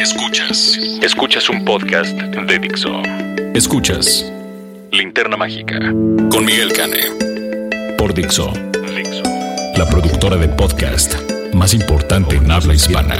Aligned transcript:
Escuchas. 0.00 0.78
Escuchas 1.02 1.50
un 1.50 1.62
podcast 1.62 2.16
de 2.16 2.58
Dixo. 2.58 3.02
Escuchas 3.54 4.24
Linterna 4.92 5.36
Mágica 5.36 5.78
con 6.30 6.42
Miguel 6.46 6.72
Cane. 6.72 7.02
Por 7.98 8.14
Dixo. 8.14 8.50
Dixo. 8.96 9.22
La 9.76 9.86
productora 9.86 10.36
de 10.36 10.48
podcast 10.48 11.14
más 11.52 11.74
importante 11.74 12.36
en 12.36 12.50
habla 12.50 12.72
hispana. 12.72 13.16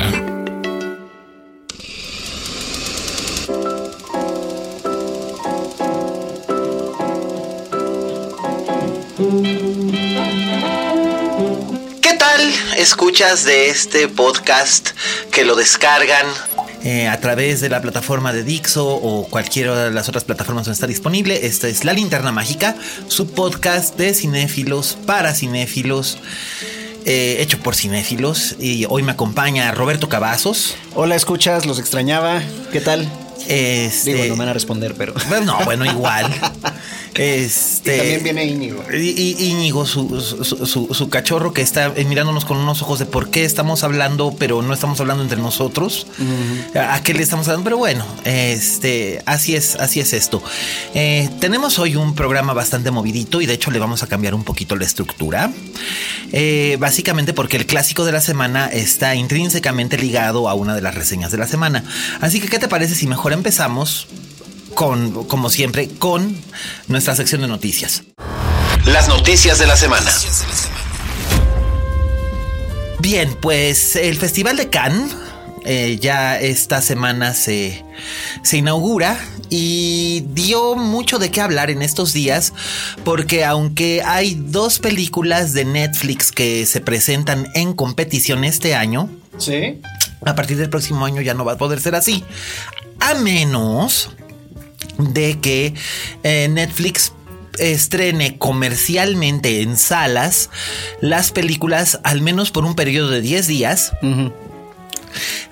¿Qué 12.01 12.15
tal? 12.19 12.55
Escuchas 12.79 13.45
de 13.45 13.69
este 13.69 14.09
podcast 14.09 14.93
que 15.31 15.45
lo 15.45 15.55
descargan 15.57 16.25
eh, 16.83 17.09
a 17.09 17.21
través 17.21 17.61
de 17.61 17.69
la 17.69 17.81
plataforma 17.81 18.33
de 18.33 18.43
Dixo 18.45 18.87
o 18.87 19.27
cualquiera 19.29 19.85
de 19.85 19.91
las 19.91 20.09
otras 20.09 20.25
plataformas 20.25 20.65
donde 20.65 20.75
está 20.75 20.87
disponible. 20.87 21.47
Esta 21.47 21.69
es 21.69 21.85
La 21.85 21.93
Linterna 21.93 22.33
Mágica, 22.33 22.77
su 23.09 23.31
podcast 23.31 23.97
de 23.97 24.15
cinéfilos 24.15 24.97
para 25.07 25.35
cinéfilos. 25.35 26.19
eh, 27.07 27.37
hecho 27.41 27.59
por 27.59 27.75
cinéfilos 27.75 28.57
y 28.59 28.85
hoy 28.89 29.03
me 29.03 29.13
acompaña 29.13 29.73
Roberto 29.73 30.09
Cavazos. 30.09 30.77
Hola, 30.95 31.17
escuchas, 31.17 31.67
los 31.67 31.79
extrañaba. 31.79 32.43
¿Qué 32.73 32.81
tal? 32.81 33.09
Este, 33.49 34.15
Digo, 34.15 34.25
no 34.27 34.35
me 34.35 34.39
van 34.41 34.49
a 34.49 34.53
responder, 34.53 34.95
pero. 34.97 35.15
Bueno, 35.29 35.59
no, 35.59 35.65
bueno, 35.65 35.85
igual. 35.85 36.31
Y 37.13 37.23
Este, 37.23 37.99
también 37.99 38.23
viene 38.23 38.45
Íñigo. 38.47 38.83
Y, 38.95 38.97
y- 39.11 39.49
Íñigo, 39.51 39.85
su, 39.85 40.21
su- 40.21 40.65
su- 40.65 40.95
su 40.95 41.09
cachorro 41.11 41.53
que 41.53 41.61
está 41.61 41.93
eh, 41.97 42.05
mirándonos 42.05 42.45
con 42.45 42.57
unos 42.57 42.81
ojos 42.83 42.99
de 43.01 43.05
por 43.05 43.31
qué 43.31 43.45
estamos 43.45 43.83
hablando, 43.83 44.35
pero 44.39 44.63
no 44.63 44.73
estamos 44.73 45.01
hablando 45.01 45.23
entre 45.25 45.37
nosotros. 45.39 46.07
¿A 46.75 46.95
a 46.95 47.03
qué 47.03 47.13
le 47.13 47.23
estamos 47.23 47.47
hablando? 47.49 47.65
Pero 47.65 47.79
bueno, 47.79 48.07
este, 48.25 49.23
así 49.27 49.55
es, 49.57 49.75
así 49.77 50.01
es 50.01 50.13
esto. 50.13 50.41
Eh, 50.95 51.29
tenemos 51.41 51.79
hoy 51.81 51.97
un 51.97 52.15
programa 52.15 52.53
bastante 52.55 52.91
movidito 52.93 53.41
y 53.41 53.47
de 53.47 53.55
hecho 53.55 53.71
le 53.73 53.81
vamos 53.81 54.03
a 54.03 54.07
cambiar 54.07 54.35
un 54.35 54.45
poquito 54.45 54.77
la 54.77 54.85
estructura. 54.87 55.51
Eh, 56.33 56.77
básicamente 56.79 57.33
porque 57.35 57.57
el 57.57 57.67
clásico 57.67 58.05
de 58.05 58.13
la 58.13 58.21
semana 58.21 58.67
está 58.69 59.17
intrínsecamente 59.17 59.99
ligado 59.99 60.49
a 60.49 60.55
una 60.55 60.75
de 60.77 60.81
las 60.81 60.95
reseñas 60.95 61.33
de 61.33 61.39
la 61.39 61.49
semana. 61.49 61.85
Así 62.21 62.41
que, 62.41 62.49
¿qué 62.49 62.59
te 62.61 62.69
parece 62.69 62.95
si 62.95 63.09
mejor 63.09 63.30
empezamos? 63.35 64.07
Con, 64.75 65.25
como 65.25 65.51
siempre, 65.51 65.89
con 65.89 66.37
nuestra 66.87 67.17
sección 67.17 67.41
de 67.43 67.49
noticias. 67.49 68.05
las 68.87 69.09
noticias 69.09 69.59
de 69.59 69.67
la 69.67 69.77
semana. 69.77 70.11
Bien, 73.01 73.35
pues 73.41 73.97
el 73.97 74.17
Festival 74.19 74.57
de 74.57 74.69
Cannes 74.69 75.13
eh, 75.65 75.99
ya 76.01 76.39
esta 76.39 76.81
semana 76.83 77.35
se, 77.35 77.83
se 78.43 78.59
inaugura 78.59 79.19
y 79.49 80.25
dio 80.29 80.75
mucho 80.77 81.19
de 81.19 81.31
qué 81.31 81.41
hablar 81.41 81.71
en 81.71 81.83
estos 81.83 82.13
días 82.13 82.53
porque 83.05 83.45
aunque 83.45 84.03
hay 84.05 84.35
dos 84.35 84.79
películas 84.79 85.53
de 85.53 85.65
Netflix 85.65 86.31
que 86.31 86.65
se 86.67 86.81
presentan 86.81 87.49
en 87.55 87.73
competición 87.73 88.45
este 88.45 88.75
año, 88.75 89.11
Sí. 89.39 89.81
a 90.27 90.35
partir 90.35 90.59
del 90.59 90.69
próximo 90.69 91.05
año 91.07 91.23
ya 91.23 91.33
no 91.35 91.45
va 91.47 91.53
a 91.53 91.59
poder 91.59 91.81
ser 91.81 91.95
así. 91.95 92.23
A 93.01 93.15
menos 93.15 94.11
de 94.99 95.41
que 95.41 95.75
eh, 96.23 96.49
Netflix 96.51 97.13
estrene 97.59 98.39
comercialmente 98.39 99.63
en 99.63 99.77
salas 99.77 100.51
las 101.01 101.31
películas 101.33 102.01
al 102.05 102.23
menos 102.23 102.51
por 102.51 102.65
un 102.65 102.75
periodo 102.75 103.11
de 103.11 103.21
10 103.21 103.47
días. 103.47 103.93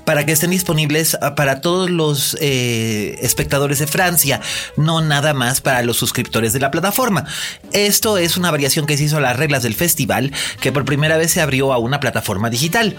Para 0.05 0.25
que 0.25 0.33
estén 0.33 0.51
disponibles 0.51 1.19
ah, 1.21 1.35
para 1.35 1.61
todos 1.61 1.91
los 1.91 2.37
eh, 2.41 3.19
espectadores 3.21 3.79
de 3.79 3.87
Francia, 3.87 4.41
no 4.77 5.03
nada 5.03 5.35
más 5.35 5.61
para 5.61 5.83
los 5.83 5.99
suscriptores 5.99 6.53
de 6.53 6.61
la 6.61 6.71
plataforma. 6.71 7.27
Esto 7.73 8.17
es 8.17 8.37
una 8.37 8.51
variación 8.51 8.87
que 8.87 8.97
se 8.97 9.05
hizo 9.05 9.19
a 9.19 9.21
las 9.21 9.37
reglas 9.37 9.65
del 9.65 9.75
festival, 9.75 10.33
que 10.61 10.73
por 10.73 10.85
primera 10.85 11.19
vez 11.19 11.33
se 11.33 11.43
abrió 11.43 11.73
a 11.73 11.79
una 11.79 12.01
plataforma 12.01 12.49
digital 12.49 12.97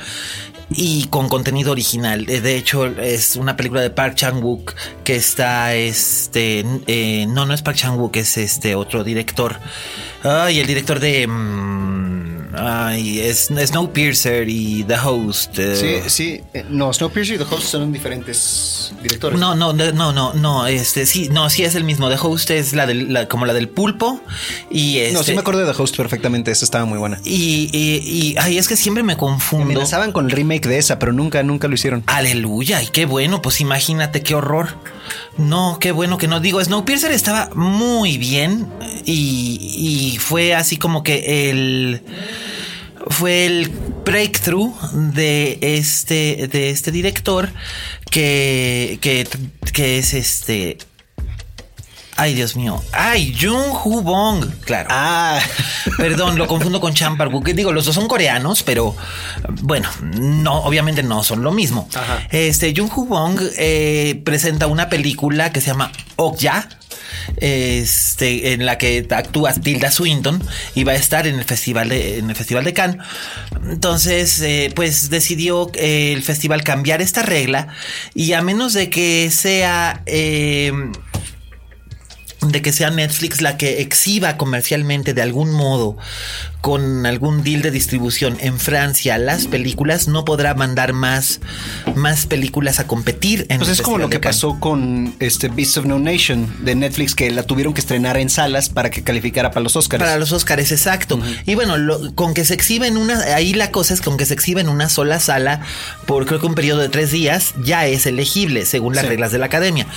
y 0.70 1.06
con 1.08 1.30
contenido 1.30 1.72
original. 1.72 2.30
Eh, 2.30 2.42
De 2.42 2.56
hecho, 2.58 2.86
es 2.86 3.36
una 3.36 3.56
película 3.58 3.82
de 3.82 3.90
Park 3.90 4.16
Chan-wook 4.16 4.74
que 5.04 5.16
está, 5.16 5.74
este, 5.76 6.66
eh, 6.88 7.26
no, 7.28 7.46
no 7.46 7.54
es 7.54 7.62
Park 7.62 7.78
Chan-wook, 7.78 8.16
es 8.18 8.38
este 8.38 8.76
otro 8.76 9.04
director. 9.04 9.60
Ay, 10.24 10.60
el 10.60 10.68
director 10.68 11.00
de, 11.00 11.28
mm, 11.28 12.39
ay, 12.54 13.20
es 13.20 13.48
Snowpiercer 13.48 14.50
y 14.50 14.84
The 14.84 14.96
Host. 15.04 15.58
eh, 15.60 16.02
Sí, 16.04 16.10
sí. 16.10 16.42
Eh, 16.54 16.66
No, 16.70 16.92
Snowpiercer 16.94 17.36
y 17.36 17.38
The 17.38 17.44
Host 17.56 17.64
son 17.68 17.92
diferentes 17.94 18.92
directores. 19.02 19.40
no, 19.40 19.56
no, 19.56 19.74
no, 19.74 20.12
no, 20.12 20.34
no, 20.34 20.68
este, 20.68 21.06
sí, 21.06 21.30
no, 21.32 21.50
sí 21.50 21.64
es 21.64 21.76
el 21.76 21.84
mismo. 21.84 22.10
The 22.10 22.18
Host 22.20 22.52
es 22.52 22.74
la 22.74 22.86
del, 22.86 23.14
la- 23.14 23.28
como 23.28 23.46
la 23.46 23.54
del 23.54 23.70
pulpo 23.70 24.20
y 24.72 24.98
este. 25.00 25.14
No, 25.14 25.24
sí 25.24 25.34
me 25.34 25.40
acuerdo 25.40 25.66
de 25.66 25.72
The 25.74 25.82
Host 25.82 25.96
perfectamente. 25.98 26.52
Esa 26.52 26.66
estaba 26.66 26.86
muy 26.86 26.98
buena. 26.98 27.20
Y, 27.24 27.70
y, 27.72 27.98
y, 28.04 28.36
ay, 28.40 28.58
es 28.58 28.68
que 28.68 28.76
siempre 28.76 29.04
me 29.04 29.16
confundo. 29.18 29.66
Amenazaban 29.66 30.12
con 30.12 30.26
el 30.26 30.32
remake 30.32 30.68
de 30.68 30.78
esa, 30.78 31.00
pero 31.00 31.14
nunca, 31.14 31.44
nunca 31.44 31.68
lo 31.68 31.76
hicieron. 31.76 32.04
Aleluya, 32.08 32.82
y 32.82 32.88
qué 32.88 33.06
bueno, 33.06 33.42
pues 33.42 33.62
imagínate 33.62 34.22
qué 34.24 34.36
horror. 34.36 34.70
No, 35.38 35.78
qué 35.80 35.92
bueno 35.92 36.18
que 36.18 36.28
no 36.28 36.40
digo. 36.40 36.64
Snowpiercer 36.64 37.12
estaba 37.12 37.50
muy 37.56 38.18
bien 38.18 38.68
y, 39.06 40.12
y 40.14 40.18
fue 40.18 40.54
así 40.54 40.78
como 40.78 41.04
que 41.04 41.50
el 41.50 42.02
fue 43.08 43.46
el 43.46 43.70
breakthrough 44.06 44.74
de 44.92 45.58
este 45.62 46.48
de 46.48 46.70
este 46.70 46.92
director 46.92 47.50
que 48.12 49.00
que, 49.02 49.28
que 49.74 49.98
es 49.98 50.14
este 50.14 50.78
Ay, 52.20 52.34
Dios 52.34 52.58
mío. 52.58 52.84
Ay, 52.92 53.34
Jung 53.40 53.74
Hu 53.86 54.02
Bong. 54.02 54.46
Claro. 54.66 54.90
Ah, 54.92 55.40
Perdón, 55.98 56.38
lo 56.38 56.48
confundo 56.48 56.82
con 56.82 56.94
Chan 56.94 57.16
Park 57.16 57.34
Wook. 57.34 57.50
Digo, 57.54 57.72
los 57.72 57.86
dos 57.86 57.96
son 57.96 58.10
coreanos, 58.10 58.62
pero 58.64 58.94
bueno, 59.62 59.90
no, 60.02 60.64
obviamente 60.64 61.02
no 61.02 61.24
son 61.24 61.44
lo 61.44 61.52
mismo. 61.52 61.88
Ajá. 61.96 62.28
Este 62.30 62.74
Jung 62.76 62.92
Hu 62.94 63.06
Bong 63.06 63.40
eh, 63.58 64.22
presenta 64.26 64.68
una 64.68 64.90
película 64.90 65.54
que 65.54 65.62
se 65.62 65.68
llama 65.68 65.94
Okja. 66.18 66.68
Este, 67.38 68.54
en 68.54 68.66
la 68.66 68.78
que 68.78 69.06
actúa 69.10 69.54
Tilda 69.54 69.92
Swinton 69.92 70.42
y 70.76 70.84
va 70.84 70.94
a 70.94 70.96
estar 70.96 71.28
en 71.28 71.36
el 71.36 71.46
festival 71.46 71.90
de, 71.90 72.18
en 72.18 72.30
el 72.30 72.36
festival 72.36 72.64
de 72.64 72.74
Cannes. 72.74 72.98
Entonces, 73.70 74.42
eh, 74.42 74.72
pues 74.76 75.10
decidió 75.10 75.72
eh, 75.76 76.14
el 76.14 76.24
festival 76.24 76.64
cambiar 76.64 77.02
esta 77.02 77.22
regla 77.22 77.68
y 78.14 78.34
a 78.34 78.42
menos 78.42 78.74
de 78.74 78.90
que 78.90 79.30
sea 79.32 80.02
eh, 80.06 80.72
de 82.42 82.62
que 82.62 82.72
sea 82.72 82.90
Netflix 82.90 83.42
la 83.42 83.58
que 83.58 83.82
exhiba 83.82 84.38
comercialmente 84.38 85.14
de 85.14 85.22
algún 85.22 85.52
modo 85.52 85.98
con 86.62 87.06
algún 87.06 87.42
deal 87.44 87.62
de 87.62 87.72
distribución 87.72 88.36
en 88.42 88.60
Francia 88.60 89.18
las 89.18 89.48
películas, 89.48 90.08
no 90.10 90.26
podrá 90.26 90.54
mandar 90.56 90.92
más, 90.92 91.40
más 91.96 92.26
películas 92.26 92.80
a 92.82 92.88
competir 92.88 93.46
en 93.50 93.60
pues 93.60 93.70
es 93.70 93.82
como 93.82 93.98
lo 93.98 94.10
que 94.10 94.20
Cannes. 94.20 94.36
pasó 94.38 94.60
con 94.60 95.16
este 95.20 95.48
Beasts 95.48 95.78
of 95.78 95.86
No 95.86 96.00
Nation 96.00 96.54
de 96.60 96.76
Netflix, 96.76 97.16
que 97.16 97.32
la 97.32 97.44
tuvieron 97.44 97.74
que 97.74 97.80
estrenar 97.80 98.18
en 98.18 98.30
salas 98.30 98.68
para 98.70 98.90
que 98.90 99.04
calificara 99.04 99.52
para 99.52 99.64
los 99.64 99.76
Oscars. 99.78 100.04
Para 100.04 100.18
los 100.18 100.34
Oscars, 100.34 100.72
exacto. 100.74 101.20
Y 101.46 101.56
bueno, 101.56 101.78
lo- 101.78 102.14
con 102.14 102.34
que 102.34 102.44
se 102.44 102.56
exhibe 102.56 102.88
en 102.88 102.98
una, 102.98 103.20
ahí 103.36 103.54
la 103.54 103.72
cosa 103.72 103.94
es 103.94 104.02
con 104.02 104.18
que 104.18 104.26
se 104.26 104.34
exhibe 104.34 104.60
en 104.60 104.68
una 104.68 104.90
sola 104.90 105.20
sala 105.22 105.62
por 106.08 106.26
creo 106.26 106.42
que 106.42 106.46
un 106.48 106.56
periodo 106.56 106.82
de 106.82 106.90
tres 106.90 107.10
días, 107.12 107.54
ya 107.64 107.88
es 107.88 108.06
elegible 108.06 108.66
según 108.66 108.96
las 108.96 109.04
Sí. 109.04 109.10
reglas 109.10 109.32
de 109.32 109.38
la 109.38 109.46
academia. 109.46 109.88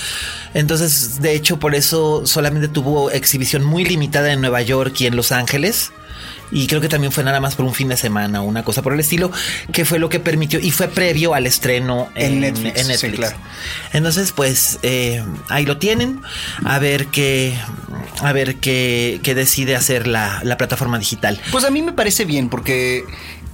Entonces, 0.53 1.21
de 1.21 1.33
hecho, 1.35 1.59
por 1.59 1.75
eso 1.75 2.25
solamente 2.25 2.67
tuvo 2.67 3.11
exhibición 3.11 3.63
muy 3.63 3.83
limitada 3.83 4.31
en 4.31 4.39
Nueva 4.41 4.61
York 4.61 4.95
y 5.01 5.07
en 5.07 5.15
Los 5.17 5.31
Ángeles. 5.33 5.91
Y 6.53 6.67
creo 6.67 6.79
que 6.79 6.87
también 6.87 7.11
fue 7.11 7.23
nada 7.23 7.41
más 7.41 7.55
por 7.55 7.65
un 7.65 7.73
fin 7.73 7.87
de 7.87 7.97
semana, 7.97 8.41
una 8.41 8.63
cosa 8.63 8.81
por 8.83 8.93
el 8.93 8.99
estilo, 8.99 9.31
que 9.71 9.85
fue 9.85 9.97
lo 9.97 10.07
que 10.07 10.19
permitió, 10.19 10.59
y 10.59 10.71
fue 10.71 10.87
previo 10.87 11.33
al 11.33 11.47
estreno 11.47 12.09
En 12.15 12.39
Netflix, 12.41 12.99
sí, 12.99 13.09
claro. 13.09 13.35
Entonces, 13.91 14.31
pues 14.31 14.79
eh, 14.83 15.23
ahí 15.49 15.65
lo 15.65 15.77
tienen. 15.77 16.21
A 16.63 16.77
ver 16.79 17.07
qué, 17.07 17.55
a 18.21 18.31
ver 18.33 18.55
qué, 18.57 19.19
qué 19.23 19.33
decide 19.35 19.75
hacer 19.75 20.07
la, 20.07 20.41
la 20.43 20.57
plataforma 20.57 20.99
digital. 20.99 21.39
Pues 21.51 21.65
a 21.65 21.71
mí 21.71 21.81
me 21.81 21.93
parece 21.93 22.25
bien 22.25 22.49
porque 22.49 23.03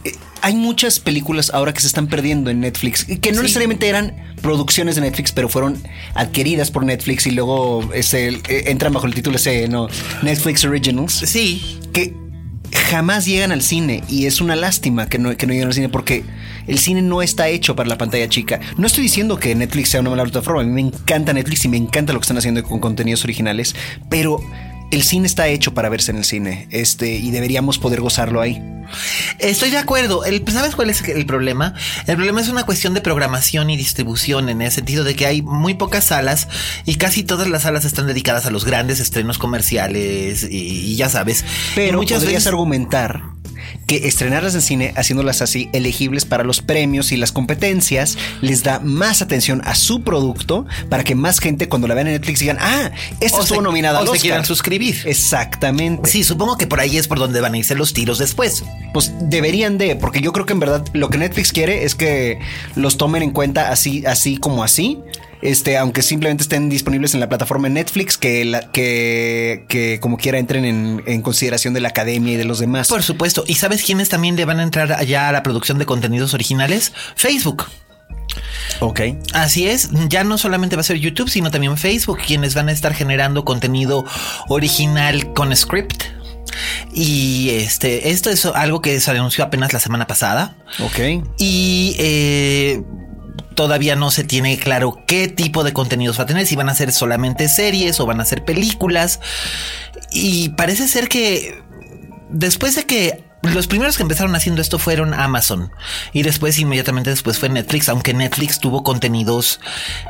eh, 0.03 0.15
hay 0.41 0.55
muchas 0.55 0.99
películas 0.99 1.51
ahora 1.53 1.73
que 1.73 1.81
se 1.81 1.87
están 1.87 2.07
perdiendo 2.07 2.49
en 2.49 2.59
Netflix, 2.59 3.05
que 3.05 3.31
no 3.31 3.41
necesariamente 3.41 3.87
eran 3.87 4.15
producciones 4.41 4.95
de 4.95 5.01
Netflix, 5.01 5.31
pero 5.31 5.49
fueron 5.49 5.81
adquiridas 6.15 6.71
por 6.71 6.83
Netflix 6.83 7.27
y 7.27 7.31
luego 7.31 7.89
ese, 7.93 8.29
eh, 8.29 8.63
entran 8.67 8.93
bajo 8.93 9.05
el 9.05 9.13
título 9.13 9.37
ese, 9.37 9.67
¿no? 9.67 9.87
Netflix 10.21 10.65
Originals. 10.65 11.13
Sí. 11.13 11.79
Que 11.93 12.13
jamás 12.71 13.25
llegan 13.25 13.51
al 13.51 13.61
cine 13.61 14.03
y 14.07 14.25
es 14.25 14.41
una 14.41 14.55
lástima 14.55 15.07
que 15.07 15.17
no, 15.19 15.35
que 15.35 15.45
no 15.45 15.53
lleguen 15.53 15.67
al 15.67 15.73
cine 15.73 15.89
porque 15.89 16.23
el 16.67 16.79
cine 16.79 17.01
no 17.01 17.21
está 17.21 17.47
hecho 17.47 17.75
para 17.75 17.89
la 17.89 17.97
pantalla 17.97 18.29
chica. 18.29 18.59
No 18.77 18.87
estoy 18.87 19.03
diciendo 19.03 19.37
que 19.37 19.55
Netflix 19.55 19.89
sea 19.89 20.01
una 20.01 20.11
mala 20.11 20.23
plataforma, 20.23 20.61
a 20.61 20.65
mí 20.65 20.71
me 20.71 20.81
encanta 20.81 21.33
Netflix 21.33 21.65
y 21.65 21.69
me 21.69 21.77
encanta 21.77 22.13
lo 22.13 22.19
que 22.19 22.23
están 22.23 22.37
haciendo 22.37 22.63
con 22.63 22.79
contenidos 22.79 23.23
originales, 23.23 23.75
pero 24.09 24.41
el 24.91 25.03
cine 25.03 25.27
está 25.27 25.47
hecho 25.47 25.73
para 25.73 25.89
verse 25.89 26.11
en 26.11 26.17
el 26.17 26.25
cine 26.25 26.67
este, 26.71 27.15
y 27.15 27.31
deberíamos 27.31 27.79
poder 27.79 28.01
gozarlo 28.01 28.41
ahí. 28.41 28.61
Estoy 29.37 29.69
de 29.69 29.77
acuerdo. 29.77 30.25
El, 30.25 30.43
¿Sabes 30.51 30.75
cuál 30.75 30.89
es 30.89 31.01
el 31.07 31.25
problema? 31.25 31.75
El 32.07 32.15
problema 32.15 32.41
es 32.41 32.49
una 32.49 32.63
cuestión 32.63 32.93
de 32.93 33.01
programación 33.01 33.69
y 33.69 33.77
distribución 33.77 34.49
en 34.49 34.61
el 34.61 34.71
sentido 34.71 35.03
de 35.03 35.15
que 35.15 35.25
hay 35.25 35.41
muy 35.41 35.75
pocas 35.75 36.05
salas 36.05 36.47
y 36.85 36.95
casi 36.95 37.23
todas 37.23 37.47
las 37.47 37.63
salas 37.63 37.85
están 37.85 38.07
dedicadas 38.07 38.45
a 38.45 38.51
los 38.51 38.65
grandes 38.65 38.99
estrenos 38.99 39.37
comerciales 39.37 40.47
y, 40.49 40.95
ya 40.95 41.09
sabes. 41.09 41.45
Pero 41.75 41.97
muchas 41.97 42.23
podrías 42.23 42.47
argumentar 42.47 43.21
que 43.87 44.07
estrenarlas 44.07 44.55
en 44.55 44.61
cine, 44.61 44.93
haciéndolas 44.95 45.41
así 45.41 45.69
elegibles 45.73 46.25
para 46.25 46.43
los 46.43 46.61
premios 46.61 47.11
y 47.11 47.17
las 47.17 47.31
competencias, 47.31 48.17
les 48.41 48.63
da 48.63 48.79
más 48.79 49.21
atención 49.21 49.61
a 49.65 49.75
su 49.75 50.03
producto 50.03 50.65
para 50.89 51.03
que 51.03 51.15
más 51.15 51.39
gente 51.39 51.67
cuando 51.67 51.87
la 51.87 51.95
vean 51.95 52.07
en 52.07 52.13
Netflix 52.13 52.39
digan, 52.39 52.57
ah, 52.59 52.91
esta 53.19 53.41
estuvo 53.41 53.61
nominada 53.61 54.01
o 54.01 54.13
se 54.13 54.19
quieran 54.19 54.45
suscribir. 54.45 54.78
Exactamente. 55.05 56.09
Sí, 56.09 56.23
supongo 56.23 56.57
que 56.57 56.67
por 56.67 56.79
ahí 56.79 56.97
es 56.97 57.07
por 57.07 57.19
donde 57.19 57.41
van 57.41 57.53
a 57.53 57.57
irse 57.57 57.75
los 57.75 57.93
tiros 57.93 58.17
después. 58.17 58.63
Pues 58.93 59.11
deberían 59.21 59.77
de, 59.77 59.95
porque 59.95 60.21
yo 60.21 60.31
creo 60.31 60.45
que 60.45 60.53
en 60.53 60.59
verdad 60.59 60.85
lo 60.93 61.09
que 61.09 61.17
Netflix 61.17 61.51
quiere 61.51 61.83
es 61.83 61.95
que 61.95 62.39
los 62.75 62.97
tomen 62.97 63.23
en 63.23 63.31
cuenta 63.31 63.71
así, 63.71 64.05
así 64.05 64.37
como 64.37 64.63
así 64.63 64.99
este, 65.41 65.77
aunque 65.77 66.01
simplemente 66.01 66.43
estén 66.43 66.69
disponibles 66.69 67.13
en 67.13 67.19
la 67.19 67.29
plataforma 67.29 67.69
Netflix, 67.69 68.17
que, 68.17 68.43
la, 68.43 68.71
que, 68.71 69.65
que 69.69 69.99
como 70.01 70.17
quiera 70.17 70.37
entren 70.37 70.65
en, 70.65 71.03
en, 71.05 71.21
consideración 71.21 71.73
de 71.73 71.79
la 71.79 71.89
academia 71.89 72.33
y 72.33 72.37
de 72.37 72.45
los 72.45 72.59
demás. 72.59 72.89
Por 72.89 73.03
supuesto. 73.03 73.43
¿Y 73.47 73.55
sabes 73.55 73.83
quiénes 73.83 74.09
también 74.09 74.35
le 74.35 74.45
van 74.45 74.59
a 74.59 74.63
entrar 74.63 74.91
allá 74.91 75.29
a 75.29 75.31
la 75.31 75.43
producción 75.43 75.77
de 75.77 75.85
contenidos 75.85 76.33
originales? 76.33 76.91
Facebook. 77.15 77.65
Ok. 78.79 79.01
Así 79.33 79.67
es, 79.67 79.89
ya 80.07 80.23
no 80.23 80.37
solamente 80.37 80.75
va 80.75 80.81
a 80.81 80.83
ser 80.83 80.97
YouTube, 80.97 81.29
sino 81.29 81.51
también 81.51 81.77
Facebook, 81.77 82.19
quienes 82.25 82.55
van 82.55 82.69
a 82.69 82.71
estar 82.71 82.93
generando 82.93 83.43
contenido 83.45 84.05
original 84.47 85.33
con 85.33 85.55
script. 85.55 86.03
Y 86.93 87.49
este, 87.51 88.09
esto 88.09 88.29
es 88.29 88.45
algo 88.45 88.81
que 88.81 88.99
se 88.99 89.11
anunció 89.11 89.43
apenas 89.43 89.73
la 89.73 89.79
semana 89.79 90.07
pasada. 90.07 90.55
Ok. 90.83 91.23
Y 91.37 91.95
eh, 91.99 92.81
todavía 93.55 93.95
no 93.95 94.11
se 94.11 94.23
tiene 94.23 94.57
claro 94.57 95.03
qué 95.05 95.27
tipo 95.27 95.63
de 95.63 95.73
contenidos 95.73 96.19
va 96.19 96.23
a 96.23 96.27
tener, 96.27 96.47
si 96.47 96.55
van 96.55 96.69
a 96.69 96.75
ser 96.75 96.91
solamente 96.91 97.49
series 97.49 97.99
o 97.99 98.05
van 98.05 98.21
a 98.21 98.25
ser 98.25 98.43
películas. 98.43 99.19
Y 100.11 100.49
parece 100.49 100.87
ser 100.87 101.07
que 101.07 101.61
después 102.29 102.75
de 102.75 102.85
que 102.85 103.28
los 103.41 103.67
primeros 103.67 103.95
que 103.95 104.03
empezaron 104.03 104.35
haciendo 104.35 104.61
esto 104.61 104.79
fueron 104.79 105.13
Amazon 105.13 105.71
y 106.11 106.23
después 106.23 106.59
inmediatamente 106.59 107.09
después 107.09 107.39
fue 107.39 107.49
Netflix, 107.49 107.89
aunque 107.89 108.13
Netflix 108.13 108.59
tuvo 108.59 108.83
contenidos 108.83 109.59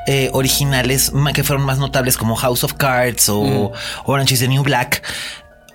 eh, 0.07 0.29
originales 0.33 1.11
que 1.33 1.43
fueron 1.43 1.65
más 1.65 1.77
notables 1.77 2.17
como 2.17 2.35
House 2.35 2.63
of 2.63 2.73
Cards 2.73 3.29
o 3.29 3.43
mm. 3.43 3.71
Orange 4.05 4.33
is 4.33 4.39
the 4.39 4.47
New 4.47 4.63
Black 4.63 5.03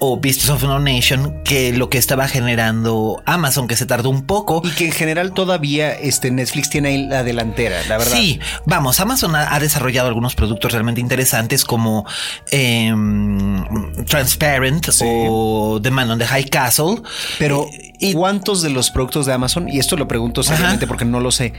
o 0.06 0.18
Beasts 0.18 0.50
of 0.50 0.62
No 0.62 0.78
Nation 0.78 1.42
que 1.44 1.72
lo 1.72 1.88
que 1.88 1.98
estaba 1.98 2.28
generando 2.28 3.22
Amazon, 3.24 3.66
que 3.66 3.76
se 3.76 3.86
tardó 3.86 4.10
un 4.10 4.26
poco. 4.26 4.60
Y 4.64 4.70
que 4.70 4.86
en 4.86 4.92
general 4.92 5.32
todavía 5.32 5.92
este 5.92 6.30
Netflix 6.30 6.70
tiene 6.70 6.90
ahí 6.90 7.06
la 7.06 7.24
delantera, 7.24 7.82
la 7.88 7.98
verdad. 7.98 8.16
Sí, 8.16 8.40
vamos, 8.66 9.00
Amazon 9.00 9.34
ha, 9.34 9.58
desarrollado 9.58 10.08
algunos 10.08 10.34
productos 10.34 10.72
realmente 10.72 11.00
interesantes 11.00 11.64
como 11.64 12.06
em, 12.50 13.64
Transparent 14.04 14.88
o 15.00 15.80
The 15.82 15.90
Man 15.90 16.10
on 16.10 16.18
the 16.18 16.26
High 16.26 16.48
Castle. 16.50 17.02
Pero, 17.38 17.66
¿y 17.98 18.12
¿cuántos 18.12 18.62
de 18.62 18.70
los 18.70 18.90
productos 18.90 19.26
de 19.26 19.32
Amazon? 19.32 19.68
Y 19.68 19.78
esto 19.78 19.96
lo 19.96 20.06
pregunto 20.06 20.42
seriamente 20.42 20.86
porque 20.86 21.04
no 21.04 21.20
lo 21.20 21.30
sé 21.30 21.52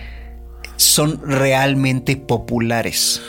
son 0.77 1.19
realmente 1.23 2.17
populares. 2.17 3.21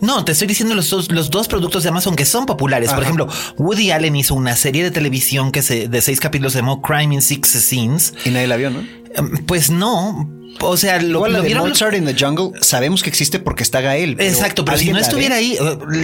No, 0.00 0.24
te 0.24 0.32
estoy 0.32 0.48
diciendo 0.48 0.74
los 0.74 0.90
dos, 0.90 1.10
los 1.10 1.30
dos 1.30 1.48
productos 1.48 1.82
de 1.82 1.90
Amazon 1.90 2.16
que 2.16 2.24
son 2.24 2.46
populares. 2.46 2.92
Por 2.92 3.02
ejemplo, 3.02 3.28
Woody 3.58 3.90
Allen 3.90 4.16
hizo 4.16 4.34
una 4.34 4.56
serie 4.56 4.82
de 4.82 4.90
televisión 4.90 5.52
que 5.52 5.62
se, 5.62 5.88
de 5.88 6.00
seis 6.00 6.20
capítulos 6.20 6.52
se 6.52 6.60
llamó 6.60 6.82
Crime 6.82 7.14
in 7.14 7.22
Six 7.22 7.48
Scenes. 7.48 8.14
Y 8.24 8.30
nadie 8.30 8.46
la 8.46 8.56
vio, 8.56 8.70
¿no? 8.70 9.01
Pues 9.46 9.70
no, 9.70 10.28
o 10.60 10.76
sea, 10.76 11.00
lo, 11.00 11.26
lo 11.26 11.40
de 11.40 11.46
vieron. 11.46 11.68
Mozart 11.68 11.94
in 11.94 12.04
the 12.04 12.14
Jungle 12.18 12.52
sabemos 12.60 13.02
que 13.02 13.08
existe 13.08 13.38
porque 13.38 13.62
está 13.62 13.80
Gael. 13.80 14.16
Exacto, 14.20 14.64
pero 14.64 14.76
si 14.76 14.92
no 14.92 14.98
estuviera 14.98 15.36
ahí, 15.36 15.56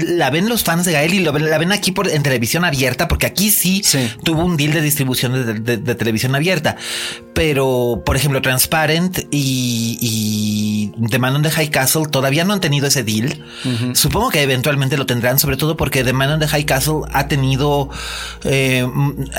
la 0.08 0.31
ven 0.31 0.49
los 0.49 0.64
fans 0.64 0.84
de 0.84 0.93
Gael 0.93 1.14
y 1.14 1.20
la 1.20 1.58
ven 1.58 1.72
aquí 1.72 1.93
por, 1.93 2.08
en 2.08 2.22
televisión 2.22 2.64
abierta, 2.64 3.08
porque 3.08 3.26
aquí 3.26 3.50
sí, 3.50 3.82
tuvo 4.25 4.44
un 4.44 4.56
deal 4.56 4.72
de 4.72 4.81
distribución 4.81 5.64
de, 5.64 5.94
televisión 5.94 6.34
abierta. 6.34 6.76
Pero, 7.34 8.02
por 8.05 8.16
ejemplo, 8.16 8.43
Transparent 8.43 9.19
y, 9.31 9.99
y 10.00 11.08
The 11.08 11.19
Man 11.19 11.37
on 11.37 11.43
the 11.43 11.50
High 11.50 11.70
Castle 11.70 12.06
todavía 12.11 12.44
no 12.44 12.52
han 12.52 12.61
tenido 12.61 12.88
ese 12.88 13.04
deal. 13.04 13.44
Supongo 13.94 14.31
que 14.31 14.43
eventualmente 14.43 14.96
lo 14.96 15.06
tendrán, 15.06 15.38
sobre 15.38 15.56
todo 15.56 15.76
porque 15.76 16.02
The 16.02 16.12
Man 16.12 16.31
on 16.31 16.40
the 16.40 16.49
High 16.49 16.64
Castle 16.64 17.02
ha 17.12 17.28
tenido 17.28 17.90
eh, 18.44 18.84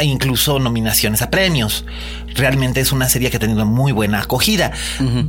incluso 0.02 0.60
nominaciones 0.60 1.22
a 1.22 1.30
premios. 1.30 1.86
Realmente 2.36 2.80
es 2.80 2.92
una 2.92 3.10
serie 3.10 3.30
que 3.30 3.38
ha 3.38 3.40
tenido 3.40 3.66
muy 3.66 3.92
buena 3.92 4.22
acogida 4.22 4.72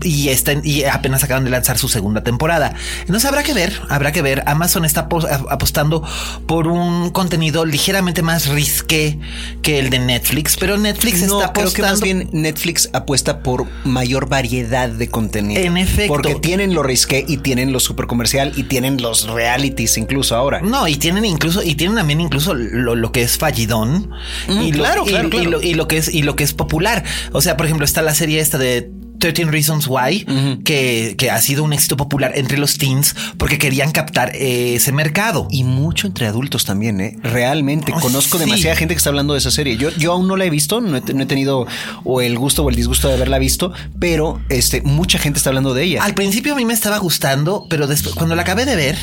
y, 0.02 0.28
están, 0.28 0.62
y 0.64 0.84
apenas 0.84 1.24
acaban 1.24 1.44
de 1.44 1.50
lanzar 1.50 1.78
su 1.78 1.88
segunda 1.88 2.22
temporada. 2.22 2.74
Entonces 3.00 3.24
habrá 3.24 3.42
que 3.42 3.54
ver, 3.54 3.72
habrá 3.88 4.12
que 4.12 4.22
ver. 4.22 4.42
Amazon 4.46 4.84
está 4.84 5.08
apostando 5.50 6.02
por 6.46 6.66
un 6.66 7.10
contenido 7.10 7.64
ligeramente 7.64 8.22
más 8.22 8.48
risque 8.48 9.18
que 9.62 9.78
el 9.78 9.90
de 9.90 9.98
Netflix, 9.98 10.56
pero 10.56 10.76
Netflix 10.76 11.22
está 11.22 11.46
apostando. 11.46 11.52
Creo 11.52 11.72
que 11.72 11.82
más 11.82 12.00
bien 12.00 12.28
Netflix 12.32 12.90
apuesta 12.92 13.42
por 13.42 13.66
mayor 13.84 14.28
variedad 14.28 14.88
de 14.88 15.08
contenido. 15.08 15.60
En 15.60 15.76
efecto. 15.76 16.12
Porque 16.12 16.34
tienen 16.36 16.74
lo 16.74 16.82
risque 16.82 17.24
y 17.26 17.38
tienen 17.38 17.72
lo 17.72 17.80
super 17.80 18.06
comercial 18.06 18.52
y 18.56 18.64
tienen 18.64 19.00
los 19.00 19.28
realities 19.28 19.96
incluso 19.98 20.36
ahora. 20.36 20.60
No, 20.60 20.88
y 20.88 20.96
tienen 20.96 21.24
incluso, 21.24 21.62
y 21.62 21.74
tienen 21.74 21.96
también 21.96 22.20
incluso 22.20 22.54
lo, 22.54 23.12
que 23.12 23.22
es 23.22 23.38
fallidón. 23.38 24.10
Mm, 24.48 24.62
y, 24.62 24.72
claro, 24.72 25.04
claro, 25.04 25.28
y 25.62 25.74
lo 25.74 25.88
que 25.88 25.98
es, 25.98 26.12
y 26.12 26.22
lo 26.22 26.36
que 26.36 26.44
es 26.44 26.52
popular. 26.52 26.89
O 27.32 27.40
sea, 27.40 27.56
por 27.56 27.66
ejemplo, 27.66 27.84
está 27.84 28.02
la 28.02 28.14
serie 28.14 28.40
esta 28.40 28.58
de 28.58 28.90
13 29.20 29.44
Reasons 29.44 29.86
Why, 29.86 30.26
que, 30.64 31.14
que, 31.16 31.30
ha 31.30 31.40
sido 31.40 31.62
un 31.62 31.72
éxito 31.72 31.96
popular 31.96 32.32
entre 32.34 32.58
los 32.58 32.78
teens 32.78 33.14
porque 33.36 33.58
querían 33.58 33.92
captar 33.92 34.34
eh, 34.34 34.74
ese 34.74 34.92
mercado. 34.92 35.46
Y 35.50 35.62
mucho 35.62 36.06
entre 36.06 36.26
adultos 36.26 36.64
también, 36.64 37.00
¿eh? 37.00 37.16
Realmente. 37.22 37.92
Oh, 37.94 38.00
conozco 38.00 38.38
demasiada 38.38 38.74
gente 38.74 38.94
que 38.94 38.98
está 38.98 39.10
hablando 39.10 39.34
de 39.34 39.38
esa 39.38 39.50
serie. 39.50 39.76
Yo, 39.76 39.90
yo 39.90 40.12
aún 40.12 40.26
no 40.26 40.36
la 40.36 40.46
he 40.46 40.50
visto, 40.50 40.80
no 40.80 40.96
he, 40.96 41.00
tenido 41.00 41.66
o 42.02 42.20
el 42.20 42.36
gusto 42.38 42.64
o 42.64 42.70
el 42.70 42.76
disgusto 42.76 43.08
de 43.08 43.14
haberla 43.14 43.38
visto, 43.38 43.72
pero 43.98 44.40
este, 44.48 44.82
mucha 44.82 45.18
gente 45.18 45.38
está 45.38 45.50
hablando 45.50 45.74
de 45.74 45.84
ella. 45.84 46.02
Al 46.02 46.14
principio 46.14 46.54
a 46.54 46.56
mí 46.56 46.64
me 46.64 46.74
estaba 46.74 46.98
gustando, 46.98 47.66
pero 47.68 47.86
después, 47.86 48.14
cuando 48.14 48.34
la 48.34 48.42
acabé 48.42 48.64
de 48.64 48.76
ver, 48.76 48.98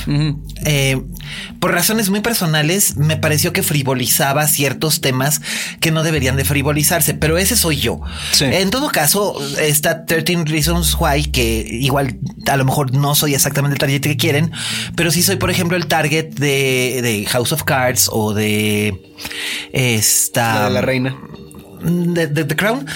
eh, 0.66 1.00
por 1.60 1.72
razones 1.72 2.10
muy 2.10 2.22
personales, 2.22 2.98
me 2.98 3.18
pareció 3.18 3.54
que 3.54 3.62
frivolizaba 3.62 4.48
ciertos 4.48 5.00
temas 5.00 5.42
que 5.80 5.92
no 5.92 6.04
deberían 6.04 6.36
de 6.36 6.44
frivolizarse, 6.44 7.14
pero 7.14 7.38
ese 7.38 7.56
soy 7.56 7.78
yo. 7.78 8.02
En 8.40 8.72
todo 8.72 8.90
caso, 8.90 9.40
está 9.60 10.06
13 10.08 10.46
Reasons 10.46 10.96
Why, 11.00 11.26
que 11.26 11.68
igual 11.70 12.18
a 12.48 12.58
lo 12.58 12.66
mejor 12.66 12.94
no 12.94 13.14
soy 13.14 13.36
exactamente 13.36 13.76
el 13.76 13.80
target 13.80 14.02
que 14.02 14.18
quieren, 14.18 14.52
pero 14.96 15.12
sí 15.12 15.22
soy, 15.22 15.36
por 15.36 15.52
ejemplo, 15.52 15.78
el 15.78 15.88
target 15.88 16.34
de, 16.34 17.26
House 17.30 17.52
of 17.52 17.64
Cards 17.64 18.10
o 18.12 18.34
de 18.34 19.14
esta. 19.74 20.56
La 20.56 20.66
de 20.66 20.74
la 20.74 20.82
reina. 20.82 21.18
De, 21.84 22.28
The 22.28 22.56
Crown. 22.56 22.88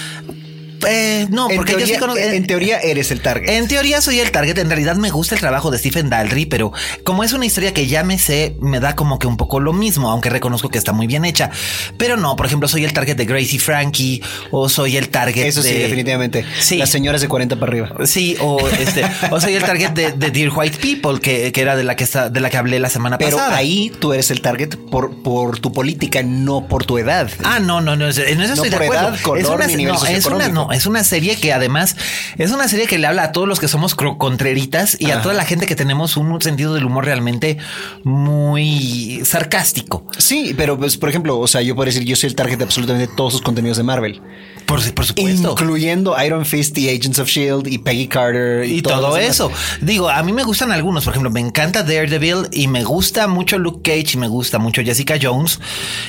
Eh, 0.88 1.26
no, 1.30 1.48
porque 1.48 1.72
yo 1.72 1.86
sí 1.86 1.96
conozco, 1.96 2.20
en, 2.20 2.46
teoría 2.46 2.78
eres 2.80 3.10
el 3.10 3.20
target. 3.20 3.48
En 3.48 3.68
teoría 3.68 4.00
soy 4.00 4.20
el 4.20 4.30
target. 4.30 4.58
En 4.58 4.68
realidad 4.68 4.96
me 4.96 5.10
gusta 5.10 5.34
el 5.34 5.40
trabajo 5.40 5.70
de 5.70 5.78
Stephen 5.78 6.10
Daldry, 6.10 6.46
pero 6.46 6.72
como 7.04 7.24
es 7.24 7.32
una 7.32 7.46
historia 7.46 7.72
que 7.72 7.86
ya 7.86 8.04
me 8.04 8.18
sé, 8.18 8.56
me 8.60 8.80
da 8.80 8.96
como 8.96 9.18
que 9.18 9.26
un 9.26 9.36
poco 9.36 9.60
lo 9.60 9.72
mismo, 9.72 10.10
aunque 10.10 10.30
reconozco 10.30 10.68
que 10.68 10.78
está 10.78 10.92
muy 10.92 11.06
bien 11.06 11.24
hecha. 11.24 11.50
Pero 11.96 12.16
no, 12.16 12.36
por 12.36 12.46
ejemplo, 12.46 12.68
soy 12.68 12.84
el 12.84 12.92
target 12.92 13.16
de 13.16 13.24
Gracie 13.24 13.58
Frankie 13.58 14.22
o 14.50 14.68
soy 14.68 14.96
el 14.96 15.08
target 15.08 15.46
Eso 15.46 15.62
sí, 15.62 15.74
definitivamente. 15.74 16.44
Sí. 16.58 16.78
Las 16.78 16.90
señoras 16.90 17.20
de 17.20 17.28
40 17.28 17.56
para 17.56 17.70
arriba. 17.70 17.90
Sí, 18.04 18.36
o 18.40 18.58
este, 18.68 19.04
o 19.30 19.40
soy 19.40 19.54
el 19.54 19.62
target 19.62 19.90
de, 19.90 20.30
Dear 20.30 20.50
White 20.54 20.78
People, 20.78 21.20
que, 21.20 21.52
que, 21.52 21.60
era 21.60 21.76
de 21.76 21.84
la 21.84 21.96
que 21.96 22.04
está, 22.04 22.30
de 22.30 22.40
la 22.40 22.50
que 22.50 22.56
hablé 22.56 22.80
la 22.80 22.90
semana 22.90 23.18
pero 23.18 23.32
pasada. 23.32 23.50
Pero 23.50 23.58
ahí 23.58 23.92
tú 23.98 24.12
eres 24.12 24.30
el 24.30 24.40
target 24.40 24.76
por, 24.76 25.22
por 25.22 25.58
tu 25.58 25.72
política, 25.72 26.22
no 26.22 26.66
por 26.66 26.84
tu 26.84 26.98
edad. 26.98 27.30
Ah, 27.44 27.60
no, 27.60 27.80
no, 27.80 27.96
no. 27.96 28.06
En 28.06 28.40
eso 28.40 28.54
estoy 28.54 28.70
de 28.70 28.76
acuerdo. 28.76 29.08
Edad, 29.08 29.20
color, 29.20 29.38
es 29.40 29.48
una, 29.48 29.66
no, 29.66 30.06
es 30.06 30.26
una, 30.26 30.48
no, 30.48 30.71
es 30.72 30.86
una 30.86 31.04
serie 31.04 31.36
que 31.36 31.52
además 31.52 31.96
es 32.38 32.50
una 32.52 32.68
serie 32.68 32.86
que 32.86 32.98
le 32.98 33.06
habla 33.06 33.24
a 33.24 33.32
todos 33.32 33.48
los 33.48 33.60
que 33.60 33.68
somos 33.68 33.94
contreritas 33.94 34.96
y 35.00 35.10
a 35.10 35.22
toda 35.22 35.34
la 35.34 35.44
gente 35.44 35.66
que 35.66 35.76
tenemos 35.76 36.16
un 36.16 36.40
sentido 36.40 36.74
del 36.74 36.84
humor 36.84 37.04
realmente 37.04 37.58
muy 38.04 39.22
sarcástico. 39.24 40.06
Sí, 40.18 40.54
pero 40.56 40.78
pues, 40.78 40.96
por 40.96 41.08
ejemplo, 41.08 41.38
o 41.38 41.46
sea, 41.46 41.62
yo 41.62 41.74
puedo 41.74 41.86
decir, 41.86 42.04
yo 42.04 42.16
soy 42.16 42.28
el 42.28 42.34
target 42.34 42.58
de 42.58 42.64
absolutamente 42.64 43.12
todos 43.16 43.32
sus 43.32 43.42
contenidos 43.42 43.76
de 43.76 43.82
Marvel. 43.82 44.20
Por, 44.66 44.94
por 44.94 45.04
supuesto. 45.04 45.50
Incluyendo 45.50 46.16
Iron 46.24 46.44
Fist 46.44 46.76
y 46.78 46.88
Agents 46.88 47.18
of 47.18 47.28
Shield 47.28 47.66
y 47.66 47.78
Peggy 47.78 48.08
Carter 48.08 48.64
y, 48.64 48.82
todo 48.82 49.16
eso. 49.16 49.50
Digo, 49.80 50.08
a 50.08 50.22
mí 50.22 50.32
me 50.32 50.44
gustan 50.44 50.72
algunos. 50.72 51.04
Por 51.04 51.12
ejemplo, 51.12 51.30
me 51.30 51.40
encanta 51.40 51.82
Daredevil 51.82 52.48
y 52.52 52.68
me 52.68 52.84
gusta 52.84 53.26
mucho 53.26 53.58
Luke 53.58 53.80
Cage 53.82 54.14
y 54.14 54.16
me 54.18 54.28
gusta 54.28 54.58
mucho 54.58 54.82
Jessica 54.82 55.16
Jones. 55.20 55.60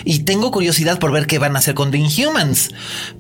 Y 0.06 0.20
tengo 0.20 0.52
curiosidad 0.52 1.00
por 1.00 1.12
ver 1.12 1.28
qué 1.28 1.40
van 1.40 1.56
a 1.56 1.60
hacer 1.60 1.74
con 1.74 1.92
The 1.92 1.98
Inhumans. 1.98 2.70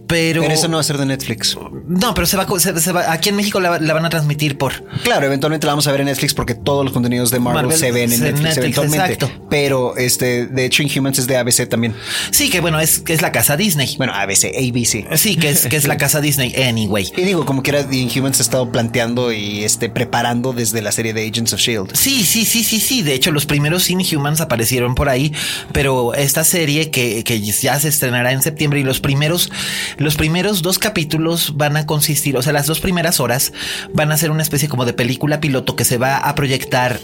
Pero, 0.07 0.41
pero 0.41 0.53
eso 0.53 0.67
no 0.67 0.77
va 0.77 0.81
a 0.81 0.83
ser 0.83 0.97
de 0.97 1.05
Netflix. 1.05 1.57
No, 1.87 2.13
pero 2.13 2.27
se 2.27 2.37
va, 2.37 2.47
se, 2.59 2.91
va 2.91 3.11
aquí 3.11 3.29
en 3.29 3.35
México 3.35 3.59
la, 3.59 3.79
van 3.79 4.05
a 4.05 4.09
transmitir 4.09 4.57
por. 4.57 4.83
Claro, 5.03 5.25
eventualmente 5.25 5.65
la 5.65 5.73
vamos 5.73 5.87
a 5.87 5.91
ver 5.91 6.01
en 6.01 6.07
Netflix 6.07 6.33
porque 6.33 6.55
todos 6.55 6.83
los 6.83 6.93
contenidos 6.93 7.31
de 7.31 7.39
Marvel, 7.39 7.75
se 7.75 7.91
ven 7.91 8.11
en 8.11 8.21
Netflix, 8.21 8.57
eventualmente. 8.57 9.13
Exacto. 9.13 9.31
Pero 9.49 9.95
este, 9.97 10.45
de 10.45 10.65
hecho, 10.65 10.83
Inhumans 10.83 11.19
es 11.19 11.27
de 11.27 11.37
ABC 11.37 11.67
también. 11.67 11.95
Sí, 12.31 12.49
que 12.49 12.59
bueno, 12.59 12.79
es, 12.79 13.03
es 13.07 13.21
la 13.21 13.31
casa 13.31 13.57
Disney. 13.57 13.95
Bueno, 13.97 14.13
ABC, 14.13 14.51
ABC. 14.55 15.17
Sí, 15.17 15.32
que 15.37 15.49
es, 15.49 15.67
que 15.67 15.75
es 15.75 15.87
la 15.87 15.97
casa 15.97 16.21
Disney, 16.21 16.53
anyway. 16.55 17.11
Y 17.15 17.21
digo, 17.21 17.45
como 17.45 17.63
quiera, 17.63 17.87
The 17.87 17.95
Inhumans 17.95 18.39
ha 18.39 18.43
estado 18.43 18.71
planteando 18.71 19.31
y 19.31 19.63
este, 19.63 19.89
preparando 19.89 20.53
desde 20.53 20.81
la 20.81 20.91
serie 20.91 21.13
de 21.13 21.27
Agents 21.27 21.53
of 21.53 21.59
Shield. 21.59 21.95
Sí, 21.95 22.23
sí, 22.23 22.45
sí, 22.45 22.63
sí, 22.63 22.79
sí. 22.79 23.01
De 23.01 23.13
hecho, 23.13 23.31
los 23.31 23.45
primeros 23.45 23.89
Inhumans 23.89 24.41
aparecieron 24.41 24.95
por 24.95 25.09
ahí, 25.09 25.33
pero 25.71 26.13
esta 26.13 26.43
serie 26.43 26.91
que, 26.91 27.23
que 27.23 27.41
ya 27.41 27.79
se 27.79 27.87
estrenará 27.87 28.31
en 28.31 28.41
septiembre 28.41 28.79
y 28.79 28.83
los 28.83 28.99
primeros, 28.99 29.51
los 29.97 30.15
primeros 30.15 30.61
dos 30.61 30.79
capítulos 30.79 31.55
van 31.55 31.77
a 31.77 31.85
consistir, 31.85 32.37
o 32.37 32.41
sea, 32.41 32.53
las 32.53 32.67
dos 32.67 32.79
primeras 32.79 33.19
horas 33.19 33.53
van 33.93 34.11
a 34.11 34.17
ser 34.17 34.31
una 34.31 34.43
especie 34.43 34.69
como 34.69 34.85
de 34.85 34.93
película 34.93 35.39
piloto 35.39 35.75
que 35.75 35.85
se 35.85 35.97
va 35.97 36.17
a 36.17 36.35
proyectar 36.35 36.99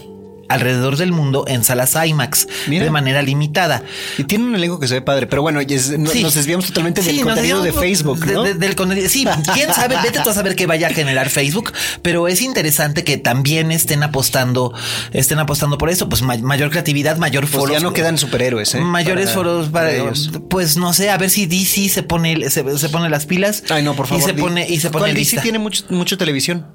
alrededor 0.50 0.96
del 0.96 1.12
mundo 1.12 1.44
en 1.46 1.64
salas 1.64 1.96
IMAX 2.04 2.46
de 2.66 2.90
manera 2.90 3.22
limitada. 3.22 3.82
Y 4.18 4.24
tiene 4.24 4.44
un 4.44 4.54
elenco 4.54 4.80
que 4.80 4.88
se 4.88 4.94
ve 4.94 5.02
padre, 5.02 5.26
pero 5.26 5.42
bueno, 5.42 5.60
nos 5.60 6.34
desviamos 6.34 6.66
totalmente 6.66 7.02
del 7.02 7.22
contenido 7.22 7.62
de 7.62 7.72
Facebook, 7.72 8.26
¿no? 8.26 8.42
del 8.42 9.08
sí, 9.08 9.26
quién 9.54 9.72
sabe, 9.72 9.96
vete 10.02 10.20
tú 10.20 10.30
a 10.30 10.34
saber 10.34 10.56
qué 10.56 10.66
vaya 10.66 10.88
a 10.88 10.90
generar 10.90 11.30
Facebook, 11.30 11.72
pero 12.02 12.28
es 12.28 12.42
interesante 12.42 13.04
que 13.04 13.16
también 13.16 13.70
estén 13.70 14.02
apostando, 14.02 14.74
estén 15.12 15.38
apostando 15.38 15.78
por 15.78 15.88
eso, 15.88 16.08
pues 16.08 16.22
mayor 16.22 16.70
creatividad, 16.70 17.16
mayor 17.16 17.44
pues 17.44 17.52
foros. 17.52 17.76
ya 17.76 17.80
no 17.80 17.92
quedan 17.92 18.18
superhéroes, 18.18 18.74
¿eh? 18.74 18.80
Mayores 18.80 19.30
foros 19.30 19.68
para, 19.68 19.92
ellos. 19.92 20.30
Pues 20.48 20.76
no 20.76 20.92
sé, 20.92 21.10
a 21.10 21.16
ver 21.16 21.30
si 21.30 21.46
DC 21.46 21.88
se 21.88 22.02
pone, 22.02 22.50
se, 22.50 22.62
pone 22.62 23.08
las 23.08 23.26
pilas. 23.26 23.62
Ay, 23.70 23.82
no, 23.82 23.94
por 23.94 24.06
favor. 24.06 24.22
Y 24.22 24.26
se 24.26 24.34
pone, 24.34 24.68
y 24.68 24.80
se 24.80 24.90
pone 24.90 25.14
DC 25.14 25.40
tiene 25.40 25.58
mucho, 25.58 25.84
mucho 25.90 26.18
televisión. 26.18 26.66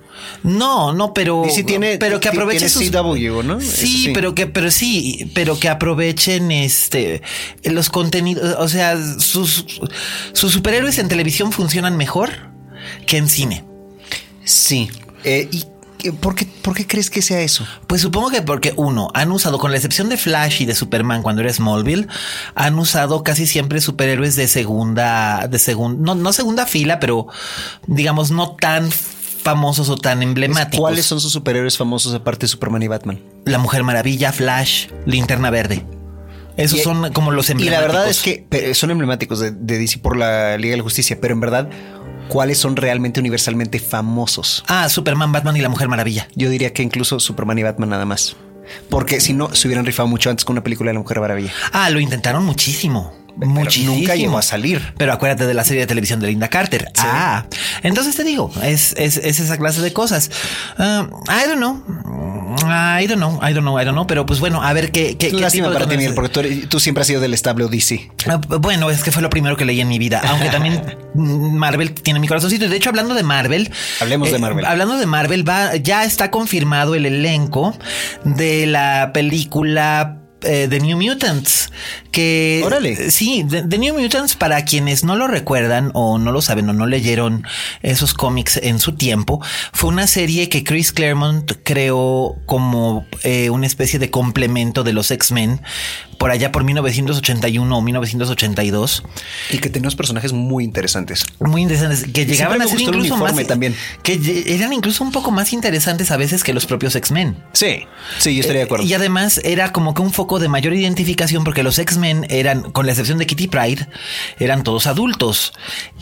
No, 0.44 0.94
no, 0.94 1.14
pero. 1.14 1.44
DC 1.44 1.64
tiene, 1.64 1.98
pero 1.98 2.20
que 2.20 2.30
aproveche 2.30 2.70
sus, 2.70 2.90
CW, 2.90 3.44
¿no? 3.44 3.62
Sí, 3.62 4.12
pero 4.14 4.36
que, 4.36 4.48
pero 4.48 4.72
sí, 4.72 5.32
pero 5.34 5.60
que 5.60 5.70
aprovechen 5.70 6.52
este 6.52 7.22
los 7.64 7.90
contenidos, 7.90 8.56
o 8.60 8.68
sea, 8.68 8.98
sus, 9.20 9.66
sus 10.34 10.52
superhéroes 10.52 10.98
en 11.00 11.08
televisión 11.08 11.52
funcionan 11.52 11.98
mejor 11.98 12.32
que 13.06 13.18
en 13.18 13.30
cine. 13.30 13.64
Sí. 14.44 14.90
Eh, 15.24 15.50
y 15.52 15.66
¿Por 16.12 16.36
qué, 16.36 16.46
¿Por 16.46 16.76
qué, 16.76 16.86
crees 16.86 17.10
que 17.10 17.22
sea 17.22 17.42
eso? 17.42 17.66
Pues 17.88 18.02
supongo 18.02 18.30
que 18.30 18.42
porque 18.42 18.74
uno, 18.76 19.10
han 19.14 19.32
usado, 19.32 19.58
con 19.58 19.72
la 19.72 19.78
excepción 19.78 20.10
de 20.10 20.18
Flash 20.18 20.62
y 20.62 20.66
de 20.66 20.76
Superman 20.76 21.24
cuando 21.24 21.42
era 21.42 21.52
Smallville, 21.52 22.08
han 22.54 22.78
usado 22.78 23.24
casi 23.24 23.48
siempre 23.48 23.82
superhéroes 23.82 24.36
de 24.36 24.48
segunda, 24.48 25.48
de 25.48 25.58
segunda, 25.58 26.14
no, 26.14 26.16
no 26.16 26.34
segunda 26.34 26.66
fila, 26.66 27.00
pero 27.00 27.28
digamos 27.88 28.32
no 28.32 28.56
tan 28.56 28.90
famosos 29.46 29.90
o 29.90 29.96
tan 29.96 30.24
emblemáticos. 30.24 30.80
¿Cuáles 30.80 31.06
son 31.06 31.22
sus 31.22 31.32
superhéroes 31.32 31.78
famosos 31.78 32.16
aparte 32.16 32.46
de 32.46 32.48
Superman 32.48 32.82
y 32.82 32.88
Batman? 32.88 33.22
La 33.46 33.60
Mujer 33.60 33.84
Maravilla, 33.84 34.34
Flash, 34.34 34.88
Linterna 35.06 35.52
Verde. 35.52 35.86
Esos 36.58 36.82
son 36.82 37.14
como 37.14 37.32
los 37.32 37.52
emblemáticos. 37.52 37.84
Y 37.84 37.88
la 37.88 37.94
verdad 37.94 38.10
es 38.10 38.24
que 38.24 38.74
son 38.74 38.90
emblemáticos 38.90 39.40
de, 39.40 39.52
DC 39.52 40.00
por 40.00 40.18
la 40.18 40.58
Liga 40.58 40.72
de 40.72 40.78
la 40.78 40.84
Justicia, 40.84 41.20
pero 41.22 41.36
en 41.36 41.42
verdad, 41.42 41.70
¿cuáles 42.28 42.58
son 42.58 42.76
realmente 42.76 43.20
universalmente 43.20 43.78
famosos? 43.78 44.64
Ah, 44.68 44.90
Superman, 44.90 45.32
Batman 45.32 45.56
y 45.58 45.62
la 45.62 45.70
Mujer 45.70 45.90
Maravilla. 45.90 46.28
Yo 46.36 46.50
diría 46.50 46.74
que 46.74 46.82
incluso 46.82 47.20
Superman 47.20 47.60
y 47.60 47.64
Batman 47.64 47.90
nada 47.90 48.06
más. 48.06 48.36
Porque 48.90 49.22
si 49.22 49.34
no, 49.34 49.54
se 49.54 49.68
hubieran 49.68 49.86
rifado 49.86 50.08
mucho 50.08 50.32
antes 50.32 50.44
con 50.44 50.56
una 50.56 50.64
película 50.64 50.90
de 50.90 50.96
la 50.96 51.02
Mujer 51.02 51.20
Maravilla. 51.20 51.54
Ah, 51.72 51.92
lo 51.92 52.00
intentaron 52.00 52.44
muchísimo. 52.44 53.14
Muchísimo. 53.38 53.96
Nunca 53.96 54.16
llegó 54.16 54.38
a 54.38 54.42
salir. 54.42 54.94
Pero 54.98 55.14
acuérdate 55.14 55.46
de 55.46 55.54
la 55.54 55.64
serie 55.64 55.82
de 55.82 55.88
televisión 55.88 56.20
de 56.20 56.28
Linda 56.28 56.48
Carter. 56.48 56.92
Ah, 56.98 57.46
entonces 57.84 58.16
te 58.16 58.24
digo, 58.24 58.52
es, 58.64 58.94
es, 58.98 59.18
esa 59.18 59.58
clase 59.58 59.82
de 59.82 59.94
cosas. 59.94 60.30
Uh, 60.78 61.06
I 61.30 61.48
don't 61.48 61.58
know. 61.58 61.84
I 62.64 63.08
don't 63.08 63.18
know, 63.18 63.40
I 63.42 63.54
don't 63.54 63.64
know, 63.64 63.80
I 63.80 63.84
don't 63.84 63.96
know, 63.96 64.08
pero 64.08 64.26
pues 64.26 64.40
bueno, 64.40 64.64
a 64.64 64.72
ver 64.74 64.92
qué. 64.92 65.18
qué, 65.18 65.32
Lástima 65.32 65.72
para 65.72 65.88
ti, 65.88 65.98
porque 66.16 66.68
tú, 66.68 66.80
siempre 66.80 67.02
has 67.02 67.08
sido 67.08 67.20
del 67.20 67.34
establo 67.34 67.68
DC. 67.68 68.12
Ah, 68.30 68.40
bueno, 68.60 68.90
es 68.90 69.04
que 69.04 69.12
fue 69.12 69.22
lo 69.22 69.30
primero 69.30 69.58
que 69.58 69.66
leí 69.66 69.82
en 69.82 69.88
mi 69.88 70.00
vida, 70.00 70.22
aunque 70.26 70.50
también 70.50 70.82
Marvel 71.16 71.94
tiene 71.94 72.20
mi 72.20 72.28
corazoncito. 72.28 72.70
De 72.70 72.78
hecho, 72.78 72.90
hablando 72.90 73.14
de 73.14 73.24
Marvel, 73.24 73.72
hablemos 74.00 74.32
de 74.32 74.38
eh, 74.38 74.40
Marvel. 74.40 74.66
Hablando 74.66 74.98
de 74.98 75.06
Marvel, 75.06 75.48
va, 75.48 75.76
ya 75.76 76.06
está 76.06 76.32
confirmado 76.32 76.96
el 76.96 77.06
elenco 77.06 77.78
de 78.24 78.68
la 78.68 79.12
película 79.14 80.25
eh, 80.46 80.68
The 80.70 80.80
New 80.80 80.98
Mutants. 81.02 81.72
Que 82.12 82.62
Órale. 82.66 83.12
sí, 83.12 83.46
The, 83.50 83.78
New 83.78 84.00
Mutants, 84.00 84.36
para 84.36 84.64
quienes 84.64 85.04
no 85.04 85.16
lo 85.16 85.28
recuerdan 85.28 85.92
o 85.94 86.18
no 86.18 86.32
lo 86.32 86.42
saben 86.42 86.70
o 86.70 86.74
no 86.74 86.86
leyeron 86.88 87.46
esos 87.82 88.14
cómics 88.14 88.58
en 88.58 88.80
su 88.80 88.96
tiempo, 88.96 89.42
fue 89.74 89.90
una 89.90 90.08
serie 90.08 90.48
que 90.48 90.64
Chris 90.64 90.92
Claremont 90.92 91.52
creó 91.64 92.38
como 92.46 93.06
eh, 93.24 93.50
una 93.50 93.68
especie 93.68 94.00
de 94.00 94.12
complemento 94.12 94.84
de 94.84 94.94
los 94.94 95.12
X-Men 95.12 95.62
por 96.18 96.32
allá 96.32 96.52
por 96.52 96.64
1981 96.64 97.78
o 97.78 97.82
1982. 97.82 99.04
Y 99.52 99.58
que 99.60 99.70
tenía 99.70 99.86
unos 99.86 99.96
personajes 99.96 100.34
muy 100.34 100.64
interesantes. 100.64 101.26
Muy 101.40 101.62
interesantes, 101.62 102.06
que 102.12 102.26
llegaban 102.26 102.62
a 102.62 102.68
ser 102.68 102.82
incluso 102.82 103.18
más... 103.18 103.36
también. 103.48 103.76
Que 104.04 104.44
eran 104.48 104.74
incluso 104.74 105.04
un 105.04 105.12
poco 105.12 105.32
más 105.32 105.54
interesantes 105.54 106.12
a 106.12 106.18
veces 106.18 106.44
que 106.44 106.54
los 106.54 106.66
propios 106.66 106.96
X-Men. 106.96 107.38
Sí, 107.54 107.86
sí, 108.20 108.36
yo 108.36 108.42
estaría 108.42 108.62
de 108.62 108.66
acuerdo. 108.66 108.86
y 108.86 108.94
además 108.94 109.40
era 109.44 109.72
como 109.72 109.94
que 109.94 110.02
un 110.02 110.12
foco 110.12 110.40
de 110.40 110.48
mayor 110.48 110.74
identificación 110.74 111.44
porque 111.44 111.64
los 111.64 111.80
X-Men 111.80 112.28
eran, 112.30 112.72
con 112.72 112.86
la 112.86 112.92
excepción 112.92 113.18
de 113.18 113.26
Kitty 113.26 113.48
Pride, 113.48 113.88
eran 114.40 114.64
todos 114.64 114.88
adultos. 114.88 115.54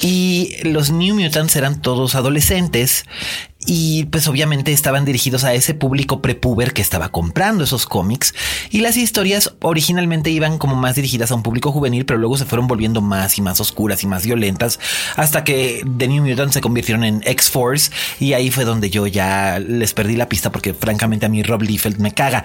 Y 0.02 0.56
los 0.64 0.92
New 0.92 1.20
Mutants 1.20 1.56
eran 1.56 1.82
todos 1.82 2.16
adolescentes 2.16 3.06
y 3.66 4.06
pues 4.06 4.28
obviamente 4.28 4.72
estaban 4.72 5.06
dirigidos 5.06 5.44
a 5.44 5.54
ese 5.54 5.74
público 5.74 6.22
prepuber 6.22 6.74
que 6.74 6.82
estaba 6.82 7.10
comprando 7.10 7.64
esos 7.64 7.86
cómics 7.86 8.34
y 8.70 8.80
las 8.80 8.98
historias 8.98 9.54
originalmente 9.62 10.30
iban 10.30 10.58
como 10.58 10.76
más 10.76 10.96
dirigidas 10.96 11.32
a 11.32 11.36
un 11.36 11.44
público 11.44 11.72
juvenil, 11.72 12.06
pero 12.06 12.20
luego 12.20 12.38
se 12.38 12.46
fueron 12.46 12.68
volviendo 12.68 13.02
más 13.02 13.38
y 13.38 13.42
más 13.42 13.60
oscuras 13.60 14.04
y 14.04 14.08
más 14.08 14.26
violentas 14.26 14.80
hasta 15.16 15.44
que 15.44 15.86
The 15.98 16.08
New 16.08 16.26
Mutants 16.26 16.54
se 16.54 16.62
convirtieron 16.62 17.04
en 17.04 17.22
X-Force 17.26 17.92
y 18.20 18.34
ahí 18.34 18.52
fue 18.52 18.66
donde 18.66 18.90
yo 18.90 19.08
ya 19.08 19.60
les 19.60 19.94
perdí 19.94 20.16
la 20.16 20.30
pista 20.30 20.52
porque 20.52 20.74
francamente 20.74 21.26
a 21.26 21.30
mí 21.30 21.44
Rob 21.44 21.62
Liefeld 21.62 22.00
me 22.00 22.12
caga, 22.12 22.44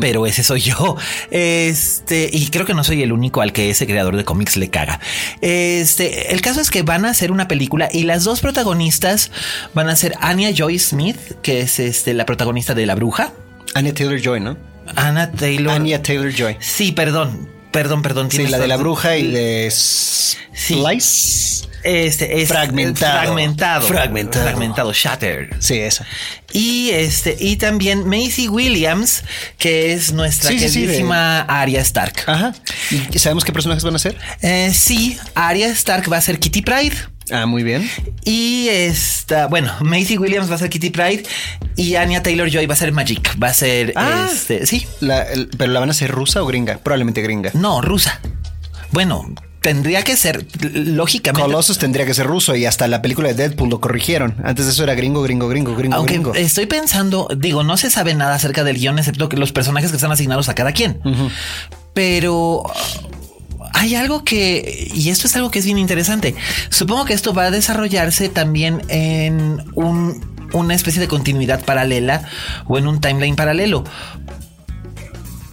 pero 0.00 0.26
ese 0.26 0.42
soy 0.42 0.60
yo. 0.60 0.96
Este, 1.30 2.30
y 2.32 2.48
creo 2.48 2.64
que 2.64 2.74
no 2.74 2.84
soy 2.84 3.02
el 3.02 3.12
único 3.12 3.40
al 3.40 3.52
que 3.52 3.70
ese 3.70 3.86
creador 3.86 4.16
de 4.16 4.24
cómics 4.24 4.56
le 4.56 4.70
caga. 4.70 5.00
Este, 5.40 6.32
el 6.32 6.40
caso 6.40 6.60
es 6.60 6.70
que 6.70 6.82
van 6.82 7.04
a 7.04 7.10
hacer 7.10 7.32
una 7.32 7.48
película 7.48 7.88
y 7.92 8.04
las 8.04 8.24
dos 8.24 8.40
protagonistas 8.40 9.30
van 9.74 9.88
a 9.88 9.96
ser 9.96 10.14
Anya 10.20 10.50
Joy 10.54 10.78
Smith, 10.78 11.18
que 11.42 11.60
es 11.60 11.78
este, 11.78 12.14
la 12.14 12.26
protagonista 12.26 12.74
de 12.74 12.86
La 12.86 12.94
Bruja. 12.94 13.32
Anya 13.74 13.92
Taylor 13.92 14.20
Joy, 14.20 14.40
¿no? 14.40 14.56
Anna 14.96 15.30
Taylor. 15.32 15.74
Anya 15.74 16.02
Taylor 16.02 16.32
Joy. 16.32 16.56
Sí, 16.60 16.92
perdón. 16.92 17.48
Perdón, 17.72 18.02
perdón. 18.02 18.30
Sí, 18.30 18.46
la 18.46 18.58
de 18.58 18.68
la 18.68 18.76
bruja 18.76 19.16
y 19.16 19.32
de 19.32 19.68
Slice. 19.70 21.66
Este 21.82 22.40
es 22.40 22.48
fragmentado. 22.48 23.20
Fragmentado. 23.20 23.86
Fragmentado. 23.86 24.44
Fragmentado. 24.44 24.92
Shattered. 24.92 25.56
Sí, 25.58 25.80
esa. 25.80 26.06
Y 26.52 26.90
este, 26.90 27.36
y 27.38 27.56
también 27.56 28.08
Macy 28.08 28.48
Williams, 28.48 29.24
que 29.58 29.92
es 29.92 30.12
nuestra 30.12 30.50
queridísima 30.50 31.40
Arya 31.40 31.80
Stark. 31.80 32.22
Ajá. 32.26 32.54
¿Y 33.12 33.18
sabemos 33.18 33.44
qué 33.44 33.52
personajes 33.52 33.82
van 33.82 33.96
a 33.96 33.98
ser? 33.98 34.16
Eh, 34.40 34.72
sí, 34.72 35.18
Arya 35.34 35.66
Stark 35.68 36.10
va 36.10 36.18
a 36.18 36.20
ser 36.22 36.38
Kitty 36.38 36.62
Pride. 36.62 36.96
Ah, 37.30 37.46
muy 37.46 37.62
bien. 37.62 37.88
Y 38.24 38.68
esta, 38.68 39.46
bueno, 39.46 39.72
Macy 39.80 40.18
Williams 40.18 40.50
va 40.50 40.56
a 40.56 40.58
ser 40.58 40.70
Kitty 40.70 40.90
Pride 40.90 41.24
y 41.76 41.94
Anya 41.96 42.22
Taylor 42.22 42.50
Joy 42.50 42.66
va 42.66 42.74
a 42.74 42.76
ser 42.76 42.92
Magic. 42.92 43.36
Va 43.42 43.48
a 43.48 43.54
ser, 43.54 43.92
ah, 43.96 44.28
este, 44.30 44.66
sí. 44.66 44.86
¿Pero 45.00 45.72
la 45.72 45.80
van 45.80 45.90
a 45.90 45.94
ser 45.94 46.10
rusa 46.10 46.42
o 46.42 46.46
gringa? 46.46 46.78
Probablemente 46.78 47.22
gringa. 47.22 47.50
No, 47.54 47.80
rusa. 47.80 48.20
Bueno, 48.90 49.34
tendría 49.60 50.02
que 50.02 50.16
ser, 50.16 50.46
lógicamente. 50.74 51.42
Colossus 51.42 51.78
tendría 51.78 52.04
que 52.04 52.12
ser 52.12 52.26
ruso 52.26 52.54
y 52.54 52.66
hasta 52.66 52.86
la 52.86 53.00
película 53.00 53.28
de 53.28 53.34
Deadpool 53.34 53.70
lo 53.70 53.80
corrigieron. 53.80 54.36
Antes 54.44 54.66
de 54.66 54.72
eso 54.72 54.84
era 54.84 54.94
gringo, 54.94 55.22
gringo, 55.22 55.48
gringo, 55.48 55.74
gringo. 55.74 55.96
Aunque 55.96 56.20
estoy 56.40 56.66
pensando, 56.66 57.28
digo, 57.34 57.64
no 57.64 57.78
se 57.78 57.88
sabe 57.90 58.14
nada 58.14 58.34
acerca 58.34 58.62
del 58.62 58.76
guion 58.76 58.98
excepto 58.98 59.30
que 59.30 59.38
los 59.38 59.52
personajes 59.52 59.90
que 59.90 59.96
están 59.96 60.12
asignados 60.12 60.50
a 60.50 60.54
cada 60.54 60.72
quien. 60.72 61.00
Pero 61.94 62.64
hay 63.74 63.96
algo 63.96 64.24
que, 64.24 64.88
y 64.94 65.10
esto 65.10 65.26
es 65.26 65.36
algo 65.36 65.50
que 65.50 65.58
es 65.58 65.66
bien 65.66 65.78
interesante. 65.78 66.34
Supongo 66.70 67.04
que 67.04 67.12
esto 67.12 67.34
va 67.34 67.46
a 67.46 67.50
desarrollarse 67.50 68.28
también 68.28 68.82
en 68.88 69.62
una 69.74 70.74
especie 70.74 71.00
de 71.00 71.08
continuidad 71.08 71.64
paralela 71.64 72.22
o 72.66 72.78
en 72.78 72.86
un 72.86 73.00
timeline 73.00 73.34
paralelo. 73.34 73.84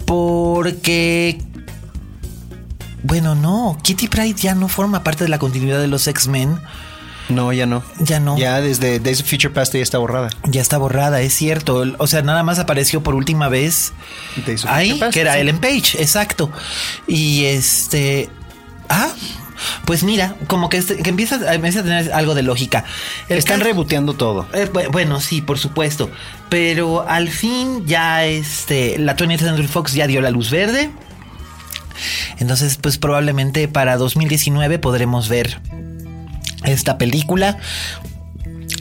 Porque 0.05 1.41
bueno, 3.03 3.33
no, 3.33 3.77
Kitty 3.81 4.07
Pride 4.07 4.35
ya 4.35 4.53
no 4.53 4.67
forma 4.67 5.03
parte 5.03 5.23
de 5.23 5.29
la 5.29 5.39
continuidad 5.39 5.81
de 5.81 5.87
los 5.87 6.07
X-Men 6.07 6.59
No, 7.29 7.53
ya 7.53 7.65
no. 7.65 7.83
Ya 7.99 8.19
no. 8.19 8.37
Ya 8.37 8.59
desde 8.61 8.99
Days 8.99 9.21
of 9.21 9.29
Future 9.29 9.53
Past 9.53 9.73
ya 9.73 9.81
está 9.81 9.97
borrada. 9.97 10.29
Ya 10.45 10.61
está 10.61 10.77
borrada, 10.77 11.21
es 11.21 11.33
cierto. 11.33 11.83
O 11.97 12.07
sea, 12.07 12.21
nada 12.21 12.43
más 12.43 12.59
apareció 12.59 13.01
por 13.03 13.15
última 13.15 13.47
vez 13.49 13.93
Days 14.45 14.65
of 14.65 14.71
ahí, 14.71 14.99
Past, 14.99 15.13
que 15.13 15.21
era 15.21 15.33
sí. 15.35 15.39
Ellen 15.39 15.59
Page, 15.59 16.01
exacto. 16.01 16.51
Y 17.07 17.45
este. 17.45 18.29
Ah, 18.89 19.07
pues 19.85 20.03
mira, 20.03 20.35
como 20.47 20.67
que, 20.69 20.77
este- 20.77 20.97
que 20.97 21.09
empieza, 21.11 21.53
empieza 21.53 21.81
a 21.81 21.83
tener 21.83 22.11
algo 22.11 22.33
de 22.35 22.41
lógica. 22.43 22.83
El 23.29 23.37
Están 23.37 23.59
caso- 23.59 23.69
reboteando 23.69 24.13
todo. 24.15 24.47
Eh, 24.53 24.67
bu- 24.73 24.91
bueno, 24.91 25.21
sí, 25.21 25.41
por 25.41 25.59
supuesto. 25.59 26.09
Pero 26.49 27.07
al 27.07 27.29
fin 27.29 27.85
ya 27.85 28.25
este, 28.25 28.97
la 28.97 29.15
20th 29.15 29.39
Century 29.45 29.67
Fox 29.67 29.93
ya 29.93 30.07
dio 30.07 30.19
la 30.19 30.31
luz 30.31 30.49
verde. 30.49 30.89
Entonces, 32.39 32.77
pues 32.81 32.97
probablemente 32.97 33.67
para 33.67 33.97
2019 33.97 34.79
podremos 34.79 35.29
ver 35.29 35.59
esta 36.63 36.97
película. 36.97 37.57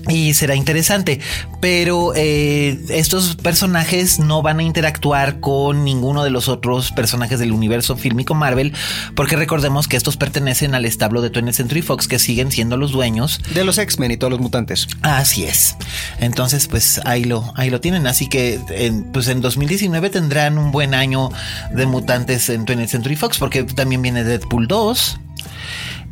Y 0.09 0.35
será 0.35 0.55
interesante, 0.55 1.21
pero 1.61 2.13
eh, 2.17 2.81
estos 2.89 3.37
personajes 3.37 4.19
no 4.19 4.41
van 4.41 4.59
a 4.59 4.63
interactuar 4.63 5.41
con 5.41 5.85
ninguno 5.85 6.25
de 6.25 6.31
los 6.31 6.49
otros 6.49 6.91
personajes 6.91 7.39
del 7.39 7.53
universo 7.53 7.97
fílmico 7.97 8.35
Marvel, 8.35 8.73
porque 9.15 9.37
recordemos 9.37 9.89
que 9.89 9.97
estos 9.97 10.17
pertenecen 10.17 10.75
al 10.75 10.87
establo 10.87 11.21
de 11.21 11.31
20th 11.31 11.53
Century 11.53 11.83
Fox, 11.83 12.09
que 12.09 12.19
siguen 12.19 12.51
siendo 12.51 12.77
los 12.77 12.93
dueños 12.93 13.41
De 13.55 13.63
los 13.63 13.79
X-Men 13.79 14.13
y 14.13 14.17
todos 14.17 14.31
los 14.31 14.41
mutantes. 14.41 14.89
Así 15.03 15.45
es. 15.45 15.77
Entonces, 16.19 16.67
pues 16.67 17.01
ahí 17.05 17.25
lo, 17.25 17.53
ahí 17.57 17.69
lo 17.69 17.81
tienen. 17.81 18.07
Así 18.07 18.27
que 18.27 18.59
en, 18.71 19.05
pues 19.13 19.29
en 19.29 19.43
2019 19.43 20.09
tendrán 20.11 20.57
un 20.57 20.73
buen 20.73 20.95
año 20.95 21.31
de 21.73 21.87
mutantes 21.87 22.49
en 22.49 22.65
20th 22.65 22.89
Century 22.89 23.17
Fox, 23.17 23.39
porque 23.39 23.65
también 23.65 24.01
viene 24.01 24.25
Deadpool 24.25 24.67
2. 24.67 25.21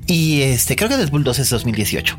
Y 0.08 0.40
este, 0.40 0.74
creo 0.74 0.88
que 0.88 0.96
Deadpool 0.96 1.22
2 1.22 1.38
es 1.38 1.50
2018. 1.50 2.18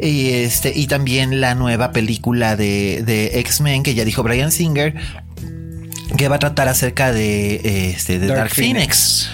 Y 0.00 0.30
este, 0.30 0.72
y 0.74 0.88
también 0.88 1.40
la 1.40 1.54
nueva 1.54 1.92
película 1.92 2.56
de, 2.56 3.02
de 3.06 3.38
X-Men 3.38 3.84
que 3.84 3.94
ya 3.94 4.04
dijo 4.04 4.24
Brian 4.24 4.50
Singer, 4.50 4.94
que 6.16 6.28
va 6.28 6.36
a 6.36 6.38
tratar 6.40 6.66
acerca 6.66 7.12
de, 7.12 7.90
este, 7.90 8.18
de 8.18 8.26
Dark, 8.26 8.50
Phoenix. 8.50 9.30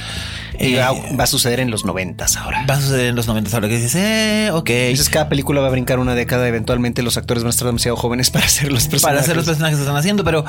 Eh, 0.59 0.77
va, 0.77 0.93
va 1.17 1.25
a 1.25 1.27
suceder 1.27 1.61
en 1.61 1.71
los 1.71 1.85
noventas 1.85 2.37
ahora. 2.37 2.65
va 2.69 2.75
a 2.75 2.81
suceder 2.81 3.07
en 3.07 3.17
los 3.17 3.27
90 3.27 3.55
ahora 3.55 3.69
que 3.69 3.77
dices, 3.77 3.95
eh, 3.97 4.51
ok. 4.53 4.71
Entonces 4.71 5.11
cada 5.11 5.29
película 5.29 5.61
va 5.61 5.69
a 5.69 5.71
brincar 5.71 5.99
una 5.99 6.15
década. 6.15 6.47
Eventualmente 6.49 7.03
los 7.03 7.17
actores 7.17 7.43
van 7.43 7.49
a 7.49 7.51
estar 7.51 7.67
demasiado 7.67 7.97
jóvenes 7.97 8.31
para 8.33 8.45
hacer 8.45 8.73
los 8.73 8.85
personajes. 8.85 9.03
para 9.03 9.21
hacer 9.21 9.37
los 9.37 9.47
personajes 9.47 9.77
que 9.79 9.83
están 9.83 9.97
haciendo, 9.97 10.25
pero 10.25 10.45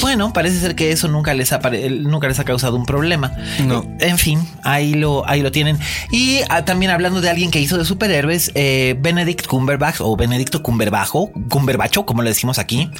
bueno, 0.00 0.32
parece 0.32 0.60
ser 0.60 0.74
que 0.74 0.92
eso 0.92 1.08
nunca 1.08 1.34
les 1.34 1.52
ha, 1.52 1.60
nunca 1.90 2.28
les 2.28 2.38
ha 2.38 2.44
causado 2.44 2.76
un 2.76 2.86
problema. 2.86 3.32
No. 3.64 3.84
En 4.00 4.18
fin, 4.18 4.46
ahí 4.62 4.94
lo, 4.94 5.26
ahí 5.28 5.42
lo 5.42 5.52
tienen. 5.52 5.78
Y 6.10 6.40
ah, 6.48 6.64
también 6.64 6.90
hablando 6.90 7.20
de 7.20 7.30
alguien 7.30 7.50
que 7.50 7.60
hizo 7.60 7.78
de 7.78 7.84
superhéroes, 7.84 8.52
eh, 8.54 8.96
Benedict 8.98 9.46
Cumberbatch 9.46 10.00
o 10.00 10.16
Benedicto 10.16 10.62
Cumberbajo, 10.62 11.30
Cumberbacho, 11.48 12.06
como 12.06 12.22
le 12.22 12.30
decimos 12.30 12.58
aquí, 12.58 12.90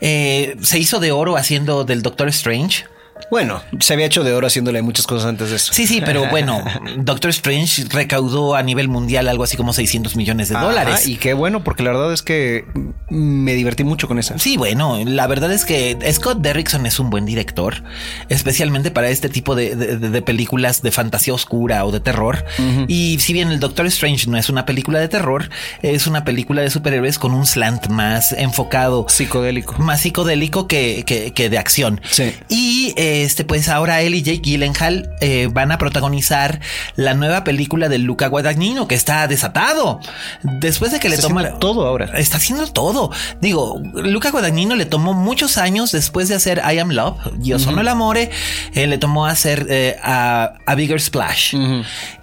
eh, 0.00 0.56
se 0.60 0.78
hizo 0.78 1.00
de 1.00 1.12
oro 1.12 1.36
haciendo 1.36 1.84
del 1.84 2.02
Doctor 2.02 2.28
Strange. 2.28 2.84
Bueno, 3.32 3.62
se 3.80 3.94
había 3.94 4.04
hecho 4.04 4.24
de 4.24 4.34
oro 4.34 4.46
haciéndole 4.46 4.82
muchas 4.82 5.06
cosas 5.06 5.26
antes 5.26 5.48
de 5.48 5.56
eso. 5.56 5.72
Sí, 5.72 5.86
sí, 5.86 6.02
pero 6.04 6.28
bueno, 6.28 6.62
Doctor 6.98 7.30
Strange 7.30 7.84
recaudó 7.88 8.54
a 8.54 8.62
nivel 8.62 8.88
mundial 8.88 9.26
algo 9.26 9.42
así 9.42 9.56
como 9.56 9.72
600 9.72 10.16
millones 10.16 10.50
de 10.50 10.56
Ajá, 10.56 10.66
dólares. 10.66 11.06
y 11.08 11.16
qué 11.16 11.32
bueno, 11.32 11.64
porque 11.64 11.82
la 11.82 11.92
verdad 11.92 12.12
es 12.12 12.20
que 12.20 12.66
me 13.08 13.54
divertí 13.54 13.84
mucho 13.84 14.06
con 14.06 14.18
esa. 14.18 14.38
Sí, 14.38 14.58
bueno, 14.58 15.00
la 15.06 15.26
verdad 15.28 15.50
es 15.50 15.64
que 15.64 15.96
Scott 16.12 16.40
Derrickson 16.42 16.84
es 16.84 17.00
un 17.00 17.08
buen 17.08 17.24
director, 17.24 17.82
especialmente 18.28 18.90
para 18.90 19.08
este 19.08 19.30
tipo 19.30 19.54
de, 19.54 19.76
de- 19.76 19.96
de 19.96 20.20
películas 20.22 20.82
de 20.82 20.90
fantasía 20.90 21.32
oscura 21.32 21.86
o 21.86 21.90
de 21.90 22.00
terror. 22.00 22.44
Y 22.86 23.18
si 23.20 23.32
bien 23.32 23.50
el 23.50 23.60
Doctor 23.60 23.86
Strange 23.86 24.28
no 24.28 24.36
es 24.36 24.50
una 24.50 24.66
película 24.66 25.00
de 25.00 25.08
terror, 25.08 25.48
es 25.80 26.06
una 26.06 26.24
película 26.24 26.60
de 26.60 26.68
superhéroes 26.68 27.18
con 27.18 27.32
un 27.32 27.46
slant 27.46 27.86
más 27.88 28.32
enfocado, 28.32 29.06
Psicodélico. 29.08 29.74
más 29.78 30.02
psicodélico 30.02 30.66
que, 30.68 31.04
que- 31.06 31.32
que 31.32 31.48
de 31.48 31.56
acción. 31.56 31.98
Sí. 32.10 32.34
Y 32.50 32.92
este, 33.22 33.44
pues 33.44 33.68
ahora 33.68 34.00
él 34.02 34.14
y 34.14 34.22
Jake 34.22 34.40
Gyllenhaal 34.42 35.10
eh, 35.20 35.48
van 35.52 35.72
a 35.72 35.78
protagonizar 35.78 36.60
la 36.96 37.14
nueva 37.14 37.44
película 37.44 37.88
de 37.88 37.98
Luca 37.98 38.28
Guadagnino, 38.28 38.88
que 38.88 38.94
está 38.94 39.26
desatado. 39.26 40.00
Después 40.42 40.92
de 40.92 41.00
que 41.00 41.08
le 41.08 41.18
toma 41.18 41.58
todo 41.58 41.86
ahora. 41.86 42.06
Está 42.18 42.36
haciendo 42.36 42.66
todo. 42.66 43.10
Digo, 43.40 43.80
Luca 43.94 44.30
Guadagnino 44.30 44.76
le 44.76 44.86
tomó 44.86 45.14
muchos 45.14 45.58
años 45.58 45.92
después 45.92 46.28
de 46.28 46.34
hacer 46.34 46.62
I 46.70 46.78
Am 46.78 46.90
Love, 46.90 47.18
Yo 47.38 47.58
sono 47.58 47.80
el 47.80 47.88
amore, 47.88 48.30
eh, 48.74 48.86
le 48.86 48.98
tomó 48.98 49.26
hacer 49.26 49.66
eh, 49.68 49.96
a, 50.02 50.54
a 50.66 50.74
Bigger 50.74 51.00
Splash. 51.00 51.54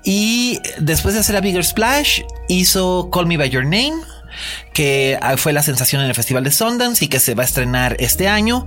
Y 0.04 0.60
después 0.80 1.14
de 1.14 1.22
hacer 1.22 1.36
a 1.36 1.42
Bigger 1.42 1.66
Splash, 1.66 2.22
hizo 2.48 3.10
Call 3.12 3.28
Me 3.28 3.38
By 3.38 3.50
Your 3.50 3.64
Name. 3.64 3.94
Que 4.74 5.18
ah, 5.22 5.38
fue 5.38 5.54
la 5.54 5.64
sensación 5.64 6.02
en 6.02 6.08
el 6.08 6.16
Festival 6.16 6.44
de 6.44 6.52
Sundance 6.52 7.04
y 7.04 7.08
que 7.08 7.20
se 7.20 7.36
va 7.36 7.44
a 7.44 7.46
estrenar 7.46 7.96
este 8.00 8.28
año. 8.28 8.66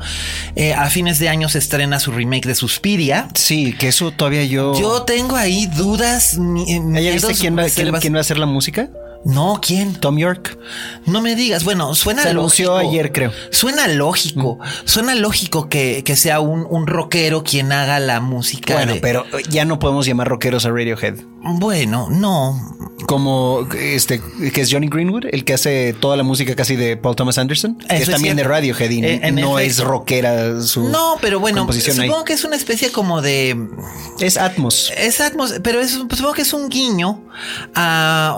Eh, 0.57 0.75
a 0.75 0.89
fines 0.91 1.19
de 1.19 1.29
año 1.29 1.49
se 1.49 1.59
estrena 1.59 2.01
su 2.01 2.13
remake 2.13 2.47
de 2.47 2.55
Suspiria. 2.55 3.29
Sí, 3.35 3.75
que 3.75 3.89
eso 3.89 4.11
todavía 4.11 4.45
yo. 4.45 4.79
Yo 4.79 5.03
tengo 5.03 5.37
ahí 5.37 5.67
dudas. 5.67 6.37
¿Ya 6.39 7.13
viste 7.13 7.35
quién 7.35 7.57
va, 7.59 7.65
quién 7.69 8.15
va 8.15 8.19
a 8.19 8.21
hacer 8.21 8.39
la 8.39 8.47
música? 8.47 8.89
No, 9.25 9.61
¿quién? 9.65 9.95
Tom 9.95 10.19
York. 10.19 10.59
No 11.07 11.21
me 11.23 11.37
digas, 11.37 11.65
bueno, 11.65 11.95
suena 11.95 12.23
Se 12.23 12.31
anunció 12.31 12.73
lógico. 12.73 12.91
ayer, 12.91 13.13
creo. 13.13 13.33
Suena 13.51 13.87
lógico. 13.89 14.59
Suena 14.85 15.15
lógico 15.15 15.69
que, 15.69 16.03
que 16.05 16.17
sea 16.17 16.41
un, 16.41 16.67
un 16.69 16.87
rockero 16.87 17.45
quien 17.45 17.71
haga 17.73 18.01
la 18.01 18.21
música. 18.21 18.75
Bueno, 18.75 18.95
de- 18.95 19.01
pero 19.01 19.25
ya 19.49 19.65
no 19.65 19.79
podemos 19.79 20.07
llamar 20.07 20.29
rockeros 20.29 20.67
a 20.67 20.71
Radiohead. 20.71 21.15
Bueno, 21.45 22.09
no. 22.11 22.77
Como 23.07 23.67
este, 23.79 24.21
que 24.55 24.61
es 24.61 24.73
Johnny 24.73 24.89
Greenwood, 24.89 25.25
el 25.33 25.45
que 25.45 25.55
hace 25.55 25.93
toda 25.93 26.17
la 26.17 26.23
música 26.23 26.55
casi 26.55 26.77
de 26.77 26.97
Paul 26.97 27.17
Thomas 27.17 27.37
Anderson, 27.37 27.77
que 27.77 27.87
Eso 27.87 27.95
es 27.97 28.03
es 28.03 28.11
también 28.11 28.37
de. 28.37 28.45
Radiohead 28.45 28.91
y 28.91 29.05
Eh, 29.05 29.33
no 29.33 29.59
es 29.59 29.81
rockera 29.83 30.63
su 30.63 30.89
No, 30.89 31.17
pero 31.21 31.41
bueno, 31.41 31.67
ahí. 31.69 31.81
supongo 31.81 32.25
que 32.25 32.33
es 32.33 32.45
una 32.45 32.55
especie 32.57 32.93
como 32.93 33.21
de. 33.23 33.57
Es 34.21 34.37
Atmos. 34.37 34.93
Es 34.97 35.21
atmos, 35.21 35.55
pero 35.65 35.81
es, 35.81 35.91
supongo 35.93 36.33
que 36.33 36.43
es 36.43 36.53
un 36.53 36.69
guiño 36.69 37.25
a, 37.75 38.37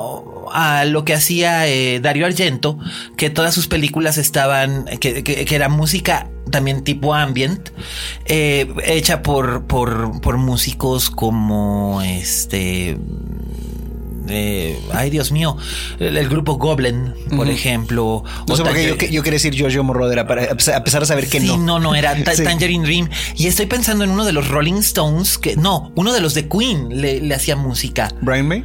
a 0.52 0.84
lo 0.84 1.04
que 1.04 1.14
hacía 1.14 1.66
eh, 1.66 2.00
Dario 2.00 2.26
Argento, 2.26 2.78
que 3.16 3.30
todas 3.30 3.54
sus 3.54 3.66
películas 3.68 4.18
estaban, 4.18 4.84
que, 5.00 5.22
que- 5.22 5.44
que 5.44 5.54
era 5.54 5.68
música 5.68 6.28
también 6.50 6.84
tipo 6.84 7.14
ambient, 7.14 7.70
eh, 8.26 8.72
hecha 8.84 9.22
por, 9.22 9.66
por, 9.66 10.20
por 10.20 10.36
músicos 10.36 11.10
como 11.10 12.00
este. 12.02 12.96
eh, 14.28 14.78
ay, 14.92 15.10
Dios 15.10 15.32
mío, 15.32 15.56
el, 15.98 16.16
el 16.16 16.28
grupo 16.28 16.54
Goblin, 16.56 17.12
por 17.36 17.48
ejemplo. 17.48 18.24
No 18.48 18.54
o 18.54 18.56
sé 18.56 18.62
por 18.62 18.72
qué 18.74 18.86
yo, 18.88 18.96
yo 18.96 19.22
quería 19.22 19.38
decir 19.38 19.54
Jojo 19.60 19.82
Moroder, 19.84 20.18
a 20.20 20.26
pesar 20.26 20.74
a 20.76 20.84
pesar 20.84 21.00
de 21.02 21.06
saber 21.06 21.28
que 21.28 21.40
sí, 21.40 21.46
no. 21.46 21.56
no, 21.58 21.78
no, 21.78 21.94
era 21.94 22.14
Ta- 22.24 22.34
Sí. 22.34 22.42
Tangerine 22.44 22.84
Dream. 22.86 23.08
Y 23.36 23.46
estoy 23.48 23.66
pensando 23.66 24.04
en 24.04 24.10
uno 24.10 24.24
de 24.24 24.32
los 24.32 24.48
Rolling 24.48 24.74
Stones 24.80 25.36
que, 25.38 25.56
no, 25.56 25.92
uno 25.94 26.12
de 26.12 26.20
los 26.20 26.34
de 26.34 26.48
Queen 26.48 27.00
le, 27.00 27.20
le 27.20 27.34
hacía 27.34 27.56
música. 27.56 28.10
Brian 28.22 28.46
May. 28.48 28.64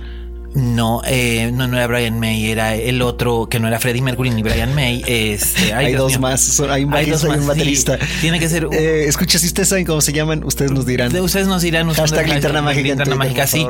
No, 0.56 1.02
eh, 1.06 1.52
no, 1.54 1.68
no 1.68 1.78
era 1.78 1.86
Brian 1.88 2.20
May, 2.20 2.50
era 2.52 2.74
el 2.76 3.02
otro 3.04 3.48
que 3.50 3.60
no 3.60 3.68
era 3.68 3.80
Freddie 3.80 4.02
Mercury 4.02 4.32
ni 4.32 4.42
Brian 4.42 4.74
May. 4.74 5.04
Este, 5.08 5.74
ay, 5.74 5.88
hay 5.88 5.94
dos 5.94 6.14
mío. 6.14 6.20
más. 6.22 6.42
son- 6.42 6.72
Hay 6.72 6.84
un 6.86 6.94
Hay 6.94 7.06
dos 7.08 7.24
un 7.24 7.40
sí. 7.42 7.46
baterista. 7.48 7.98
Tiene 8.22 8.40
que 8.40 8.50
ser. 8.50 8.68
Eh, 8.72 9.06
escucha, 9.08 9.38
si 9.38 9.46
ustedes 9.48 9.70
saben 9.70 9.86
cómo 9.86 10.02
se 10.02 10.12
llaman, 10.12 10.44
ustedes 10.44 10.72
nos 10.72 10.86
dirán. 10.86 11.12
de 11.12 11.22
ustedes 11.22 11.48
nos 11.48 11.62
dirán 11.62 11.92
Hashtag 11.94 12.28
linterna 12.28 12.62
mágica 12.62 12.88
linterna 12.88 13.16
mágica, 13.16 13.46
sí. 13.48 13.66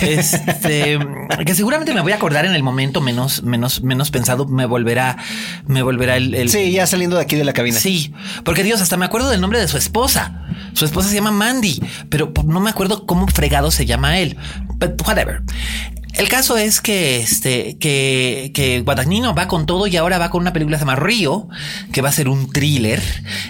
Este, 0.00 0.98
que 1.44 1.54
seguramente 1.54 1.92
me 1.94 2.00
voy 2.00 2.12
a 2.12 2.16
acordar 2.16 2.44
en 2.46 2.54
el 2.54 2.62
momento 2.62 3.00
menos, 3.00 3.42
menos, 3.42 3.82
menos 3.82 4.10
pensado. 4.10 4.46
Me 4.46 4.66
volverá, 4.66 5.18
me 5.66 5.82
volverá 5.82 6.16
el, 6.16 6.34
el- 6.34 6.48
Sí, 6.48 6.72
ya 6.72 6.86
saliendo 6.86 7.16
de 7.16 7.22
aquí 7.22 7.36
de 7.36 7.44
la 7.44 7.52
cabina. 7.52 7.78
Sí, 7.78 8.12
porque 8.44 8.62
Dios, 8.64 8.80
hasta 8.80 8.96
me 8.96 9.04
acuerdo 9.04 9.30
del 9.30 9.40
nombre 9.40 9.60
de 9.60 9.68
su 9.68 9.76
esposa. 9.76 10.46
Su 10.72 10.84
esposa 10.86 11.08
se 11.10 11.14
llama 11.14 11.30
Mandy, 11.30 11.80
pero 12.08 12.32
no 12.46 12.58
me 12.60 12.70
acuerdo 12.70 13.04
cómo 13.06 13.26
fregado 13.28 13.70
se 13.70 13.84
llama 13.86 14.18
él. 14.18 14.36
But 14.76 15.00
whatever. 15.06 15.42
El 16.18 16.28
caso 16.28 16.56
es 16.58 16.80
que 16.80 17.20
este 17.20 17.76
que, 17.78 18.50
que 18.54 18.80
Guadagnino 18.82 19.34
va 19.34 19.48
con 19.48 19.64
todo 19.66 19.86
y 19.86 19.96
ahora 19.96 20.18
va 20.18 20.30
con 20.30 20.42
una 20.42 20.52
película 20.52 20.76
que 20.76 20.80
se 20.80 20.86
llama 20.86 20.96
Río, 20.96 21.48
que 21.92 22.02
va 22.02 22.10
a 22.10 22.12
ser 22.12 22.28
un 22.28 22.50
thriller. 22.52 23.00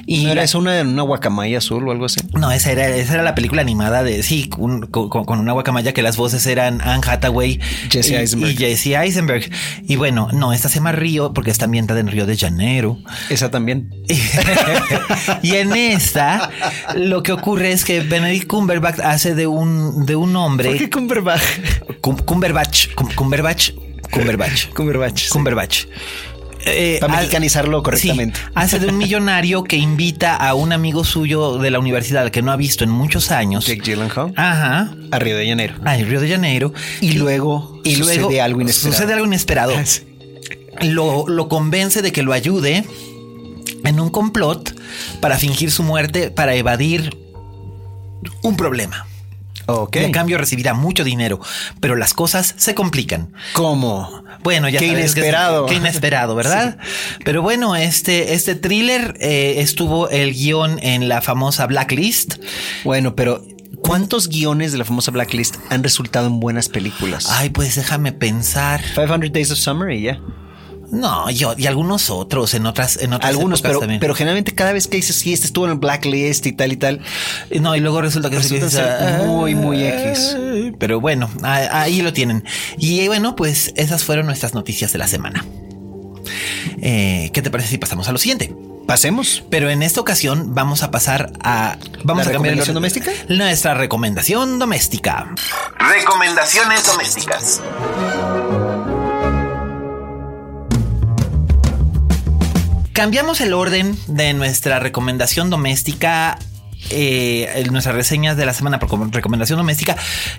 Y 0.07 0.25
¿No 0.25 0.33
era 0.33 0.43
eso 0.45 0.59
una, 0.59 0.81
una 0.83 1.03
guacamaya 1.03 1.59
azul 1.59 1.89
o 1.89 1.91
algo 1.91 2.05
así? 2.07 2.21
no, 2.35 2.51
esa 2.53 2.71
era, 2.73 2.89
esa 2.89 3.15
era 3.15 3.23
la 3.23 3.35
película 3.35 3.63
animada 3.63 4.03
de 4.05 4.23
sí, 4.23 4.49
un- 4.59 4.87
con, 4.87 5.09
con- 5.09 5.25
con 5.25 5.39
una 5.41 5.53
guacamaya 5.53 5.93
que 5.93 6.03
las 6.03 6.17
voces 6.17 6.47
eran 6.47 6.81
Anne 6.81 7.03
Hathaway 7.07 7.59
Jesse 7.91 8.11
y, 8.11 8.15
Eisenberg. 8.15 8.53
y 8.53 8.57
Jesse 8.57 8.87
Eisenberg. 8.97 9.51
Y 9.89 9.97
bueno, 9.97 10.29
no, 10.33 10.53
esta 10.53 10.69
se 10.69 10.77
llama 10.77 10.93
Río 10.93 11.33
porque 11.35 11.51
está 11.51 11.65
ambientada 11.67 12.01
en 12.01 12.07
Río 12.09 12.27
de 12.27 12.37
Janeiro. 12.37 12.99
Esa 13.29 13.51
también. 13.51 13.91
y 15.43 15.57
en 15.57 15.73
esta, 15.75 16.51
lo 16.97 17.23
que 17.23 17.33
ocurre 17.33 17.73
es 17.73 17.85
que 17.85 18.01
Benedict 18.01 18.47
Cumberbatch 18.47 19.01
hace 19.01 19.35
de 19.35 19.47
un, 19.47 20.07
de 20.07 20.17
un 20.17 20.35
hombre. 20.37 20.69
¿Por 20.71 20.79
qué 20.79 20.91
Cumberbatch? 20.91 21.43
Cum- 22.01 22.17
Cumberbatch, 22.19 22.52
Cum- 22.95 23.13
Cumberbatch, 23.15 23.71
Cumberbatch. 24.11 24.69
Cumberbatch. 24.75 25.29
Cumberbatch. 25.31 25.85
eh, 26.65 26.99
Para 27.01 27.17
mexicanizarlo 27.17 27.83
correctamente. 27.83 28.39
Sí, 28.39 28.47
hace 28.55 28.79
de 28.79 28.87
un 28.89 28.99
millonario 29.05 29.65
que 29.65 29.77
invita 29.77 30.37
a 30.37 30.55
un 30.55 30.73
amigo 30.73 31.05
suyo 31.05 31.59
de 31.59 31.71
la 31.71 31.79
universidad 31.79 32.31
que 32.31 32.43
no 32.43 32.53
ha 32.53 32.57
visto 32.57 32.85
en 32.85 32.91
muchos 32.91 33.31
años. 33.31 33.67
Jake 33.67 33.83
Gyllenhaal 33.83 34.33
Ajá. 34.37 34.95
a 35.11 35.19
Río 35.19 35.37
de 35.37 35.49
Janeiro. 35.49 35.75
A 35.85 35.97
Río 35.97 36.21
de 36.21 36.29
Janeiro. 36.29 36.73
Y 37.01 37.13
luego 37.15 37.81
y 37.85 37.97
luego 37.97 38.23
sucede 38.23 38.41
algo 38.41 38.61
inesperado. 38.61 38.95
Sucede 38.97 39.13
algo 39.15 39.27
inesperado. 39.27 39.73
Lo, 40.83 41.27
lo 41.29 41.49
convence 41.49 42.01
de 42.03 42.13
que 42.13 42.23
lo 42.23 42.33
ayude 42.33 42.85
en 43.85 44.01
un 44.01 44.11
complot 44.11 44.75
para 45.21 45.37
fingir 45.37 45.71
su 45.71 45.83
muerte, 45.83 46.31
para 46.31 46.55
evadir 46.55 47.17
un 48.43 48.57
problema. 48.57 49.07
Ok. 49.67 49.97
Y 49.97 50.05
a 50.05 50.11
cambio 50.13 50.39
recibirá 50.39 50.75
mucho 50.75 51.05
dinero, 51.05 51.41
pero 51.81 51.97
las 51.97 52.15
cosas 52.15 52.55
se 52.57 52.75
complican. 52.75 53.33
¿Cómo? 53.53 54.23
Bueno, 54.43 54.69
ya 54.69 54.81
Qué 54.81 54.89
sabes 54.89 55.13
inesperado. 55.13 55.67
qué 55.67 55.75
inesperado, 55.75 56.35
¿verdad? 56.35 56.79
Pero 57.25 57.43
bueno, 57.43 57.77
este, 57.77 58.35
este 58.35 58.57
thriller 58.57 59.15
eh, 59.21 59.55
estuvo 59.59 60.09
el 60.11 60.33
guion 60.33 60.81
en 60.83 61.09
la 61.09 61.21
famosa 61.23 61.65
Blacklist. 61.67 62.43
Bueno, 62.83 63.15
pero 63.15 63.45
¿cuántos 63.83 64.29
guiones 64.29 64.73
de 64.73 64.79
la 64.79 64.85
famosa 64.85 65.13
Blacklist 65.13 65.57
han 65.71 65.85
resultado 65.85 66.27
en 66.27 66.41
buenas 66.41 66.69
películas? 66.69 67.29
Ay, 67.31 67.51
pues 67.51 67.77
déjame 67.77 68.11
pensar. 68.11 68.81
500 68.97 69.33
Days 69.33 69.51
of 69.53 69.59
Summer 69.59 69.91
y 69.93 70.03
ya. 70.03 70.21
No, 70.93 71.29
yo 71.31 71.55
y 71.57 71.67
algunos 71.67 72.11
otros 72.11 72.55
en 72.55 72.67
otras, 72.67 72.99
en 72.99 73.13
otras 73.15 73.31
Algunos, 73.31 73.61
épocas 73.61 73.71
pero, 73.71 73.81
también. 73.81 73.99
pero 74.01 74.15
generalmente 74.15 74.55
cada 74.55 74.73
vez 74.73 74.87
que 74.87 74.97
dices, 74.99 75.17
sí, 75.17 75.33
este 75.33 75.47
estuvo 75.47 75.65
en 75.65 75.73
el 75.73 75.79
Blacklist 75.79 76.47
y 76.47 76.53
tal 76.53 76.71
y 76.71 76.77
tal, 76.77 77.01
No, 77.61 77.75
y 77.75 77.81
luego 77.81 78.01
resulta 78.03 78.29
que 78.31 78.37
Resulta 78.37 78.99
"Ah, 79.01 79.23
muy, 79.25 79.55
muy 79.55 79.83
X". 79.83 80.37
Pero 80.79 81.01
bueno, 81.01 81.31
ahí 81.43 82.03
lo 82.03 82.13
tienen. 82.13 82.45
Y 82.79 83.01
eh, 83.01 83.09
bueno, 83.09 83.35
pues 83.37 83.73
esas 83.77 84.05
fueron 84.05 84.27
nuestras 84.27 84.55
noticias 84.55 84.93
de 84.93 84.99
la 84.99 85.09
semana. 85.09 85.45
Eh, 86.83 87.31
¿Qué 87.33 87.43
te 87.43 87.51
parece 87.51 87.71
si 87.71 87.79
pasamos 87.79 88.09
a 88.09 88.13
lo 88.13 88.19
siguiente? 88.19 88.55
pasemos. 88.87 89.45
Pero 89.49 89.71
en 89.71 89.83
esta 89.83 90.01
ocasión 90.01 90.55
vamos 90.55 90.83
a 90.83 90.91
pasar 90.91 91.33
a. 91.43 91.79
Vamos 92.05 92.25
¿La 92.27 92.31
a 92.31 92.33
cambiar 92.35 92.53
el 92.55 92.59
recomendación 92.61 92.61
orden. 92.61 92.75
doméstica? 92.75 93.13
Nuestra 93.29 93.75
recomendación 93.75 94.59
doméstica. 94.59 95.35
Recomendaciones 95.79 96.85
domésticas. 96.87 97.61
Cambiamos 102.93 103.41
el 103.41 103.55
orden 103.55 103.97
de 104.07 104.35
nuestra 104.35 104.79
recomendación 104.79 105.49
doméstica. 105.49 106.39
Eh, 106.91 107.49
en 107.55 107.73
nuestras 107.73 107.95
reseñas 107.95 108.37
de 108.37 108.47
la 108.47 108.55
semana 108.55 108.79
por 108.79 109.13
recomendación 109.13 109.59
doméstica 109.59 109.97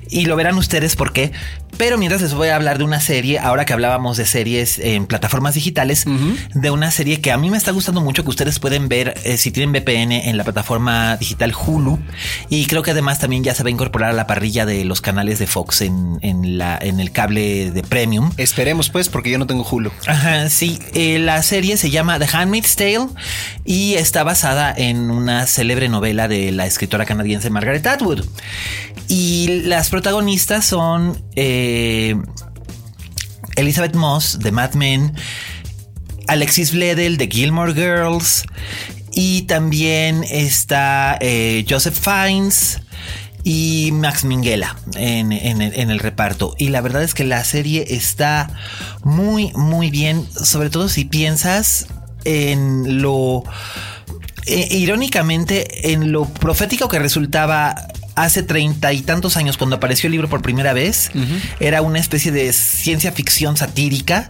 y 0.09 0.25
lo 0.25 0.35
verán 0.35 0.57
ustedes 0.57 0.95
por 0.95 1.13
qué. 1.13 1.31
Pero 1.77 1.97
mientras 1.97 2.21
les 2.21 2.33
voy 2.33 2.49
a 2.49 2.55
hablar 2.55 2.77
de 2.77 2.83
una 2.83 2.99
serie, 2.99 3.39
ahora 3.39 3.65
que 3.65 3.73
hablábamos 3.73 4.17
de 4.17 4.25
series 4.25 4.77
en 4.77 5.07
plataformas 5.07 5.55
digitales, 5.55 6.05
de 6.53 6.71
una 6.71 6.91
serie 6.91 7.19
que 7.19 7.31
a 7.31 7.37
mí 7.37 7.49
me 7.49 7.57
está 7.57 7.71
gustando 7.71 8.01
mucho, 8.01 8.23
que 8.23 8.29
ustedes 8.29 8.59
pueden 8.59 8.89
ver 8.89 9.15
eh, 9.23 9.37
si 9.37 9.51
tienen 9.51 9.73
VPN 9.73 10.11
en 10.11 10.37
la 10.37 10.43
plataforma 10.43 11.17
digital 11.17 11.53
Hulu. 11.55 11.99
Y 12.49 12.67
creo 12.67 12.83
que 12.83 12.91
además 12.91 13.19
también 13.19 13.43
ya 13.43 13.55
se 13.55 13.63
va 13.63 13.69
a 13.69 13.71
incorporar 13.71 14.11
a 14.11 14.13
la 14.13 14.27
parrilla 14.27 14.65
de 14.67 14.85
los 14.85 15.01
canales 15.01 15.39
de 15.39 15.47
Fox 15.47 15.81
en, 15.81 16.19
en 16.21 16.59
la, 16.59 16.77
en 16.79 16.99
el 16.99 17.11
cable 17.11 17.71
de 17.71 17.81
Premium. 17.81 18.31
Esperemos 18.37 18.89
pues, 18.89 19.09
porque 19.09 19.31
yo 19.31 19.39
no 19.39 19.47
tengo 19.47 19.67
Hulu. 19.69 19.91
Ajá, 20.05 20.49
sí. 20.49 20.79
Eh, 20.93 21.17
la 21.17 21.41
serie 21.41 21.77
se 21.77 21.89
llama 21.89 22.19
The 22.19 22.27
Handmaid's 22.31 22.75
Tale 22.75 23.07
y 23.65 23.95
está 23.95 24.23
basada 24.23 24.73
en 24.75 25.09
una 25.09 25.47
célebre 25.47 25.89
novela 25.89 26.27
de 26.27 26.32
la 26.51 26.65
escritora 26.65 27.05
canadiense 27.05 27.49
Margaret 27.49 27.85
Atwood. 27.85 28.25
Y 29.07 29.61
las 29.65 29.89
protagonistas 29.89 30.65
son 30.65 31.21
eh, 31.35 32.15
Elizabeth 33.55 33.95
Moss 33.95 34.39
de 34.39 34.51
Mad 34.51 34.73
Men, 34.73 35.13
Alexis 36.27 36.71
Bledel 36.71 37.17
de 37.17 37.27
Gilmore 37.27 37.73
Girls 37.73 38.43
y 39.11 39.43
también 39.43 40.23
está 40.23 41.17
eh, 41.19 41.65
Joseph 41.69 41.95
Fiennes 41.95 42.81
y 43.43 43.91
Max 43.93 44.23
Minghella 44.23 44.77
en, 44.95 45.31
en 45.31 45.61
el, 45.61 45.73
en 45.73 45.89
el 45.89 45.99
reparto. 45.99 46.55
Y 46.57 46.69
la 46.69 46.81
verdad 46.81 47.03
es 47.03 47.13
que 47.13 47.25
la 47.25 47.43
serie 47.43 47.85
está 47.89 48.49
muy, 49.03 49.51
muy 49.53 49.91
bien, 49.91 50.25
sobre 50.31 50.69
todo 50.69 50.89
si 50.89 51.05
piensas 51.05 51.87
en 52.25 53.01
lo... 53.01 53.43
eh, 54.45 54.67
irónicamente, 54.71 55.91
en 55.91 56.11
lo 56.11 56.25
profético 56.25 56.87
que 56.87 56.99
resultaba 56.99 57.75
hace 58.15 58.43
treinta 58.43 58.93
y 58.93 59.01
tantos 59.01 59.37
años 59.37 59.57
cuando 59.57 59.75
apareció 59.75 60.07
el 60.07 60.11
libro 60.11 60.29
por 60.29 60.41
primera 60.41 60.73
vez, 60.73 61.11
era 61.59 61.81
una 61.81 61.99
especie 61.99 62.31
de 62.31 62.53
ciencia 62.53 63.11
ficción 63.11 63.57
satírica 63.57 64.27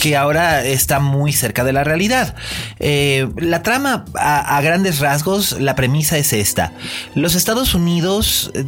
que 0.00 0.16
ahora 0.16 0.64
está 0.64 1.00
muy 1.00 1.32
cerca 1.32 1.64
de 1.64 1.72
la 1.72 1.84
realidad. 1.84 2.34
Eh, 2.78 3.28
la 3.38 3.62
trama 3.62 4.04
a, 4.14 4.56
a 4.56 4.60
grandes 4.60 5.00
rasgos, 5.00 5.60
la 5.60 5.74
premisa 5.74 6.18
es 6.18 6.32
esta. 6.32 6.72
Los 7.14 7.34
Estados 7.34 7.74
Unidos, 7.74 8.50
eh, 8.54 8.64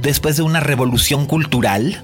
después 0.00 0.36
de 0.36 0.42
una 0.42 0.60
revolución 0.60 1.26
cultural, 1.26 2.02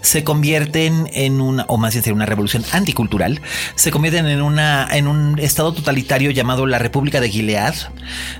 se 0.00 0.24
convierten 0.24 1.08
en 1.12 1.40
una, 1.40 1.64
o 1.68 1.76
más 1.76 1.94
bien 1.94 2.04
sería 2.04 2.14
una 2.14 2.26
revolución 2.26 2.64
anticultural, 2.72 3.40
se 3.74 3.90
convierten 3.90 4.26
en 4.26 4.42
una, 4.42 4.88
en 4.90 5.06
un 5.06 5.38
estado 5.38 5.72
totalitario 5.72 6.30
llamado 6.30 6.66
la 6.66 6.78
República 6.78 7.20
de 7.20 7.30
Gilead, 7.30 7.74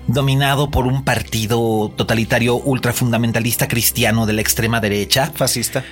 dominado 0.07 0.70
por 0.70 0.87
un 0.87 1.04
partido 1.04 1.92
totalitario 1.96 2.54
ultrafundamentalista 3.09 3.68
cristiano 3.68 4.27
de 4.27 4.33
la 4.35 4.40
extrema 4.42 4.81
derecha 4.81 5.33
Fascista. 5.35 5.83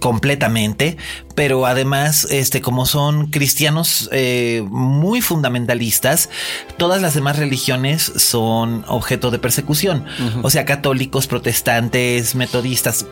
completamente, 0.00 0.96
pero 1.34 1.66
además, 1.66 2.26
este, 2.30 2.60
como 2.60 2.86
son 2.86 3.28
cristianos 3.28 4.08
eh, 4.12 4.64
muy 4.68 5.20
fundamentalistas, 5.20 6.28
todas 6.76 7.00
las 7.00 7.14
demás 7.14 7.38
religiones 7.38 8.12
son 8.16 8.84
objeto 8.88 9.30
de 9.30 9.38
persecución. 9.38 10.04
O 10.42 10.50
sea, 10.50 10.64
católicos, 10.64 11.26
protestantes, 11.26 12.34
metodistas, 12.34 13.06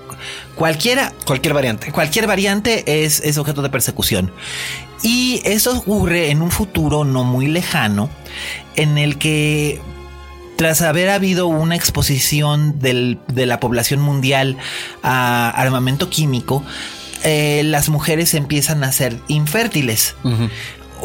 cualquiera, 0.57 1.13
Cualquier 1.25 1.55
variante. 1.55 1.93
cualquier 1.93 2.27
variante 2.27 3.05
es, 3.05 3.21
es 3.21 3.39
objeto 3.39 3.63
de 3.63 3.71
persecución. 3.71 4.33
Y 5.03 5.43
eso 5.45 5.77
ocurre 5.77 6.31
en 6.31 6.43
un 6.43 6.51
futuro 6.51 7.05
no 7.05 7.25
muy 7.25 7.47
lejano, 7.47 8.09
en 8.75 8.97
el 8.99 9.19
que 9.19 9.81
tras 10.57 10.83
haber 10.83 11.11
habido 11.11 11.47
una 11.47 11.77
exposición 11.77 12.79
del- 12.79 13.19
de 13.29 13.47
la 13.47 13.61
población 13.61 14.01
mundial 14.01 14.57
a 15.03 15.51
armamento 15.51 16.11
químico, 16.11 16.65
eh, 17.25 17.63
las 17.65 17.89
mujeres 17.89 18.35
empiezan 18.35 18.85
a 18.85 18.93
ser 18.93 19.17
infértiles. 19.29 20.15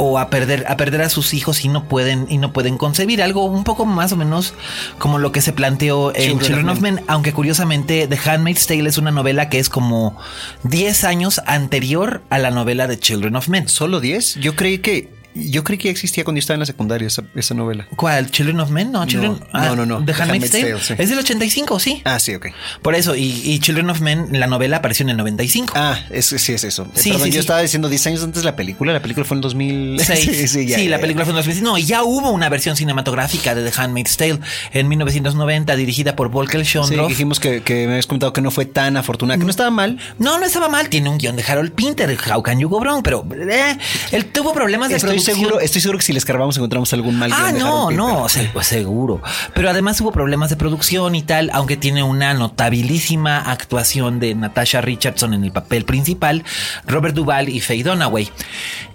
O 0.02 0.18
a 0.18 0.30
perder, 0.30 0.64
a 0.70 0.78
perder 0.78 1.02
a 1.02 1.10
sus 1.10 1.34
hijos 1.34 1.66
y 1.66 1.68
no 1.68 1.90
pueden, 1.90 2.26
y 2.30 2.38
no 2.38 2.54
pueden 2.54 2.78
concebir 2.78 3.22
algo 3.22 3.44
un 3.46 3.66
poco 3.66 3.86
más 3.86 4.14
o 4.14 4.16
menos 4.16 4.54
como 4.98 5.18
lo 5.20 5.34
que 5.34 5.42
se 5.42 5.52
planteó 5.52 6.16
en 6.16 6.22
Children 6.40 6.40
Children, 6.48 6.70
of 6.70 6.78
of 6.78 6.82
Men, 6.82 7.02
aunque 7.08 7.34
curiosamente 7.34 8.08
The 8.08 8.18
Handmaid's 8.30 8.66
Tale 8.66 8.88
es 8.88 8.98
una 8.98 9.12
novela 9.12 9.50
que 9.50 9.60
es 9.60 9.68
como 9.68 10.16
10 10.64 11.04
años 11.04 11.42
anterior 11.48 12.22
a 12.30 12.38
la 12.38 12.50
novela 12.50 12.88
de 12.88 12.98
Children 12.98 13.36
of 13.36 13.50
Men. 13.50 13.68
¿Solo 13.68 14.00
10? 14.00 14.36
Yo 14.36 14.56
creí 14.56 14.78
que. 14.78 15.10
Yo 15.36 15.64
creí 15.64 15.78
que 15.78 15.86
ya 15.86 15.92
existía 15.92 16.24
cuando 16.24 16.38
yo 16.38 16.42
estaba 16.42 16.56
en 16.56 16.60
la 16.62 16.66
secundaria 16.66 17.08
esa, 17.08 17.24
esa 17.36 17.54
novela. 17.54 17.88
¿Cuál? 17.96 18.32
¿Children 18.32 18.60
of 18.62 18.70
Men? 18.72 18.92
No, 18.92 19.06
Children. 19.06 19.40
no, 19.54 19.76
no, 19.76 19.86
no. 19.86 20.00
The 20.04 20.14
The 20.14 20.22
Handmaid's 20.22 20.52
Tale. 20.52 20.72
Tale, 20.72 20.84
sí. 20.84 20.94
Es 20.98 21.10
del 21.10 21.20
85, 21.20 21.80
sí. 21.80 22.02
Ah, 22.06 22.20
sí, 22.20 22.36
ok. 22.36 22.48
Por 22.82 22.96
eso, 22.96 23.16
y, 23.16 23.24
y 23.44 23.60
Children 23.60 23.90
of 23.92 24.02
Men, 24.02 24.28
la 24.40 24.48
novela 24.48 24.78
apareció 24.78 25.04
en 25.04 25.10
el 25.12 25.18
95. 25.18 25.74
Ah, 25.76 26.00
es, 26.10 26.26
sí 26.28 26.54
es 26.54 26.64
eso. 26.64 26.88
Sí, 26.96 27.12
Perdón, 27.12 27.26
sí, 27.26 27.30
yo 27.30 27.34
sí. 27.34 27.40
estaba 27.40 27.62
diciendo 27.62 27.90
10 27.90 28.08
años 28.08 28.24
antes 28.24 28.42
de 28.42 28.46
la 28.46 28.56
película. 28.56 28.92
La 28.94 29.02
película 29.02 29.26
fue 29.26 29.36
en 29.36 29.42
2000. 29.42 30.00
Seis. 30.02 30.30
Sí, 30.50 30.66
ya, 30.66 30.78
la 30.80 30.84
ya. 30.98 31.00
película 31.00 31.26
fue 31.26 31.32
en 31.32 31.38
2006. 31.38 31.64
No, 31.64 31.78
y 31.78 31.84
ya 31.86 32.04
hubo 32.04 32.32
una 32.32 32.50
versión 32.50 32.76
cinematográfica 32.76 33.54
de 33.56 33.70
The 33.70 33.80
Handmaid's 33.82 34.18
Tale 34.18 34.40
en 34.74 34.88
1990, 34.88 35.76
dirigida 35.76 36.16
por 36.16 36.30
Volker 36.30 36.66
Sí, 36.66 36.72
Schondorf. 36.72 37.08
dijimos 37.08 37.40
que, 37.40 37.62
que 37.62 37.86
me 37.86 37.94
habías 37.94 38.08
comentado 38.08 38.34
que 38.34 38.42
no 38.42 38.52
fue 38.52 38.66
tan 38.66 38.98
afortunada, 38.98 39.38
que 39.38 39.44
no 39.46 39.52
estaba 39.52 39.70
mal. 39.70 40.00
No, 40.18 40.40
no 40.40 40.46
estaba 40.46 40.70
mal. 40.70 40.90
Tiene 40.90 41.10
un 41.10 41.18
guion 41.18 41.36
de 41.36 41.44
Harold 41.44 41.72
Pinter, 41.74 42.18
How 42.34 42.42
Can 42.42 42.60
You 42.60 42.68
Go 42.70 42.80
Wrong, 42.80 43.02
pero 43.04 43.26
eh, 43.34 43.78
él 44.12 44.26
tuvo 44.26 44.54
problemas 44.54 44.90
de 44.90 44.96
Estoy 44.96 45.19
seguro, 45.20 45.60
estoy 45.60 45.82
seguro 45.82 46.00
que 46.00 46.06
si 46.06 46.14
le 46.14 46.20
escarbamos 46.20 46.58
encontramos 46.58 46.92
algún 46.94 47.18
mal 47.18 47.32
Ah, 47.34 47.52
no, 47.52 47.92
no, 47.92 48.28
pues 48.54 48.68
seguro. 48.68 49.22
Pero 49.54 49.70
además 49.70 50.00
hubo 50.02 50.12
problemas 50.12 50.50
de 50.50 50.56
producción 50.56 51.16
y 51.16 51.22
tal, 51.22 51.50
aunque 51.54 51.78
tiene 51.78 52.04
una 52.04 52.34
notabilísima 52.34 53.40
actuación 53.40 54.20
de 54.20 54.36
Natasha 54.36 54.82
Richardson 54.82 55.34
en 55.34 55.44
el 55.44 55.52
papel 55.52 55.86
principal, 55.86 56.44
Robert 56.86 57.16
Duvall 57.16 57.50
y 57.50 57.60
Faye 57.60 57.84
Dunaway. 57.84 58.30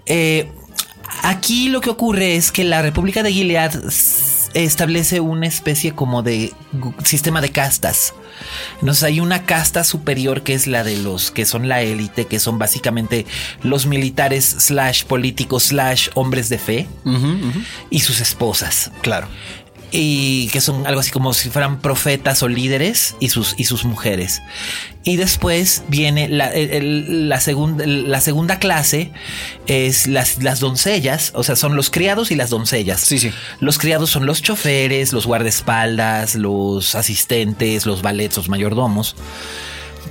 Eh, 0.06 0.50
aquí 1.22 1.68
lo 1.68 1.80
que 1.80 1.90
ocurre 1.90 2.36
es 2.36 2.52
que 2.52 2.64
la 2.64 2.82
República 2.82 3.22
de 3.22 3.32
Gilead 3.32 3.72
establece 4.54 5.20
una 5.20 5.46
especie 5.46 5.94
como 5.94 6.22
de 6.22 6.52
sistema 7.04 7.40
de 7.40 7.50
castas. 7.50 8.14
Entonces 8.80 9.02
hay 9.04 9.20
una 9.20 9.44
casta 9.44 9.84
superior 9.84 10.42
que 10.42 10.54
es 10.54 10.66
la 10.66 10.84
de 10.84 10.96
los 10.96 11.30
que 11.30 11.44
son 11.44 11.68
la 11.68 11.82
élite, 11.82 12.26
que 12.26 12.40
son 12.40 12.58
básicamente 12.58 13.26
los 13.62 13.86
militares 13.86 14.44
slash 14.44 15.04
políticos 15.04 15.64
slash 15.64 16.08
hombres 16.14 16.48
de 16.48 16.58
fe 16.58 16.86
y 17.90 18.00
sus 18.00 18.20
esposas. 18.20 18.90
Claro. 19.02 19.28
Y 19.96 20.48
que 20.48 20.60
son 20.60 20.88
algo 20.88 20.98
así 20.98 21.12
como 21.12 21.32
si 21.34 21.50
fueran 21.50 21.78
profetas 21.78 22.42
o 22.42 22.48
líderes 22.48 23.14
y 23.20 23.28
sus, 23.28 23.54
y 23.56 23.64
sus 23.64 23.84
mujeres. 23.84 24.42
Y 25.04 25.14
después 25.14 25.84
viene 25.86 26.28
la, 26.28 26.50
la, 26.52 27.40
segunda, 27.40 27.86
la 27.86 28.20
segunda 28.20 28.58
clase, 28.58 29.12
es 29.68 30.08
las, 30.08 30.42
las 30.42 30.58
doncellas, 30.58 31.30
o 31.36 31.44
sea, 31.44 31.54
son 31.54 31.76
los 31.76 31.90
criados 31.90 32.32
y 32.32 32.34
las 32.34 32.50
doncellas. 32.50 33.02
Sí, 33.02 33.20
sí. 33.20 33.30
Los 33.60 33.78
criados 33.78 34.10
son 34.10 34.26
los 34.26 34.42
choferes, 34.42 35.12
los 35.12 35.26
guardaespaldas, 35.26 36.34
los 36.34 36.96
asistentes, 36.96 37.86
los 37.86 38.02
valets, 38.02 38.36
los 38.36 38.48
mayordomos 38.48 39.14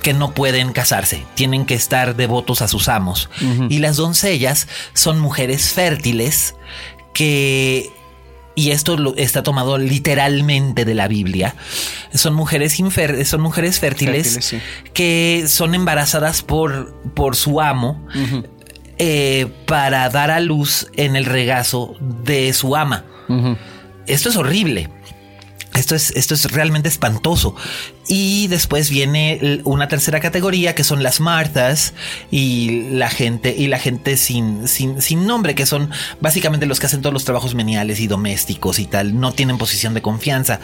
que 0.02 0.14
no 0.14 0.32
pueden 0.32 0.72
casarse, 0.72 1.24
tienen 1.34 1.66
que 1.66 1.74
estar 1.74 2.16
devotos 2.16 2.62
a 2.62 2.68
sus 2.68 2.88
amos. 2.88 3.28
Y 3.68 3.78
las 3.78 3.96
doncellas 3.96 4.66
son 4.92 5.18
mujeres 5.18 5.72
fértiles 5.72 6.54
que 7.12 7.90
y 8.54 8.70
esto 8.70 8.96
lo, 8.96 9.16
está 9.16 9.42
tomado 9.42 9.78
literalmente 9.78 10.84
de 10.84 10.94
la 10.94 11.08
Biblia, 11.08 11.54
son 12.12 12.34
mujeres, 12.34 12.78
infer, 12.78 13.24
son 13.26 13.40
mujeres 13.40 13.80
fértiles, 13.80 14.54
que 14.92 15.44
son 15.48 15.74
embarazadas 15.74 16.42
por, 16.42 16.94
por 17.14 17.36
su 17.36 17.60
amo 17.60 18.06
eh, 18.98 19.46
para 19.66 20.08
dar 20.08 20.30
a 20.30 20.40
luz 20.40 20.86
en 20.94 21.16
el 21.16 21.24
regazo 21.24 21.96
de 22.00 22.52
su 22.52 22.76
ama. 22.76 23.04
Esto 24.06 24.28
es 24.28 24.36
horrible. 24.36 24.90
Esto 25.74 25.96
es, 25.96 26.12
esto 26.12 26.34
es 26.34 26.52
realmente 26.52 26.88
espantoso. 26.88 27.56
Y 28.06 28.48
después 28.48 28.90
viene 28.90 29.60
una 29.64 29.88
tercera 29.88 30.20
categoría 30.20 30.74
que 30.74 30.84
son 30.84 31.02
las 31.02 31.20
Martas 31.20 31.94
y 32.30 32.90
la 32.90 33.08
gente 33.08 33.54
y 33.56 33.66
la 33.68 33.78
gente 33.78 34.18
sin, 34.18 34.68
sin, 34.68 35.00
sin, 35.00 35.26
nombre, 35.26 35.54
que 35.54 35.64
son 35.64 35.90
básicamente 36.20 36.66
los 36.66 36.80
que 36.80 36.86
hacen 36.86 37.00
todos 37.00 37.14
los 37.14 37.24
trabajos 37.24 37.54
meniales 37.54 38.00
y 38.00 38.06
domésticos 38.06 38.78
y 38.78 38.86
tal. 38.86 39.18
No 39.18 39.32
tienen 39.32 39.56
posición 39.56 39.94
de 39.94 40.02
confianza. 40.02 40.60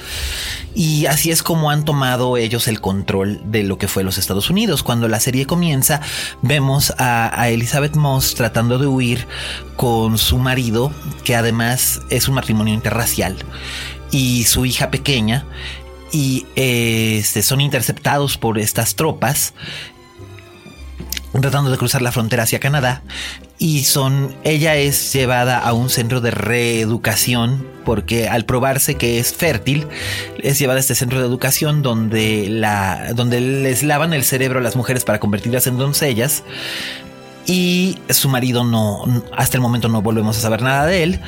Y 0.74 1.06
así 1.06 1.30
es 1.30 1.42
como 1.42 1.70
han 1.70 1.86
tomado 1.86 2.36
ellos 2.36 2.68
el 2.68 2.80
control 2.82 3.40
de 3.44 3.62
lo 3.62 3.78
que 3.78 3.88
fue 3.88 4.04
los 4.04 4.18
Estados 4.18 4.50
Unidos. 4.50 4.82
Cuando 4.82 5.08
la 5.08 5.18
serie 5.18 5.46
comienza, 5.46 6.02
vemos 6.42 6.92
a, 6.98 7.40
a 7.40 7.48
Elizabeth 7.48 7.96
Moss 7.96 8.34
tratando 8.34 8.78
de 8.78 8.86
huir 8.86 9.26
con 9.76 10.18
su 10.18 10.36
marido, 10.36 10.92
que 11.24 11.36
además 11.36 12.02
es 12.10 12.28
un 12.28 12.34
matrimonio 12.34 12.74
interracial 12.74 13.36
y 14.10 14.44
su 14.44 14.66
hija 14.66 14.90
pequeña 14.90 15.44
y 16.12 16.46
este, 16.56 17.42
son 17.42 17.60
interceptados 17.60 18.36
por 18.36 18.58
estas 18.58 18.94
tropas 18.94 19.54
tratando 21.40 21.70
de 21.70 21.78
cruzar 21.78 22.02
la 22.02 22.10
frontera 22.10 22.42
hacia 22.42 22.58
Canadá 22.58 23.02
y 23.58 23.84
son 23.84 24.34
ella 24.42 24.74
es 24.76 25.12
llevada 25.12 25.58
a 25.58 25.72
un 25.72 25.88
centro 25.88 26.20
de 26.20 26.32
reeducación 26.32 27.66
porque 27.84 28.28
al 28.28 28.44
probarse 28.44 28.96
que 28.96 29.20
es 29.20 29.32
fértil 29.32 29.86
es 30.42 30.58
llevada 30.58 30.78
a 30.78 30.80
este 30.80 30.96
centro 30.96 31.20
de 31.20 31.26
educación 31.26 31.82
donde 31.82 32.48
la 32.50 33.12
donde 33.14 33.40
les 33.40 33.84
lavan 33.84 34.12
el 34.12 34.24
cerebro 34.24 34.58
a 34.58 34.62
las 34.62 34.74
mujeres 34.74 35.04
para 35.04 35.20
convertirlas 35.20 35.68
en 35.68 35.78
doncellas 35.78 36.42
y 37.46 37.98
su 38.08 38.28
marido 38.28 38.64
no 38.64 39.04
hasta 39.36 39.56
el 39.56 39.60
momento 39.60 39.88
no 39.88 40.02
volvemos 40.02 40.36
a 40.36 40.40
saber 40.40 40.62
nada 40.62 40.86
de 40.86 41.04
él 41.04 41.20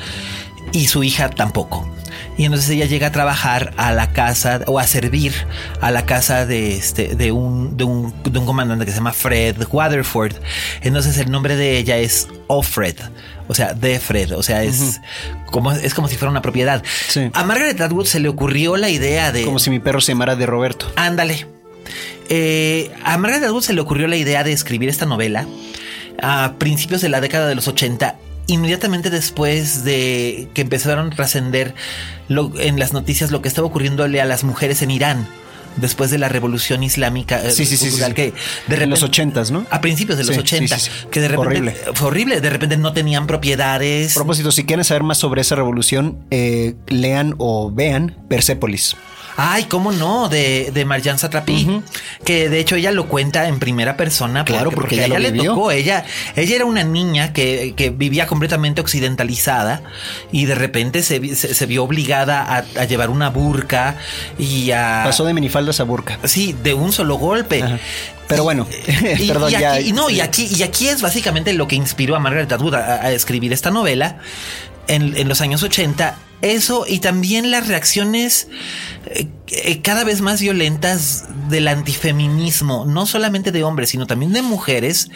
y 0.73 0.87
su 0.87 1.03
hija 1.03 1.29
tampoco. 1.29 1.87
Y 2.37 2.45
entonces 2.45 2.69
ella 2.71 2.85
llega 2.85 3.07
a 3.07 3.11
trabajar 3.11 3.73
a 3.77 3.91
la 3.91 4.11
casa 4.11 4.61
o 4.65 4.79
a 4.79 4.87
servir 4.87 5.33
a 5.81 5.91
la 5.91 6.05
casa 6.05 6.45
de 6.45 6.75
este 6.75 7.15
de 7.15 7.31
un, 7.31 7.77
de 7.77 7.83
un, 7.83 8.13
de 8.23 8.39
un 8.39 8.45
comandante 8.45 8.85
que 8.85 8.91
se 8.91 8.97
llama 8.97 9.13
Fred 9.13 9.55
Waterford. 9.71 10.35
Entonces 10.81 11.17
el 11.17 11.29
nombre 11.29 11.55
de 11.55 11.77
ella 11.77 11.97
es 11.97 12.27
Offred, 12.47 12.95
o 13.47 13.53
sea, 13.53 13.73
de 13.73 13.99
Fred, 13.99 14.35
o 14.35 14.43
sea, 14.43 14.63
es 14.63 14.99
como 15.51 15.71
es 15.71 15.93
como 15.93 16.07
si 16.07 16.15
fuera 16.15 16.31
una 16.31 16.41
propiedad. 16.41 16.83
A 17.33 17.43
Margaret 17.43 17.79
Atwood 17.79 18.05
se 18.05 18.19
le 18.19 18.29
ocurrió 18.29 18.77
la 18.77 18.89
idea 18.89 19.31
de 19.31 19.43
como 19.43 19.59
si 19.59 19.69
mi 19.69 19.79
perro 19.79 20.01
se 20.01 20.13
llamara 20.13 20.35
de 20.35 20.45
Roberto. 20.45 20.91
Ándale. 20.95 21.47
Eh, 22.29 22.91
a 23.03 23.17
Margaret 23.17 23.43
Atwood 23.43 23.63
se 23.63 23.73
le 23.73 23.81
ocurrió 23.81 24.07
la 24.07 24.15
idea 24.15 24.43
de 24.43 24.53
escribir 24.53 24.89
esta 24.89 25.05
novela 25.05 25.45
a 26.21 26.53
principios 26.57 27.01
de 27.01 27.09
la 27.09 27.21
década 27.21 27.47
de 27.47 27.55
los 27.55 27.67
80 27.67 28.15
inmediatamente 28.47 29.09
después 29.09 29.83
de 29.83 30.49
que 30.53 30.61
empezaron 30.61 31.07
a 31.07 31.15
trascender 31.15 31.73
en 32.29 32.79
las 32.79 32.93
noticias 32.93 33.31
lo 33.31 33.41
que 33.41 33.47
estaba 33.47 33.67
ocurriéndole 33.67 34.21
a 34.21 34.25
las 34.25 34.43
mujeres 34.43 34.81
en 34.81 34.91
Irán 34.91 35.27
después 35.77 36.11
de 36.11 36.17
la 36.17 36.29
revolución 36.29 36.83
islámica 36.83 37.41
eh, 37.41 37.51
sí, 37.51 37.65
sí, 37.65 37.77
sí, 37.77 37.89
que 38.13 38.33
de 38.67 38.85
los 38.85 39.03
ochentas, 39.03 39.51
¿no? 39.51 39.65
A 39.71 39.81
principios 39.81 40.17
de 40.17 40.23
los 40.23 40.37
ochentas, 40.37 40.89
que 41.09 41.19
de 41.19 41.27
repente 41.27 41.47
horrible. 41.47 41.75
fue 41.93 42.07
horrible, 42.07 42.41
de 42.41 42.49
repente 42.49 42.77
no 42.77 42.93
tenían 42.93 43.27
propiedades. 43.27 44.11
A 44.11 44.19
propósito, 44.19 44.51
si 44.51 44.65
quieren 44.65 44.85
saber 44.85 45.03
más 45.03 45.17
sobre 45.17 45.41
esa 45.41 45.55
revolución, 45.55 46.19
eh, 46.31 46.75
lean 46.87 47.35
o 47.37 47.71
vean 47.71 48.15
Persepolis. 48.29 48.95
Ay, 49.35 49.65
cómo 49.65 49.91
no, 49.91 50.29
de, 50.29 50.71
de 50.73 50.85
Marjan 50.85 51.17
Satrapi, 51.17 51.81
que 52.23 52.49
de 52.49 52.59
hecho 52.59 52.75
ella 52.75 52.91
lo 52.91 53.07
cuenta 53.07 53.47
en 53.47 53.59
primera 53.59 53.97
persona. 53.97 54.45
Claro, 54.45 54.71
porque, 54.71 55.03
ella, 55.03 55.19
le 55.19 55.31
tocó. 55.31 55.71
Ella, 55.71 56.05
ella 56.35 56.55
era 56.55 56.65
una 56.65 56.83
niña 56.83 57.33
que, 57.33 57.73
que, 57.75 57.89
vivía 57.89 58.27
completamente 58.27 58.81
occidentalizada 58.81 59.81
y 60.31 60.45
de 60.45 60.55
repente 60.55 61.01
se, 61.01 61.35
se, 61.35 61.65
vio 61.65 61.83
obligada 61.83 62.65
a, 62.75 62.85
llevar 62.85 63.09
una 63.09 63.29
burka 63.29 63.97
y 64.37 64.71
a. 64.71 65.01
Pasó 65.05 65.25
de 65.25 65.33
minifaldas 65.33 65.79
a 65.79 65.83
burka. 65.83 66.19
Sí, 66.25 66.55
de 66.63 66.73
un 66.73 66.91
solo 66.91 67.15
golpe. 67.15 67.63
Pero 68.27 68.43
bueno, 68.43 68.67
y, 69.19 69.27
perdón, 69.27 69.51
y 69.51 69.55
aquí, 69.55 69.93
no, 69.93 70.09
y 70.09 70.21
aquí, 70.21 70.47
y 70.55 70.63
aquí 70.63 70.87
es 70.87 71.01
básicamente 71.01 71.53
lo 71.53 71.67
que 71.67 71.75
inspiró 71.75 72.15
a 72.15 72.19
Margaret 72.19 72.51
Atwood 72.51 72.75
a, 72.75 73.11
escribir 73.11 73.51
esta 73.51 73.71
novela 73.71 74.17
en, 74.87 75.15
en 75.17 75.27
los 75.27 75.41
años 75.41 75.61
80 75.63 76.17
eso 76.43 76.85
y 76.87 76.99
también 76.99 77.51
las 77.51 77.67
reacciones 77.67 78.47
eh, 79.07 79.27
cada 79.81 80.03
vez 80.03 80.21
más 80.21 80.41
violentas 80.41 81.25
del 81.49 81.67
antifeminismo, 81.67 82.85
no 82.85 83.05
solamente 83.05 83.51
de 83.51 83.63
hombres, 83.63 83.89
sino 83.89 84.07
también 84.07 84.33
de 84.33 84.41
mujeres. 84.41 85.09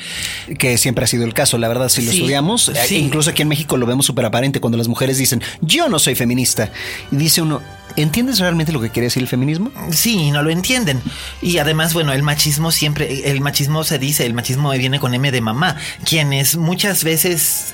Que 0.60 0.78
siempre 0.78 1.04
ha 1.04 1.08
sido 1.08 1.26
el 1.26 1.34
caso, 1.34 1.58
la 1.58 1.68
verdad, 1.68 1.90
si 1.90 2.02
lo 2.02 2.12
estudiamos, 2.12 2.70
eh, 2.70 2.98
incluso 2.98 3.30
aquí 3.30 3.42
en 3.42 3.48
México 3.48 3.78
lo 3.78 3.86
vemos 3.86 4.06
súper 4.06 4.26
aparente 4.26 4.60
cuando 4.60 4.78
las 4.78 4.88
mujeres 4.88 5.18
dicen, 5.18 5.42
yo 5.62 5.90
no 5.90 6.00
soy 6.00 6.16
feminista. 6.16 6.72
Y 7.12 7.18
dice 7.18 7.42
uno, 7.42 7.62
¿Entiendes 7.98 8.38
realmente 8.38 8.72
lo 8.72 8.80
que 8.80 8.92
quiere 8.92 9.08
decir 9.08 9.24
el 9.24 9.28
feminismo? 9.28 9.72
Sí, 9.90 10.30
no 10.30 10.44
lo 10.44 10.52
entienden. 10.52 11.02
Y 11.42 11.58
además, 11.58 11.96
bueno, 11.96 12.14
el 12.14 12.22
machismo 12.22 12.70
siempre, 12.72 13.32
el 13.32 13.42
machismo 13.42 13.84
se 13.84 13.98
dice, 13.98 14.28
el 14.28 14.36
machismo 14.36 14.70
viene 14.72 15.00
con 15.00 15.16
M 15.16 15.32
de 15.32 15.42
mamá, 15.42 15.78
quienes 16.06 16.58
muchas 16.58 17.04
veces 17.04 17.74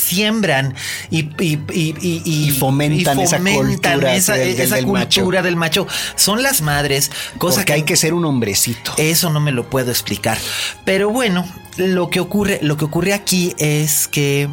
siembran 0.00 0.74
y, 1.10 1.30
y, 1.42 2.50
fomentan, 2.52 3.18
esa 3.18 3.40
cultura, 3.40 4.14
esa, 4.14 4.82
cultura 4.84 5.42
del 5.42 5.56
macho. 5.56 5.79
Son 6.16 6.42
las 6.42 6.62
madres, 6.62 7.10
cosa 7.38 7.64
que 7.64 7.72
hay 7.72 7.82
que 7.82 7.96
ser 7.96 8.14
un 8.14 8.24
hombrecito. 8.24 8.92
Eso 8.96 9.30
no 9.30 9.40
me 9.40 9.52
lo 9.52 9.68
puedo 9.68 9.90
explicar. 9.90 10.38
Pero 10.84 11.10
bueno, 11.10 11.46
lo 11.76 12.10
que 12.10 12.20
ocurre, 12.20 12.58
lo 12.62 12.76
que 12.76 12.84
ocurre 12.84 13.12
aquí 13.12 13.54
es 13.58 14.08
que 14.08 14.48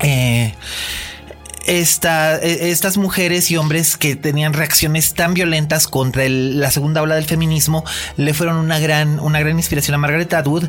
eh, 0.00 0.54
esta, 1.66 2.36
e, 2.36 2.70
estas 2.70 2.96
mujeres 2.96 3.50
y 3.50 3.56
hombres 3.56 3.96
que 3.96 4.16
tenían 4.16 4.52
reacciones 4.52 5.14
tan 5.14 5.34
violentas 5.34 5.88
contra 5.88 6.28
la 6.28 6.70
segunda 6.70 7.02
ola 7.02 7.14
del 7.14 7.24
feminismo 7.24 7.84
le 8.16 8.34
fueron 8.34 8.56
una 8.56 8.78
gran, 8.78 9.20
una 9.20 9.40
gran 9.40 9.58
inspiración 9.58 9.94
a 9.94 9.98
Margaret 9.98 10.32
Atwood. 10.32 10.68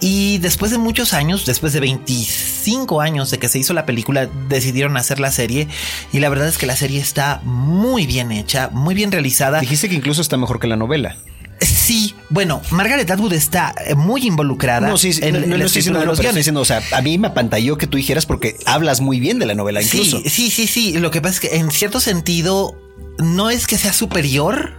Y 0.00 0.38
después 0.38 0.70
de 0.70 0.78
muchos 0.78 1.14
años, 1.14 1.46
después 1.46 1.72
de 1.72 1.80
25 1.80 3.00
años 3.00 3.30
de 3.30 3.38
que 3.38 3.48
se 3.48 3.58
hizo 3.58 3.72
la 3.72 3.86
película, 3.86 4.28
decidieron 4.48 4.96
hacer 4.96 5.20
la 5.20 5.32
serie. 5.32 5.68
Y 6.12 6.20
la 6.20 6.28
verdad 6.28 6.48
es 6.48 6.58
que 6.58 6.66
la 6.66 6.76
serie 6.76 7.00
está 7.00 7.40
muy 7.44 8.06
bien 8.06 8.32
hecha, 8.32 8.70
muy 8.72 8.94
bien 8.94 9.12
realizada. 9.12 9.60
Dijiste 9.60 9.88
que 9.88 9.94
incluso 9.94 10.20
está 10.20 10.36
mejor 10.36 10.60
que 10.60 10.66
la 10.66 10.76
novela. 10.76 11.16
Sí, 11.60 12.14
bueno, 12.30 12.62
Margaret 12.70 13.10
Atwood 13.10 13.32
está 13.32 13.74
eh, 13.86 13.94
muy 13.94 14.26
involucrada. 14.26 14.88
No, 14.88 14.96
sí, 14.96 15.12
en, 15.20 15.48
no, 15.48 15.56
no, 15.56 15.64
estoy 15.64 15.80
diciendo, 15.80 16.04
no, 16.04 16.14
diciendo, 16.14 16.60
o 16.60 16.64
sea, 16.64 16.82
a 16.92 17.00
mí 17.00 17.18
me 17.18 17.28
apantalló 17.28 17.78
que 17.78 17.86
tú 17.86 17.96
dijeras 17.96 18.26
porque 18.26 18.56
hablas 18.66 19.00
muy 19.00 19.20
bien 19.20 19.38
de 19.38 19.46
la 19.46 19.54
novela 19.54 19.82
incluso. 19.82 20.20
Sí, 20.22 20.28
sí, 20.28 20.50
sí, 20.50 20.66
sí. 20.66 20.98
Lo 20.98 21.10
que 21.10 21.20
pasa 21.20 21.34
es 21.34 21.40
que 21.40 21.56
en 21.56 21.70
cierto 21.70 22.00
sentido 22.00 22.76
no 23.18 23.50
es 23.50 23.66
que 23.66 23.78
sea 23.78 23.92
superior, 23.92 24.72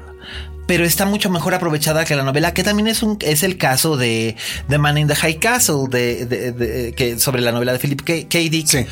pero 0.67 0.85
está 0.85 1.05
mucho 1.05 1.29
mejor 1.29 1.53
aprovechada 1.53 2.05
que 2.05 2.15
la 2.15 2.23
novela, 2.23 2.53
que 2.53 2.63
también 2.63 2.87
es 2.87 3.03
un 3.03 3.17
es 3.21 3.43
el 3.43 3.57
caso 3.57 3.97
de 3.97 4.35
The 4.69 4.77
Man 4.77 4.97
in 4.97 5.07
the 5.07 5.15
High 5.15 5.39
Castle, 5.39 5.87
de, 5.89 6.93
que 6.95 7.19
sobre 7.19 7.41
la 7.41 7.51
novela 7.51 7.73
de 7.73 7.79
Philip 7.79 8.01
K. 8.01 8.39
Dick, 8.39 8.87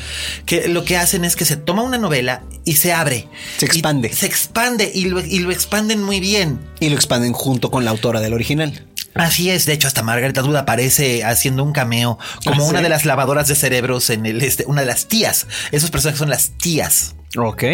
que 0.46 0.68
lo 0.68 0.84
que 0.84 0.96
hacen 0.96 1.24
es 1.24 1.36
que 1.36 1.44
se 1.44 1.56
toma 1.56 1.82
una 1.82 1.98
novela 1.98 2.42
y 2.64 2.76
se 2.76 2.92
abre. 2.92 3.28
Se 3.56 3.66
expande. 3.66 4.12
Se 4.12 4.26
expande 4.26 4.90
y 4.94 5.06
lo, 5.06 5.20
y 5.20 5.38
lo 5.40 5.50
expanden 5.50 6.02
muy 6.02 6.20
bien. 6.20 6.58
Y 6.80 6.88
lo 6.88 6.96
expanden 6.96 7.32
junto 7.32 7.70
con 7.70 7.84
la 7.84 7.90
autora 7.90 8.20
del 8.20 8.34
original. 8.34 8.84
Así 9.14 9.50
es, 9.50 9.64
de 9.66 9.72
hecho 9.72 9.86
hasta 9.86 10.02
Margaret 10.02 10.36
Atwood 10.36 10.56
aparece 10.56 11.24
haciendo 11.24 11.62
un 11.62 11.72
cameo 11.72 12.18
como 12.44 12.64
¿Ah, 12.64 12.68
una 12.68 12.82
de 12.82 12.88
las 12.88 13.04
lavadoras 13.04 13.48
de 13.48 13.54
cerebros 13.54 14.10
en 14.10 14.26
el 14.26 14.42
este, 14.42 14.64
una 14.66 14.80
de 14.80 14.86
las 14.86 15.06
tías. 15.06 15.46
Esos 15.70 15.90
personajes 15.90 16.18
son 16.18 16.30
las 16.30 16.50
tías. 16.58 17.14
Ok. 17.36 17.64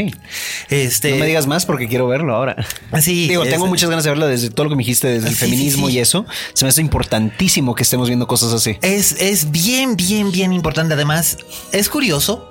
Este. 0.70 1.11
No 1.12 1.16
me 1.18 1.26
digas 1.26 1.46
más 1.46 1.66
porque 1.66 1.88
quiero 1.88 2.07
verlo 2.09 2.35
ahora. 2.35 2.57
Sí. 3.00 3.29
Digo, 3.29 3.44
tengo 3.44 3.66
muchas 3.66 3.90
ganas 3.90 4.05
de 4.05 4.11
verlo 4.11 4.26
desde 4.26 4.50
todo 4.50 4.64
lo 4.64 4.70
que 4.70 4.76
me 4.76 4.81
dijiste, 4.81 5.09
desde 5.09 5.29
el 5.29 5.37
feminismo 5.37 5.88
y 5.88 5.98
eso. 5.98 6.26
Se 6.55 6.64
me 6.64 6.70
hace 6.70 6.81
importantísimo 6.81 7.74
que 7.74 7.83
estemos 7.83 8.09
viendo 8.09 8.26
cosas 8.26 8.53
así. 8.53 8.79
Es, 8.83 9.12
es 9.20 9.50
bien, 9.50 9.96
bien, 9.96 10.33
bien 10.33 10.53
importante. 10.53 10.94
Además, 10.94 11.38
es 11.72 11.88
curioso 11.88 12.46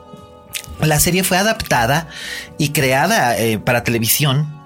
La 0.81 0.99
serie 0.99 1.23
fue 1.23 1.37
adaptada 1.37 2.07
y 2.57 2.69
creada 2.69 3.37
eh, 3.39 3.59
para 3.59 3.83
televisión 3.83 4.58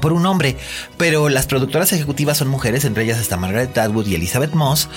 por 0.00 0.12
un 0.12 0.26
hombre, 0.26 0.56
pero 0.96 1.28
las 1.28 1.46
productoras 1.46 1.92
ejecutivas 1.92 2.38
son 2.38 2.48
mujeres, 2.48 2.84
entre 2.84 3.04
ellas 3.04 3.18
está 3.18 3.36
Margaret 3.36 3.76
Atwood 3.76 4.06
y 4.06 4.14
Elizabeth 4.14 4.52
Moss, 4.52 4.88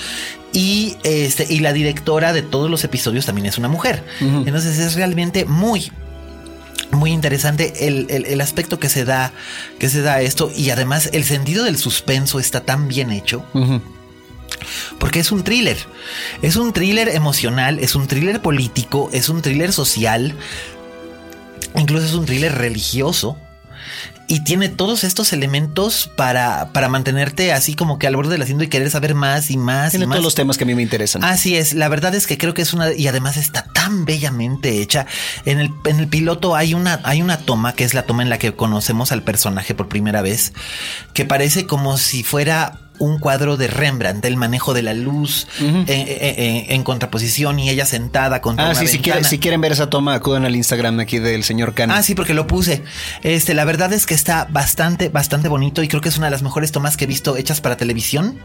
y, 0.52 0.96
este, 1.04 1.46
y 1.48 1.60
la 1.60 1.72
directora 1.72 2.32
de 2.32 2.42
todos 2.42 2.70
los 2.70 2.82
episodios 2.84 3.26
también 3.26 3.46
es 3.46 3.58
una 3.58 3.68
mujer. 3.68 4.02
Entonces 4.20 4.78
es 4.78 4.94
realmente 4.94 5.44
muy, 5.44 5.92
muy 6.92 7.12
interesante 7.12 7.86
el, 7.86 8.06
el, 8.08 8.26
el, 8.26 8.40
aspecto 8.40 8.78
que 8.78 8.88
se 8.88 9.04
da 9.04 9.32
que 9.78 9.88
se 9.88 10.02
da 10.02 10.14
a 10.14 10.20
esto 10.22 10.50
y 10.54 10.70
además 10.70 11.10
el 11.12 11.24
sentido 11.24 11.64
del 11.64 11.76
suspenso 11.76 12.38
está 12.38 12.60
tan 12.60 12.88
bien 12.88 13.10
hecho 13.10 13.44
uh 13.54 13.58
-huh. 13.58 13.80
porque 14.98 15.20
es 15.20 15.32
un 15.32 15.42
thriller 15.42 15.76
es 16.42 16.56
un 16.56 16.72
thriller 16.72 17.08
emocional 17.08 17.80
es 17.80 17.96
un 17.96 18.06
thriller 18.06 18.40
político 18.40 19.10
es 19.12 19.28
un 19.28 19.42
thriller 19.42 19.72
social 19.72 20.34
incluso 21.76 22.06
es 22.06 22.14
un 22.14 22.24
thriller 22.24 22.54
religioso 22.54 23.36
y 24.28 24.40
tiene 24.40 24.68
todos 24.68 25.04
estos 25.04 25.32
elementos 25.32 26.10
para, 26.16 26.70
para 26.72 26.88
mantenerte 26.88 27.52
así 27.52 27.74
como 27.74 27.98
que 27.98 28.06
al 28.06 28.16
borde 28.16 28.32
del 28.32 28.42
asiento 28.42 28.64
y 28.64 28.68
querer 28.68 28.90
saber 28.90 29.14
más 29.14 29.50
y 29.50 29.56
más. 29.56 29.90
Tiene 29.90 30.04
y 30.04 30.08
más. 30.08 30.16
todos 30.16 30.24
los 30.24 30.34
temas 30.34 30.58
que 30.58 30.64
a 30.64 30.66
mí 30.66 30.74
me 30.74 30.82
interesan. 30.82 31.22
Así 31.24 31.56
es, 31.56 31.74
la 31.74 31.88
verdad 31.88 32.14
es 32.14 32.26
que 32.26 32.38
creo 32.38 32.54
que 32.54 32.62
es 32.62 32.72
una 32.72 32.92
y 32.92 33.06
además 33.06 33.36
está 33.36 33.64
tan 33.72 34.04
bellamente 34.04 34.80
hecha. 34.80 35.06
En 35.44 35.60
el, 35.60 35.70
en 35.84 36.00
el 36.00 36.08
piloto 36.08 36.56
hay 36.56 36.74
una, 36.74 37.00
hay 37.04 37.22
una 37.22 37.38
toma 37.38 37.74
que 37.74 37.84
es 37.84 37.94
la 37.94 38.02
toma 38.02 38.22
en 38.22 38.30
la 38.30 38.38
que 38.38 38.54
conocemos 38.54 39.12
al 39.12 39.22
personaje 39.22 39.74
por 39.74 39.88
primera 39.88 40.22
vez, 40.22 40.52
que 41.12 41.24
parece 41.24 41.66
como 41.66 41.98
si 41.98 42.22
fuera 42.22 42.85
un 42.98 43.18
cuadro 43.18 43.56
de 43.56 43.68
Rembrandt, 43.68 44.24
el 44.24 44.36
manejo 44.36 44.74
de 44.74 44.82
la 44.82 44.94
luz 44.94 45.46
uh 45.60 45.64
-huh. 45.64 45.84
en, 45.88 46.06
en, 46.08 46.72
en, 46.72 46.82
contraposición 46.84 47.58
y 47.58 47.70
ella 47.70 47.86
sentada 47.86 48.40
contra 48.40 48.66
ah, 48.66 48.70
una 48.70 48.80
sí, 48.80 48.86
si, 48.86 48.98
quiere, 48.98 49.24
si, 49.24 49.38
quieren 49.38 49.60
ver 49.60 49.72
esa 49.72 49.90
toma, 49.90 50.14
acudan 50.14 50.44
al 50.44 50.56
Instagram 50.56 51.00
aquí 51.00 51.18
del 51.18 51.44
señor 51.44 51.74
Khan. 51.74 51.90
Ah, 51.90 52.02
sí, 52.02 52.14
porque 52.14 52.34
lo 52.34 52.46
puse. 52.46 52.82
Este, 53.22 53.54
la 53.54 53.64
verdad 53.64 53.92
es 53.92 54.06
que 54.06 54.14
está 54.14 54.46
bastante, 54.50 55.08
bastante 55.08 55.48
bonito 55.48 55.82
y 55.82 55.88
creo 55.88 56.00
que 56.00 56.08
es 56.08 56.16
una 56.16 56.26
de 56.26 56.30
las 56.32 56.42
mejores 56.42 56.72
tomas 56.72 56.96
que 56.96 57.04
he 57.04 57.06
visto 57.08 57.36
hechas 57.36 57.60
para 57.60 57.76
televisión 57.76 58.38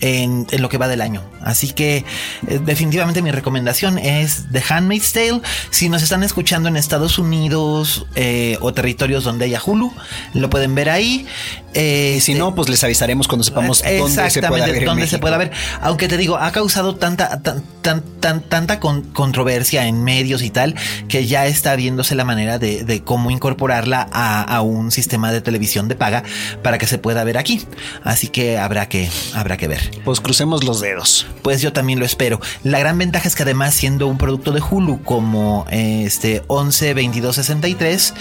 en, 0.00 0.46
en 0.50 0.62
lo 0.62 0.68
que 0.68 0.78
va 0.78 0.88
del 0.88 1.00
año. 1.00 1.22
Así 1.42 1.72
que 1.72 2.04
eh, 2.48 2.60
definitivamente 2.64 3.22
mi 3.22 3.30
recomendación 3.30 3.98
es 3.98 4.44
The 4.52 4.62
Handmaid's 4.68 5.12
Tale. 5.12 5.40
Si 5.70 5.88
nos 5.88 6.02
están 6.02 6.22
escuchando 6.22 6.68
en 6.68 6.76
Estados 6.76 7.18
Unidos 7.18 8.06
eh, 8.14 8.56
o 8.60 8.72
territorios 8.72 9.24
donde 9.24 9.46
haya 9.46 9.60
Hulu, 9.64 9.92
lo 10.34 10.50
pueden 10.50 10.74
ver 10.74 10.90
ahí. 10.90 11.26
Eh, 11.74 12.14
y 12.18 12.20
si 12.20 12.34
no, 12.34 12.54
pues 12.54 12.68
les 12.68 12.82
avisaremos 12.84 13.28
cuando 13.28 13.44
sepamos 13.44 13.81
dónde 13.98 14.30
se 14.30 14.42
pueda 14.42 14.66
ver. 14.66 14.84
Dónde 14.84 15.06
se 15.06 15.18
pueda 15.18 15.38
ver. 15.38 15.50
Aunque 15.80 16.08
te 16.08 16.16
digo, 16.16 16.36
ha 16.36 16.52
causado 16.52 16.96
tanta, 16.96 17.42
tan, 17.42 17.62
tan, 17.82 18.02
tan, 18.20 18.40
tanta 18.42 18.80
con, 18.80 19.02
controversia 19.02 19.86
en 19.86 20.04
medios 20.04 20.42
y 20.42 20.50
tal, 20.50 20.74
que 21.08 21.26
ya 21.26 21.46
está 21.46 21.76
viéndose 21.76 22.14
la 22.14 22.24
manera 22.24 22.58
de, 22.58 22.84
de 22.84 23.02
cómo 23.02 23.30
incorporarla 23.30 24.08
a, 24.12 24.42
a, 24.42 24.62
un 24.62 24.90
sistema 24.90 25.32
de 25.32 25.40
televisión 25.40 25.88
de 25.88 25.94
paga 25.94 26.22
para 26.62 26.78
que 26.78 26.86
se 26.86 26.98
pueda 26.98 27.24
ver 27.24 27.38
aquí. 27.38 27.62
Así 28.04 28.28
que 28.28 28.58
habrá 28.58 28.88
que, 28.88 29.10
habrá 29.34 29.56
que 29.56 29.68
ver. 29.68 29.90
Pues 30.04 30.20
crucemos 30.20 30.64
los 30.64 30.80
dedos. 30.80 31.26
Pues 31.42 31.60
yo 31.62 31.72
también 31.72 31.98
lo 31.98 32.04
espero. 32.04 32.40
La 32.62 32.78
gran 32.78 32.98
ventaja 32.98 33.28
es 33.28 33.34
que 33.34 33.42
además, 33.42 33.74
siendo 33.74 34.06
un 34.06 34.18
producto 34.18 34.52
de 34.52 34.60
Hulu 34.60 35.02
como 35.02 35.66
este 35.70 36.42
11 36.46 36.94
22 36.94 37.36
63, 37.36 38.14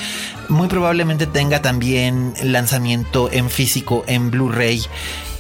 muy 0.50 0.68
probablemente 0.68 1.28
tenga 1.28 1.62
también 1.62 2.34
lanzamiento 2.44 3.30
en 3.32 3.50
físico 3.50 4.04
en 4.08 4.32
Blu-ray 4.32 4.84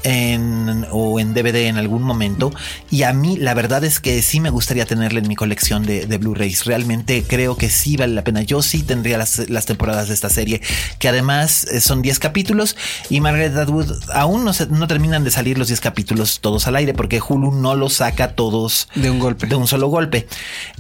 en, 0.04 0.86
o 0.92 1.20
en 1.20 1.34
DVD 1.34 1.68
en 1.68 1.78
algún 1.78 2.04
momento. 2.04 2.52
Y 2.90 3.04
a 3.04 3.14
mí 3.14 3.38
la 3.38 3.54
verdad 3.54 3.84
es 3.84 4.00
que 4.00 4.22
sí 4.22 4.40
me 4.40 4.50
gustaría 4.50 4.86
tenerla 4.86 5.20
en 5.20 5.28
mi 5.28 5.36
colección 5.36 5.84
de, 5.86 6.06
de 6.06 6.18
Blu-rays. 6.18 6.66
Realmente 6.66 7.24
creo 7.28 7.56
que 7.56 7.70
sí 7.70 7.98
vale 7.98 8.14
la 8.14 8.24
pena. 8.24 8.42
Yo 8.42 8.62
sí 8.62 8.84
tendría 8.84 9.18
las, 9.18 9.50
las 9.50 9.66
temporadas 9.66 10.08
de 10.08 10.14
esta 10.14 10.30
serie, 10.30 10.62
que 11.00 11.08
además 11.08 11.66
eh, 11.66 11.82
son 11.82 12.02
10 12.02 12.20
capítulos 12.20 12.76
y 13.10 13.22
Margaret 13.22 13.56
Atwood 13.56 13.92
aún 14.14 14.44
no, 14.44 14.54
se, 14.54 14.68
no 14.68 14.88
terminan 14.88 15.24
de 15.24 15.32
salir 15.32 15.58
los 15.58 15.68
10 15.68 15.82
capítulos 15.82 16.40
todos 16.40 16.68
al 16.68 16.76
aire 16.76 16.94
porque 16.94 17.22
Hulu 17.22 17.52
no 17.52 17.76
los 17.76 17.94
saca 17.94 18.36
todos 18.36 18.88
de 18.96 19.10
un 19.10 19.20
golpe. 19.20 19.48
De 19.48 19.56
un 19.56 19.68
solo 19.68 19.88
golpe. 19.88 20.28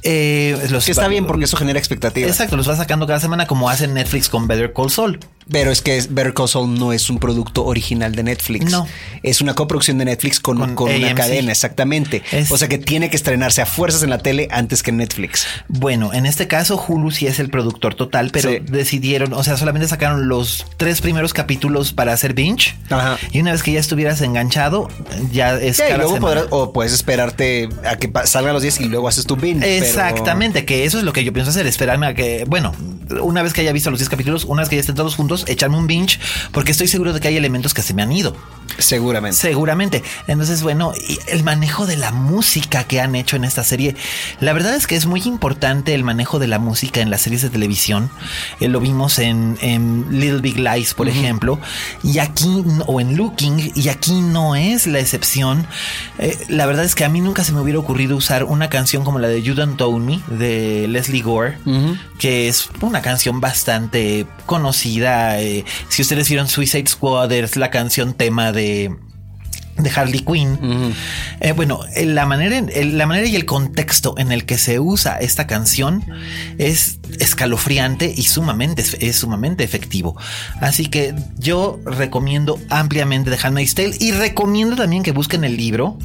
Eh, 0.03 0.57
los 0.69 0.85
que 0.85 0.91
está 0.91 1.07
bien 1.07 1.25
porque 1.25 1.45
eso 1.45 1.57
genera 1.57 1.79
expectativas. 1.79 2.29
Exacto, 2.31 2.57
los 2.57 2.69
va 2.69 2.75
sacando 2.75 3.07
cada 3.07 3.19
semana 3.19 3.47
como 3.47 3.69
hace 3.69 3.87
Netflix 3.87 4.29
con 4.29 4.47
Better 4.47 4.73
Call 4.73 4.89
Saul. 4.89 5.19
Pero 5.51 5.71
es 5.71 5.81
que 5.81 6.01
Better 6.09 6.33
Call 6.33 6.47
Saul 6.47 6.73
no 6.73 6.93
es 6.93 7.09
un 7.09 7.19
producto 7.19 7.65
original 7.65 8.15
de 8.15 8.23
Netflix. 8.23 8.71
No. 8.71 8.87
Es 9.23 9.41
una 9.41 9.53
coproducción 9.53 9.97
de 9.97 10.05
Netflix 10.05 10.39
con, 10.39 10.57
con, 10.57 10.75
con 10.75 10.91
una 10.93 11.13
cadena, 11.15 11.51
exactamente. 11.51 12.23
Es... 12.31 12.51
O 12.51 12.57
sea 12.57 12.67
que 12.67 12.77
tiene 12.77 13.09
que 13.09 13.15
estrenarse 13.15 13.61
a 13.61 13.65
fuerzas 13.65 14.03
en 14.03 14.09
la 14.09 14.19
tele 14.19 14.47
antes 14.51 14.83
que 14.83 14.91
en 14.91 14.97
Netflix. 14.97 15.45
Bueno, 15.67 16.13
en 16.13 16.25
este 16.25 16.47
caso 16.47 16.83
Hulu 16.87 17.11
sí 17.11 17.27
es 17.27 17.39
el 17.39 17.49
productor 17.49 17.95
total, 17.95 18.29
pero 18.31 18.49
sí. 18.49 18.59
decidieron, 18.59 19.33
o 19.33 19.43
sea, 19.43 19.57
solamente 19.57 19.87
sacaron 19.87 20.27
los 20.27 20.65
tres 20.77 21.01
primeros 21.01 21.33
capítulos 21.33 21.93
para 21.93 22.13
hacer 22.13 22.33
binge. 22.33 22.75
Ajá. 22.89 23.17
Y 23.31 23.41
una 23.41 23.51
vez 23.51 23.63
que 23.63 23.71
ya 23.71 23.79
estuvieras 23.79 24.21
enganchado, 24.21 24.87
ya 25.31 25.55
es 25.55 25.77
sí, 25.77 25.83
y 25.89 25.97
luego 25.97 26.17
podrás, 26.17 26.45
o 26.49 26.71
puedes 26.73 26.93
esperarte 26.93 27.69
a 27.85 27.97
que 27.97 28.11
salgan 28.25 28.53
los 28.53 28.61
10 28.61 28.81
y 28.81 28.85
luego 28.85 29.07
haces 29.07 29.25
tu 29.25 29.35
binge. 29.35 29.77
Exactamente, 29.77 30.59
pero... 30.59 30.67
que 30.67 30.85
eso 30.85 30.97
es 30.97 31.03
lo 31.03 31.13
que 31.13 31.23
yo 31.23 31.33
pienso 31.33 31.51
hacer, 31.51 31.67
esperarme 31.67 32.07
a 32.07 32.13
que, 32.13 32.45
bueno, 32.47 32.73
una 33.21 33.43
vez 33.43 33.53
que 33.53 33.61
haya 33.61 33.71
visto 33.71 33.89
los 33.89 33.99
10 33.99 34.09
capítulos, 34.09 34.45
una 34.45 34.61
vez 34.61 34.69
que 34.69 34.75
ya 34.75 34.81
estén 34.81 34.95
todos 34.95 35.15
juntos, 35.15 35.40
echarme 35.47 35.77
un 35.77 35.87
binge, 35.87 36.19
porque 36.51 36.71
estoy 36.71 36.87
seguro 36.87 37.13
de 37.13 37.19
que 37.19 37.27
hay 37.27 37.37
elementos 37.37 37.73
que 37.73 37.81
se 37.81 37.93
me 37.93 38.01
han 38.01 38.11
ido. 38.11 38.35
Seguramente. 38.77 39.37
Seguramente. 39.37 40.03
Entonces, 40.27 40.63
bueno, 40.63 40.93
el 41.27 41.43
manejo 41.43 41.85
de 41.85 41.97
la 41.97 42.11
música 42.11 42.83
que 42.83 43.01
han 43.01 43.15
hecho 43.15 43.35
en 43.35 43.43
esta 43.43 43.63
serie, 43.63 43.95
la 44.39 44.53
verdad 44.53 44.75
es 44.75 44.87
que 44.87 44.95
es 44.95 45.05
muy 45.05 45.21
importante 45.23 45.93
el 45.93 46.03
manejo 46.03 46.39
de 46.39 46.47
la 46.47 46.59
música 46.59 47.01
en 47.01 47.09
las 47.09 47.21
series 47.21 47.41
de 47.41 47.49
televisión. 47.49 48.09
Eh, 48.59 48.67
lo 48.67 48.79
vimos 48.79 49.19
en, 49.19 49.57
en, 49.61 50.05
Little 50.09 50.41
Big 50.41 50.57
Lies, 50.57 50.93
por 50.93 51.07
uh 51.07 51.09
-huh. 51.09 51.13
ejemplo, 51.13 51.59
y 52.03 52.19
aquí, 52.19 52.63
o 52.87 53.01
en 53.01 53.17
Looking, 53.17 53.71
y 53.75 53.89
aquí 53.89 54.21
no 54.21 54.55
es 54.55 54.87
la 54.87 54.99
excepción. 54.99 55.67
Eh, 56.17 56.37
la 56.49 56.65
verdad 56.65 56.85
es 56.85 56.95
que 56.95 57.03
a 57.03 57.09
mí 57.09 57.21
nunca 57.21 57.43
se 57.43 57.51
me 57.51 57.59
hubiera 57.59 57.79
ocurrido 57.79 58.15
usar 58.15 58.43
una 58.43 58.69
canción 58.69 59.03
como 59.03 59.19
la 59.19 59.27
de 59.27 59.41
You 59.41 59.53
Don't 59.53 59.79
Own 59.81 60.05
Me, 60.05 60.21
de 60.27 60.87
Leslie 60.87 61.21
Gore, 61.21 61.57
uh 61.65 61.69
-huh. 61.69 61.99
que 62.17 62.47
es 62.47 62.69
una 62.81 63.01
canción 63.01 63.41
bastante 63.41 64.25
conocida. 64.45 65.30
Eh, 65.39 65.63
si 65.89 66.01
ustedes 66.01 66.27
vieron 66.29 66.47
Suicide 66.47 66.87
Squad, 66.87 67.31
es 67.31 67.55
la 67.55 67.69
canción 67.69 68.13
tema 68.13 68.51
de 68.51 68.91
de 69.77 69.89
Harley 69.89 70.21
Quinn. 70.21 70.59
Uh 70.61 70.65
-huh. 70.65 70.93
eh, 71.39 71.51
bueno, 71.53 71.81
la 71.95 72.25
manera, 72.25 72.61
la 72.83 73.05
manera 73.05 73.27
y 73.27 73.35
el 73.35 73.45
contexto 73.45 74.15
en 74.17 74.31
el 74.31 74.45
que 74.45 74.57
se 74.57 74.79
usa 74.79 75.17
esta 75.17 75.47
canción 75.47 76.03
es 76.57 76.99
escalofriante 77.19 78.13
y 78.15 78.23
sumamente, 78.23 78.83
es 78.99 79.15
sumamente 79.15 79.63
efectivo. 79.63 80.15
Así 80.59 80.87
que 80.87 81.13
yo 81.37 81.79
recomiendo 81.85 82.59
ampliamente 82.69 83.31
The 83.31 83.37
Handmaid's 83.41 83.75
Tale 83.75 83.95
y 83.99 84.11
recomiendo 84.11 84.75
también 84.75 85.03
que 85.03 85.11
busquen 85.11 85.43
el 85.43 85.57
libro 85.57 85.97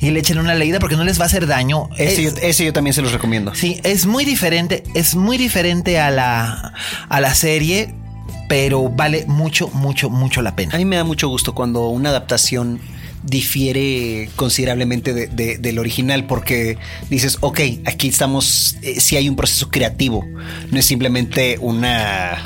y 0.00 0.10
le 0.10 0.20
echen 0.20 0.38
una 0.38 0.54
leída 0.54 0.78
porque 0.78 0.96
no 0.96 1.04
les 1.04 1.18
va 1.18 1.24
a 1.24 1.26
hacer 1.26 1.46
daño. 1.46 1.88
Ese, 1.96 2.24
es, 2.24 2.34
yo, 2.34 2.40
ese 2.42 2.64
yo 2.64 2.72
también 2.72 2.94
se 2.94 3.02
los 3.02 3.12
recomiendo. 3.12 3.54
Sí, 3.54 3.80
es 3.84 4.06
muy 4.06 4.24
diferente, 4.24 4.82
es 4.94 5.14
muy 5.14 5.38
diferente 5.38 5.98
a 6.00 6.10
la, 6.10 6.72
a 7.08 7.20
la 7.20 7.34
serie 7.34 7.94
pero 8.54 8.88
vale 8.88 9.24
mucho, 9.26 9.66
mucho, 9.70 10.10
mucho 10.10 10.40
la 10.40 10.54
pena. 10.54 10.76
A 10.76 10.78
mí 10.78 10.84
me 10.84 10.94
da 10.94 11.02
mucho 11.02 11.26
gusto 11.26 11.56
cuando 11.56 11.88
una 11.88 12.10
adaptación 12.10 12.78
difiere 13.24 14.30
considerablemente 14.36 15.12
de, 15.12 15.26
de, 15.26 15.58
del 15.58 15.80
original 15.80 16.24
porque 16.28 16.78
dices, 17.10 17.38
ok, 17.40 17.58
aquí 17.84 18.06
estamos, 18.06 18.76
eh, 18.82 19.00
si 19.00 19.16
hay 19.16 19.28
un 19.28 19.34
proceso 19.34 19.70
creativo, 19.70 20.24
no 20.70 20.78
es 20.78 20.86
simplemente 20.86 21.58
una... 21.60 22.40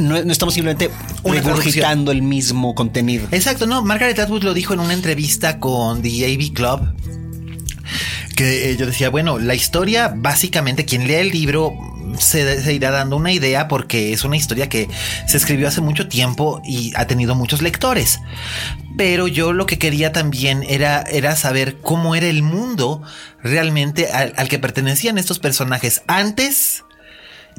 No, 0.00 0.24
no 0.24 0.32
estamos 0.32 0.54
simplemente 0.54 0.90
regurgitando 1.22 2.10
el 2.10 2.22
mismo 2.22 2.74
contenido. 2.74 3.28
Exacto, 3.30 3.68
no, 3.68 3.84
Margaret 3.84 4.18
Atwood 4.18 4.42
lo 4.42 4.52
dijo 4.52 4.74
en 4.74 4.80
una 4.80 4.94
entrevista 4.94 5.60
con 5.60 6.02
The 6.02 6.24
AV 6.34 6.52
Club 6.52 6.80
que 8.34 8.70
eh, 8.70 8.76
yo 8.76 8.86
decía, 8.86 9.10
bueno, 9.10 9.38
la 9.38 9.54
historia, 9.54 10.12
básicamente, 10.16 10.84
quien 10.84 11.06
lea 11.06 11.20
el 11.20 11.30
libro 11.30 11.93
se, 12.18 12.72
irá 12.72 12.90
dando 12.90 13.16
una 13.16 13.32
idea 13.32 13.68
porque 13.68 14.12
es 14.12 14.24
una 14.24 14.36
historia 14.36 14.68
que 14.68 14.88
se 15.26 15.36
escribió 15.36 15.68
hace 15.68 15.80
mucho 15.80 16.08
tiempo 16.08 16.60
y 16.64 16.92
ha 16.96 17.06
tenido 17.06 17.34
muchos 17.34 17.62
lectores. 17.62 18.20
Pero 18.96 19.28
yo 19.28 19.52
lo 19.52 19.66
que 19.66 19.78
quería 19.78 20.12
también 20.12 20.64
era, 20.68 21.02
era 21.02 21.36
saber 21.36 21.80
cómo 21.80 22.14
era 22.14 22.26
el 22.26 22.42
mundo 22.42 23.02
realmente 23.42 24.10
al, 24.12 24.32
al 24.36 24.48
que 24.48 24.58
pertenecían 24.58 25.18
estos 25.18 25.38
personajes 25.38 26.02
antes 26.06 26.84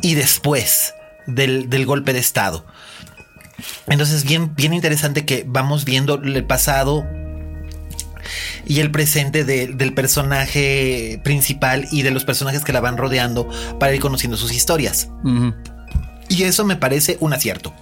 y 0.01 0.15
después 0.15 0.93
del, 1.27 1.69
del 1.69 1.85
golpe 1.85 2.13
de 2.13 2.19
Estado. 2.19 2.65
Entonces, 3.87 4.25
bien, 4.25 4.55
bien 4.55 4.73
interesante 4.73 5.25
que 5.25 5.43
vamos 5.47 5.85
viendo 5.85 6.15
el 6.21 6.45
pasado, 6.45 7.05
y 8.67 8.79
el 8.79 8.91
presente 8.91 9.43
de, 9.45 9.67
del 9.67 9.93
personaje 9.93 11.19
principal 11.23 11.87
y 11.91 12.01
de 12.01 12.11
los 12.11 12.25
personajes 12.25 12.63
que 12.63 12.73
la 12.73 12.81
van 12.81 12.97
rodeando 12.97 13.47
para 13.79 13.93
ir 13.93 14.01
conociendo 14.01 14.37
sus 14.37 14.51
historias. 14.53 15.09
Uh 15.23 15.27
-huh. 15.29 15.55
Y 16.29 16.43
eso 16.43 16.65
me 16.65 16.75
parece 16.75 17.17
un 17.19 17.33
acierto. 17.33 17.73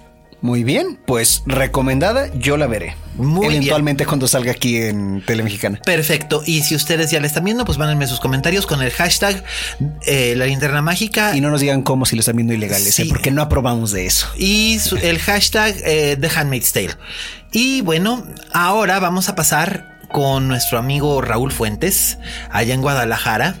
Muy 0.42 0.62
bien, 0.62 0.98
pues 1.06 1.42
recomendada, 1.46 2.28
yo 2.34 2.58
la 2.58 2.66
veré. 2.66 2.94
Muy 3.16 3.40
bien. 3.48 3.52
Eventualmente 3.62 4.04
cuando 4.04 4.28
salga 4.28 4.52
aquí 4.52 4.76
en 4.76 5.22
Telemexicana. 5.24 5.80
Perfecto. 5.86 6.42
Y 6.44 6.60
si 6.64 6.74
ustedes 6.74 7.10
ya 7.10 7.18
la 7.18 7.26
están 7.26 7.44
viendo, 7.44 7.64
pues 7.64 7.78
mándenme 7.78 8.06
sus 8.06 8.20
comentarios 8.20 8.66
con 8.66 8.82
el 8.82 8.90
hashtag 8.90 9.42
eh, 10.06 10.34
la 10.36 10.44
linterna 10.44 10.82
mágica 10.82 11.34
Y 11.34 11.40
no 11.40 11.48
nos 11.48 11.62
digan 11.62 11.80
cómo 11.80 12.04
si 12.04 12.14
lo 12.14 12.20
están 12.20 12.36
viendo 12.36 12.52
ilegales, 12.52 12.94
Sí. 12.94 13.02
¿eh? 13.02 13.06
porque 13.08 13.30
no 13.30 13.40
aprobamos 13.40 13.90
de 13.92 14.04
eso. 14.04 14.26
y 14.36 14.78
su- 14.80 14.96
el 14.98 15.18
hashtag 15.18 15.76
eh, 15.82 16.18
The 16.20 16.28
Handmaid's 16.28 16.72
Tale. 16.74 16.90
Y 17.50 17.80
bueno, 17.80 18.26
ahora 18.52 19.00
vamos 19.00 19.30
a 19.30 19.34
pasar 19.36 19.93
con 20.14 20.46
nuestro 20.46 20.78
amigo 20.78 21.20
Raúl 21.22 21.50
Fuentes, 21.50 22.18
allá 22.48 22.72
en 22.72 22.82
Guadalajara, 22.82 23.56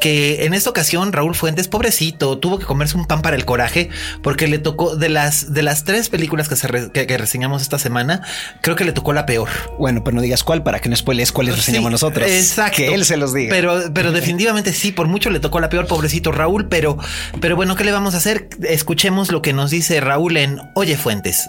que 0.00 0.44
en 0.46 0.52
esta 0.52 0.68
ocasión 0.68 1.12
Raúl 1.12 1.36
Fuentes, 1.36 1.68
pobrecito, 1.68 2.38
tuvo 2.38 2.58
que 2.58 2.66
comerse 2.66 2.96
un 2.96 3.06
pan 3.06 3.22
para 3.22 3.36
el 3.36 3.44
coraje, 3.44 3.88
porque 4.20 4.48
le 4.48 4.58
tocó, 4.58 4.96
de 4.96 5.08
las, 5.08 5.54
de 5.54 5.62
las 5.62 5.84
tres 5.84 6.08
películas 6.08 6.48
que, 6.48 6.56
se 6.56 6.66
re- 6.66 6.90
que- 6.90 7.06
que 7.06 7.18
reseñamos 7.18 7.62
esta 7.62 7.78
semana, 7.78 8.20
creo 8.62 8.74
que 8.74 8.84
le 8.84 8.90
tocó 8.92 9.12
la 9.12 9.26
peor. 9.26 9.48
Bueno, 9.78 10.02
pero 10.02 10.16
no 10.16 10.22
digas 10.22 10.42
cuál 10.42 10.64
para 10.64 10.80
que 10.80 10.88
no 10.88 10.96
spoilees 10.96 11.30
cuáles 11.30 11.54
reseñamos 11.54 11.90
Sí, 11.90 11.92
nosotros. 11.92 12.28
Exacto. 12.28 12.78
Que 12.78 12.92
él 12.94 13.04
se 13.04 13.16
los 13.16 13.32
diga. 13.32 13.54
Pero, 13.54 13.80
pero 13.94 14.10
definitivamente 14.12 14.72
sí, 14.72 14.90
por 14.90 15.06
mucho 15.06 15.30
le 15.30 15.38
tocó 15.38 15.60
la 15.60 15.68
peor, 15.68 15.86
pobrecito 15.86 16.32
Raúl. 16.32 16.66
Pero, 16.68 16.98
pero 17.40 17.54
bueno, 17.54 17.76
¿qué 17.76 17.84
le 17.84 17.92
vamos 17.92 18.14
a 18.14 18.16
hacer? 18.16 18.48
Escuchemos 18.68 19.30
lo 19.30 19.40
que 19.40 19.52
nos 19.52 19.70
dice 19.70 20.00
Raúl 20.00 20.36
en 20.36 20.58
Oye 20.74 20.96
Fuentes. 20.96 21.48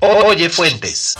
Oye 0.00 0.50
Fuentes. 0.50 1.14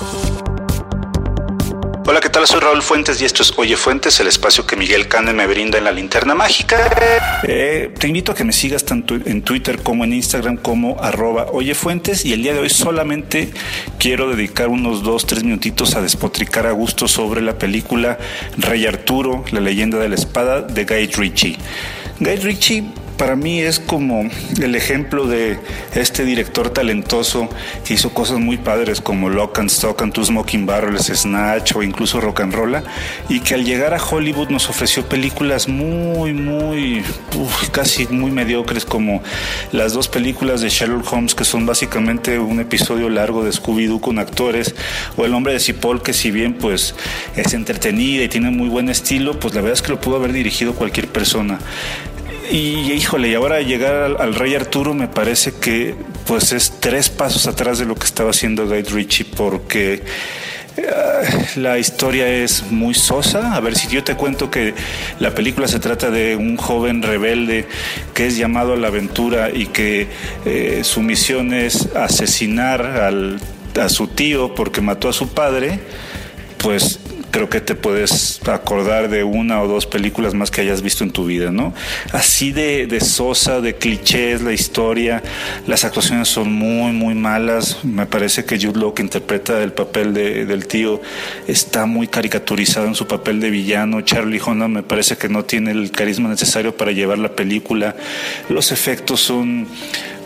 Hola, 2.15 2.21
¿qué 2.21 2.29
tal? 2.29 2.47
Soy 2.47 2.61
Raúl 2.61 2.81
Fuentes 2.81 3.21
y 3.21 3.25
esto 3.25 3.43
es 3.43 3.53
Oye 3.57 3.77
Fuentes, 3.77 4.21
el 4.21 4.29
espacio 4.29 4.65
que 4.65 4.77
Miguel 4.77 5.09
Cane 5.09 5.33
me 5.33 5.49
brinda 5.49 5.79
en 5.79 5.83
la 5.83 5.91
linterna 5.91 6.37
mágica. 6.37 7.41
Eh, 7.43 7.93
te 7.99 8.07
invito 8.07 8.31
a 8.31 8.37
que 8.37 8.45
me 8.45 8.53
sigas 8.53 8.85
tanto 8.85 9.17
en 9.17 9.43
Twitter 9.43 9.83
como 9.83 10.05
en 10.05 10.13
Instagram 10.13 10.59
como 10.59 11.03
arroba 11.03 11.47
Oye 11.51 11.75
Fuentes 11.75 12.25
y 12.25 12.33
el 12.33 12.45
día 12.45 12.53
de 12.53 12.61
hoy 12.61 12.71
solamente 12.71 13.51
quiero 13.99 14.31
dedicar 14.31 14.69
unos 14.69 15.03
dos, 15.03 15.27
tres 15.27 15.43
minutitos 15.43 15.97
a 15.97 16.03
despotricar 16.03 16.69
a 16.69 16.71
gusto 16.71 17.09
sobre 17.09 17.43
la 17.43 17.59
película 17.59 18.17
Rey 18.59 18.87
Arturo, 18.87 19.45
la 19.51 19.59
leyenda 19.59 19.99
de 19.99 20.09
la 20.09 20.15
espada 20.15 20.61
de 20.63 20.85
Guy 20.85 21.09
Ritchie. 21.09 21.57
Guy 22.21 22.37
Ritchie 22.37 22.85
para 23.17 23.37
mí 23.37 23.61
es 23.61 23.79
como 23.79 24.29
el 24.61 24.75
ejemplo 24.75 25.27
de 25.27 25.59
este 25.95 26.25
director 26.25 26.71
talentoso 26.71 27.49
que 27.85 27.95
hizo 27.95 28.13
cosas 28.13 28.39
muy 28.39 28.57
padres 28.57 29.01
como 29.01 29.29
Lock 29.29 29.59
and 29.59 29.71
Stock 29.71 30.01
and 30.03 30.13
Two 30.13 30.25
Smoking 30.25 30.67
Barrels, 30.67 31.07
Snatch 31.07 31.75
o 31.77 31.83
incluso 31.83 32.21
Rock 32.21 32.41
and 32.41 32.55
Rolla 32.55 32.83
y 33.29 33.41
que 33.41 33.55
al 33.55 33.65
llegar 33.65 33.95
a 33.95 34.03
Hollywood 34.03 34.49
nos 34.49 34.69
ofreció 34.69 35.09
películas 35.09 35.69
muy, 35.69 36.33
muy, 36.33 37.03
casi 37.73 38.07
muy 38.09 38.31
mediocres 38.31 38.85
como 38.85 39.23
las 39.73 39.93
dos 39.93 40.09
películas 40.09 40.61
de 40.61 40.69
Sherlock 40.69 41.13
Holmes 41.13 41.35
que 41.35 41.45
son 41.45 41.67
básicamente 41.67 42.39
un 42.39 42.61
episodio 42.61 43.09
largo 43.09 43.45
de 43.45 43.51
Scooby-Doo 43.51 44.01
con 44.01 44.19
actores 44.19 44.75
o 45.17 45.25
El 45.25 45.35
hombre 45.35 45.53
de 45.53 45.61
Cipoll 45.61 46.03
que 46.03 46.13
si 46.13 46.31
bien 46.31 46.55
pues 46.55 46.95
es 47.37 47.55
entretenida 47.55 48.25
y 48.25 48.29
tiene 48.29 48.51
muy 48.51 48.69
buen 48.69 48.89
estilo, 48.89 49.39
pues 49.39 49.55
la 49.55 49.61
verdad 49.61 49.75
es 49.75 49.83
que 49.83 49.91
lo 49.91 50.01
pudo 50.01 50.17
haber 50.17 50.33
dirigido 50.33 50.75
cualquier 50.75 51.09
persona. 51.09 51.59
Y 52.51 52.93
híjole, 52.93 53.29
y 53.29 53.35
ahora 53.35 53.61
llegar 53.61 54.17
al, 54.21 54.35
Rey 54.35 54.55
Arturo 54.55 54.93
me 54.95 55.09
parece 55.09 55.53
que 55.55 55.95
pues 56.27 56.53
es 56.53 56.75
tres 56.81 57.09
pasos 57.09 57.47
atrás 57.47 57.79
de 57.79 57.87
lo 57.87 57.95
que 57.95 58.05
estaba 58.07 58.31
haciendo 58.31 58.67
Guy 58.67 58.83
Ritchie 58.83 59.25
porque 59.25 60.03
eh, 60.77 60.83
la 61.57 61.79
historia 61.79 62.29
es 62.29 62.71
muy 62.71 62.95
sosa. 62.95 63.55
A 63.55 63.61
ver, 63.61 63.77
si 63.77 63.89
yo 63.89 64.05
te 64.05 64.15
cuento 64.15 64.51
que 64.51 64.75
la 65.21 65.35
película 65.35 65.69
se 65.69 65.79
trata 65.81 66.11
de 66.11 66.37
un 66.37 66.57
joven 66.57 67.03
rebelde 67.03 67.67
que 68.13 68.27
es 68.27 68.37
llamado 68.37 68.75
a 68.75 68.77
la 68.77 68.89
aventura 68.89 69.51
y 69.51 69.67
que 69.67 70.09
eh, 70.45 70.81
su 70.85 71.01
misión 71.03 71.55
es 71.55 71.89
asesinar 71.97 72.83
al- 72.85 73.41
a 73.81 73.89
su 73.89 74.07
tío 74.09 74.55
porque 74.55 74.81
mató 74.81 75.09
a 75.09 75.13
su 75.13 75.29
padre, 75.31 75.81
pues 76.59 77.01
creo 77.35 77.49
que 77.51 77.61
te 77.61 77.75
puedes 77.75 78.41
acordar 78.47 79.09
de 79.11 79.25
una 79.25 79.61
o 79.61 79.67
dos 79.67 79.87
películas 79.87 80.35
más 80.35 80.53
que 80.53 80.61
hayas 80.61 80.83
visto 80.83 81.03
en 81.03 81.11
tu 81.11 81.27
vida, 81.27 81.51
¿no? 81.51 81.75
Así 82.13 82.53
de, 82.53 82.87
de 82.87 83.01
sosa, 83.01 83.61
de 83.61 83.75
clichés, 83.75 84.41
la 84.41 84.53
historia, 84.53 85.21
las 85.67 85.85
actuaciones 85.85 86.29
son 86.29 86.53
muy, 86.53 86.93
muy 86.93 87.17
malas. 87.17 87.85
Me 87.85 88.07
parece 88.07 88.45
que 88.45 88.57
Jude 88.57 88.79
Law, 88.79 88.95
que 88.95 89.03
interpreta 89.03 89.61
el 89.65 89.73
papel 89.73 90.15
de- 90.15 90.47
del 90.47 90.69
tío, 90.69 91.03
está 91.49 91.87
muy 91.87 92.07
caricaturizado 92.07 92.87
en 92.87 92.95
su 92.95 93.09
papel 93.09 93.41
de 93.41 93.51
villano. 93.51 94.01
Charlie 94.03 94.41
Hunnam 94.41 94.71
me 94.71 94.83
parece 94.85 95.17
que 95.17 95.29
no 95.29 95.45
tiene 95.45 95.73
el 95.73 95.91
carisma 95.91 96.29
necesario 96.29 96.77
para 96.77 96.93
llevar 96.93 97.19
la 97.19 97.31
película. 97.35 97.97
Los 98.49 98.71
efectos 98.71 99.21
son 99.21 99.67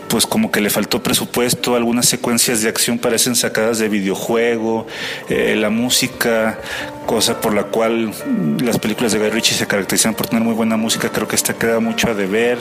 pues 0.09 0.25
como 0.25 0.49
que 0.51 0.59
le 0.59 0.71
faltó 0.71 1.03
presupuesto, 1.03 1.75
algunas 1.75 2.07
secuencias 2.07 2.63
de 2.63 2.69
acción 2.69 2.97
parecen 2.97 3.35
sacadas 3.35 3.77
de 3.77 3.89
videojuego, 3.89 4.87
eh, 5.29 5.55
la 5.55 5.69
música, 5.69 6.57
cosa 7.09 7.41
por 7.41 7.55
la 7.55 7.63
cual 7.63 8.11
las 8.61 8.77
películas 8.77 9.11
de 9.11 9.17
Guy 9.17 9.31
Ritchie 9.31 9.55
se 9.55 9.65
caracterizan 9.65 10.13
por 10.13 10.27
tener 10.27 10.43
muy 10.43 10.53
buena 10.53 10.77
música, 10.77 11.09
creo 11.09 11.27
que 11.27 11.35
esta 11.35 11.55
queda 11.55 11.79
mucho 11.79 12.07
a 12.11 12.13
deber, 12.13 12.59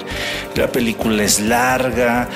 la 0.55 0.68
película 0.68 1.22
es 1.22 1.38
larga, 1.38 2.30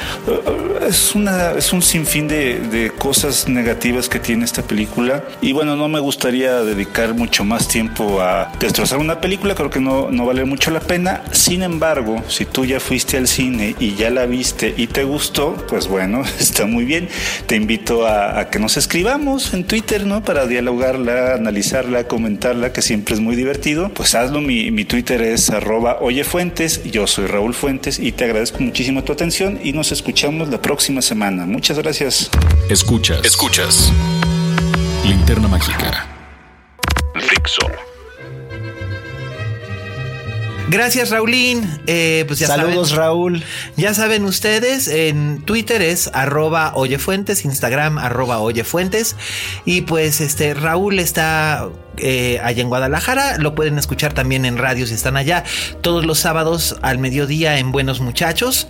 es, 0.87 1.15
una, 1.15 1.53
es 1.53 1.73
un 1.73 1.81
sinfín 1.81 2.29
de, 2.29 2.61
de 2.61 2.91
cosas 2.91 3.49
negativas 3.49 4.11
que 4.11 4.19
tiene 4.19 4.45
esta 4.45 4.61
película 4.61 5.25
y 5.41 5.53
bueno, 5.53 5.75
no 5.75 5.89
me 5.89 6.01
gustaría 6.01 6.63
dedicar 6.63 7.15
mucho 7.15 7.45
más 7.45 7.67
tiempo 7.67 8.21
a 8.21 8.53
destrozar 8.61 8.99
una 8.99 9.19
película, 9.19 9.55
creo 9.55 9.71
que 9.71 9.81
no, 9.81 10.11
no 10.11 10.27
vale 10.27 10.45
mucho 10.45 10.71
la 10.71 10.81
pena, 10.81 11.23
sin 11.33 11.63
embargo, 11.63 12.23
si 12.29 12.45
tú 12.45 12.67
ya 12.67 12.79
fuiste 12.79 13.17
al 13.17 13.27
cine 13.27 13.75
y 13.81 13.95
ya 13.95 14.11
la 14.11 14.27
viste 14.27 14.75
y 14.77 14.87
te 14.87 15.05
gustó, 15.05 15.57
pues 15.67 15.89
bueno, 15.89 16.25
está 16.39 16.67
muy 16.67 16.85
bien. 16.85 17.09
Te 17.47 17.57
invito 17.57 18.07
a, 18.07 18.39
a 18.39 18.51
que 18.51 18.59
nos 18.59 18.77
escribamos 18.77 19.55
en 19.55 19.65
Twitter, 19.65 20.05
¿no? 20.05 20.23
Para 20.23 20.47
dialogarla, 20.47 21.35
analizarla, 21.35 22.02
comentarla, 22.07 22.73
que 22.73 22.83
siempre 22.83 23.15
es 23.15 23.21
muy 23.21 23.37
divertido. 23.37 23.91
Pues 23.95 24.15
hazlo, 24.15 24.41
mi, 24.41 24.71
mi 24.71 24.85
Twitter 24.85 25.23
es 25.23 25.51
arroba 25.51 25.99
oyefuentes, 26.01 26.83
yo 26.85 27.07
soy 27.07 27.27
Raúl 27.27 27.55
Fuentes 27.55 27.99
y 27.99 28.13
te 28.13 28.25
agradezco 28.25 28.61
muchísimo 28.61 29.05
tu 29.05 29.13
atención 29.13 29.61
y 29.63 29.73
nos 29.73 29.93
escuchamos 29.93 30.49
la 30.49 30.61
próxima 30.61 31.03
semana. 31.03 31.47
Muchas 31.47 31.79
gracias. 31.79 32.31
Escuchas. 32.69 33.25
Escuchas. 33.25 33.93
Linterna 35.05 35.49
mágica. 35.49 36.07
Dixo. 37.15 37.92
Gracias, 40.69 41.11
Raulín. 41.11 41.69
Eh, 41.87 42.25
pues 42.27 42.39
ya 42.39 42.47
Saludos, 42.47 42.91
saben, 42.91 43.03
Raúl. 43.05 43.45
Ya 43.77 43.93
saben 43.95 44.25
ustedes, 44.25 44.89
en 44.89 45.43
Twitter 45.43 45.83
es 45.83 46.09
arroba 46.15 46.73
oyefuentes, 46.75 47.45
Instagram 47.45 47.99
arroba 47.99 48.39
oyefuentes. 48.41 49.17
Y 49.67 49.83
pues 49.83 50.21
este 50.23 50.55
Raúl 50.55 50.99
está 50.99 51.69
eh, 51.99 52.41
allá 52.43 52.63
en 52.63 52.69
Guadalajara. 52.69 53.37
Lo 53.39 53.55
pueden 53.55 53.77
escuchar 53.79 54.15
también 54.15 54.47
en 54.47 54.57
radio 54.57 54.87
si 54.87 54.95
están 54.95 55.17
allá. 55.19 55.45
Todos 55.83 56.07
los 56.07 56.21
sábados 56.21 56.77
al 56.81 56.99
mediodía 56.99 57.59
en 57.59 57.71
Buenos 57.71 58.01
Muchachos. 58.01 58.67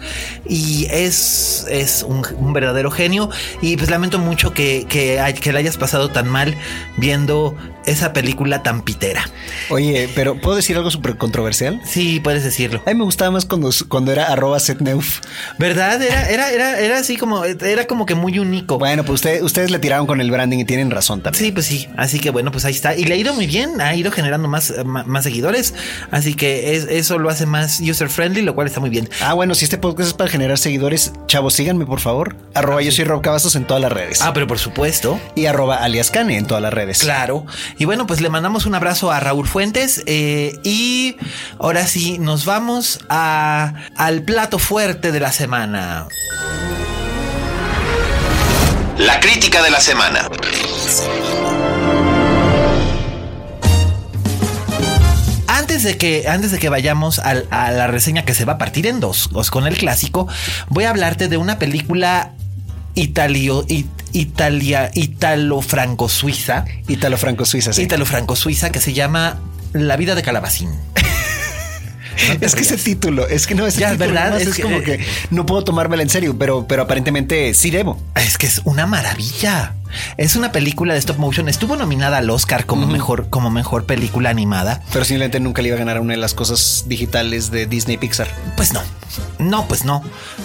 Y 0.49 0.87
es, 0.91 1.67
es 1.71 2.03
un, 2.03 2.27
un 2.37 2.53
verdadero 2.53 2.91
genio. 2.91 3.31
Y 3.61 3.77
pues 3.77 3.91
lamento 3.91 4.19
mucho 4.19 4.53
que, 4.53 4.87
que, 4.89 5.21
hay- 5.21 5.35
que 5.35 5.53
le 5.53 5.59
hayas 5.61 5.77
pasado 5.77 6.09
tan 6.11 6.27
mal 6.29 6.57
viendo 6.97 7.55
esa 7.87 8.13
película 8.13 8.63
tan 8.63 8.83
pitera. 8.83 9.29
Oye, 9.71 10.09
pero 10.15 10.41
¿puedo 10.41 10.57
decir 10.57 10.77
algo 10.77 10.91
súper 10.91 11.17
controversial? 11.17 11.81
Sí, 11.85 12.21
puedes 12.21 12.45
decirlo. 12.45 12.83
A 12.87 12.91
mí 12.91 12.97
me 12.99 13.05
gustaba 13.05 13.31
más 13.31 13.45
cuando, 13.45 13.71
cuando 13.89 14.13
era 14.13 14.27
arroba 14.33 14.61
setneuf. 14.61 15.21
¿Verdad? 15.59 16.01
Era, 16.03 16.29
era, 16.29 16.51
era, 16.51 16.79
era 16.79 16.99
así 16.99 17.17
como, 17.17 17.45
era 17.45 17.87
como 17.87 18.07
que 18.07 18.15
muy 18.15 18.39
único. 18.39 18.79
Bueno, 18.79 19.05
pues 19.05 19.17
ustedes, 19.17 19.43
ustedes 19.43 19.71
le 19.71 19.79
tiraron 19.79 20.07
con 20.07 20.21
el 20.21 20.31
branding 20.31 20.59
y 20.59 20.65
tienen 20.65 20.91
razón 20.91 21.23
también. 21.23 21.45
Sí, 21.45 21.53
pues 21.53 21.67
sí. 21.67 21.89
Así 21.97 22.21
que 22.21 22.31
bueno, 22.31 22.51
pues 22.53 22.65
ahí 22.65 22.73
está. 22.75 22.95
Y 22.97 23.05
le 23.05 23.15
ha 23.15 23.17
ido 23.17 23.35
muy 23.35 23.47
bien, 23.47 23.81
ha 23.81 23.95
ido 23.95 24.11
generando 24.13 24.49
más, 24.49 24.73
más, 24.85 25.25
seguidores. 25.25 25.75
Así 26.11 26.35
que 26.35 26.75
es- 26.77 26.87
eso 26.89 27.19
lo 27.19 27.31
hace 27.31 27.47
más 27.47 27.81
user 27.81 28.09
friendly, 28.09 28.43
lo 28.43 28.55
cual 28.55 28.67
está 28.67 28.81
muy 28.81 28.91
bien. 28.91 29.09
Ah, 29.21 29.35
bueno, 29.35 29.55
si 29.55 29.65
este 29.65 29.79
podcast 29.79 30.09
es 30.09 30.15
para 30.15 30.31
generar 30.31 30.59
seguidores, 30.59 31.13
chavos, 31.27 31.55
síganme 31.55 31.87
por 31.87 32.01
favor. 32.01 32.37
Arroba 32.55 32.83
yo 32.83 32.93
soy 32.93 33.05
Rob 33.05 33.23
Cavazos 33.23 33.57
en 33.57 33.65
todas 33.65 33.81
las 33.83 33.93
redes. 33.93 34.21
Ah, 34.23 34.33
pero 34.33 34.47
por 34.47 34.59
supuesto. 34.59 35.21
Y 35.35 35.47
arroba 35.47 35.77
alias 35.77 36.11
Cane 36.11 36.37
en 36.37 36.47
todas 36.47 36.63
las 36.63 36.73
redes. 36.75 36.99
Claro. 36.99 37.47
Y 37.79 37.85
bueno, 37.85 38.07
pues 38.07 38.21
le 38.21 38.29
mandamos 38.31 38.67
un 38.67 38.75
abrazo 38.75 39.11
a 39.11 39.21
Raúl 39.21 39.47
Fuentes. 39.49 40.03
eh, 40.07 40.59
y 40.63 41.17
ahora 41.59 41.87
sí, 41.87 42.19
nos 42.19 42.45
vamos 42.45 43.01
a, 43.09 43.75
al 43.97 44.23
plato 44.23 44.59
fuerte 44.59 45.13
de 45.13 45.21
la 45.21 45.33
semana. 45.33 46.07
La 48.99 49.19
crítica 49.21 49.63
de 49.63 49.71
la 49.71 49.81
semana. 49.81 50.29
Antes 55.49 55.83
de 55.83 55.97
que, 55.99 56.29
antes 56.29 56.51
de 56.51 56.59
que 56.59 56.69
vayamos 56.69 57.19
al- 57.19 57.47
a 57.51 57.71
la 57.71 57.87
reseña 57.87 58.25
que 58.25 58.35
se 58.35 58.45
va 58.45 58.55
a 58.55 58.59
partir 58.59 58.87
en 58.87 59.01
dos, 59.01 59.29
os 59.33 59.51
con 59.51 59.67
el 59.67 59.77
clásico, 59.77 60.27
voy 60.69 60.85
a 60.85 60.91
hablarte 60.91 61.29
de 61.29 61.37
una 61.37 61.59
película 61.59 62.33
italio, 62.95 63.65
it- 63.69 63.87
italia, 64.13 64.91
italo-franco-suiza, 64.95 66.65
Ítalo 66.89 67.17
Franco 67.17 67.45
Suiza, 67.45 67.73
sí. 67.73 67.83
italo-franco-suiza 67.83 68.71
que 68.71 68.81
se 68.81 68.93
llama 68.93 69.39
La 69.73 69.97
vida 69.97 70.15
de 70.15 70.23
Calabacín. 70.23 70.71
No 72.39 72.47
es 72.47 72.55
que 72.55 72.61
ese 72.61 72.77
título, 72.77 73.27
es 73.27 73.47
que 73.47 73.55
no 73.55 73.67
es 73.67 73.77
Ya, 73.79 73.95
¿verdad? 73.95 74.39
Es, 74.41 74.47
Es 74.49 74.55
que- 74.57 74.63
como 74.63 74.83
que 74.83 75.05
no 75.31 75.47
puedo 75.47 75.65
tomármela 75.65 76.03
en 76.03 76.11
serio, 76.11 76.37
pero, 76.39 76.67
pero 76.69 76.83
aparentemente 76.83 77.55
sí 77.55 77.71
debo. 77.71 77.99
Es 78.15 78.37
que 78.37 78.47
es 78.47 78.61
una 78.65 78.87
maravilla. 78.87 79.75
Es 80.19 80.37
una 80.37 80.53
película 80.53 80.93
de 80.93 81.01
stop 81.01 81.17
motion. 81.19 81.49
Estuvo 81.49 81.75
nominada 81.75 82.19
al 82.19 82.29
Oscar 82.31 82.67
como 82.67 82.87
mejor, 82.87 83.29
como 83.31 83.51
mejor 83.51 83.87
película 83.87 84.29
animada. 84.31 84.83
Pero 84.93 85.05
simplemente 85.07 85.41
nunca 85.41 85.63
le 85.63 85.69
iba 85.69 85.77
a 85.77 85.79
ganar 85.79 85.97
a 85.97 86.01
una 86.03 86.13
de 86.13 86.19
las 86.19 86.35
cosas 86.35 86.85
digitales 86.87 87.51
de 87.51 87.67
Disney 87.67 87.97
Pixar. 87.97 88.29
Pues 88.57 88.73
no. 88.75 88.83
No, 89.39 89.67
pues 89.67 89.85
no. 89.87 90.03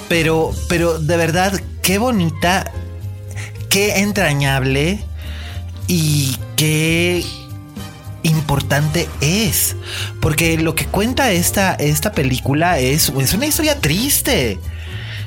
Pero, 0.08 0.54
pero 0.70 1.00
de 1.00 1.18
verdad, 1.18 1.60
qué 1.88 2.00
bonita, 2.00 2.70
qué 3.70 4.00
entrañable 4.00 5.00
y 5.88 6.36
qué 6.58 7.24
importante 8.24 9.08
es. 9.22 9.78
Porque 10.20 10.58
lo 10.58 10.76
que 10.76 10.86
cuenta 10.86 11.32
esta, 11.32 11.76
esta 11.76 12.12
película 12.12 12.78
es, 12.78 13.14
es 13.18 13.34
una 13.34 13.46
historia 13.46 13.80
triste. 13.80 14.60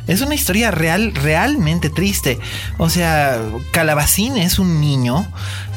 Es 0.06 0.20
una 0.20 0.34
historia 0.34 0.70
real, 0.70 1.14
realmente 1.14 1.88
triste. 1.88 2.38
O 2.76 2.90
sea, 2.90 3.40
Calabacín 3.70 4.36
es 4.36 4.58
un 4.58 4.82
niño 4.82 5.26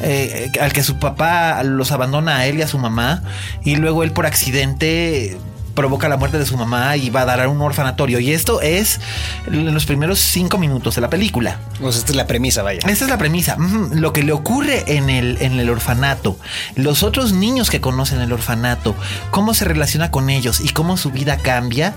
eh, 0.01 0.51
al 0.59 0.73
que 0.73 0.83
su 0.83 0.99
papá 0.99 1.63
los 1.63 1.93
abandona 1.93 2.39
a 2.39 2.45
él 2.47 2.59
y 2.59 2.61
a 2.61 2.67
su 2.67 2.77
mamá. 2.77 3.23
Y 3.63 3.77
luego 3.77 4.03
él 4.03 4.11
por 4.11 4.25
accidente 4.25 5.37
provoca 5.73 6.07
la 6.07 6.17
muerte 6.17 6.37
de 6.37 6.45
su 6.45 6.57
mamá 6.57 6.95
y 6.97 7.09
va 7.09 7.21
a 7.21 7.25
dar 7.25 7.41
a 7.41 7.49
un 7.49 7.61
orfanatorio. 7.61 8.19
Y 8.19 8.31
esto 8.31 8.61
es 8.61 8.99
en 9.47 9.73
los 9.73 9.85
primeros 9.85 10.19
cinco 10.19 10.57
minutos 10.57 10.95
de 10.95 11.01
la 11.01 11.09
película. 11.09 11.59
Sea, 11.79 11.89
esta 11.89 12.11
es 12.11 12.15
la 12.15 12.27
premisa, 12.27 12.63
vaya. 12.63 12.79
Esta 12.87 13.05
es 13.05 13.09
la 13.09 13.17
premisa. 13.17 13.57
Lo 13.91 14.13
que 14.13 14.23
le 14.23 14.31
ocurre 14.31 14.83
en 14.95 15.09
el, 15.09 15.37
en 15.41 15.59
el 15.59 15.69
orfanato, 15.69 16.37
los 16.75 17.03
otros 17.03 17.33
niños 17.33 17.69
que 17.69 17.81
conocen 17.81 18.21
el 18.21 18.31
orfanato, 18.31 18.95
cómo 19.31 19.53
se 19.53 19.65
relaciona 19.65 20.11
con 20.11 20.29
ellos 20.29 20.61
y 20.61 20.69
cómo 20.69 20.97
su 20.97 21.11
vida 21.11 21.37
cambia, 21.37 21.93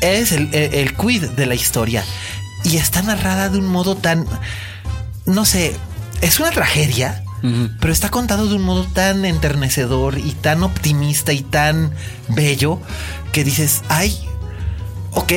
es 0.00 0.32
el, 0.32 0.54
el, 0.54 0.74
el 0.74 0.96
quid 0.96 1.24
de 1.24 1.46
la 1.46 1.54
historia. 1.54 2.04
Y 2.64 2.76
está 2.76 3.02
narrada 3.02 3.48
de 3.48 3.58
un 3.58 3.66
modo 3.66 3.96
tan, 3.96 4.26
no 5.24 5.44
sé, 5.44 5.76
es 6.20 6.40
una 6.40 6.50
tragedia, 6.50 7.22
pero 7.80 7.92
está 7.92 8.08
contado 8.10 8.48
de 8.48 8.54
un 8.54 8.62
modo 8.62 8.84
tan 8.84 9.24
enternecedor 9.24 10.18
y 10.18 10.32
tan 10.32 10.62
optimista 10.62 11.32
y 11.32 11.42
tan 11.42 11.92
bello 12.28 12.80
que 13.32 13.44
dices, 13.44 13.82
ay, 13.88 14.18
ok. 15.12 15.32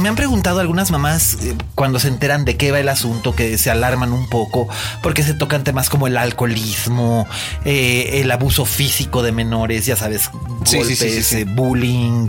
Me 0.00 0.08
han 0.08 0.14
preguntado 0.16 0.60
algunas 0.60 0.90
mamás 0.90 1.34
eh, 1.42 1.54
cuando 1.74 1.98
se 1.98 2.08
enteran 2.08 2.44
de 2.44 2.56
qué 2.56 2.70
va 2.72 2.80
el 2.80 2.88
asunto, 2.88 3.34
que 3.34 3.58
se 3.58 3.70
alarman 3.70 4.12
un 4.12 4.28
poco, 4.28 4.68
porque 5.02 5.22
se 5.22 5.34
tocan 5.34 5.64
temas 5.64 5.88
como 5.88 6.06
el 6.06 6.16
alcoholismo, 6.16 7.26
eh, 7.64 8.20
el 8.22 8.30
abuso 8.30 8.64
físico 8.66 9.22
de 9.22 9.32
menores, 9.32 9.86
ya 9.86 9.96
sabes, 9.96 10.30
Sí, 10.64 10.78
golpes, 10.78 10.98
sí, 10.98 11.10
sí, 11.10 11.22
sí. 11.22 11.36
eh, 11.38 11.44
bullying, 11.44 12.28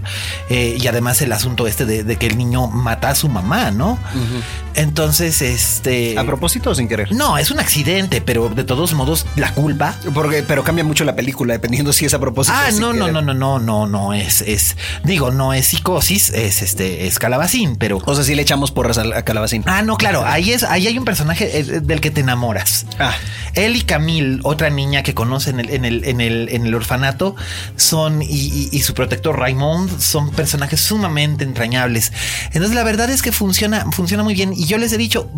eh, 0.49 0.77
y 0.79 0.87
además 0.87 1.21
el 1.21 1.31
asunto 1.31 1.65
este 1.67 1.85
de, 1.85 2.03
de 2.03 2.15
que 2.17 2.27
el 2.27 2.37
niño 2.37 2.67
mata 2.67 3.09
a 3.09 3.15
su 3.15 3.29
mamá, 3.29 3.71
¿no? 3.71 3.97
Entonces, 4.75 5.41
este... 5.41 6.17
¿A 6.19 6.23
propósito 6.23 6.69
o 6.69 6.75
sin 6.75 6.87
querer? 6.87 7.11
No, 7.11 7.39
es 7.39 7.49
un 7.49 7.59
accidente, 7.59 8.21
pero 8.21 8.47
de 8.49 8.63
todos 8.63 8.93
modos 8.93 9.25
la 9.35 9.51
culpa 9.55 9.95
Porque, 10.13 10.43
pero 10.43 10.63
cambia 10.63 10.83
mucho 10.83 11.03
la 11.03 11.15
película 11.15 11.53
dependiendo 11.53 11.91
si 11.93 12.05
es 12.05 12.13
a 12.13 12.19
propósito. 12.19 12.55
Ah, 12.55 12.65
o 12.67 12.71
sin 12.71 12.81
no, 12.81 12.93
no, 12.93 13.05
querer. 13.07 13.13
no, 13.13 13.21
no, 13.23 13.33
no, 13.33 13.59
no, 13.59 13.87
no 13.87 14.13
es, 14.13 14.41
es, 14.41 14.77
digo, 15.03 15.31
no 15.31 15.53
es 15.55 15.65
psicosis, 15.67 16.29
es 16.29 16.61
este, 16.61 17.07
es 17.07 17.17
calabacín, 17.17 17.56
pero. 17.79 17.99
O 18.05 18.15
sea, 18.15 18.23
sí 18.23 18.35
le 18.35 18.41
echamos 18.43 18.71
porras 18.71 18.97
a, 18.97 19.21
Calabacín. 19.23 19.63
Ah, 19.65 19.81
no, 19.81 19.97
claro, 19.97 20.23
ahí 20.25 20.51
es, 20.51 20.63
ahí 20.63 20.87
hay 20.87 20.97
un 20.97 21.05
personaje 21.05 21.59
eh, 21.59 21.63
del 21.81 21.99
que 22.01 22.11
te 22.11 22.21
enamoras. 22.21 22.85
Ah. 22.99 23.13
Él 23.53 23.75
y 23.75 23.81
Camille, 23.81 24.39
otra 24.43 24.69
niña 24.69 25.01
que 25.03 25.13
conoce 25.15 25.49
en 25.49 25.59
el, 25.59 25.69
en 25.71 25.85
el, 25.85 26.03
en 26.05 26.21
el, 26.21 26.49
en 26.49 26.65
el 26.67 26.75
orfanato, 26.75 27.35
son, 27.75 28.21
y, 28.21 28.25
y- 28.27 28.69
y 28.71 28.81
su 28.81 28.93
protector 28.93 29.37
Raymond, 29.39 29.99
son 29.99 30.29
personajes 30.31 30.79
sumamente 30.81 31.43
entrañables. 31.43 32.11
Entonces, 32.47 32.75
la 32.75 32.83
verdad 32.83 33.09
es 33.09 33.21
que 33.21 33.31
funciona, 33.31 33.87
funciona 33.91 34.23
muy 34.23 34.35
bien. 34.35 34.53
Y 34.53 34.65
yo 34.65 34.77
les 34.77 34.93
he 34.93 34.97
dicho, 34.97 35.29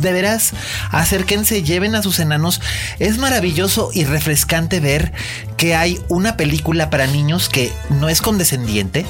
de 0.00 0.12
veras, 0.12 0.52
acérquense, 0.90 1.62
lleven 1.62 1.94
a 1.94 2.02
sus 2.02 2.18
enanos. 2.18 2.60
Es 2.98 3.18
maravilloso 3.18 3.90
y 3.94 4.04
refrescante 4.04 4.80
ver 4.80 5.12
que 5.56 5.74
hay 5.76 6.00
una 6.08 6.36
película 6.36 6.90
para 6.90 7.06
niños 7.06 7.48
que 7.48 7.72
no 7.90 8.08
es 8.08 8.20
condescendiente, 8.22 9.06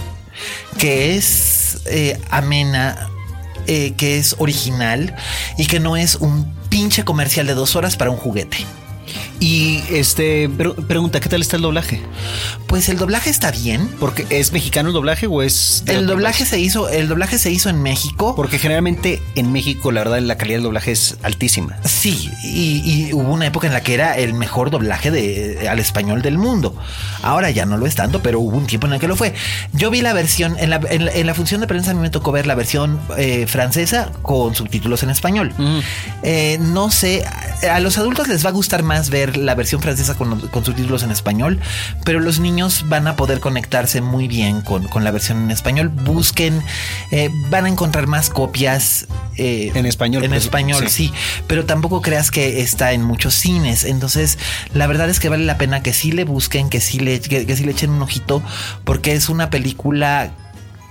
que 0.79 1.17
es 1.17 1.79
eh, 1.87 2.21
amena, 2.31 3.09
eh, 3.67 3.95
que 3.97 4.19
es 4.19 4.37
original 4.39 5.15
y 5.57 5.67
que 5.67 5.81
no 5.81 5.97
es 5.97 6.17
un 6.17 6.55
pinche 6.69 7.05
comercial 7.05 7.47
de 7.47 7.55
dos 7.55 7.77
horas 7.77 7.97
para 7.97 8.11
un 8.11 8.17
juguete. 8.17 8.59
Y 9.41 9.83
este, 9.91 10.49
pre- 10.49 10.73
pregunta, 10.73 11.21
¿qué 11.21 11.29
tal 11.29 11.41
está 11.43 11.57
el 11.57 11.63
doblaje? 11.63 12.01
Pues 12.67 12.89
el 12.89 12.99
doblaje 12.99 13.31
está 13.31 13.51
bien. 13.53 13.89
Porque 14.01 14.27
es 14.31 14.53
mexicano 14.53 14.89
el 14.89 14.93
doblaje 14.95 15.27
o 15.29 15.43
es 15.43 15.83
de 15.85 15.95
El 15.95 16.07
doblaje 16.09 16.39
país? 16.41 16.49
se 16.51 16.59
hizo, 16.59 16.89
el 16.89 17.07
doblaje 17.09 17.39
se 17.39 17.51
hizo 17.51 17.69
en 17.71 17.81
México. 17.81 18.35
Porque 18.35 18.59
generalmente 18.59 19.23
en 19.37 19.53
México, 19.53 19.93
la 19.93 20.01
verdad, 20.01 20.19
la 20.21 20.37
calidad 20.37 20.57
del 20.57 20.65
doblaje 20.65 20.91
es 20.93 21.17
altísima. 21.23 21.77
Sí, 21.85 22.29
y, 22.43 22.83
y 23.09 23.13
hubo 23.13 23.33
una 23.33 23.47
época 23.47 23.69
en 23.69 23.73
la 23.73 23.81
que 23.81 23.95
era 23.95 24.17
el 24.19 24.35
mejor 24.35 24.71
doblaje 24.71 25.11
de, 25.13 25.69
al 25.69 25.79
español 25.79 26.21
del 26.21 26.37
mundo. 26.37 26.75
Ahora 27.23 27.51
ya 27.51 27.65
no 27.65 27.77
lo 27.77 27.87
es 27.87 27.95
tanto, 27.95 28.21
pero 28.23 28.41
hubo 28.41 28.57
un 28.57 28.67
tiempo 28.67 28.87
en 28.89 28.95
el 28.95 29.01
que 29.01 29.07
lo 29.09 29.15
fue. 29.17 29.35
Yo 29.73 29.91
vi 29.91 30.01
la 30.03 30.13
versión, 30.15 30.57
en 30.59 30.71
la, 30.71 30.81
en 30.91 31.05
la- 31.05 31.13
en 31.13 31.27
la 31.27 31.35
función 31.35 31.61
de 31.61 31.67
prensa 31.67 31.93
a 31.93 31.95
mí 31.95 32.01
me 32.01 32.11
tocó 32.11 32.33
ver 32.33 32.47
la 32.47 32.55
versión 32.55 33.01
eh, 33.17 33.47
francesa 33.47 34.11
con 34.23 34.55
subtítulos 34.55 35.03
en 35.05 35.11
español. 35.11 35.53
Eh, 36.23 36.59
no 36.61 36.91
sé, 36.91 37.25
a 37.71 37.79
los 37.81 37.99
adultos 37.99 38.29
les 38.29 38.45
va 38.45 38.51
a 38.51 38.53
gustar 38.53 38.83
más 38.83 39.11
ver 39.11 39.28
la 39.37 39.55
versión 39.55 39.83
francesa 39.83 40.15
con, 40.17 40.41
con 40.49 40.65
subtítulos 40.65 41.03
en 41.03 41.11
español, 41.11 41.61
pero 42.05 42.21
los 42.21 42.41
niños 42.41 42.85
van 42.89 43.07
a 43.07 43.17
poder 43.17 43.41
conectarse 43.41 44.01
muy 44.01 44.29
bien 44.29 44.63
con, 44.63 44.89
con 44.89 45.05
la 45.05 45.11
versión 45.11 45.43
en 45.45 45.51
español. 45.51 45.89
Busquen, 45.89 46.63
eh, 47.11 47.31
van 47.51 47.67
a 47.67 47.69
encontrar 47.69 48.07
más 48.07 48.31
copias. 48.31 49.07
eh, 49.37 49.71
En 49.75 49.87
español, 49.87 50.25
En 50.25 50.31
pues, 50.31 50.45
español, 50.45 50.89
sí. 50.89 51.09
sí. 51.09 51.13
Pero 51.47 51.65
tampoco 51.67 52.03
creas 52.03 52.31
que 52.31 52.61
está 52.61 52.93
en 52.93 53.03
muchos 53.03 53.35
cines. 53.35 53.85
Entonces, 53.85 54.39
la 54.75 54.87
verdad 54.87 55.09
es 55.11 55.21
que 55.21 55.29
vale 55.29 55.45
la 55.45 55.59
pena 55.59 55.83
que 55.83 55.93
sí 55.93 56.13
le 56.13 56.25
busquen, 56.25 56.71
que 56.71 56.81
sí 56.81 56.99
le, 56.99 57.21
que, 57.21 57.47
que 57.47 57.57
sí 57.57 57.65
le 57.65 57.73
echen 57.73 57.91
un 57.91 58.03
ojito, 58.03 58.43
porque 58.85 59.13
es 59.13 59.29
una 59.29 59.51
película 59.51 60.31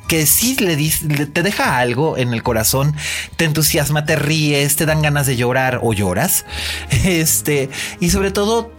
que 0.07 0.25
sí 0.25 0.55
le, 0.59 0.75
le- 0.77 1.25
te 1.25 1.43
deja 1.43 1.77
algo 1.79 2.17
en 2.17 2.33
el 2.33 2.43
corazón, 2.43 2.95
te 3.35 3.45
entusiasma, 3.45 4.05
te 4.05 4.15
ríes, 4.15 4.75
te 4.75 4.85
dan 4.85 5.01
ganas 5.01 5.27
de 5.27 5.35
llorar 5.35 5.79
o 5.83 5.93
lloras. 5.93 6.45
Este, 7.05 7.69
y 7.99 8.09
sobre 8.09 8.31
todo 8.31 8.71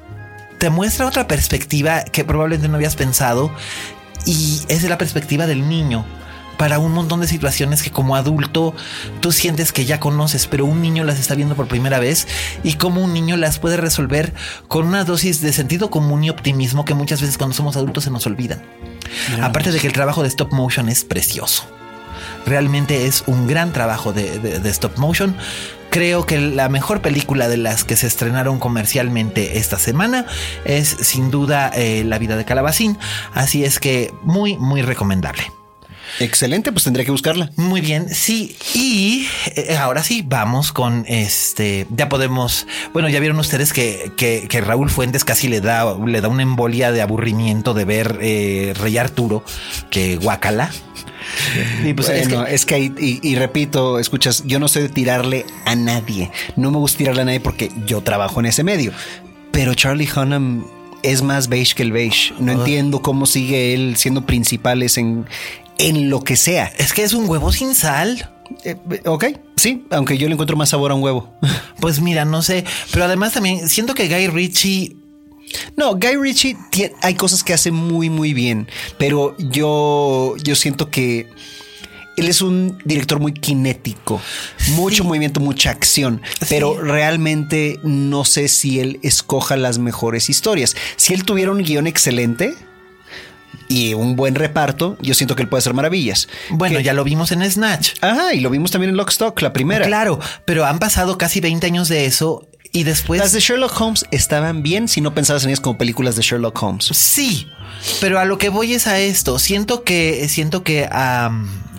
te 0.59 0.71
muestra 0.71 1.07
otra 1.07 1.29
perspectiva 1.29 2.03
que 2.05 2.25
probablemente 2.25 2.69
no 2.69 2.77
habías 2.77 2.97
pensado 2.97 3.51
y 4.27 4.61
es 4.69 4.83
la 4.83 4.99
perspectiva 4.99 5.47
del 5.47 5.69
niño. 5.69 6.05
Para 6.59 6.79
un 6.81 6.93
montón 6.93 7.21
de 7.21 7.29
situaciones 7.29 7.83
que 7.83 7.91
como 7.93 8.17
adulto 8.17 8.75
tú 9.21 9.33
sientes 9.33 9.73
que 9.73 9.85
ya 9.87 10.01
conoces, 10.01 10.47
pero 10.49 10.67
un 10.67 10.83
niño 10.83 11.05
las 11.05 11.19
está 11.19 11.35
viendo 11.35 11.55
por 11.55 11.69
primera 11.69 11.99
vez 12.01 12.27
y 12.65 12.75
cómo 12.75 13.01
un 13.03 13.15
niño 13.15 13.37
las 13.37 13.59
puede 13.59 13.77
resolver 13.77 14.35
con 14.67 14.87
una 14.87 15.05
dosis 15.05 15.41
de 15.41 15.53
sentido 15.53 15.89
común 15.89 16.25
y 16.25 16.31
optimismo 16.31 16.85
que 16.85 16.95
muchas 16.95 17.21
veces 17.21 17.39
cuando 17.39 17.55
somos 17.55 17.77
adultos 17.77 18.05
se 18.05 18.11
nos 18.11 18.27
olvidan. 18.27 18.63
Aparte 19.41 19.71
de 19.73 19.79
que 19.79 19.87
el 19.87 19.93
trabajo 19.93 20.23
de 20.23 20.29
stop 20.29 20.53
motion 20.53 20.89
es 20.89 21.05
precioso. 21.05 21.65
Realmente 22.45 23.07
es 23.07 23.23
un 23.27 23.47
gran 23.47 23.73
trabajo 23.73 24.13
de, 24.13 24.39
de- 24.41 24.59
de 24.59 24.71
stop 24.71 24.99
motion. 24.99 25.37
Creo 25.91 26.27
que 26.27 26.39
la 26.41 26.69
mejor 26.69 27.01
película 27.01 27.49
de 27.49 27.57
las 27.57 27.85
que 27.85 27.97
se 27.97 28.07
estrenaron 28.07 28.59
comercialmente 28.59 29.59
esta 29.59 29.79
semana 29.79 30.27
es 30.65 30.89
sin 31.01 31.31
duda 31.31 31.71
eh, 31.75 32.05
La 32.05 32.19
vida 32.19 32.37
de 32.37 32.45
Calabacín. 32.45 32.99
Así 33.33 33.65
es 33.65 33.79
que 33.79 34.13
muy, 34.23 34.57
muy 34.59 34.83
recomendable. 34.83 35.45
Excelente, 36.21 36.73
pues 36.73 36.85
tendría 36.85 37.05
que 37.05 37.11
buscarla. 37.11 37.51
Muy 37.57 37.81
bien, 37.81 38.09
sí. 38.13 38.57
Y 38.75 39.27
eh, 39.55 39.77
ahora 39.79 40.03
sí, 40.03 40.25
vamos 40.27 40.73
con 40.73 41.05
este. 41.09 41.87
Ya 41.91 42.09
podemos. 42.09 42.67
Bueno, 42.93 43.09
ya 43.09 43.21
vieron 43.21 43.39
ustedes 43.39 43.73
que, 43.73 44.11
que, 44.17 44.47
que 44.49 44.61
Raúl 44.61 44.91
Fuentes 44.91 45.25
casi 45.25 45.49
le 45.49 45.61
da, 45.61 45.97
le 46.05 46.21
da 46.21 46.29
una 46.29 46.43
embolia 46.43 46.91
de 46.93 47.03
aburrimiento 47.03 47.75
de 47.75 47.85
ver 47.85 48.19
eh, 48.21 48.75
Rey 48.79 48.99
Arturo, 48.99 49.45
que 49.91 50.17
guacala. 50.17 50.71
Y 51.85 51.93
pues 51.95 52.09
es 52.09 52.27
que- 52.29 52.35
Bueno, 52.35 52.47
es 52.49 52.65
que, 52.65 52.75
ahí- 52.75 52.95
y, 52.99 53.21
y 53.29 53.35
repito, 53.37 53.99
escuchas, 53.99 54.43
yo 54.47 54.59
no 54.59 54.67
sé 54.69 54.81
de 54.83 54.89
tirarle 54.89 55.45
a 55.67 55.77
nadie. 55.77 56.31
No 56.57 56.71
me 56.71 56.79
gusta 56.79 56.99
tirarle 56.99 57.23
a 57.23 57.25
nadie 57.27 57.41
porque 57.41 57.71
yo 57.87 58.01
trabajo 58.01 58.41
en 58.41 58.47
ese 58.47 58.65
medio. 58.65 58.93
Pero 59.53 59.75
Charlie 59.75 60.09
Hunnam 60.15 60.65
es 61.03 61.23
más 61.23 61.49
beige 61.49 61.75
que 61.75 61.83
el 61.83 61.93
beige. 61.93 62.33
No 62.41 62.53
entiendo 62.53 63.03
cómo 63.03 63.27
sigue 63.27 63.75
él 63.75 63.97
siendo 63.97 64.25
principales 64.27 64.97
en, 64.99 65.27
en 65.79 66.11
lo 66.11 66.23
que 66.23 66.37
sea. 66.37 66.73
es 66.79 66.93
que 66.93 67.03
es 67.05 67.13
un 67.13 67.29
huevo 67.29 67.53
sin 67.53 67.75
sal. 67.75 68.31
Eh, 68.65 68.77
ok, 69.05 69.25
sí, 69.57 69.85
aunque 69.91 70.17
yo 70.19 70.27
le 70.29 70.33
encuentro 70.33 70.57
más 70.57 70.71
sabor 70.71 70.91
a 70.91 70.95
un 70.95 71.03
huevo. 71.03 71.33
Pues 71.81 72.01
mira, 72.01 72.25
no 72.25 72.43
sé. 72.43 72.65
Pero 72.91 73.05
además 73.05 73.33
también 73.35 73.69
siento 73.69 73.95
que 73.95 74.09
Guy 74.09 74.27
Ritchie. 74.29 74.97
No, 75.77 75.95
Guy 75.95 76.17
Ritchie 76.21 76.57
tie- 76.73 76.93
hay 77.03 77.15
cosas 77.15 77.45
que 77.45 77.55
hace 77.55 77.71
muy, 77.71 78.11
muy 78.11 78.35
bien, 78.35 78.69
pero 78.99 79.37
yo, 79.39 80.35
yo 80.43 80.55
siento 80.57 80.91
que 80.91 81.29
él 82.17 82.27
es 82.29 82.43
un 82.43 82.77
director 82.85 83.21
muy 83.21 83.33
cinético, 83.41 84.21
mucho 84.75 85.05
movimiento, 85.05 85.39
mucha 85.41 85.71
acción, 85.71 86.21
pero 86.49 86.83
realmente 86.83 87.79
no 87.85 88.25
sé 88.25 88.49
si 88.49 88.81
él 88.81 88.99
escoja 89.05 89.57
las 89.57 89.79
mejores 89.79 90.29
historias. 90.29 90.75
Si 90.97 91.15
él 91.15 91.25
tuviera 91.25 91.53
un 91.53 91.63
guion 91.63 91.87
excelente, 91.87 92.55
y 93.69 93.95
un 93.95 94.17
buen 94.17 94.35
reparto, 94.35 94.97
yo 95.03 95.15
siento 95.15 95.37
que 95.37 95.43
él 95.43 95.49
puede 95.49 95.61
hacer 95.61 95.75
maravillas. 95.75 96.29
Bueno, 96.51 96.79
Que- 96.79 96.85
ya 96.85 96.93
lo 96.95 97.05
vimos 97.05 97.33
en 97.33 97.49
Snatch. 97.51 97.93
Ajá, 98.01 98.33
y 98.35 98.41
lo 98.41 98.51
vimos 98.51 98.71
también 98.71 98.91
en 98.91 98.97
Lockstock, 98.97 99.41
la 99.43 99.53
primera. 99.53 99.87
Claro, 99.87 100.19
pero 100.45 100.65
han 100.65 100.79
pasado 100.79 101.19
casi 101.19 101.41
20 101.41 101.67
años 101.67 101.89
de 101.89 102.07
eso 102.07 102.47
y 102.73 102.85
después... 102.85 103.21
Las 103.21 103.33
de 103.33 103.41
Sherlock 103.41 103.79
Holmes 103.81 104.05
estaban 104.11 104.63
bien 104.63 104.89
si 104.89 105.01
no 105.01 105.15
pensabas 105.15 105.43
en 105.45 105.51
ellas 105.51 105.61
como 105.61 105.77
películas 105.79 106.17
de 106.17 106.23
Sherlock 106.23 106.63
Holmes. 106.63 106.87
Sí, 106.93 107.47
pero 108.01 108.19
a 108.19 108.25
lo 108.25 108.39
que 108.39 108.49
voy 108.49 108.73
es 108.75 108.87
a 108.87 108.99
esto. 109.01 109.39
Siento 109.39 109.85
que, 109.85 110.29
siento 110.29 110.63
que, 110.63 110.89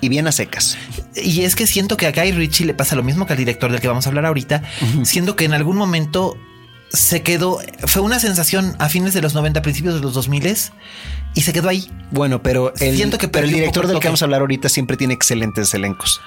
Y 0.01 0.09
bien 0.09 0.27
a 0.27 0.31
secas. 0.31 0.77
y 1.15 1.41
es 1.41 1.55
que 1.55 1.65
siento 1.67 1.97
que 1.97 2.05
a 2.07 2.11
Guy 2.11 2.31
Ritchie 2.33 2.65
le 2.65 2.73
pasa 2.73 2.95
lo 2.95 3.03
mismo 3.03 3.25
que 3.25 3.33
al 3.33 3.39
director 3.39 3.71
del 3.71 3.81
que 3.81 3.87
vamos 3.87 4.05
a 4.05 4.09
hablar 4.09 4.25
ahorita. 4.27 4.61
Siento 5.03 5.35
que 5.35 5.45
en 5.45 5.53
algún 5.53 5.75
momento 5.77 6.37
se 6.91 7.21
quedó, 7.21 7.59
fue 7.85 8.01
una 8.01 8.19
sensación 8.19 8.75
a 8.79 8.89
fines 8.89 9.13
de 9.13 9.21
los 9.21 9.35
90, 9.35 9.61
principios 9.61 9.93
de 9.95 10.01
los 10.01 10.13
2000 10.15 10.55
y 11.35 11.41
se 11.41 11.53
quedó 11.53 11.69
ahí. 11.69 11.89
Bueno, 12.11 12.41
pero 12.41 12.73
el, 12.79 12.95
Siento 12.95 13.17
que 13.17 13.27
pero 13.27 13.45
el 13.45 13.53
director 13.53 13.87
del 13.87 13.99
que 13.99 14.07
vamos 14.07 14.21
a 14.21 14.25
hablar 14.25 14.41
ahorita 14.41 14.69
siempre 14.69 14.97
tiene 14.97 15.13
excelentes 15.13 15.73
elencos. 15.73 16.21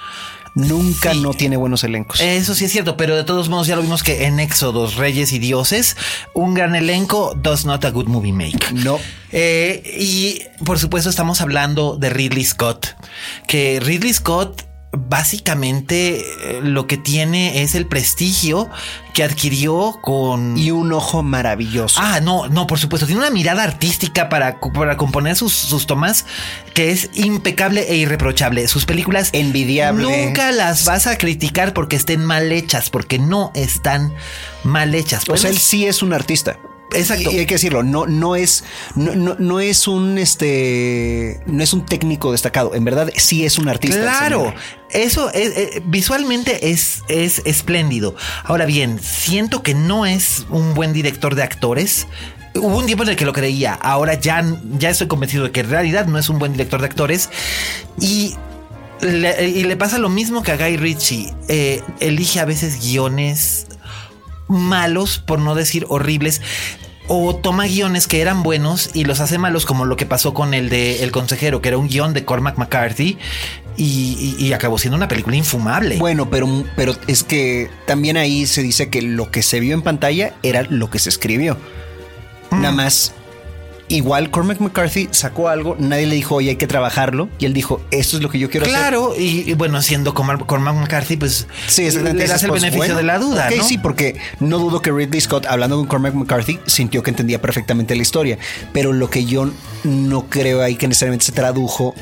Nunca 0.55 1.13
Sí. 1.13 1.19
no 1.21 1.33
tiene 1.33 1.57
buenos 1.57 1.83
elencos. 1.83 2.21
Eso 2.21 2.53
sí 2.53 2.65
es 2.65 2.71
cierto, 2.71 2.95
pero 2.95 3.15
de 3.15 3.23
todos 3.23 3.49
modos 3.49 3.65
ya 3.65 3.75
lo 3.75 3.81
vimos 3.81 4.03
que 4.03 4.25
en 4.25 4.39
Éxodos, 4.39 4.97
Reyes 4.97 5.33
y 5.33 5.39
Dioses, 5.39 5.97
un 6.35 6.53
gran 6.53 6.75
elenco 6.75 7.33
does 7.41 7.65
not 7.65 7.83
a 7.85 7.89
good 7.89 8.05
movie 8.05 8.31
make. 8.33 8.59
no. 8.73 8.99
Eh, 9.31 9.81
y 9.99 10.41
por 10.63 10.77
supuesto 10.77 11.09
estamos 11.09 11.41
hablando 11.41 11.97
de 11.97 12.11
Ridley 12.11 12.43
Scott, 12.45 12.85
que 13.47 13.79
Ridley 13.83 14.13
Scott 14.13 14.63
básicamente 14.93 16.19
eh, 16.19 16.59
lo 16.61 16.87
que 16.87 16.97
tiene 16.97 17.63
es 17.63 17.75
el 17.75 17.87
prestigio 17.87 18.69
que 19.13 19.23
adquirió 19.23 19.99
con... 20.01 20.57
Y 20.57 20.71
un 20.71 20.91
ojo 20.93 21.23
maravilloso. 21.23 21.99
Ah, 22.01 22.19
no, 22.21 22.47
no, 22.47 22.67
por 22.67 22.79
supuesto. 22.79 23.05
Tiene 23.05 23.21
una 23.21 23.31
mirada 23.31 23.63
artística 23.63 24.29
para, 24.29 24.59
para 24.59 24.97
componer 24.97 25.35
sus, 25.35 25.53
sus 25.53 25.87
tomas 25.87 26.25
que 26.73 26.91
es 26.91 27.09
impecable 27.13 27.91
e 27.91 27.95
irreprochable. 27.95 28.67
Sus 28.67 28.85
películas 28.85 29.29
Envidiable. 29.33 30.25
Nunca 30.25 30.51
las 30.51 30.85
vas 30.85 31.07
a 31.07 31.17
criticar 31.17 31.73
porque 31.73 31.95
estén 31.95 32.23
mal 32.23 32.51
hechas, 32.51 32.89
porque 32.89 33.19
no 33.19 33.51
están 33.55 34.13
mal 34.63 34.93
hechas. 34.95 35.23
o 35.27 35.37
sea, 35.37 35.49
él 35.49 35.57
sí 35.57 35.85
es 35.85 36.01
un 36.01 36.13
artista. 36.13 36.57
Exacto. 36.93 37.31
Y, 37.31 37.39
hay 37.39 37.45
que 37.45 37.55
decirlo, 37.55 37.83
no, 37.83 38.05
no 38.05 38.35
es, 38.35 38.63
no, 38.95 39.15
no, 39.15 39.35
no 39.39 39.59
es 39.59 39.87
un 39.87 40.17
este, 40.17 41.41
no 41.45 41.63
es 41.63 41.73
un 41.73 41.85
técnico 41.85 42.31
destacado. 42.31 42.75
En 42.75 42.85
verdad, 42.85 43.09
sí 43.15 43.45
es 43.45 43.57
un 43.57 43.69
artista. 43.69 44.01
Claro, 44.01 44.53
eso 44.91 45.31
es, 45.31 45.57
eh, 45.57 45.83
visualmente 45.85 46.71
es, 46.71 47.03
es 47.07 47.41
espléndido. 47.45 48.15
Ahora 48.43 48.65
bien, 48.65 48.99
siento 49.01 49.63
que 49.63 49.73
no 49.73 50.05
es 50.05 50.45
un 50.49 50.73
buen 50.73 50.93
director 50.93 51.35
de 51.35 51.43
actores. 51.43 52.07
Hubo 52.55 52.77
un 52.77 52.85
tiempo 52.85 53.03
en 53.03 53.09
el 53.09 53.15
que 53.15 53.25
lo 53.25 53.33
creía, 53.33 53.73
ahora 53.73 54.13
ya, 54.13 54.45
ya 54.77 54.91
estoy 54.91 55.07
convencido 55.07 55.45
de 55.45 55.51
que 55.51 55.61
en 55.61 55.69
realidad 55.71 56.05
no 56.05 56.19
es 56.19 56.29
un 56.29 56.37
buen 56.37 56.51
director 56.51 56.79
de 56.79 56.85
actores. 56.85 57.29
Y 57.99 58.35
le, 59.01 59.49
y 59.49 59.63
le 59.63 59.75
pasa 59.75 59.97
lo 59.97 60.09
mismo 60.09 60.43
que 60.43 60.51
a 60.51 60.57
Guy 60.57 60.77
Ritchie. 60.77 61.33
Eh, 61.47 61.81
elige 61.99 62.39
a 62.39 62.45
veces 62.45 62.79
guiones 62.79 63.67
malos, 64.47 65.19
por 65.19 65.39
no 65.39 65.55
decir 65.55 65.85
horribles. 65.89 66.41
O 67.07 67.35
toma 67.35 67.65
guiones 67.65 68.07
que 68.07 68.21
eran 68.21 68.43
buenos 68.43 68.89
y 68.93 69.03
los 69.03 69.19
hace 69.19 69.37
malos, 69.37 69.65
como 69.65 69.83
lo 69.85 69.97
que 69.97 70.05
pasó 70.05 70.33
con 70.33 70.53
el 70.53 70.69
de 70.69 71.03
El 71.03 71.11
Consejero, 71.11 71.61
que 71.61 71.67
era 71.69 71.77
un 71.77 71.87
guion 71.89 72.13
de 72.13 72.23
Cormac 72.23 72.57
McCarthy 72.57 73.17
y, 73.75 74.35
y- 74.39 74.45
y 74.45 74.53
acabó 74.53 74.77
siendo 74.77 74.95
una 74.95 75.07
película 75.09 75.35
infumable. 75.35 75.97
Bueno, 75.97 76.29
pero, 76.29 76.63
pero 76.77 76.95
es 77.07 77.23
que 77.23 77.69
también 77.85 78.15
ahí 78.15 78.45
se 78.45 78.61
dice 78.63 78.89
que 78.89 79.01
lo 79.01 79.31
que 79.31 79.43
se 79.43 79.59
vio 79.59 79.73
en 79.73 79.81
pantalla 79.81 80.33
era 80.43 80.63
lo 80.63 80.89
que 80.89 80.99
se 80.99 81.09
escribió. 81.09 81.57
Mm. 82.51 82.61
Nada 82.61 82.73
más. 82.73 83.13
Igual 83.89 84.31
Cormac 84.31 84.59
McCarthy 84.59 85.09
sacó 85.11 85.49
algo, 85.49 85.75
nadie 85.77 86.07
le 86.07 86.15
dijo, 86.15 86.35
oye, 86.35 86.51
hay 86.51 86.55
que 86.55 86.67
trabajarlo. 86.67 87.29
Y 87.37 87.45
él 87.45 87.53
dijo, 87.53 87.81
esto 87.91 88.17
es 88.17 88.23
lo 88.23 88.29
que 88.29 88.39
yo 88.39 88.49
quiero 88.49 88.65
hacer. 88.65 88.75
claro, 88.77 89.13
y, 89.17 89.49
y 89.49 89.53
bueno, 89.53 89.81
siendo 89.81 90.13
Cormac, 90.13 90.45
Cormac 90.45 90.75
McCarthy, 90.75 91.17
pues 91.17 91.47
Sí, 91.67 91.89
le 91.91 92.13
das 92.27 92.43
el 92.43 92.49
pues, 92.49 92.61
beneficio 92.61 92.77
bueno, 92.77 92.95
de 92.95 93.03
la 93.03 93.19
duda. 93.19 93.49
¿no? 93.55 93.63
sí, 93.63 93.77
porque 93.77 94.15
no 94.39 94.57
dudo 94.57 94.81
que 94.81 94.91
Ridley 94.91 95.21
Scott, 95.21 95.45
hablando 95.47 95.77
con 95.77 95.87
Cormac 95.87 96.13
McCarthy, 96.13 96.59
sintió 96.65 97.03
que 97.03 97.09
entendía 97.11 97.41
perfectamente 97.41 97.95
la 97.95 98.01
historia. 98.01 98.37
Pero 98.71 98.93
lo 98.93 99.09
que 99.09 99.25
yo 99.25 99.49
no 99.83 100.29
creo 100.29 100.61
ahí 100.61 100.75
que 100.75 100.87
necesariamente 100.87 101.25
se 101.25 101.31
tradujo 101.33 101.93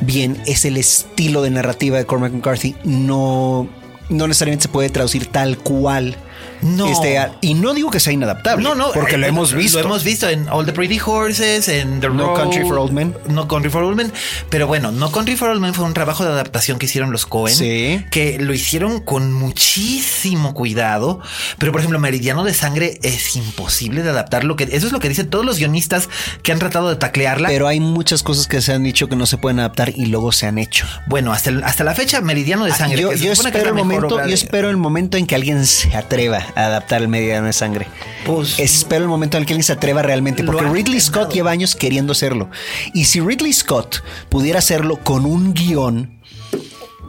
bien 0.00 0.40
es 0.46 0.64
el 0.64 0.76
estilo 0.76 1.42
de 1.42 1.50
narrativa 1.50 1.98
de 1.98 2.06
Cormac 2.06 2.32
McCarthy. 2.32 2.76
No, 2.84 3.68
no 4.08 4.26
necesariamente 4.26 4.64
se 4.64 4.68
puede 4.68 4.90
traducir 4.90 5.26
tal 5.26 5.58
cual. 5.58 6.16
No. 6.62 6.86
Este, 6.90 7.20
y 7.40 7.54
no 7.54 7.74
digo 7.74 7.90
que 7.90 8.00
sea 8.00 8.12
inadaptable. 8.12 8.62
No, 8.62 8.74
no, 8.74 8.92
Porque 8.92 9.14
eh, 9.14 9.18
lo 9.18 9.26
hemos 9.26 9.52
visto. 9.52 9.78
Lo 9.80 9.84
hemos 9.86 10.04
visto 10.04 10.28
en 10.28 10.48
All 10.48 10.64
the 10.66 10.72
Pretty 10.72 10.98
Horses, 11.04 11.68
en 11.68 12.00
The 12.00 12.08
No 12.10 12.26
Road, 12.28 12.36
Country 12.36 12.62
for 12.62 12.78
Old 12.78 12.92
Men. 12.92 13.14
No 13.28 13.46
Country 13.48 13.70
for 13.70 13.82
Old 13.82 13.96
Men. 13.96 14.12
Pero 14.50 14.66
bueno, 14.66 14.90
No 14.92 15.10
Country 15.12 15.36
for 15.36 15.48
Old 15.50 15.60
Men 15.60 15.74
fue 15.74 15.84
un 15.84 15.94
trabajo 15.94 16.24
de 16.24 16.30
adaptación 16.30 16.78
que 16.78 16.86
hicieron 16.86 17.12
los 17.12 17.26
Cohen. 17.26 17.54
Sí. 17.54 18.04
Que 18.10 18.38
lo 18.38 18.54
hicieron 18.54 19.00
con 19.00 19.32
muchísimo 19.32 20.54
cuidado. 20.54 21.20
Pero 21.58 21.72
por 21.72 21.80
ejemplo, 21.80 21.98
Meridiano 21.98 22.44
de 22.44 22.54
Sangre 22.54 22.98
es 23.02 23.36
imposible 23.36 24.02
de 24.02 24.10
adaptar. 24.10 24.44
Lo 24.44 24.56
que, 24.56 24.64
eso 24.64 24.86
es 24.86 24.92
lo 24.92 25.00
que 25.00 25.08
dicen 25.08 25.28
todos 25.28 25.44
los 25.44 25.58
guionistas 25.58 26.08
que 26.42 26.52
han 26.52 26.58
tratado 26.58 26.88
de 26.88 26.96
taclearla. 26.96 27.48
Pero 27.48 27.68
hay 27.68 27.80
muchas 27.80 28.22
cosas 28.22 28.46
que 28.46 28.60
se 28.60 28.72
han 28.72 28.82
dicho 28.82 29.08
que 29.08 29.16
no 29.16 29.26
se 29.26 29.38
pueden 29.38 29.60
adaptar 29.60 29.90
y 29.94 30.06
luego 30.06 30.32
se 30.32 30.46
han 30.46 30.58
hecho. 30.58 30.86
bueno, 31.06 31.32
hasta, 31.32 31.50
el- 31.50 31.64
hasta 31.64 31.84
la 31.84 31.94
fecha, 31.94 32.20
Meridiano 32.20 32.64
de 32.64 32.72
Sangre. 32.72 32.98
Ah, 32.98 33.00
yo 33.12 33.18
se 33.18 33.24
yo 33.24 33.32
espero 33.32 33.58
es 33.58 33.66
el 33.66 33.74
momento, 33.74 34.26
yo 34.26 34.34
espero 34.34 34.70
el 34.70 34.76
momento 34.76 35.16
en 35.16 35.26
que 35.26 35.34
alguien 35.34 35.66
se 35.66 35.94
atreva 35.96 36.45
a 36.54 36.66
adaptar 36.66 37.02
el 37.02 37.08
Meridiano 37.08 37.46
de 37.46 37.52
Sangre. 37.52 37.86
Pues- 38.24 38.58
espero 38.58 39.02
el 39.04 39.08
momento 39.08 39.36
en 39.36 39.42
el 39.42 39.46
que 39.46 39.54
alguien 39.54 39.64
se 39.64 39.72
atreva 39.72 40.02
realmente, 40.02 40.44
porque 40.44 40.62
Ridley 40.62 40.78
intentado. 40.96 41.24
Scott 41.24 41.32
lleva 41.34 41.50
años 41.50 41.74
queriendo 41.76 42.12
hacerlo. 42.12 42.50
Y 42.94 43.04
si 43.04 43.20
Ridley 43.20 43.52
Scott 43.52 44.02
pudiera 44.28 44.58
hacerlo 44.58 44.98
con 45.02 45.24
un 45.26 45.54
guion 45.54 46.18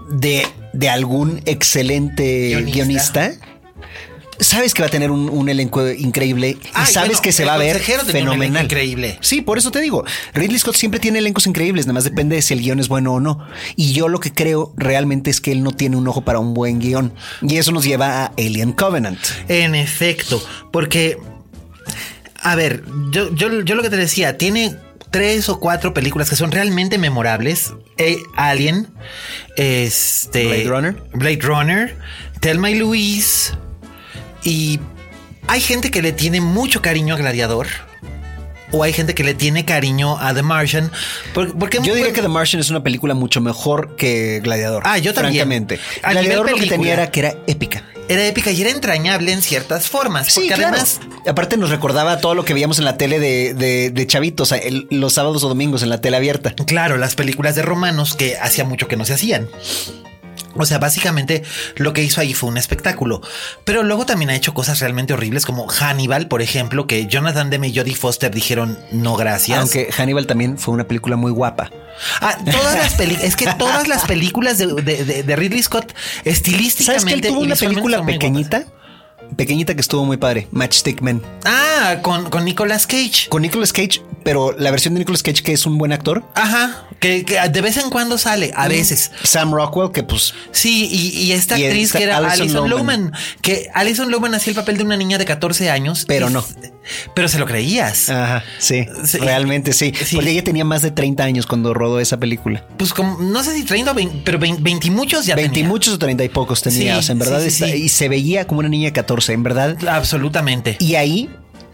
de, 0.09 0.45
de 0.73 0.89
algún 0.89 1.41
excelente 1.45 2.49
Guionista. 2.65 3.27
guionista. 3.29 3.56
Sabes 4.39 4.73
que 4.73 4.81
va 4.83 4.87
a 4.87 4.91
tener 4.91 5.09
un, 5.11 5.29
un 5.29 5.49
elenco 5.49 5.87
increíble 5.89 6.49
y 6.49 6.67
Ay, 6.73 6.85
sabes 6.91 7.09
bueno, 7.09 7.21
que 7.21 7.31
se 7.31 7.45
va 7.45 7.55
a 7.55 7.57
ver 7.57 7.79
fenomenal. 7.79 8.65
increíble. 8.65 9.17
Sí, 9.21 9.41
por 9.41 9.57
eso 9.57 9.71
te 9.71 9.81
digo, 9.81 10.05
Ridley 10.33 10.59
Scott 10.59 10.75
siempre 10.75 10.99
tiene 10.99 11.19
elencos 11.19 11.47
increíbles, 11.47 11.85
nada 11.87 11.93
más 11.95 12.03
depende 12.03 12.35
de 12.35 12.41
si 12.41 12.53
el 12.53 12.61
guion 12.61 12.79
es 12.79 12.87
bueno 12.87 13.13
o 13.13 13.19
no. 13.19 13.39
Y 13.75 13.93
yo 13.93 14.07
lo 14.07 14.19
que 14.19 14.31
creo 14.31 14.73
realmente 14.77 15.29
es 15.31 15.41
que 15.41 15.51
él 15.51 15.63
no 15.63 15.71
tiene 15.71 15.97
un 15.97 16.07
ojo 16.07 16.21
para 16.21 16.39
un 16.39 16.53
buen 16.53 16.79
guion. 16.79 17.13
Y 17.41 17.57
eso 17.57 17.71
nos 17.71 17.83
lleva 17.83 18.23
a 18.23 18.25
Alien 18.37 18.73
Covenant. 18.73 19.19
En 19.47 19.73
efecto, 19.75 20.41
porque, 20.71 21.17
a 22.41 22.55
ver, 22.55 22.83
yo, 23.11 23.33
yo, 23.33 23.61
yo 23.61 23.75
lo 23.75 23.81
que 23.81 23.89
te 23.89 23.97
decía, 23.97 24.37
tiene 24.37 24.75
tres 25.09 25.49
o 25.49 25.59
cuatro 25.59 25.93
películas 25.93 26.29
que 26.29 26.35
son 26.35 26.51
realmente 26.51 26.97
memorables. 26.97 27.73
Eh, 27.97 28.17
Alien, 28.35 28.87
este... 29.55 30.45
Blade 30.45 30.63
Runner. 30.65 30.95
Blade 31.13 31.39
Runner, 31.41 31.97
Thelma 32.39 32.69
y 32.69 32.75
Louise. 32.75 33.53
Y 34.43 34.79
hay 35.47 35.61
gente 35.61 35.91
que 35.91 36.01
le 36.01 36.11
tiene 36.11 36.41
mucho 36.41 36.81
cariño 36.81 37.15
a 37.15 37.17
Gladiador. 37.17 37.67
O 38.73 38.83
hay 38.83 38.91
gente 38.91 39.15
que 39.15 39.23
le 39.23 39.33
tiene 39.33 39.63
cariño 39.63 40.17
a 40.19 40.33
The 40.33 40.43
Martian. 40.43 40.91
por- 41.33 41.57
Porque, 41.57 41.77
Yo 41.81 41.95
diría 41.95 42.11
que 42.11 42.21
The 42.21 42.27
Martian 42.27 42.59
es 42.59 42.69
una 42.69 42.83
película 42.83 43.13
mucho 43.13 43.39
mejor 43.39 43.95
que 43.95 44.41
Gladiador. 44.43 44.83
Ah, 44.85 44.97
yo 44.97 45.13
también. 45.13 45.35
Francamente. 45.47 45.79
A 46.03 46.11
Gladiador 46.11 46.51
lo 46.51 46.57
que 46.57 46.65
tenía 46.67 46.93
era 46.93 47.09
que 47.09 47.21
era 47.21 47.35
épica. 47.47 47.83
era 48.09 48.25
épica 48.25 48.51
y 48.51 48.59
era 48.61 48.69
entrañable 48.69 49.31
en 49.31 49.41
ciertas 49.41 49.87
formas. 49.87 50.27
Sí, 50.27 50.33
porque 50.41 50.47
claro. 50.55 50.67
además 50.73 50.99
Aparte 51.27 51.55
nos 51.57 51.69
recordaba 51.69 52.19
todo 52.19 52.35
lo 52.35 52.43
que 52.45 52.53
veíamos 52.53 52.77
en 52.79 52.85
la 52.85 52.97
tele 52.97 53.19
de, 53.19 53.53
de, 53.53 53.89
de 53.89 54.07
chavitos, 54.07 54.51
el- 54.51 54.87
los 54.91 55.13
sábados 55.13 55.43
o 55.45 55.47
domingos 55.49 55.81
en 55.83 55.89
la 55.89 55.99
tele 56.01 56.17
abierta. 56.17 56.53
Claro, 56.65 56.97
las 56.97 57.15
películas 57.15 57.55
de 57.55 57.61
romanos 57.61 58.15
que 58.15 58.35
hacía 58.37 58.65
mucho 58.65 58.89
que 58.89 58.97
no 58.97 59.05
se 59.05 59.13
hacían. 59.13 59.47
O 60.55 60.65
sea, 60.65 60.79
básicamente 60.79 61.43
lo 61.75 61.93
que 61.93 62.03
hizo 62.03 62.21
ahí 62.21 62.33
fue 62.33 62.49
un 62.49 62.57
espectáculo. 62.57 63.21
Pero 63.63 63.83
luego 63.83 64.05
también 64.05 64.29
ha 64.31 64.35
hecho 64.35 64.53
cosas 64.53 64.79
realmente 64.79 65.13
horribles 65.13 65.45
como 65.45 65.67
Hannibal, 65.67 66.27
por 66.27 66.41
ejemplo, 66.41 66.87
que 66.87 67.05
Jonathan 67.07 67.49
Demme 67.49 67.67
y 67.67 67.75
Jodie 67.75 67.95
Foster 67.95 68.33
dijeron 68.33 68.79
no 68.91 69.15
gracias. 69.15 69.59
Aunque 69.59 69.89
Hannibal 69.91 70.25
también 70.27 70.57
fue 70.57 70.73
una 70.73 70.85
película 70.87 71.15
muy 71.15 71.31
guapa. 71.31 71.69
Ah, 72.21 72.37
todas 72.51 72.75
las 72.77 72.93
películas, 72.95 73.23
es 73.23 73.35
que 73.35 73.47
todas 73.53 73.87
las 73.87 74.05
películas 74.05 74.57
de, 74.57 74.67
de- 74.81 75.03
de- 75.03 75.23
de 75.23 75.35
Ridley 75.35 75.61
Scott 75.63 75.93
estilísticamente. 76.25 76.99
¿Sabes 77.01 77.05
que 77.21 77.27
él 77.27 77.33
tuvo 77.33 77.41
una 77.43 77.55
película 77.55 78.05
pequeñita? 78.05 78.65
Pequeñita 79.35 79.75
que 79.75 79.81
estuvo 79.81 80.05
muy 80.05 80.17
padre, 80.17 80.47
Matchstick 80.51 81.01
Men. 81.01 81.21
Ah, 81.43 81.97
con, 82.01 82.29
con 82.29 82.45
Nicolas 82.45 82.87
Cage. 82.87 83.27
Con 83.29 83.41
Nicolas 83.41 83.73
Cage, 83.73 84.01
pero 84.27 84.53
la 84.59 84.71
versión 84.71 84.93
de 84.93 84.99
Nicolas 84.99 85.23
Cage 85.23 85.41
que 85.41 85.53
es 85.53 85.65
un 85.65 85.77
buen 85.77 85.93
actor. 85.93 86.21
Ajá, 86.35 86.83
que, 86.99 87.23
que 87.23 87.39
de 87.47 87.61
vez 87.61 87.77
en 87.77 87.89
cuando 87.89 88.17
sale, 88.17 88.51
a 88.57 88.67
veces. 88.67 89.09
Sam 89.23 89.53
Rockwell, 89.53 89.91
que 89.93 90.03
pues 90.03 90.33
Sí, 90.51 90.89
y, 90.91 91.17
y 91.23 91.31
esta 91.31 91.57
Y 91.57 91.63
actriz 91.63 91.85
esta 91.85 91.97
que 91.99 92.03
era 92.03 92.17
Alison 92.17 92.41
Alison 92.41 92.69
Lohman. 92.69 93.01
Lohman, 93.05 93.11
que 93.41 93.69
Alison 93.73 94.11
Lohman 94.11 94.35
hacía 94.35 94.51
el 94.51 94.55
papel 94.57 94.75
de 94.75 94.83
una 94.83 94.97
niña 94.97 95.17
de 95.17 95.23
14 95.23 95.69
años. 95.69 96.03
Pero 96.09 96.29
y- 96.29 96.33
no. 96.33 96.43
Pero 97.15 97.29
se 97.29 97.39
lo 97.39 97.45
creías. 97.45 98.09
Ajá, 98.09 98.43
sí, 98.59 98.85
Sí. 99.05 99.17
realmente 99.19 99.71
sí. 99.71 99.93
Sí. 100.05 100.15
Porque 100.17 100.31
ella 100.31 100.43
tenía 100.43 100.65
más 100.65 100.81
de 100.81 100.91
30 100.91 101.23
años 101.23 101.45
cuando 101.45 101.73
rodó 101.73 102.01
esa 102.01 102.17
película. 102.17 102.65
Pues 102.77 102.93
como, 102.93 103.17
no 103.21 103.43
sé 103.43 103.53
si 103.55 103.63
30 103.63 103.91
o 103.91 103.93
20, 103.93 104.21
pero 104.25 104.39
20, 104.39 104.61
20 104.61 104.87
y 104.87 104.91
muchos 104.91 105.25
ya 105.25 105.35
20 105.35 105.51
y 105.51 105.53
tenía. 105.61 105.69
muchos 105.69 105.93
o 105.93 105.99
30 105.99 106.25
y 106.25 106.29
pocos 106.29 106.61
tenía. 106.61 106.93
Sí, 106.95 106.99
o 106.99 107.01
sea, 107.01 107.13
en 107.13 107.19
verdad 107.19 107.45
está- 107.45 107.69
y 107.73 107.87
se 107.87 108.09
veía 108.09 108.45
como 108.45 108.59
una 108.59 108.67
niña 108.69 108.87
de 108.89 108.93
14, 108.93 109.31
en 109.31 109.43
verdad. 109.43 109.77
Absolutamente. 109.87 110.75
Y 110.79 110.95
ahí 110.95 111.29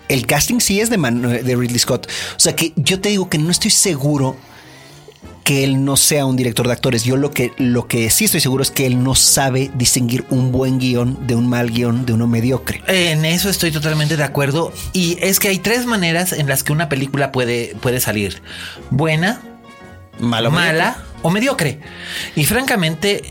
el 0.09 0.25
casting 0.25 0.59
sí 0.59 0.79
es 0.79 0.89
de, 0.89 0.97
de 0.97 1.55
Ridley 1.55 1.79
Scott. 1.79 2.07
O 2.35 2.39
sea 2.39 2.55
que 2.55 2.73
yo 2.75 2.99
te 2.99 3.09
digo 3.09 3.29
que 3.29 3.37
no 3.37 3.51
estoy 3.51 3.71
seguro 3.71 4.35
que 5.43 5.63
él 5.63 5.83
no 5.83 5.97
sea 5.97 6.25
un 6.25 6.35
director 6.35 6.67
de 6.67 6.73
actores. 6.73 7.03
Yo 7.03 7.17
lo 7.17 7.31
que, 7.31 7.51
lo 7.57 7.87
que 7.87 8.09
sí 8.09 8.25
estoy 8.25 8.39
seguro 8.39 8.63
es 8.63 8.71
que 8.71 8.85
él 8.85 9.03
no 9.03 9.13
sabe 9.13 9.71
distinguir 9.75 10.25
un 10.29 10.51
buen 10.51 10.79
guion 10.79 11.27
de 11.27 11.35
un 11.35 11.47
mal 11.47 11.69
guion 11.69 12.05
de 12.05 12.13
uno 12.13 12.27
mediocre. 12.27 12.81
En 12.87 13.25
eso 13.25 13.49
estoy 13.49 13.71
totalmente 13.71 14.15
de 14.15 14.23
acuerdo. 14.23 14.71
Y 14.93 15.17
es 15.21 15.39
que 15.39 15.49
hay 15.49 15.59
tres 15.59 15.85
maneras 15.85 16.31
en 16.31 16.47
las 16.47 16.63
que 16.63 16.71
una 16.71 16.89
película 16.89 17.31
puede, 17.31 17.75
puede 17.81 17.99
salir. 17.99 18.41
Buena, 18.89 19.41
Malo, 20.19 20.51
mala 20.51 20.97
o 21.21 21.29
mediocre. 21.29 21.79
Y 22.35 22.45
francamente, 22.45 23.23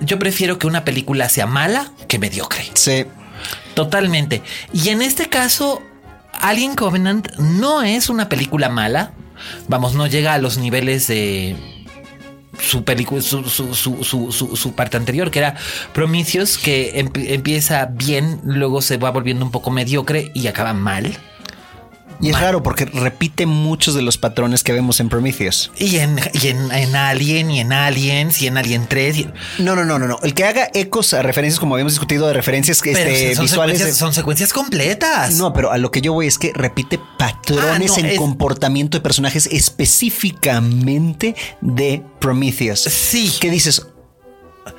yo 0.00 0.18
prefiero 0.18 0.58
que 0.58 0.66
una 0.66 0.84
película 0.84 1.28
sea 1.28 1.46
mala 1.46 1.92
que 2.08 2.18
mediocre. 2.18 2.64
Sí. 2.74 3.06
Totalmente. 3.74 4.42
Y 4.72 4.88
en 4.88 5.02
este 5.02 5.28
caso, 5.28 5.82
Alien 6.40 6.74
Covenant 6.74 7.28
no 7.38 7.82
es 7.82 8.08
una 8.08 8.28
película 8.28 8.68
mala. 8.68 9.12
Vamos, 9.68 9.94
no 9.94 10.06
llega 10.06 10.34
a 10.34 10.38
los 10.38 10.58
niveles 10.58 11.06
de 11.06 11.56
su 12.60 12.84
película, 12.84 13.20
su, 13.20 13.44
su, 13.44 13.74
su, 13.74 14.32
su, 14.32 14.72
parte 14.74 14.96
anterior, 14.96 15.30
que 15.30 15.38
era 15.38 15.54
Prometheus, 15.92 16.58
que 16.58 16.98
empieza 16.98 17.86
bien, 17.86 18.40
luego 18.44 18.82
se 18.82 18.96
va 18.96 19.10
volviendo 19.10 19.44
un 19.44 19.50
poco 19.50 19.70
mediocre 19.70 20.30
y 20.34 20.46
acaba 20.48 20.72
mal. 20.72 21.16
Y 22.20 22.30
es 22.30 22.40
raro 22.40 22.62
porque 22.62 22.84
repite 22.84 23.46
muchos 23.46 23.94
de 23.94 24.02
los 24.02 24.18
patrones 24.18 24.64
que 24.64 24.72
vemos 24.72 24.98
en 25.00 25.08
Prometheus. 25.08 25.70
Y 25.76 25.98
en, 25.98 26.18
en, 26.42 26.96
Alien, 26.96 27.50
y 27.50 27.60
en 27.60 27.72
Aliens, 27.72 28.42
y 28.42 28.48
en 28.48 28.56
Alien 28.58 28.86
3. 28.88 29.26
No, 29.58 29.76
no, 29.76 29.84
no, 29.84 29.98
no, 29.98 30.08
no. 30.08 30.18
El 30.22 30.34
que 30.34 30.44
haga 30.44 30.68
ecos 30.74 31.14
a 31.14 31.22
referencias, 31.22 31.60
como 31.60 31.74
habíamos 31.74 31.92
discutido, 31.92 32.26
de 32.26 32.32
referencias 32.32 32.84
este, 32.84 33.34
son 33.34 33.44
visuales. 33.44 33.78
Secuencias, 33.78 33.96
son 33.96 34.12
secuencias 34.12 34.52
completas. 34.52 35.34
No, 35.36 35.52
pero 35.52 35.70
a 35.70 35.78
lo 35.78 35.90
que 35.90 36.00
yo 36.00 36.12
voy 36.12 36.26
es 36.26 36.38
que 36.38 36.52
repite 36.54 37.00
patrones 37.18 37.92
ah, 37.96 38.00
en 38.00 38.16
comportamiento 38.16 38.98
de 38.98 39.02
personajes 39.02 39.48
específicamente 39.52 41.36
de 41.60 42.02
Prometheus. 42.18 42.80
Sí. 42.80 43.32
Que 43.40 43.50
dices, 43.50 43.86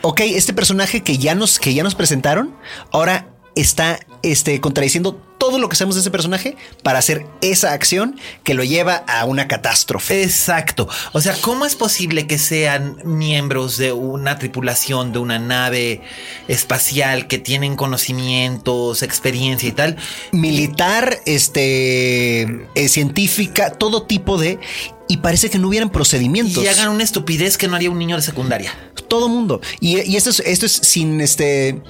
ok, 0.02 0.22
este 0.22 0.54
personaje 0.54 1.02
que 1.02 1.18
ya 1.18 1.36
nos, 1.36 1.60
que 1.60 1.74
ya 1.74 1.84
nos 1.84 1.96
presentaron, 1.96 2.56
ahora 2.92 3.39
está 3.62 4.00
este, 4.22 4.60
contradiciendo 4.60 5.20
todo 5.40 5.58
lo 5.58 5.70
que 5.70 5.76
sabemos 5.76 5.96
de 5.96 6.02
ese 6.02 6.12
personaje 6.12 6.58
para 6.84 7.00
hacer 7.00 7.26
esa 7.42 7.72
acción 7.72 8.20
que 8.44 8.54
lo 8.54 8.64
lleva 8.64 8.96
a 9.08 9.26
una 9.26 9.48
catástrofe. 9.48 10.22
Exacto. 10.22 10.88
O 11.14 11.22
sea, 11.22 11.34
¿cómo 11.42 11.66
es 11.66 11.76
posible 11.76 12.28
que 12.28 12.38
sean 12.38 12.98
miembros 13.06 13.78
de 13.78 13.94
una 13.94 14.38
tripulación, 14.38 15.14
de 15.14 15.20
una 15.20 15.40
nave 15.40 16.02
espacial 16.48 17.28
que 17.28 17.40
tienen 17.40 17.78
conocimientos, 17.78 19.02
experiencia 19.02 19.70
y 19.70 19.72
tal? 19.72 19.96
Militar, 20.34 21.20
este, 21.26 22.68
eh, 22.76 22.90
científica, 22.90 23.72
todo 23.72 24.04
tipo 24.04 24.38
de... 24.38 24.60
Y 25.12 25.18
parece 25.18 25.50
que 25.50 25.58
no 25.58 25.70
hubieran 25.70 25.90
procedimientos. 25.90 26.64
Y 26.64 26.68
hagan 26.68 26.90
una 26.90 27.04
estupidez 27.04 27.58
que 27.58 27.68
no 27.68 27.76
haría 27.76 27.90
un 27.90 27.98
niño 27.98 28.16
de 28.16 28.22
secundaria. 28.22 28.72
Todo 29.08 29.28
mundo. 29.28 29.60
Y, 29.80 30.16
esto, 30.16 30.30
es, 30.30 30.40
esto 30.42 30.68
es 30.68 30.74
sin 30.74 31.20
este 31.20 31.82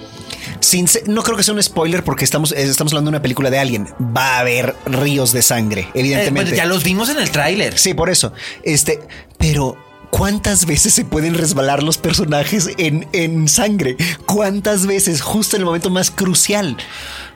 no 1.08 1.24
creo 1.24 1.38
que 1.38 1.44
sea 1.44 1.54
un 1.54 1.62
spoiler 1.62 2.04
porque 2.04 2.26
estamos, 2.26 2.52
estamos 2.52 2.94
hablando 2.94 3.12
de 3.12 3.18
una 3.18 3.22
película 3.22 3.50
de 3.50 3.60
alguien. 3.60 3.88
Va 4.00 4.36
a 4.36 4.40
haber 4.40 4.76
ríos 4.86 5.32
de 5.32 5.42
sangre, 5.42 5.90
evidentemente. 5.94 6.54
Eh, 6.54 6.58
ya 6.58 6.66
los 6.66 6.84
vimos 6.84 7.10
en 7.10 7.18
el 7.18 7.32
tráiler. 7.32 7.78
Sí, 7.78 7.94
por 7.94 8.10
eso. 8.10 8.34
Este, 8.64 9.00
pero 9.38 9.78
¿Cuántas 10.10 10.66
veces 10.66 10.94
se 10.96 11.06
pueden 11.06 11.36
resbalar 11.36 11.84
los 11.84 12.00
personajes 12.00 12.72
en, 12.78 13.08
en 13.14 13.48
sangre? 13.48 13.96
¿Cuántas 14.26 14.88
veces? 14.88 15.22
Justo 15.22 15.56
en 15.56 15.62
el 15.62 15.66
momento 15.68 15.92
más 15.92 16.10
crucial. 16.10 16.78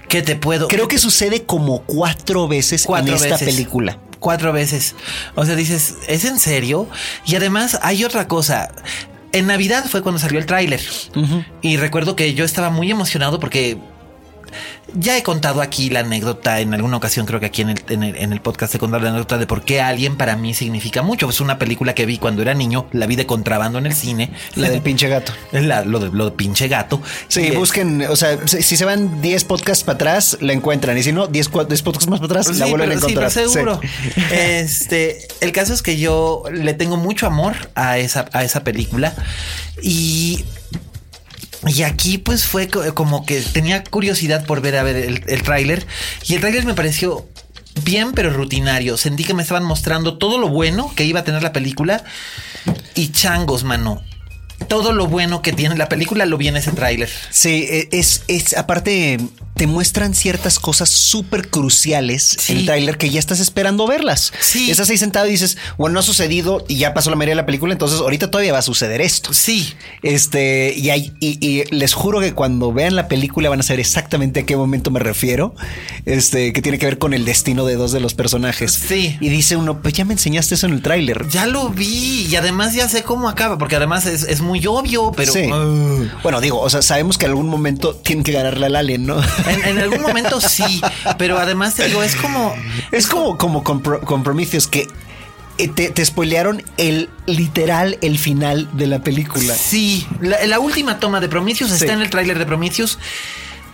¿Qué 0.09 0.21
te 0.21 0.35
puedo? 0.35 0.67
Creo 0.67 0.87
que 0.87 0.97
sucede 0.97 1.43
como 1.43 1.83
cuatro 1.83 2.47
veces 2.47 2.87
en 2.87 3.07
esta 3.07 3.37
película. 3.37 3.99
Cuatro 4.19 4.53
veces. 4.53 4.95
O 5.35 5.45
sea, 5.45 5.55
dices, 5.55 5.95
¿es 6.07 6.25
en 6.25 6.39
serio? 6.39 6.87
Y 7.25 7.35
además 7.35 7.79
hay 7.81 8.03
otra 8.03 8.27
cosa 8.27 8.71
en 9.33 9.47
Navidad 9.47 9.85
fue 9.85 10.01
cuando 10.01 10.19
salió 10.19 10.39
el 10.39 10.45
tráiler. 10.45 10.79
Y 11.61 11.77
recuerdo 11.77 12.15
que 12.15 12.33
yo 12.33 12.45
estaba 12.45 12.69
muy 12.69 12.89
emocionado 12.89 13.39
porque 13.39 13.77
ya 14.93 15.17
he 15.17 15.23
contado 15.23 15.61
aquí 15.61 15.89
la 15.89 16.01
anécdota 16.01 16.59
en 16.59 16.73
alguna 16.73 16.97
ocasión, 16.97 17.25
creo 17.25 17.39
que 17.39 17.47
aquí 17.47 17.61
en 17.61 17.69
el, 17.69 17.81
en 17.89 18.33
el, 18.33 18.41
podcast 18.41 18.75
he 18.75 18.79
contado 18.79 19.03
la 19.03 19.09
anécdota 19.09 19.37
de 19.37 19.47
por 19.47 19.63
qué 19.63 19.81
Alien 19.81 20.17
para 20.17 20.35
mí 20.35 20.53
significa 20.53 21.01
mucho. 21.01 21.29
Es 21.29 21.41
una 21.41 21.57
película 21.57 21.95
que 21.95 22.05
vi 22.05 22.17
cuando 22.17 22.41
era 22.41 22.53
niño, 22.53 22.87
la 22.91 23.05
vi 23.05 23.15
de 23.15 23.25
contrabando 23.25 23.79
en 23.79 23.85
el 23.85 23.93
cine. 23.93 24.31
La 24.55 24.69
del 24.69 24.81
pinche 24.81 25.07
gato. 25.07 25.33
La, 25.51 25.83
lo, 25.83 25.99
de, 25.99 26.09
lo 26.09 26.25
de 26.25 26.31
pinche 26.31 26.67
gato. 26.67 27.01
Sí, 27.27 27.51
busquen, 27.51 28.03
o 28.03 28.15
sea, 28.15 28.37
si, 28.47 28.61
se 28.61 28.85
van 28.85 29.21
10 29.21 29.43
podcasts 29.45 29.83
para 29.83 29.95
atrás, 29.95 30.37
la 30.41 30.53
encuentran. 30.53 30.97
Y 30.97 31.03
si 31.03 31.11
no, 31.11 31.27
10, 31.27 31.49
podcasts 31.49 32.07
más 32.07 32.19
para 32.19 32.41
atrás, 32.41 32.57
la 32.57 32.65
vuelven 32.67 32.91
a 32.91 32.93
encontrar. 32.93 33.31
Sí, 33.31 33.41
seguro. 33.47 33.79
Este, 34.31 35.27
el 35.41 35.51
caso 35.51 35.73
es 35.73 35.81
que 35.81 35.97
yo 35.97 36.43
le 36.51 36.73
tengo 36.73 36.97
mucho 36.97 37.27
amor 37.27 37.55
a 37.75 37.97
esa, 37.97 38.25
a 38.33 38.43
esa 38.43 38.63
película 38.63 39.13
y 39.81 40.45
y 41.67 41.83
aquí 41.83 42.17
pues 42.17 42.45
fue 42.45 42.67
como 42.67 43.25
que 43.25 43.41
tenía 43.41 43.83
curiosidad 43.83 44.45
por 44.45 44.61
ver 44.61 44.77
a 44.77 44.83
ver 44.83 44.95
el, 44.95 45.23
el 45.27 45.43
tráiler 45.43 45.85
y 46.27 46.35
el 46.35 46.41
tráiler 46.41 46.65
me 46.65 46.73
pareció 46.73 47.27
bien 47.83 48.11
pero 48.13 48.31
rutinario. 48.31 48.97
Sentí 48.97 49.23
que 49.23 49.33
me 49.33 49.43
estaban 49.43 49.63
mostrando 49.63 50.17
todo 50.17 50.37
lo 50.37 50.49
bueno 50.49 50.91
que 50.95 51.05
iba 51.05 51.21
a 51.21 51.23
tener 51.23 51.43
la 51.43 51.53
película 51.53 52.03
y 52.95 53.11
changos, 53.11 53.63
mano 53.63 54.01
todo 54.67 54.93
lo 54.93 55.07
bueno 55.07 55.41
que 55.41 55.53
tiene 55.53 55.75
la 55.77 55.89
película 55.89 56.25
lo 56.25 56.37
viene 56.37 56.59
ese 56.59 56.71
tráiler. 56.71 57.09
Sí, 57.29 57.67
e, 57.69 57.89
es, 57.91 58.23
es 58.27 58.55
aparte 58.55 59.19
te 59.55 59.67
muestran 59.67 60.15
ciertas 60.15 60.59
cosas 60.59 60.89
súper 60.89 61.49
cruciales 61.49 62.49
en 62.49 62.57
el 62.57 62.65
tráiler 62.65 62.97
que 62.97 63.09
ya 63.09 63.19
estás 63.19 63.39
esperando 63.39 63.85
verlas. 63.85 64.33
Sí. 64.39 64.71
Estás 64.71 64.89
ahí 64.89 64.97
sentado 64.97 65.27
y 65.27 65.31
dices, 65.31 65.57
bueno, 65.77 65.93
no 65.93 65.99
ha 65.99 66.03
sucedido 66.03 66.65
y 66.67 66.77
ya 66.77 66.93
pasó 66.93 67.09
la 67.09 67.15
mayoría 67.15 67.33
de 67.33 67.41
la 67.41 67.45
película, 67.45 67.73
entonces 67.73 67.99
ahorita 67.99 68.31
todavía 68.31 68.51
va 68.51 68.59
a 68.59 68.63
suceder 68.63 69.01
esto. 69.01 69.33
Sí. 69.33 69.73
Este, 70.01 70.73
y, 70.75 70.89
hay, 70.89 71.13
y, 71.19 71.63
les 71.73 71.93
juro 71.93 72.19
que 72.19 72.33
cuando 72.33 72.73
vean 72.73 72.95
la 72.95 73.07
película 73.07 73.49
van 73.49 73.59
a 73.59 73.63
saber 73.63 73.79
exactamente 73.79 74.41
a 74.41 74.45
qué 74.45 74.57
momento 74.57 74.89
me 74.91 74.99
refiero. 74.99 75.55
Este, 76.05 76.51
que 76.51 76.61
tiene 76.61 76.79
que 76.79 76.85
ver 76.85 76.97
con 76.97 77.13
el 77.13 77.25
destino 77.25 77.65
de 77.65 77.75
dos 77.75 77.91
de 77.91 77.99
los 77.99 78.15
personajes. 78.15 78.73
Sí. 78.73 79.17
Y 79.21 79.29
dice 79.29 79.55
uno, 79.55 79.81
pues 79.81 79.93
ya 79.93 80.05
me 80.05 80.13
enseñaste 80.13 80.55
eso 80.55 80.65
en 80.65 80.73
el 80.73 80.81
tráiler. 80.81 81.27
Ya 81.29 81.45
lo 81.45 81.69
vi 81.69 82.27
y 82.29 82.35
además 82.35 82.73
ya 82.73 82.89
sé 82.89 83.03
cómo 83.03 83.29
acaba, 83.29 83.57
porque 83.57 83.75
además 83.75 84.05
es, 84.05 84.41
muy 84.41 84.65
obvio, 84.65 85.11
pero. 85.15 85.31
Sí. 85.31 85.47
Ah. 85.51 86.19
Bueno, 86.23 86.41
digo, 86.41 86.59
o 86.59 86.69
sea, 86.69 86.81
sabemos 86.81 87.17
que 87.17 87.25
en 87.25 87.31
algún 87.31 87.47
momento 87.47 87.95
tienen 87.95 88.23
que 88.23 88.31
ganarle 88.31 88.65
al 88.65 88.75
alien, 88.75 89.05
¿no? 89.05 89.21
En, 89.53 89.79
algún 89.79 90.01
momento 90.01 90.41
sí, 90.41 90.81
pero 91.17 91.39
además 91.39 91.75
te 91.75 91.87
digo, 91.87 92.03
es 92.03 92.15
como. 92.15 92.55
Es 92.91 93.07
como, 93.07 93.37
como 93.37 93.63
con, 93.63 93.81
Prometheus 94.23 94.67
que 94.67 94.87
eh, 95.57 95.67
te, 95.67 95.89
te, 95.89 96.05
spoilearon 96.05 96.63
el 96.77 97.09
literal 97.25 97.97
el 98.01 98.17
final 98.17 98.69
de 98.73 98.87
la 98.87 98.99
película. 98.99 99.53
Sí, 99.53 100.07
la, 100.21 100.59
última 100.59 100.99
toma 100.99 101.19
de 101.19 101.29
Prometheus 101.29 101.71
está 101.71 101.93
en 101.93 102.01
el 102.01 102.09
tráiler 102.09 102.39
de 102.39 102.45
Prometheus. 102.45 102.99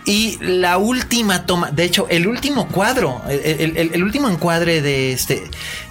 Y 0.06 0.38
la 0.40 0.78
última 0.78 1.44
toma, 1.44 1.70
de 1.70 1.84
hecho, 1.84 2.06
el 2.08 2.26
último 2.26 2.68
cuadro, 2.68 3.20
el, 3.28 4.02
último 4.02 4.30
encuadre 4.30 4.80
de 4.80 5.12
este, 5.12 5.44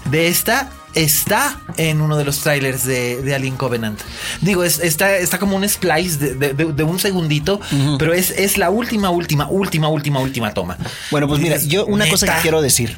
de 0.06 0.28
esta 0.28 0.72
está 0.96 1.60
en 1.78 2.02
uno 2.02 2.18
de 2.18 2.26
los 2.26 2.40
trailers 2.40 2.86
de, 2.86 3.34
Alien 3.34 3.56
Covenant. 3.56 4.00
Digo, 4.42 4.64
está, 4.64 5.18
está 5.18 5.40
como 5.40 5.56
un 5.56 5.68
splice 5.68 6.36
de, 6.36 6.84
un 6.84 7.00
segundito, 7.00 7.60
pero 7.98 8.14
es, 8.14 8.32
es 8.32 8.58
la 8.58 8.70
última, 8.70 9.10
última, 9.10 9.48
última, 9.50 9.88
última, 9.90 10.20
última 10.20 10.54
toma. 10.54 10.78
Bueno, 11.12 11.28
pues 11.28 11.40
mira, 11.40 11.58
yo 11.58 11.86
una 11.86 12.08
cosa 12.10 12.36
que 12.36 12.42
quiero 12.42 12.62
decir. 12.62 12.98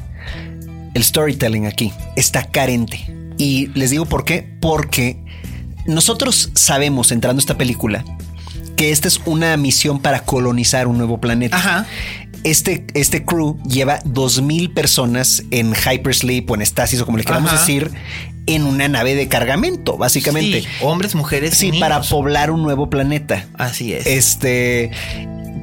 El 0.93 1.05
storytelling 1.05 1.67
aquí 1.67 1.93
está 2.17 2.43
carente. 2.43 3.15
Y 3.37 3.67
les 3.67 3.91
digo 3.91 4.05
por 4.05 4.25
qué. 4.25 4.57
Porque 4.59 5.23
nosotros 5.85 6.49
sabemos, 6.53 7.13
entrando 7.13 7.39
a 7.39 7.41
esta 7.41 7.57
película, 7.57 8.03
que 8.75 8.91
esta 8.91 9.07
es 9.07 9.21
una 9.23 9.55
misión 9.55 10.01
para 10.01 10.25
colonizar 10.25 10.87
un 10.87 10.97
nuevo 10.97 11.19
planeta. 11.19 11.55
Ajá 11.55 11.87
este, 12.43 12.85
este 12.93 13.25
crew 13.25 13.57
lleva 13.63 14.01
2.000 14.03 14.73
personas 14.73 15.43
en 15.51 15.73
hypersleep 15.73 16.49
o 16.49 16.55
en 16.55 16.61
estasis 16.61 17.01
o 17.01 17.05
como 17.05 17.17
le 17.17 17.23
queramos 17.23 17.51
decir, 17.51 17.91
en 18.45 18.63
una 18.65 18.87
nave 18.87 19.15
de 19.15 19.27
cargamento, 19.27 19.97
básicamente. 19.97 20.63
hombres, 20.81 21.15
mujeres. 21.15 21.55
Sí, 21.55 21.73
para 21.79 22.01
poblar 22.01 22.51
un 22.51 22.63
nuevo 22.63 22.89
planeta. 22.89 23.45
Así 23.57 23.93
es. 23.93 24.05
Este, 24.07 24.91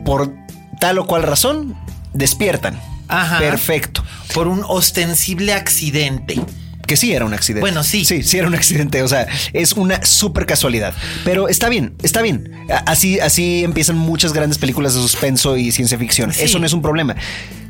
por 0.04 0.32
tal 0.80 0.98
o 0.98 1.06
cual 1.06 1.22
razón, 1.22 1.76
despiertan. 2.12 2.80
Ajá. 3.08 3.38
Perfecto. 3.38 4.04
Por 4.34 4.48
un 4.48 4.62
ostensible 4.66 5.54
accidente 5.54 6.40
que 6.88 6.96
sí 6.96 7.12
era 7.12 7.24
un 7.24 7.34
accidente. 7.34 7.60
Bueno, 7.60 7.84
sí. 7.84 8.04
Sí, 8.04 8.24
sí 8.24 8.38
era 8.38 8.48
un 8.48 8.54
accidente. 8.56 9.02
O 9.02 9.08
sea, 9.08 9.28
es 9.52 9.74
una 9.74 10.04
súper 10.04 10.46
casualidad. 10.46 10.92
Pero 11.24 11.48
está 11.48 11.68
bien, 11.68 11.94
está 12.02 12.22
bien. 12.22 12.52
Así, 12.86 13.20
así 13.20 13.62
empiezan 13.62 13.96
muchas 13.96 14.32
grandes 14.32 14.58
películas 14.58 14.94
de 14.94 15.00
suspenso 15.00 15.56
y 15.56 15.70
ciencia 15.70 15.96
ficción. 15.96 16.32
Eso 16.36 16.58
no 16.58 16.66
es 16.66 16.72
un 16.72 16.82
problema. 16.82 17.14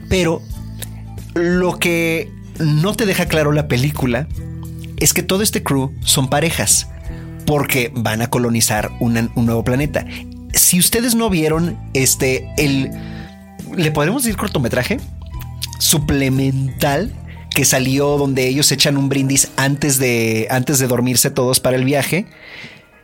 Pero 0.09 0.41
lo 1.35 1.79
que 1.79 2.31
no 2.59 2.95
te 2.95 3.05
deja 3.05 3.27
claro 3.27 3.53
la 3.53 3.69
película 3.69 4.27
es 4.97 5.13
que 5.13 5.23
todo 5.23 5.43
este 5.43 5.63
crew 5.63 5.93
son 6.03 6.31
parejas 6.31 6.89
porque 7.45 7.93
van 7.95 8.23
a 8.23 8.31
colonizar 8.31 8.91
un 9.01 9.31
nuevo 9.35 9.65
planeta. 9.65 10.07
Si 10.55 10.79
ustedes 10.79 11.15
no 11.15 11.29
vieron 11.29 11.79
este, 11.93 12.49
el... 12.57 12.91
¿Le 13.77 13.91
podemos 13.91 14.23
decir 14.23 14.39
cortometraje? 14.39 14.99
suplemental 15.79 17.13
que 17.59 17.65
salió 17.65 18.19
donde 18.19 18.47
ellos 18.47 18.71
echan 18.71 18.97
un 18.97 19.09
brindis 19.09 19.51
antes 19.57 19.99
de, 19.99 20.47
antes 20.49 20.79
de 20.79 20.87
dormirse 20.87 21.29
todos 21.29 21.59
para 21.59 21.77
el 21.77 21.83
viaje. 21.83 22.25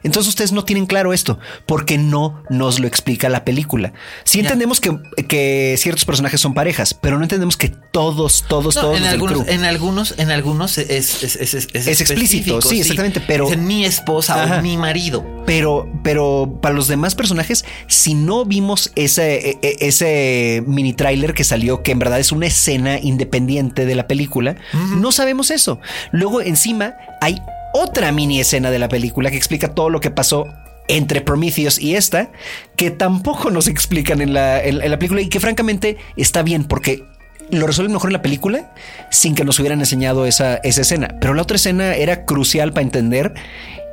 Entonces 0.05 0.29
ustedes 0.29 0.53
no 0.53 0.65
tienen 0.65 0.87
claro 0.87 1.13
esto 1.13 1.39
porque 1.67 1.99
no 1.99 2.43
nos 2.51 2.79
lo 2.79 2.87
explica 2.87 3.29
la 3.29 3.45
película. 3.45 3.93
Sí 4.25 4.41
entendemos 4.41 4.81
que, 4.81 4.97
que 5.29 5.75
ciertos 5.79 6.05
personajes 6.05 6.41
son 6.41 6.55
parejas, 6.55 6.95
pero 6.95 7.17
no 7.17 7.23
entendemos 7.25 7.57
que 7.57 7.71
todos, 7.71 8.45
todos, 8.49 8.75
todos 8.75 8.97
en 8.99 9.05
algunos, 9.05 9.49
en 9.49 9.65
algunos, 9.65 10.15
en 10.19 10.31
algunos 10.31 10.79
es, 10.79 11.23
es, 11.23 11.37
es, 11.37 11.55
es- 11.55 11.69
es 11.73 11.87
Es 11.87 12.01
explícito, 12.01 12.61
sí, 12.63 12.81
exactamente, 12.81 13.21
pero- 13.21 13.47
Dicen 13.47 13.67
mi 13.67 13.85
esposa 13.85 14.43
Ajá. 14.45 14.59
o 14.59 14.63
mi 14.63 14.77
marido. 14.77 15.25
Pero, 15.47 15.89
pero 16.03 16.59
para 16.63 16.75
los 16.75 16.87
demás 16.89 17.15
personajes, 17.15 17.65
si 17.87 18.15
no 18.15 18.45
vimos 18.45 18.93
ese, 18.97 19.51
e- 19.51 19.59
e- 19.63 19.77
ese 19.81 20.63
mini 20.67 20.93
tráiler 20.93 21.35
que 21.35 21.45
salió, 21.45 21.83
que 21.83 21.93
en 21.93 21.99
verdad 21.99 22.21
es 22.21 22.33
una 22.33 22.47
escena 22.47 22.99
independiente 22.99 23.87
de 23.87 23.95
la 23.95 24.07
película, 24.07 24.57
no 24.73 25.13
sabemos 25.13 25.51
eso. 25.51 25.81
Luego, 26.13 26.41
encima, 26.43 26.95
hay 27.21 27.41
otra 27.75 28.13
mini 28.13 28.41
escena 28.41 28.71
de 28.71 28.79
la 28.79 28.89
película 28.89 29.31
que 29.31 29.37
explica 29.37 29.75
todo 29.75 29.91
lo 29.91 30.01
que 30.01 30.11
pasó 30.11 30.47
entre 30.89 31.21
Prometheus 31.21 31.79
y 31.79 31.97
esta, 31.97 32.31
que 32.77 32.91
tampoco 32.91 33.51
nos 33.51 33.69
explican 33.69 34.21
en 34.21 34.33
la, 34.33 34.63
en- 34.63 34.79
la 34.79 34.99
película 34.99 35.21
y 35.23 35.29
que 35.29 35.41
francamente 35.41 35.97
está 36.17 36.43
bien 36.43 36.65
porque 36.65 37.05
lo 37.51 37.67
resuelven 37.67 37.93
mejor 37.93 38.11
en 38.11 38.15
la 38.15 38.23
película 38.23 38.73
sin 39.11 39.35
que 39.35 39.45
nos 39.45 39.59
hubieran 39.59 39.81
enseñado 39.81 40.25
esa, 40.27 40.57
esa 40.57 40.83
escena. 40.83 41.09
Pero 41.21 41.35
la 41.35 41.43
otra 41.43 41.57
escena 41.57 41.95
era 41.95 42.25
crucial 42.25 42.73
para 42.73 42.83
entender 42.85 43.35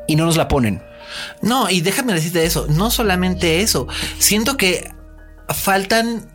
y 0.08 0.16
no 0.16 0.26
nos 0.26 0.38
la 0.38 0.48
ponen. 0.48 0.82
No, 1.42 1.70
y 1.70 1.82
déjame 1.82 2.14
decirte 2.14 2.46
eso, 2.46 2.68
no 2.70 2.92
solamente 2.92 3.62
eso, 3.62 3.88
siento 4.20 4.56
que 4.58 4.90
faltan 5.50 6.30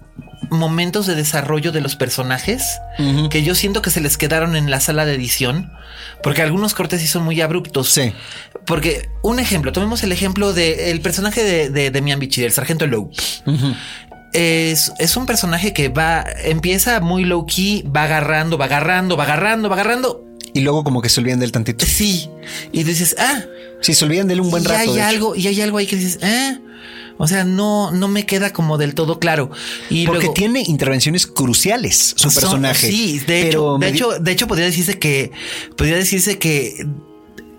momentos 0.50 1.06
de 1.06 1.14
desarrollo 1.14 1.72
de 1.72 1.80
los 1.80 1.96
personajes 1.96 2.62
que 3.30 3.42
yo 3.42 3.54
siento 3.54 3.82
que 3.82 3.90
se 3.90 4.00
les 4.00 4.16
quedaron 4.16 4.56
en 4.56 4.70
la 4.70 4.80
sala 4.80 5.04
de 5.04 5.14
edición, 5.14 5.72
porque 6.22 6.42
algunos 6.42 6.74
cortes 6.74 7.00
sí 7.00 7.06
son 7.06 7.24
muy 7.24 7.40
abruptos. 7.40 7.90
Sí. 7.90 8.12
Porque 8.64 9.08
un 9.22 9.38
ejemplo, 9.38 9.72
tomemos 9.72 10.02
el 10.02 10.12
ejemplo 10.12 10.52
del 10.52 11.00
personaje 11.00 11.42
de, 11.42 11.90
de 11.90 12.16
Bichir, 12.16 12.44
el 12.44 12.52
sargento 12.52 12.86
Lowe. 12.86 13.10
Es, 14.32 14.92
es 14.98 15.16
un 15.16 15.24
personaje 15.24 15.72
que 15.72 15.88
va, 15.88 16.24
empieza 16.44 17.00
muy 17.00 17.24
low 17.24 17.46
key, 17.46 17.82
va 17.84 18.04
agarrando, 18.04 18.58
va 18.58 18.66
agarrando, 18.66 19.16
va 19.16 19.24
agarrando, 19.24 19.68
va 19.68 19.76
agarrando. 19.76 20.24
Y 20.52 20.60
luego 20.60 20.84
como 20.84 21.00
que 21.00 21.08
se 21.08 21.20
olvidan 21.20 21.38
del 21.40 21.52
tantito. 21.52 21.86
Sí. 21.86 22.28
Y 22.72 22.82
dices, 22.82 23.16
ah, 23.18 23.42
Sí, 23.80 23.94
se 23.94 24.04
olvidan 24.04 24.26
de 24.26 24.34
él 24.34 24.40
un 24.40 24.50
buen 24.50 24.62
y 24.62 24.66
rato. 24.66 24.80
hay 24.80 24.86
de 24.88 24.94
hecho. 24.94 25.04
algo, 25.04 25.36
y 25.36 25.46
hay 25.46 25.60
algo 25.60 25.78
ahí 25.78 25.86
que 25.86 25.96
dices, 25.96 26.18
ah, 26.22 26.58
o 27.18 27.26
sea, 27.26 27.44
no, 27.44 27.90
no 27.92 28.08
me 28.08 28.26
queda 28.26 28.52
como 28.52 28.78
del 28.78 28.94
todo 28.94 29.18
claro. 29.18 29.50
Y 29.90 30.06
Porque 30.06 30.20
luego- 30.20 30.34
tiene 30.34 30.62
intervenciones 30.66 31.26
cruciales 31.26 32.14
su 32.16 32.30
son- 32.30 32.34
personaje. 32.42 32.88
Sí, 32.88 33.18
de 33.20 33.42
Pero 33.50 33.76
hecho, 33.76 33.78
de 33.78 33.88
hecho, 33.88 34.10
de 34.20 34.32
hecho, 34.32 34.46
podría 34.46 34.66
decirse 34.66 34.98
que, 34.98 35.30
podría 35.76 35.96
decirse 35.96 36.38
que 36.38 36.86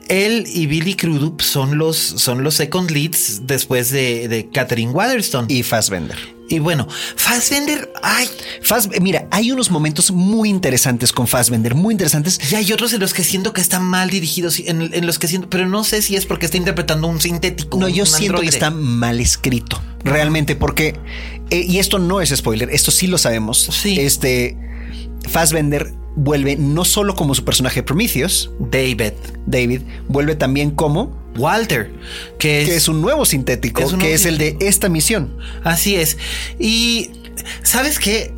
él 0.09 0.45
y 0.47 0.67
Billy 0.67 0.95
Crudup 0.95 1.41
son 1.41 1.77
los, 1.77 1.97
son 1.97 2.43
los 2.43 2.55
second 2.55 2.89
leads 2.91 3.41
después 3.47 3.89
de, 3.91 4.27
de 4.27 4.49
Catherine 4.49 4.91
Waterston. 4.91 5.45
Y, 5.49 5.57
Y 5.59 5.63
Fassbender. 5.63 6.17
bueno, 6.61 6.87
Fassbender, 7.15 7.91
ay, 8.01 8.27
Fass- 8.61 8.89
mira, 9.01 9.27
hay 9.31 9.51
unos 9.51 9.69
momentos 9.69 10.11
muy 10.11 10.49
interesantes 10.49 11.11
con 11.11 11.27
Fassbender, 11.27 11.75
muy 11.75 11.93
interesantes. 11.93 12.39
y 12.51 12.55
hay 12.55 12.71
otros 12.71 12.93
en 12.93 13.01
los 13.01 13.13
que 13.13 13.23
siento 13.23 13.51
que 13.53 13.59
están 13.61 13.83
mal 13.83 14.09
dirigidos, 14.09 14.59
en, 14.59 14.93
en 14.93 15.05
los 15.05 15.19
que 15.19 15.27
siento, 15.27 15.49
pero 15.49 15.67
no 15.67 15.83
sé 15.83 16.01
si 16.01 16.15
es 16.15 16.25
porque 16.25 16.45
está 16.45 16.57
interpretando 16.57 17.07
un 17.07 17.19
sintético. 17.19 17.77
No, 17.77 17.89
yo 17.89 18.03
un 18.03 18.07
siento 18.09 18.41
que 18.41 18.47
está 18.47 18.69
mal 18.71 19.19
escrito, 19.19 19.81
realmente, 20.03 20.55
porque, 20.55 20.95
eh, 21.49 21.65
y 21.67 21.79
esto 21.79 21.99
no 21.99 22.21
es 22.21 22.29
spoiler, 22.35 22.69
esto 22.69 22.91
sí 22.91 23.07
lo 23.07 23.17
sabemos. 23.17 23.69
Sí. 23.71 23.99
Este, 23.99 24.57
Fassbender 25.27 25.93
vuelve 26.17 26.57
no 26.57 26.83
solo 26.83 27.15
como 27.15 27.35
su 27.35 27.45
personaje 27.45 27.83
Prometheus, 27.83 28.49
David. 28.59 29.13
David, 29.45 29.81
vuelve 30.09 30.35
también 30.35 30.71
como 30.71 31.15
Walter, 31.37 31.91
que 32.39 32.63
es, 32.63 32.69
que 32.69 32.75
es 32.75 32.87
un 32.89 33.01
nuevo 33.01 33.23
sintético, 33.23 33.83
es 33.83 33.93
un 33.93 33.99
que 33.99 34.13
es 34.13 34.25
el 34.25 34.37
de 34.37 34.57
esta 34.59 34.89
misión. 34.89 35.37
Así 35.63 35.95
es. 35.95 36.17
Y 36.59 37.11
sabes 37.61 37.99
qué? 37.99 38.33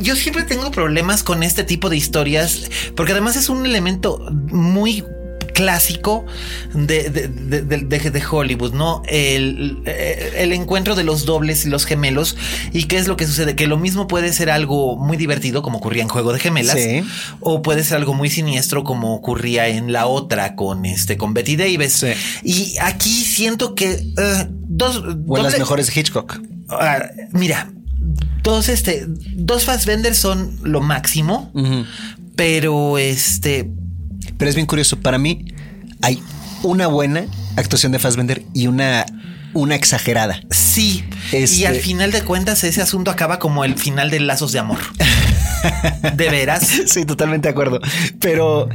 Yo 0.00 0.14
siempre 0.14 0.44
tengo 0.44 0.70
problemas 0.70 1.24
con 1.24 1.42
este 1.42 1.64
tipo 1.64 1.90
de 1.90 1.96
historias 1.96 2.70
porque 2.94 3.12
además 3.12 3.36
es 3.36 3.48
un 3.48 3.66
elemento 3.66 4.24
muy 4.30 5.04
clásico 5.54 6.26
de, 6.74 7.08
de, 7.08 7.28
de- 7.28 7.62
de- 8.10 8.22
Hollywood, 8.30 8.74
¿no? 8.74 9.02
El, 9.06 9.82
el 9.86 10.52
encuentro 10.52 10.94
de 10.94 11.04
los 11.04 11.24
dobles 11.24 11.64
y 11.64 11.70
los 11.70 11.86
gemelos. 11.86 12.36
¿Y 12.72 12.84
qué 12.84 12.98
es 12.98 13.06
lo 13.08 13.16
que 13.16 13.26
sucede? 13.26 13.54
Que 13.56 13.66
lo 13.66 13.78
mismo 13.78 14.06
puede 14.06 14.32
ser 14.32 14.50
algo 14.50 14.96
muy 14.96 15.16
divertido, 15.16 15.62
como 15.62 15.78
ocurría 15.78 16.02
en 16.02 16.08
Juego 16.08 16.32
de 16.32 16.40
Gemelas, 16.40 16.74
Sí. 16.78 17.02
o 17.40 17.62
puede 17.62 17.84
ser 17.84 17.96
algo 17.98 18.12
muy 18.12 18.28
siniestro, 18.28 18.84
como 18.84 19.14
ocurría 19.14 19.68
en 19.68 19.92
la 19.92 20.06
otra 20.06 20.56
con 20.56 20.84
este 20.84 21.16
con 21.16 21.32
Betty 21.32 21.56
Davis. 21.56 21.92
Sí. 21.94 22.08
Y 22.42 22.76
aquí 22.82 23.24
siento 23.24 23.74
que 23.74 23.92
eh, 23.92 24.48
dos 24.50 25.02
O 25.26 25.36
en 25.38 25.42
las 25.44 25.58
mejores 25.58 25.96
Hitchcock. 25.96 26.40
Ah, 26.68 27.04
mira, 27.32 27.70
dos 28.42 28.68
este, 28.68 29.04
dos 29.06 29.64
Fassbender 29.64 30.14
son 30.14 30.58
lo 30.62 30.80
máximo, 30.80 31.52
pero 32.36 32.98
este, 32.98 33.70
Pero 34.38 34.48
es 34.48 34.54
bien 34.54 34.66
curioso. 34.66 35.00
Para 35.00 35.18
mí 35.18 35.44
hay 36.02 36.22
una 36.62 36.86
buena 36.86 37.24
actuación 37.56 37.92
de 37.92 37.98
Fassbender 37.98 38.42
y 38.52 38.66
una, 38.66 39.06
una 39.52 39.74
exagerada. 39.74 40.40
sí. 40.50 41.04
Este- 41.32 41.56
Y 41.56 41.64
al 41.64 41.76
final 41.76 42.12
de 42.12 42.22
cuentas 42.22 42.62
ese 42.64 42.82
asunto 42.82 43.10
acaba 43.10 43.38
como 43.38 43.64
el 43.64 43.76
final 43.76 44.10
de 44.10 44.20
Lazos 44.20 44.52
de 44.52 44.58
Amor. 44.58 44.78
de 46.16 46.28
veras. 46.30 46.68
Sí, 46.86 47.04
totalmente 47.04 47.48
de 47.48 47.52
acuerdo. 47.52 47.80
Pero 48.20 48.68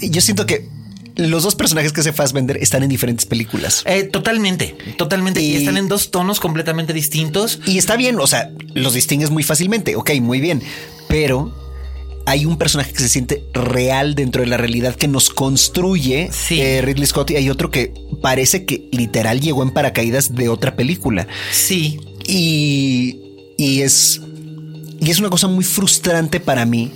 yo 0.00 0.20
siento 0.20 0.44
que 0.46 0.66
los 1.14 1.42
dos 1.44 1.54
personajes 1.54 1.92
que 1.92 2.00
hace 2.00 2.12
Fassbender 2.12 2.56
están 2.58 2.82
en 2.82 2.88
diferentes 2.88 3.26
películas. 3.26 3.82
Eh, 3.86 4.04
totalmente, 4.04 4.76
totalmente. 4.96 5.40
Y... 5.40 5.52
Y- 5.52 5.56
están 5.56 5.76
en 5.76 5.88
dos 5.88 6.10
tonos 6.10 6.40
completamente 6.40 6.92
distintos. 6.92 7.60
Y 7.66 7.78
está 7.78 7.96
bien, 7.96 8.18
o 8.20 8.26
sea, 8.26 8.50
los 8.74 8.94
distingues 8.94 9.30
muy 9.30 9.42
fácilmente. 9.44 9.94
Ok, 9.96 10.10
muy 10.20 10.40
bien. 10.40 10.62
Pero 11.08 11.54
hay 12.28 12.44
un 12.46 12.56
personaje 12.58 12.92
que 12.92 12.98
se 13.00 13.08
siente 13.08 13.42
real 13.54 14.14
dentro 14.14 14.42
de 14.42 14.48
la 14.48 14.56
realidad 14.56 14.94
que 14.94 15.08
nos 15.08 15.30
construye 15.30 16.28
Sí. 16.32 16.60
eh, 16.60 16.82
Ridley 16.82 17.06
Scott 17.06 17.30
y 17.30 17.36
hay 17.36 17.48
otro 17.50 17.70
que 17.70 17.94
parece 18.22 18.64
que 18.64 18.88
literal 18.92 19.40
llegó 19.40 19.62
en 19.62 19.70
paracaídas 19.70 20.34
de 20.34 20.48
otra 20.48 20.76
película. 20.76 21.26
Sí. 21.52 21.98
Y, 22.26 23.18
y 23.56 23.80
es 23.82 24.20
y 25.00 25.10
es 25.10 25.18
una 25.20 25.30
cosa 25.30 25.46
muy 25.48 25.64
frustrante 25.64 26.40
para 26.40 26.66
mí 26.66 26.90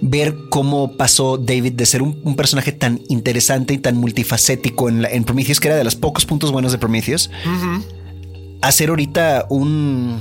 ver 0.00 0.34
cómo 0.50 0.96
pasó 0.96 1.38
David 1.38 1.72
de 1.72 1.86
ser 1.86 2.02
un, 2.02 2.20
un 2.24 2.36
personaje 2.36 2.72
tan 2.72 3.00
interesante 3.08 3.74
y 3.74 3.78
tan 3.78 3.96
multifacético 3.96 4.88
en, 4.88 5.02
la- 5.02 5.08
en 5.10 5.24
Prometheus, 5.24 5.60
que 5.60 5.68
era 5.68 5.76
de 5.76 5.84
los 5.84 5.96
pocos 5.96 6.24
puntos 6.26 6.52
buenos 6.52 6.72
de 6.72 6.78
Prometheus, 6.78 7.30
a 8.60 8.70
ser 8.72 8.90
ahorita 8.90 9.46
un... 9.50 10.20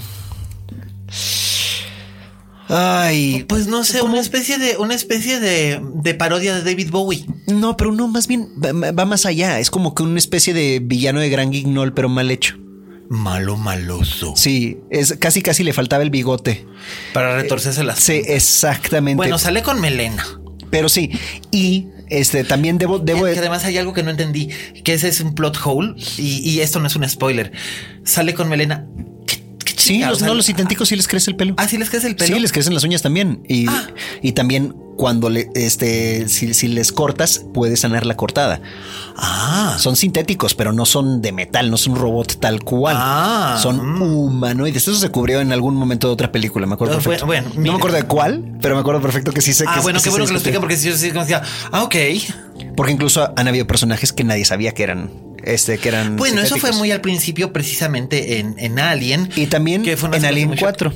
Ay, 2.70 3.46
Pues 3.48 3.68
no 3.68 3.84
sé, 3.84 4.02
una 4.02 4.20
especie 4.20 4.58
de, 4.58 4.78
una 4.78 4.94
especie 4.94 5.40
de, 5.40 5.82
de 5.96 6.14
parodia 6.14 6.54
de 6.56 6.64
David 6.64 6.90
Bowie. 6.92 7.26
no, 7.48 7.78
pero 7.78 7.92
no, 7.92 8.08
más 8.08 8.28
bien 8.28 8.50
va, 8.64 8.92
va 8.92 9.06
más 9.06 9.26
allá. 9.26 9.60
Es 9.60 9.72
como 9.72 9.96
que 9.96 10.04
una 10.04 10.18
especie 10.20 10.54
de 10.54 10.80
villano 10.84 11.20
de 11.20 11.30
gran 11.30 11.52
guignol, 11.52 11.94
pero 11.94 12.10
mal 12.10 12.30
hecho. 12.30 12.58
Malo, 13.10 13.56
maloso. 13.56 14.34
Sí, 14.36 14.80
es 14.90 15.16
casi 15.18 15.42
casi 15.42 15.64
le 15.64 15.72
faltaba 15.72 16.04
el 16.04 16.10
bigote. 16.10 16.66
Para 17.14 17.38
retorcerse 17.38 17.84
las. 17.86 18.00
Sí, 18.00 18.22
exactamente. 18.26 19.16
Bueno, 19.16 19.40
sale 19.40 19.64
con 19.64 19.80
melena. 19.80 20.26
Pero 20.70 20.90
sí, 20.90 21.12
y 21.50 21.88
este 22.10 22.44
también 22.44 22.78
debo, 22.78 23.00
debo 23.00 23.24
Que 23.24 23.40
además 23.40 23.64
hay 23.64 23.78
algo 23.78 23.94
que 23.94 24.04
no 24.04 24.12
entendí, 24.12 24.50
que 24.84 24.94
ese 24.94 25.08
es 25.08 25.22
un 25.22 25.34
plot 25.34 25.58
hole 25.64 25.94
y, 26.18 26.40
y 26.50 26.60
esto 26.60 26.82
no 26.82 26.88
es 26.88 26.96
un 26.98 27.08
spoiler. 27.08 27.54
Sale 28.04 28.34
con 28.34 28.50
melena. 28.50 28.86
¿Qué, 29.88 30.00
qué 30.00 30.16
Sí, 30.16 30.24
no, 30.26 30.34
los 30.34 30.46
sintéticos 30.46 30.90
sí 30.90 30.96
les 30.96 31.08
crece 31.08 31.32
el 31.32 31.36
pelo. 31.38 31.54
Ah, 31.58 31.68
sí 31.68 31.78
les 31.78 31.90
crece 31.90 32.08
el 32.08 32.16
pelo. 32.16 32.36
Sí, 32.36 32.40
les 32.42 32.52
crecen 32.52 32.74
las 32.74 32.84
uñas 32.84 33.02
también. 33.02 33.42
Y, 33.48 33.68
Ah. 33.68 33.88
y 34.22 34.32
también 34.34 34.76
cuando 34.98 35.30
le, 35.30 35.50
este, 35.54 36.28
si, 36.28 36.54
si 36.56 36.68
les 36.68 36.92
cortas, 36.92 37.46
puedes 37.54 37.82
sanar 37.82 38.06
la 38.06 38.16
cortada. 38.18 38.62
Ah, 39.16 39.78
Son 39.80 39.96
sintéticos, 39.96 40.56
pero 40.56 40.74
no 40.74 40.86
son 40.88 41.22
de 41.22 41.32
metal, 41.32 41.70
no 41.70 41.78
son 41.78 41.94
un 41.94 42.00
robot 42.00 42.40
tal 42.40 42.64
cual. 42.64 42.96
Ah. 43.00 43.60
son 43.62 43.80
humanoides. 44.02 44.78
Eso 44.88 44.96
se 44.96 45.10
cubrió 45.10 45.40
en 45.40 45.52
algún 45.54 45.76
momento 45.76 46.08
de 46.08 46.14
otra 46.14 46.32
película, 46.32 46.66
me 46.66 46.74
acuerdo 46.74 46.96
Ah, 46.96 46.98
perfecto. 46.98 47.26
bueno, 47.28 47.50
no 47.56 47.62
me 47.72 47.78
acuerdo 47.78 47.98
de 47.98 48.04
cuál, 48.04 48.58
pero 48.62 48.74
me 48.76 48.82
acuerdo 48.82 49.02
perfecto 49.02 49.32
que 49.32 49.42
sí 49.42 49.54
sé 49.54 49.66
ah 49.68 49.76
que 49.76 49.82
bueno, 49.82 50.00
sí 50.00 50.06
qué 50.06 50.10
bueno 50.10 50.26
que 50.26 50.34
lo 50.34 50.40
discutió. 50.40 50.60
explica 50.60 50.60
porque 50.60 50.78
si 50.78 50.90
yo 50.90 50.98
sí 50.98 51.10
como 51.10 51.22
decía, 51.22 51.44
ah, 51.72 51.84
ok. 51.84 51.96
Porque 52.76 52.92
incluso 52.92 53.32
han 53.36 53.48
habido 53.48 53.68
personajes 53.68 54.14
que 54.14 54.24
nadie 54.24 54.46
sabía 54.46 54.72
que 54.74 54.84
eran, 54.84 55.12
este, 55.54 55.78
que 55.78 55.90
eran. 55.90 56.16
Bueno, 56.16 56.42
eso 56.42 56.58
fue 56.58 56.72
muy 56.74 56.92
al 56.92 57.02
principio, 57.02 57.52
precisamente 57.54 58.40
en, 58.40 58.56
en 58.58 58.80
Alien. 58.80 59.30
Y 59.36 59.48
también 59.48 59.84
que 59.84 59.98
fue 59.98 60.16
en 60.16 60.26
Alien 60.26 60.50
muy 60.50 60.58
4. 60.58 60.94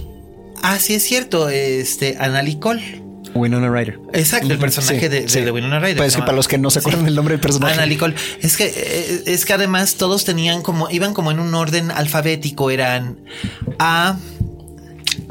Ah, 0.62 0.78
sí, 0.80 0.93
es 0.93 1.04
cierto. 1.04 1.49
Este, 1.49 2.18
Anna 2.20 2.43
Cole. 2.60 3.02
Winona 3.34 3.70
Ryder. 3.70 3.97
Exacto, 4.14 4.52
el 4.52 4.58
personaje 4.60 4.99
sí, 4.99 5.08
de, 5.08 5.22
de- 5.22 5.30
sí. 5.30 5.41
de 5.41 5.52
Winona 5.52 5.80
Ryder. 5.80 5.95
Pues 5.97 6.16
que 6.16 6.22
para 6.22 6.34
los 6.34 6.47
que 6.49 6.58
no 6.58 6.70
se 6.70 6.80
acuerdan 6.80 7.02
Sí. 7.02 7.06
del 7.06 7.16
nombre 7.16 7.34
del 7.34 7.39
personaje. 7.41 7.76
Anna 7.76 7.86
Nicole. 7.86 8.14
Es 8.41 8.58
que 8.58 8.66
eh, 8.76 9.24
es 9.26 9.45
que 9.45 9.54
además 9.54 9.95
todos 9.95 10.26
tenían 10.26 10.62
como 10.62 10.89
iban 10.89 11.14
como 11.14 11.32
en 11.32 11.39
un 11.39 11.54
orden 11.56 11.91
alfabético. 11.91 12.72
Eran 12.72 13.20
A, 13.80 14.18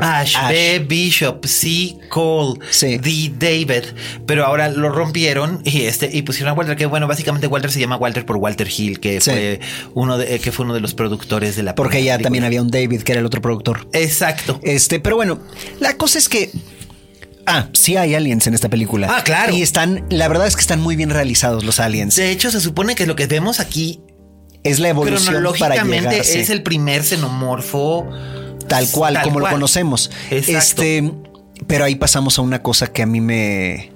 Ash, 0.03 0.37
Ash. 0.37 0.49
B. 0.51 0.79
Bishop, 0.89 1.45
C. 1.47 1.97
Cole, 2.09 2.59
Sí. 2.71 2.99
D. 2.99 3.33
David, 3.39 3.85
pero 4.27 4.45
ahora 4.47 4.69
lo 4.69 4.89
rompieron 4.91 5.61
y 5.65 5.83
este 5.83 6.11
y 6.13 6.23
pusieron 6.23 6.51
a 6.51 6.53
Walter, 6.55 6.77
que 6.77 6.87
bueno, 6.87 7.07
básicamente 7.07 7.47
Walter 7.47 7.71
se 7.71 7.81
llama 7.81 7.97
Walter 7.97 8.25
por 8.27 8.37
Walter 8.37 8.69
Hill, 8.69 9.01
que 9.01 9.21
Sí. 9.21 9.31
fue 9.31 9.61
uno 9.95 10.19
de, 10.19 10.35
eh, 10.35 10.39
que 10.41 10.53
fue 10.53 10.65
uno 10.65 10.75
de 10.75 10.81
los 10.81 10.95
productores 10.95 11.57
de 11.57 11.63
la 11.63 11.75
Porque 11.75 12.03
ya 12.03 12.15
película. 12.15 12.23
también 12.25 12.45
había 12.45 12.63
un 12.63 12.71
David, 12.71 13.03
que 13.03 13.13
era 13.13 13.21
el 13.21 13.27
otro 13.27 13.41
productor. 13.41 13.87
Exacto. 13.93 14.59
Este, 14.63 15.01
pero 15.01 15.17
bueno, 15.17 15.41
la 15.81 15.97
cosa 15.97 16.19
es 16.19 16.29
que. 16.29 16.51
Ah, 17.47 17.69
sí 17.73 17.97
hay 17.97 18.15
aliens 18.15 18.47
en 18.47 18.55
esta 18.55 18.69
película. 18.69 19.09
Ah, 19.11 19.25
claro. 19.25 19.55
Y 19.57 19.63
están, 19.63 20.05
la 20.11 20.29
verdad 20.29 20.47
es 20.47 20.55
que 20.55 20.61
están 20.61 20.81
muy 20.81 20.95
bien 20.95 21.11
realizados 21.11 21.65
los 21.65 21.81
aliens. 21.81 22.15
De 22.17 22.31
hecho, 22.31 22.51
se 22.51 22.61
supone 22.61 22.95
que 22.95 23.07
lo 23.07 23.17
que 23.17 23.27
vemos 23.27 23.59
aquí 23.61 24.01
Es 24.63 24.79
la 24.79 24.91
evolución 24.91 25.43
para 25.59 25.83
llegar. 25.83 26.23
sí. 26.25 26.39
es 26.39 26.51
el 26.51 26.63
primer 26.63 27.03
xenomorfo 27.03 28.07
tal 28.71 28.89
cual, 28.91 29.15
tal 29.15 29.25
como 29.25 29.41
cual. 29.41 29.51
lo 29.51 29.57
conocemos. 29.57 30.11
Exacto. 30.31 30.59
Este, 30.59 31.13
pero 31.67 31.85
ahí 31.85 31.95
pasamos 31.97 32.39
a 32.39 32.43
una 32.43 32.63
cosa 32.63 32.87
que 32.87 33.03
a 33.03 33.07
mí 33.07 33.21
me. 33.21 33.93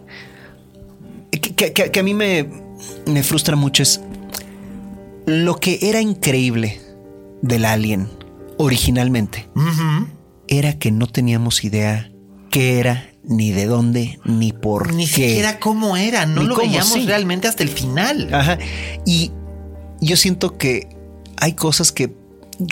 que, 1.31 1.41
que- 1.41 1.73
que- 1.73 1.91
que 1.91 2.01
a 2.01 2.03
mí 2.03 2.13
me, 2.15 2.49
me 3.07 3.23
frustra 3.23 3.57
mucho 3.57 3.83
es 3.83 4.01
lo 5.27 5.57
que 5.57 5.79
era 5.83 6.01
increíble 6.01 6.81
del 7.43 7.65
alien 7.65 8.09
originalmente 8.59 9.49
era 10.47 10.79
que 10.79 10.91
no 10.91 11.07
teníamos 11.07 11.65
idea 11.65 12.11
qué 12.51 12.79
era, 12.79 13.09
ni 13.25 13.51
de 13.51 13.65
dónde, 13.67 14.21
ni 14.25 14.53
por 14.53 14.93
Ni 14.93 15.07
qué. 15.07 15.29
siquiera 15.29 15.59
cómo 15.59 15.97
era, 15.97 16.27
no 16.27 16.43
Ni 16.43 16.49
lo 16.49 16.55
cómo, 16.55 16.69
veíamos 16.69 16.93
sí. 16.93 17.07
realmente 17.07 17.49
hasta 17.49 17.63
el 17.65 17.69
final. 17.71 18.29
Ajá. 18.33 18.59
Y 19.07 19.33
yo 20.01 20.17
siento 20.17 20.57
que 20.59 20.89
hay 21.39 21.55
cosas 21.55 21.91
que 21.91 22.15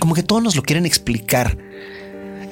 como 0.01 0.15
que 0.15 0.23
todos 0.23 0.43
nos 0.43 0.55
lo 0.55 0.63
quieren 0.63 0.87
explicar. 0.87 1.57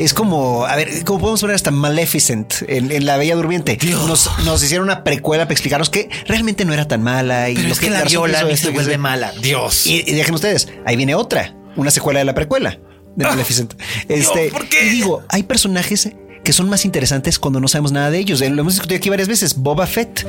Es 0.00 0.14
como, 0.14 0.64
a 0.64 0.76
ver, 0.76 1.04
como 1.04 1.20
podemos 1.20 1.42
ver 1.42 1.54
hasta 1.54 1.70
Maleficent 1.70 2.54
en, 2.68 2.90
en 2.90 3.04
La 3.04 3.18
Bella 3.18 3.36
Durmiente. 3.36 3.76
Dios. 3.76 4.06
Nos, 4.06 4.30
nos 4.46 4.62
hicieron 4.62 4.86
una 4.86 5.04
precuela 5.04 5.44
para 5.44 5.52
explicarnos 5.52 5.90
que 5.90 6.08
realmente 6.26 6.64
no 6.64 6.72
era 6.72 6.88
tan 6.88 7.02
mala. 7.02 7.50
Y 7.50 7.54
Pero 7.54 7.68
lo 7.68 7.74
es 7.74 7.80
que 7.80 7.90
la 7.90 8.02
que 8.02 8.08
viola 8.08 8.40
esto, 8.40 8.56
se 8.56 8.68
que 8.68 8.70
vuelve 8.70 8.96
mala. 8.96 9.32
Dios. 9.42 9.86
Y, 9.86 10.02
y 10.06 10.14
dejen 10.14 10.34
ustedes, 10.34 10.68
ahí 10.86 10.96
viene 10.96 11.14
otra, 11.14 11.54
una 11.76 11.90
secuela 11.90 12.20
de 12.20 12.24
la 12.24 12.34
precuela 12.34 12.78
de 13.14 13.24
Maleficent. 13.26 13.74
Este, 14.08 14.50
¿por 14.50 14.66
qué? 14.70 14.86
Y 14.86 14.88
digo, 14.88 15.22
hay 15.28 15.42
personajes 15.42 16.08
que 16.42 16.52
son 16.54 16.70
más 16.70 16.86
interesantes 16.86 17.38
cuando 17.38 17.60
no 17.60 17.68
sabemos 17.68 17.92
nada 17.92 18.10
de 18.10 18.20
ellos. 18.20 18.40
Eh, 18.40 18.48
Lo 18.48 18.62
hemos 18.62 18.72
discutido 18.72 18.96
aquí 18.96 19.10
varias 19.10 19.28
veces. 19.28 19.54
Boba 19.54 19.86
Fett. 19.86 20.26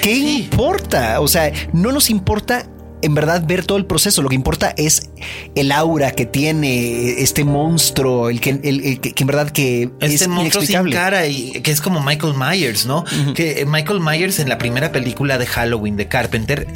¿Qué 0.00 0.14
importa? 0.14 1.20
O 1.20 1.26
sea, 1.26 1.50
no 1.72 1.90
nos 1.90 2.08
importa 2.08 2.70
en 3.02 3.14
verdad 3.14 3.42
ver 3.46 3.64
todo 3.64 3.78
el 3.78 3.86
proceso. 3.86 4.22
Lo 4.22 4.28
que 4.28 4.34
importa 4.34 4.74
es 4.76 5.10
el 5.54 5.72
aura 5.72 6.10
que 6.12 6.26
tiene 6.26 7.20
este 7.22 7.44
monstruo, 7.44 8.28
el 8.30 8.40
que, 8.40 8.50
el- 8.62 8.84
el 8.84 9.00
que, 9.00 9.12
que 9.12 9.22
en 9.22 9.26
verdad 9.26 9.50
que 9.50 9.90
Este 10.00 10.24
es 10.24 10.28
monstruo 10.28 10.64
sin 10.64 10.90
cara 10.90 11.26
y 11.26 11.52
que 11.62 11.70
es 11.70 11.80
como 11.80 12.02
Michael 12.02 12.34
Myers, 12.36 12.86
¿no? 12.86 13.04
Que 13.34 13.60
eh, 13.62 13.66
Michael 13.66 14.00
Myers 14.00 14.38
en 14.38 14.48
la 14.48 14.58
primera 14.58 14.92
película 14.92 15.38
de 15.38 15.46
Halloween 15.46 15.96
de 15.96 16.08
Carpenter, 16.08 16.66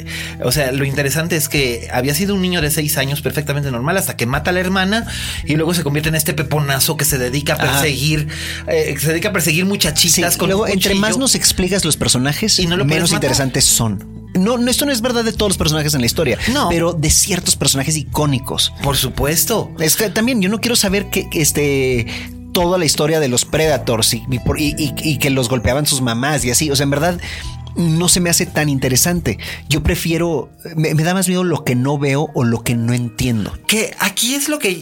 o 0.43 0.51
sea, 0.51 0.71
lo 0.71 0.85
interesante 0.85 1.35
es 1.35 1.49
que 1.49 1.87
había 1.91 2.13
sido 2.15 2.35
un 2.35 2.41
niño 2.41 2.61
de 2.61 2.71
seis 2.71 2.97
años 2.97 3.21
perfectamente 3.21 3.71
normal 3.71 3.97
hasta 3.97 4.15
que 4.17 4.25
mata 4.25 4.49
a 4.51 4.53
la 4.53 4.59
hermana 4.59 5.05
y 5.45 5.55
luego 5.55 5.73
se 5.73 5.83
convierte 5.83 6.09
en 6.09 6.15
este 6.15 6.33
peponazo 6.33 6.97
que 6.97 7.05
se 7.05 7.17
dedica 7.17 7.53
a 7.53 7.57
perseguir, 7.57 8.27
eh, 8.67 8.91
que 8.93 8.99
se 8.99 9.09
dedica 9.09 9.29
a 9.29 9.33
perseguir 9.33 9.63
Sí, 9.63 9.67
muchachitas 9.69 10.37
con 10.37 10.47
luego, 10.49 10.67
entre 10.67 10.95
más 10.95 11.17
nos 11.17 11.35
explicas 11.35 11.85
los 11.85 11.97
personajes, 11.97 12.59
Y 12.59 12.67
no 12.67 12.77
lo 12.77 12.83
puedes 12.83 12.95
menos 12.95 13.11
matar. 13.11 13.23
interesantes 13.25 13.63
son. 13.65 14.14
No, 14.35 14.57
no, 14.57 14.69
esto 14.69 14.85
no 14.85 14.91
es 14.91 15.01
verdad 15.01 15.23
de 15.23 15.33
todos 15.33 15.51
los 15.51 15.57
personajes 15.57 15.93
en 15.93 16.01
la 16.01 16.05
historia, 16.07 16.37
No. 16.53 16.69
pero 16.69 16.93
de 16.93 17.09
ciertos 17.09 17.55
personajes 17.55 17.95
icónicos. 17.97 18.73
Por 18.83 18.97
supuesto. 18.97 19.71
Es 19.79 19.95
que 19.95 20.09
también 20.09 20.41
yo 20.41 20.49
no 20.49 20.59
quiero 20.61 20.75
saber 20.75 21.09
que 21.09 21.29
que, 21.29 21.41
este 21.41 22.05
toda 22.53 22.77
la 22.77 22.85
historia 22.85 23.19
de 23.19 23.27
los 23.27 23.43
Predators 23.43 24.13
y, 24.13 24.23
y 24.31 24.39
por- 24.39 24.59
y- 24.61 24.75
y- 24.77 24.93
y 25.03 25.17
que 25.17 25.29
los 25.29 25.49
golpeaban 25.49 25.85
sus 25.85 25.99
mamás 26.01 26.45
y 26.45 26.51
así. 26.51 26.71
O 26.71 26.75
sea, 26.77 26.85
en 26.85 26.89
verdad 26.89 27.19
no 27.75 28.07
se 28.07 28.21
me 28.21 28.29
hace 28.29 28.45
tan 28.45 28.69
interesante. 28.69 29.37
Yo 29.67 29.83
prefiero, 29.83 30.49
me, 30.77 30.93
me 30.95 31.03
da 31.03 31.13
más 31.13 31.27
miedo 31.27 31.43
lo 31.43 31.65
que 31.65 31.75
no 31.75 31.97
veo 31.97 32.29
o 32.33 32.45
lo 32.45 32.63
que 32.63 32.75
no 32.75 32.93
entiendo. 32.93 33.51
Que 33.67 33.93
aquí 33.99 34.35
es 34.35 34.47
lo 34.47 34.59
que 34.59 34.81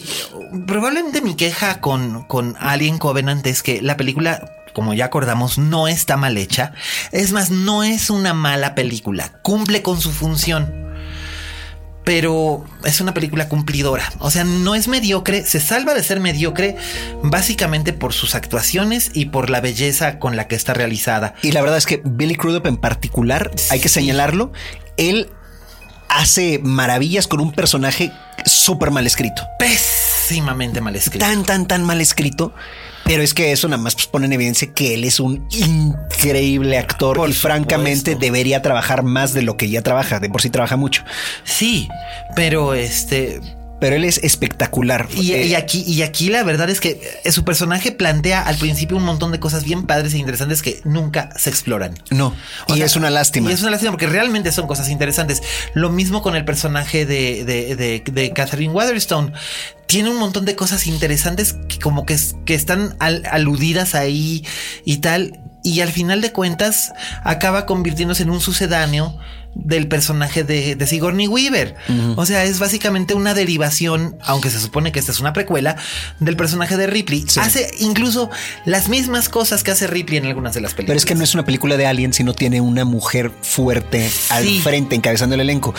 probablemente 0.67 1.21
mi 1.21 1.33
queja 1.35 1.81
con, 1.81 2.23
con 2.25 2.55
Alien 2.59 2.99
Covenant 2.99 3.45
es 3.47 3.63
que 3.63 3.81
la 3.81 3.97
película, 3.97 4.51
como 4.73 4.93
ya 4.93 5.05
acordamos, 5.05 5.57
no 5.57 5.87
está 5.87 6.17
mal 6.17 6.37
hecha. 6.37 6.73
Es 7.11 7.31
más, 7.31 7.51
no 7.51 7.83
es 7.83 8.09
una 8.09 8.33
mala 8.33 8.75
película. 8.75 9.39
Cumple 9.41 9.81
con 9.81 10.01
su 10.01 10.11
función. 10.11 10.83
Pero 12.03 12.65
es 12.83 12.99
una 12.99 13.13
película 13.13 13.47
cumplidora. 13.47 14.11
O 14.19 14.29
sea, 14.29 14.43
no 14.43 14.75
es 14.75 14.89
mediocre. 14.89 15.45
Se 15.45 15.61
salva 15.61 15.93
de 15.93 16.03
ser 16.03 16.19
mediocre 16.19 16.75
básicamente 17.23 17.93
por 17.93 18.11
sus 18.11 18.35
actuaciones 18.35 19.11
y 19.13 19.25
por 19.25 19.49
la 19.49 19.61
belleza 19.61 20.19
con 20.19 20.35
la 20.35 20.47
que 20.49 20.55
está 20.55 20.73
realizada. 20.73 21.33
Y 21.41 21.53
la 21.53 21.61
verdad 21.61 21.77
es 21.77 21.85
que 21.85 22.01
Billy 22.03 22.35
Crudup 22.35 22.67
en 22.67 22.75
particular, 22.75 23.51
hay 23.69 23.79
que 23.79 23.87
señalarlo, 23.87 24.51
él 24.97 25.29
hace 26.09 26.59
maravillas 26.59 27.27
con 27.27 27.39
un 27.39 27.51
personaje 27.51 28.11
súper 28.45 28.91
mal 28.91 29.07
escrito. 29.07 29.43
Pésimamente 29.57 30.81
mal 30.81 30.95
escrito. 30.95 31.25
tan, 31.25 31.45
tan, 31.45 31.67
tan 31.67 31.83
mal 31.83 32.01
escrito. 32.01 32.53
Pero 33.05 33.21
es 33.21 33.33
que 33.33 33.51
eso 33.51 33.67
nada 33.67 33.81
más 33.81 33.95
pues, 33.95 34.07
pone 34.07 34.25
en 34.25 34.33
evidencia 34.33 34.73
que 34.73 34.93
él 34.93 35.03
es 35.03 35.19
un 35.19 35.47
increíble 35.51 36.77
actor 36.77 37.17
Por 37.17 37.29
y 37.29 37.33
francamente 37.33 38.15
debería 38.15 38.61
trabajar 38.61 39.03
más 39.03 39.33
de 39.33 39.41
lo 39.41 39.57
que 39.57 39.69
ya 39.69 39.81
trabaja. 39.81 40.19
De 40.19 40.29
por 40.29 40.41
sí 40.41 40.49
trabaja 40.49 40.77
mucho, 40.77 41.03
Sí, 41.43 41.89
pero 42.35 42.73
este, 42.73 43.39
pero 43.83 43.97
él 43.97 44.05
es 44.05 44.17
espectacular. 44.23 45.09
Y, 45.13 45.33
Eh, 45.33 45.47
y 45.47 45.55
aquí, 45.55 45.83
y 45.85 46.03
aquí 46.03 46.29
la 46.29 46.41
verdad 46.43 46.69
es 46.69 46.79
que 46.79 47.01
eh, 47.25 47.31
su 47.33 47.43
personaje 47.43 47.91
plantea 47.91 48.41
al 48.41 48.55
principio 48.55 48.95
un 48.95 49.03
montón 49.03 49.33
de 49.33 49.41
cosas 49.41 49.65
bien 49.65 49.83
padres 49.83 50.13
e 50.13 50.19
interesantes 50.19 50.61
que 50.61 50.79
nunca 50.85 51.31
se 51.37 51.49
exploran. 51.49 51.93
no, 52.09 52.33
O 52.69 52.73
y 52.73 52.77
sea, 52.77 52.85
es 52.85 52.95
una 52.95 53.09
lástima. 53.09 53.49
Y 53.49 53.53
es 53.53 53.59
una 53.59 53.71
lástima 53.71 53.91
porque 53.91 54.07
realmente 54.07 54.53
son 54.53 54.67
cosas 54.67 54.87
interesantes. 54.87 55.41
Lo 55.73 55.89
mismo 55.89 56.21
con 56.21 56.37
el 56.37 56.45
personaje 56.45 57.05
de, 57.05 57.43
de, 57.43 57.75
de, 57.75 58.01
de 58.09 58.31
Catherine 58.31 58.71
Waterstone. 58.73 59.33
Tiene 59.85 60.11
un 60.11 60.17
montón 60.17 60.45
de 60.45 60.55
cosas 60.55 60.87
interesantes 60.87 61.57
que 61.67 61.77
como 61.79 62.05
que, 62.05 62.17
que 62.45 62.53
están 62.55 62.95
al- 62.99 63.23
aludidas 63.29 63.95
ahí 63.95 64.45
y 64.85 64.99
tal. 64.99 65.41
Y 65.61 65.81
al 65.81 65.91
final 65.91 66.21
de 66.21 66.31
cuentas 66.31 66.93
acaba 67.25 67.65
convirtiéndose 67.65 68.23
en 68.23 68.29
un 68.29 68.39
sucedáneo 68.39 69.17
del 69.55 69.87
personaje 69.87 70.43
de, 70.43 70.75
de 70.75 70.87
Sigourney 70.87 71.27
Weaver. 71.27 71.75
O 72.15 72.25
sea, 72.25 72.43
es 72.43 72.59
básicamente 72.59 73.13
una 73.13 73.33
derivación, 73.33 74.17
aunque 74.21 74.49
se 74.49 74.59
supone 74.59 74.91
que 74.91 74.99
esta 74.99 75.11
es 75.11 75.19
una 75.19 75.33
precuela, 75.33 75.75
del 76.19 76.35
personaje 76.35 76.77
de 76.77 76.87
Ripley. 76.87 77.25
Hace 77.39 77.71
incluso 77.79 78.29
las 78.65 78.89
mismas 78.89 79.29
cosas 79.29 79.63
que 79.63 79.71
hace 79.71 79.87
Ripley 79.87 80.17
en 80.17 80.25
algunas 80.25 80.53
de 80.53 80.61
las 80.61 80.73
películas. 80.73 80.87
Pero 80.87 80.97
es 80.97 81.05
que 81.05 81.15
no 81.15 81.23
es 81.23 81.33
una 81.33 81.45
película 81.45 81.77
de 81.77 81.85
Alien, 81.85 82.13
sino 82.13 82.33
tiene 82.33 82.61
una 82.61 82.85
mujer 82.85 83.31
fuerte 83.41 84.09
al 84.29 84.47
frente, 84.61 84.95
encabezando 84.95 85.35
el 85.35 85.41
elenco. 85.41 85.73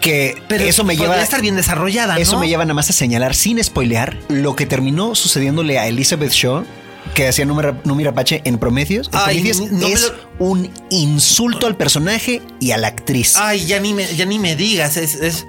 Que 0.00 0.36
Pero 0.48 0.64
eso 0.64 0.84
me 0.84 0.96
lleva. 0.96 1.20
estar 1.22 1.40
bien 1.40 1.56
desarrollada, 1.56 2.18
Eso 2.18 2.34
¿no? 2.34 2.40
me 2.40 2.48
lleva 2.48 2.64
nada 2.64 2.74
más 2.74 2.90
a 2.90 2.92
señalar, 2.92 3.34
sin 3.34 3.62
spoilear, 3.62 4.18
lo 4.28 4.54
que 4.54 4.66
terminó 4.66 5.14
sucediéndole 5.14 5.78
a 5.78 5.86
Elizabeth 5.86 6.32
Shaw, 6.32 6.64
que 7.14 7.28
hacía 7.28 7.44
Número 7.44 7.76
Número 7.84 8.10
Apache 8.10 8.40
en 8.44 8.58
Prometheus. 8.58 9.08
en 9.08 9.18
Ay, 9.18 9.42
no 9.70 9.86
es 9.86 10.02
lo- 10.02 10.14
un 10.38 10.70
insulto 10.90 11.66
al 11.66 11.76
personaje 11.76 12.42
y 12.60 12.70
a 12.72 12.76
la 12.78 12.88
actriz. 12.88 13.34
Ay, 13.36 13.66
ya 13.66 13.78
ni 13.80 13.94
me, 13.94 14.06
ya 14.16 14.24
ni 14.26 14.38
me 14.38 14.56
digas. 14.56 14.96
Es, 14.96 15.14
es 15.16 15.46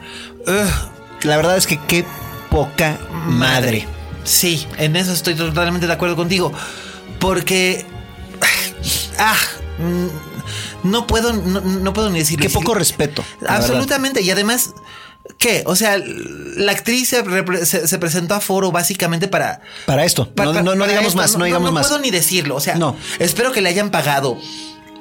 La 1.24 1.38
verdad 1.38 1.58
es 1.58 1.66
que 1.68 1.80
qué 1.88 2.06
poca 2.50 2.98
madre. 3.28 3.88
Sí, 4.24 4.66
en 4.78 4.96
eso 4.96 5.14
estoy 5.14 5.36
totalmente 5.36 5.88
de 5.88 5.94
acuerdo 5.94 6.16
contigo. 6.16 6.52
Porque. 7.20 7.86
Ah, 9.18 9.36
mm, 9.80 10.90
no 10.90 11.08
puedo, 11.08 11.34
no, 11.34 11.62
no 11.62 11.94
puedo 11.94 12.10
ni 12.10 12.20
decirlo. 12.20 12.44
Qué 12.44 12.50
poco 12.50 12.74
respeto. 12.74 13.24
Absolutamente. 13.48 14.22
Y 14.22 14.30
además, 14.30 14.74
¿qué? 15.38 15.64
O 15.66 15.76
sea, 15.76 15.98
la 15.98 16.72
actriz 16.72 17.10
se, 17.10 17.24
repre- 17.24 17.66
se- 17.66 17.88
se 17.88 17.98
presentó 18.00 18.36
a 18.36 18.40
foro 18.40 18.72
básicamente 18.72 19.28
para. 19.28 19.62
Para 19.86 20.06
esto. 20.06 20.32
no, 20.36 20.54
no- 20.62 20.76
no 20.76 20.86
digamos 20.88 21.10
esto. 21.10 21.18
más, 21.18 21.38
no, 21.38 21.46
digamos 21.46 21.70
no 21.70 21.74
más. 21.74 21.88
puedo 21.88 22.00
ni 22.02 22.12
decirlo. 22.12 22.56
O 22.56 22.60
sea, 22.60 22.76
No. 22.76 22.96
espero 23.20 23.52
que 23.52 23.62
le 23.62 23.70
hayan 23.70 23.92
pagado 23.92 24.38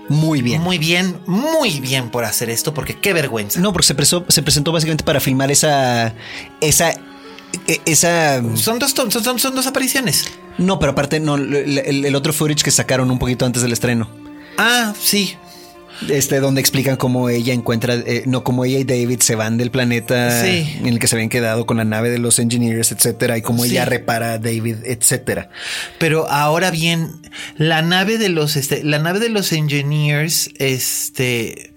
Muy 0.09 0.43
bien. 0.43 0.61
muy 0.63 0.79
bien, 0.79 1.19
muy 1.27 1.81
bien 1.81 2.11
por 2.11 2.25
hacer 2.25 2.51
esto, 2.51 2.75
porque 2.75 2.99
qué 3.01 3.13
vergüenza. 3.13 3.61
No, 3.61 3.73
porque 3.73 3.87
se, 3.87 3.95
presó- 3.97 4.25
se 4.29 4.43
presentó 4.43 4.73
básicamente 4.73 5.05
para 5.05 5.21
filmar 5.21 5.51
esa. 5.51 6.15
Esa. 6.61 6.91
e- 7.67 7.81
Esa. 7.87 8.43
Son 8.57 8.79
dos, 8.79 8.91
son, 8.93 9.11
son- 9.11 9.39
son 9.39 9.55
dos 9.55 9.67
apariciones. 9.67 10.25
No, 10.59 10.79
pero 10.79 10.93
aparte, 10.93 11.21
no, 11.21 11.35
el, 11.37 11.79
el- 11.79 12.05
el 12.05 12.15
otro 12.15 12.33
footage 12.33 12.63
que 12.63 12.71
sacaron 12.71 13.11
un 13.11 13.19
poquito 13.19 13.45
antes 13.47 13.63
del 13.63 13.73
estreno. 13.73 14.09
Ah, 14.59 14.93
sí. 15.01 15.37
Este, 16.09 16.41
donde 16.41 16.61
explican 16.61 16.97
cómo 16.97 17.29
ella 17.29 17.53
encuentra, 17.55 17.95
eh, 17.95 18.25
no, 18.27 18.43
cómo 18.45 18.65
ella 18.65 18.79
y 18.79 18.85
David 18.85 19.21
se 19.21 19.35
van 19.37 19.57
del 19.57 19.71
planeta 19.71 20.43
Sí. 20.43 20.77
en 20.79 20.87
el 20.87 20.99
que 20.99 21.07
se 21.07 21.17
habían 21.17 21.29
quedado 21.29 21.67
con 21.67 21.77
la 21.77 21.85
nave 21.85 22.11
de 22.11 22.19
los 22.19 22.39
engineers, 22.39 22.93
etcétera, 22.93 23.39
y 23.39 23.43
cómo 23.43 23.65
Sí. 23.65 23.71
ella 23.71 23.85
repara 23.85 24.33
a 24.35 24.39
David, 24.39 24.77
etcétera. 24.85 25.51
Pero 25.99 26.29
ahora 26.31 26.71
bien, 26.71 27.11
la 27.57 27.83
nave 27.83 28.19
de 28.19 28.29
los, 28.29 28.57
este, 28.57 28.83
la 28.85 28.99
nave 28.99 29.21
de 29.21 29.29
los 29.29 29.53
engineers, 29.53 30.51
este, 30.59 31.73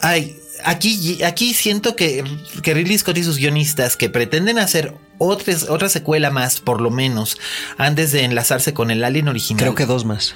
ay, 0.00 0.34
aquí, 0.64 1.22
aquí 1.22 1.54
siento 1.54 1.94
que, 1.96 2.24
que 2.62 2.74
Ridley 2.74 2.98
Scott 2.98 3.18
y 3.18 3.24
sus 3.24 3.36
guionistas 3.36 3.96
que 3.96 4.08
pretenden 4.08 4.58
hacer 4.58 4.94
otras, 5.18 5.64
otra 5.68 5.88
secuela 5.88 6.30
más, 6.30 6.60
por 6.60 6.80
lo 6.80 6.90
menos, 6.90 7.38
antes 7.78 8.12
de 8.12 8.24
enlazarse 8.24 8.72
con 8.74 8.90
el 8.90 9.04
Alien 9.04 9.28
original. 9.28 9.60
Creo 9.62 9.74
que 9.74 9.86
dos 9.86 10.04
más. 10.04 10.34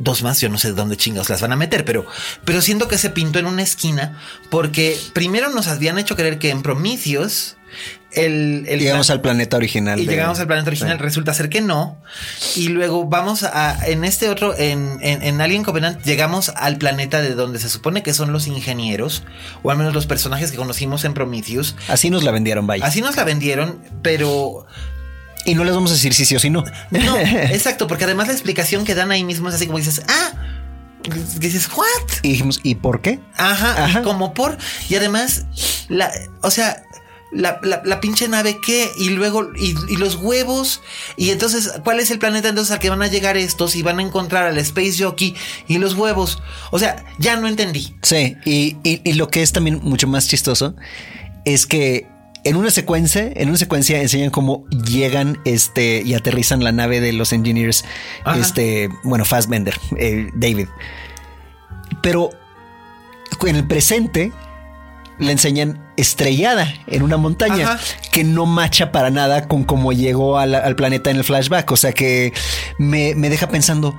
Dos 0.00 0.22
más, 0.22 0.40
yo 0.40 0.48
no 0.48 0.58
sé 0.58 0.68
de 0.68 0.74
dónde 0.74 0.96
chingados 0.96 1.30
las 1.30 1.40
van 1.40 1.52
a 1.52 1.56
meter, 1.56 1.84
pero, 1.84 2.06
pero 2.44 2.60
siento 2.60 2.88
que 2.88 2.98
se 2.98 3.10
pintó 3.10 3.38
en 3.38 3.46
una 3.46 3.62
esquina 3.62 4.18
porque 4.50 4.98
primero 5.12 5.50
nos 5.50 5.68
habían 5.68 5.98
hecho 5.98 6.16
creer 6.16 6.38
que 6.38 6.50
en 6.50 6.62
Prometheus 6.62 7.56
el, 8.12 8.64
el 8.66 8.80
llegamos 8.80 9.10
al 9.10 9.20
planeta 9.20 9.56
original. 9.56 10.00
Y 10.00 10.06
llegamos 10.06 10.40
al 10.40 10.46
planeta 10.46 10.68
original, 10.68 10.98
resulta 10.98 11.32
ser 11.32 11.48
que 11.48 11.60
no. 11.60 11.96
Y 12.56 12.68
luego 12.68 13.04
vamos 13.04 13.44
a, 13.44 13.78
en 13.86 14.04
este 14.04 14.28
otro, 14.28 14.56
en, 14.58 14.98
en, 15.00 15.22
en, 15.22 15.40
Alien 15.40 15.62
Covenant, 15.62 16.02
llegamos 16.02 16.48
al 16.56 16.78
planeta 16.78 17.20
de 17.20 17.34
donde 17.34 17.58
se 17.60 17.68
supone 17.68 18.02
que 18.02 18.12
son 18.12 18.32
los 18.32 18.48
ingenieros, 18.48 19.22
o 19.62 19.70
al 19.70 19.78
menos 19.78 19.94
los 19.94 20.06
personajes 20.06 20.50
que 20.50 20.56
conocimos 20.56 21.04
en 21.04 21.14
Prometheus. 21.14 21.76
Así 21.88 22.10
nos 22.10 22.24
la 22.24 22.32
vendieron, 22.32 22.66
vaya. 22.66 22.84
Así 22.84 23.00
nos 23.00 23.16
la 23.16 23.24
vendieron, 23.24 23.78
pero... 24.02 24.66
Y 25.44 25.54
no 25.54 25.64
les 25.64 25.74
vamos 25.74 25.90
a 25.90 25.94
decir 25.94 26.14
si 26.14 26.24
sí 26.24 26.36
o 26.36 26.38
si 26.38 26.50
no. 26.50 26.64
No, 26.90 27.18
exacto, 27.18 27.86
porque 27.86 28.04
además 28.04 28.28
la 28.28 28.34
explicación 28.34 28.84
que 28.84 28.94
dan 28.94 29.10
ahí 29.10 29.24
mismo 29.24 29.48
es 29.48 29.54
así 29.54 29.66
como 29.66 29.78
dices, 29.78 30.02
ah, 30.08 30.32
dices, 31.38 31.68
¿what? 31.76 31.86
Y 32.22 32.30
dijimos, 32.30 32.60
¿y 32.62 32.74
por 32.76 33.00
qué? 33.00 33.20
Ajá, 33.36 33.84
Ajá. 33.84 34.00
Y 34.00 34.02
como 34.02 34.34
por. 34.34 34.58
Y 34.88 34.94
además, 34.96 35.46
la, 35.88 36.10
o 36.42 36.50
sea, 36.50 36.82
la, 37.32 37.60
la, 37.62 37.80
la, 37.84 38.00
pinche 38.00 38.28
nave 38.28 38.58
qué 38.64 38.90
y 38.98 39.10
luego 39.10 39.50
y, 39.56 39.74
y, 39.88 39.96
los 39.96 40.16
huevos 40.16 40.82
y 41.16 41.30
entonces 41.30 41.72
cuál 41.84 42.00
es 42.00 42.10
el 42.10 42.18
planeta 42.18 42.48
entonces 42.48 42.72
al 42.72 42.80
que 42.80 42.90
van 42.90 43.02
a 43.02 43.06
llegar 43.06 43.36
estos 43.36 43.76
y 43.76 43.82
van 43.82 44.00
a 44.00 44.02
encontrar 44.02 44.46
al 44.46 44.58
Space 44.58 44.96
Jockey 44.98 45.36
y 45.68 45.78
los 45.78 45.94
huevos 45.94 46.42
o 46.72 46.80
sea 46.80 47.04
ya 47.18 47.36
no 47.36 47.46
entendí 47.46 47.94
sí 48.02 48.36
y, 48.44 48.76
y, 48.82 49.00
y 49.04 49.12
lo 49.12 49.28
que 49.28 49.42
es 49.42 49.52
también 49.52 49.78
mucho 49.80 50.08
más 50.08 50.26
chistoso 50.26 50.74
es 51.44 51.66
que 51.66 52.08
en 52.44 52.56
una 52.56 52.70
secuencia, 52.70 53.30
en 53.34 53.48
una 53.48 53.58
secuencia 53.58 54.00
enseñan 54.00 54.30
cómo 54.30 54.66
llegan 54.68 55.38
este 55.44 56.02
y 56.04 56.14
aterrizan 56.14 56.64
la 56.64 56.72
nave 56.72 57.00
de 57.00 57.12
los 57.12 57.32
engineers, 57.32 57.84
Ajá. 58.24 58.38
este, 58.38 58.88
bueno, 59.02 59.24
Fassbender, 59.24 59.78
eh, 59.96 60.30
David. 60.34 60.68
Pero 62.02 62.30
en 63.46 63.56
el 63.56 63.66
presente 63.66 64.32
le 65.18 65.32
enseñan 65.32 65.80
estrellada 65.96 66.72
en 66.86 67.02
una 67.02 67.16
montaña 67.16 67.74
Ajá. 67.74 67.80
que 68.10 68.24
no 68.24 68.46
macha 68.46 68.90
para 68.90 69.10
nada 69.10 69.48
con 69.48 69.64
cómo 69.64 69.92
llegó 69.92 70.38
al, 70.38 70.54
al, 70.54 70.76
planeta 70.76 71.10
en 71.10 71.18
el 71.18 71.24
flashback. 71.24 71.70
O 71.70 71.76
sea 71.76 71.92
que 71.92 72.32
me, 72.78 73.14
me 73.14 73.28
deja 73.28 73.48
pensando. 73.48 73.94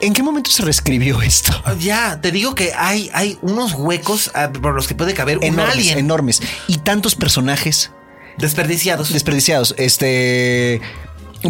¿En 0.00 0.12
qué 0.12 0.22
momento 0.22 0.50
se 0.50 0.62
reescribió 0.62 1.22
esto? 1.22 1.52
Ya, 1.80 2.20
te 2.20 2.30
digo 2.30 2.54
que 2.54 2.72
hay, 2.76 3.10
hay 3.12 3.38
unos 3.42 3.74
huecos 3.74 4.30
uh, 4.34 4.52
por 4.60 4.74
los 4.74 4.86
que 4.86 4.94
puede 4.94 5.12
caber 5.14 5.38
enormes, 5.42 5.64
un 5.64 5.70
alien. 5.70 5.98
Enormes. 5.98 6.40
Y 6.68 6.78
tantos 6.78 7.14
personajes. 7.14 7.90
Desperdiciados. 8.36 9.12
Desperdiciados. 9.12 9.74
Este. 9.76 10.80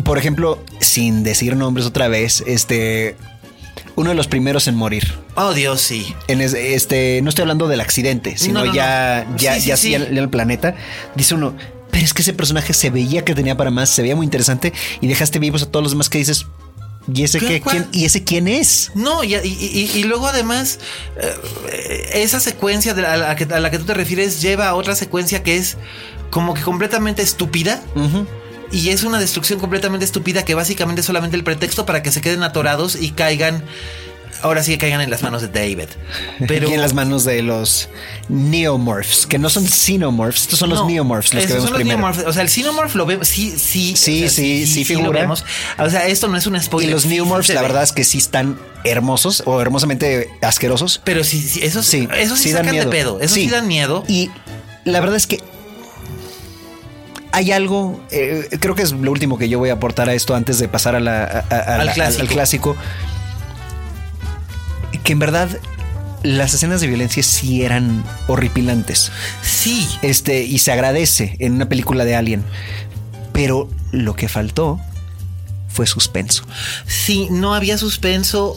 Por 0.05 0.18
ejemplo, 0.18 0.62
sin 0.80 1.22
decir 1.22 1.57
nombres 1.57 1.86
otra 1.86 2.09
vez, 2.09 2.42
este 2.46 3.16
uno 3.96 4.11
de 4.11 4.14
los 4.14 4.28
primeros 4.28 4.68
en 4.68 4.76
morir. 4.76 5.12
Oh, 5.34 5.53
Dios, 5.53 5.80
sí. 5.80 6.14
En 6.28 6.40
este, 6.40 7.20
no 7.22 7.30
estoy 7.30 7.42
hablando 7.42 7.66
del 7.66 7.80
accidente, 7.80 8.38
sino 8.38 8.61
no, 8.61 8.66
no, 8.66 8.74
ya, 8.74 9.26
no. 9.28 9.36
ya, 9.36 9.59
sí, 9.59 9.68
ya, 9.68 9.76
sí, 9.76 9.94
el 9.94 10.28
planeta. 10.28 10.76
Dice 11.16 11.34
uno, 11.34 11.55
pero 11.90 12.05
es 12.05 12.14
que 12.14 12.22
ese 12.22 12.32
personaje 12.32 12.72
se 12.74 12.90
veía 12.90 13.24
que 13.24 13.34
tenía 13.34 13.57
para 13.57 13.70
más, 13.70 13.90
se 13.90 14.03
veía 14.03 14.14
muy 14.14 14.24
interesante 14.24 14.72
y 15.01 15.09
dejaste 15.09 15.38
vivos 15.38 15.62
a 15.62 15.66
todos 15.66 15.82
los 15.82 15.92
demás 15.92 16.09
que 16.09 16.18
dices. 16.18 16.46
¿Y 17.12 17.22
ese, 17.22 17.38
qué, 17.38 17.61
quién, 17.61 17.88
¿Y 17.92 18.04
ese 18.04 18.22
quién 18.24 18.48
es? 18.48 18.90
No, 18.94 19.24
y, 19.24 19.34
y, 19.34 19.90
y 19.94 20.04
luego 20.04 20.26
además, 20.26 20.78
eh, 21.16 22.11
esa 22.14 22.38
secuencia 22.38 22.92
de 22.92 23.02
la, 23.02 23.14
a, 23.14 23.16
la 23.16 23.36
que, 23.36 23.44
a 23.44 23.61
la 23.61 23.70
que 23.70 23.78
tú 23.78 23.84
te 23.84 23.94
refieres 23.94 24.42
lleva 24.42 24.68
a 24.68 24.74
otra 24.74 24.94
secuencia 24.94 25.42
que 25.42 25.56
es 25.56 25.76
como 26.30 26.52
que 26.54 26.62
completamente 26.62 27.22
estúpida. 27.22 27.82
Uh 27.94 28.00
-huh 28.00 28.26
y 28.70 28.90
es 28.90 29.02
una 29.02 29.18
destrucción 29.18 29.59
completamente 29.59 30.04
estúpida 30.04 30.44
que 30.44 30.54
básicamente 30.54 31.00
es 31.00 31.06
solamente 31.06 31.36
el 31.36 31.44
pretexto 31.44 31.86
para 31.86 32.02
que 32.02 32.11
se 32.11 32.20
queden 32.20 32.42
atorados 32.42 32.96
y 33.00 33.12
caigan. 33.12 33.64
Ahora 34.43 34.62
sí 34.62 34.72
que 34.72 34.78
caigan 34.78 35.01
en 35.01 35.11
las 35.11 35.22
manos 35.22 35.43
de 35.43 35.49
David. 35.49 35.89
Pero 36.47 36.70
y 36.70 36.74
en 36.74 36.80
las 36.80 36.95
manos 36.95 37.24
de 37.24 37.43
los 37.43 37.89
neomorphs, 38.28 39.26
que 39.26 39.39
no 39.39 39.51
son 39.51 39.66
xenomorphs, 39.66 40.43
estos 40.43 40.59
son 40.61 40.70
no, 40.70 40.76
los 40.76 40.86
neomorphs 40.86 41.34
los 41.34 41.43
que 41.45 41.49
vemos 41.49 41.64
son 41.64 41.72
los 41.72 41.78
primero. 41.78 41.99
Neomorphs. 41.99 42.24
O 42.26 42.32
sea, 42.32 42.43
el 42.43 42.49
xenomorph 42.49 42.95
lo 42.95 43.07
vemos, 43.07 43.26
sí, 43.26 43.51
sí, 43.59 43.97
sí, 43.97 44.24
o 44.24 44.28
sea, 44.28 44.30
sí, 44.30 44.66
sí, 44.66 44.66
sí, 44.66 44.84
figura. 44.84 45.07
lo 45.07 45.12
vemos. 45.12 45.45
O 45.78 45.91
sea, 45.91 46.07
esto 46.07 46.28
no 46.28 46.36
es 46.36 46.47
un 46.47 46.61
spoiler. 46.61 46.89
Y 46.89 46.93
los 46.93 47.07
neomorphs, 47.07 47.53
la 47.53 47.62
verdad 47.62 47.82
es 47.82 47.93
que 47.93 48.05
sí 48.05 48.18
están 48.18 48.59
hermosos 48.84 49.43
o 49.47 49.61
hermosamente 49.61 50.30
asquerosos. 50.41 51.01
Pero 51.05 51.24
sí, 51.24 51.41
sí 51.41 51.61
esos 51.62 51.86
sí, 51.86 52.09
esos 52.16 52.39
sí, 52.39 52.45
sí 52.49 52.53
dan 52.53 52.62
sacan 52.62 52.74
miedo. 52.74 52.91
de 52.91 52.97
pedo. 52.97 53.18
Esos 53.20 53.34
sí. 53.34 53.45
sí 53.45 53.51
dan 53.51 53.66
miedo. 53.66 54.05
Y 54.07 54.30
la 54.84 55.01
verdad 55.01 55.16
es 55.16 55.26
que 55.26 55.41
hay 57.32 57.53
algo, 57.53 58.01
eh, 58.11 58.49
creo 58.61 58.74
que 58.74 58.82
es 58.82 58.93
lo 58.93 59.11
último 59.11 59.39
que 59.39 59.49
yo 59.49 59.59
voy 59.59 59.70
a 59.70 59.74
aportar 59.74 60.09
a 60.09 60.14
esto 60.14 60.34
antes 60.34 60.59
de 60.59 60.68
pasar 60.68 60.95
a 60.95 61.01
la, 61.01 61.45
a, 61.51 61.55
a, 61.55 61.80
al, 61.80 61.93
clásico. 61.93 62.22
al, 62.22 62.28
clásico. 62.28 62.76
Que 65.05 65.12
en 65.12 65.18
verdad 65.18 65.49
las 66.22 66.55
escenas 66.55 66.80
de 66.80 66.88
violencia 66.88 67.22
sí 67.22 67.62
eran 67.62 68.05
horripilantes. 68.26 69.12
Sí. 69.42 69.88
Este, 70.03 70.42
y 70.42 70.59
se 70.59 70.72
agradece 70.72 71.36
en 71.38 71.55
una 71.55 71.68
película 71.68 72.05
de 72.05 72.16
Alien. 72.16 72.44
Pero 73.32 73.68
lo 73.92 74.14
que 74.14 74.28
faltó 74.28 74.80
fue 75.68 75.86
suspenso. 75.86 76.44
Sí, 76.86 77.28
no 77.30 77.55
había 77.55 77.78
suspenso 77.78 78.57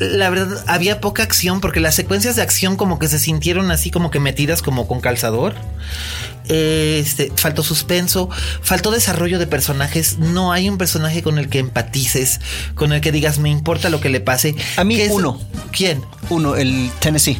la 0.00 0.30
verdad, 0.30 0.64
había 0.66 1.00
poca 1.00 1.22
acción 1.22 1.60
porque 1.60 1.78
las 1.78 1.94
secuencias 1.94 2.34
de 2.34 2.42
acción 2.42 2.76
como 2.76 2.98
que 2.98 3.06
se 3.06 3.18
sintieron 3.18 3.70
así 3.70 3.90
como 3.90 4.10
que 4.10 4.18
metidas 4.18 4.62
como 4.62 4.88
con 4.88 5.00
calzador. 5.00 5.54
Este, 6.48 7.30
faltó 7.36 7.62
suspenso, 7.62 8.30
faltó 8.62 8.90
desarrollo 8.90 9.38
de 9.38 9.46
personajes. 9.46 10.18
No 10.18 10.52
hay 10.52 10.70
un 10.70 10.78
personaje 10.78 11.22
con 11.22 11.38
el 11.38 11.50
que 11.50 11.58
empatices, 11.58 12.40
con 12.74 12.94
el 12.94 13.02
que 13.02 13.12
digas 13.12 13.38
me 13.38 13.50
importa 13.50 13.90
lo 13.90 14.00
que 14.00 14.08
le 14.08 14.20
pase. 14.20 14.56
A 14.76 14.84
mí 14.84 14.98
uno. 15.10 15.38
¿Quién? 15.70 16.02
Uno, 16.30 16.56
el 16.56 16.90
Tennessee. 17.00 17.38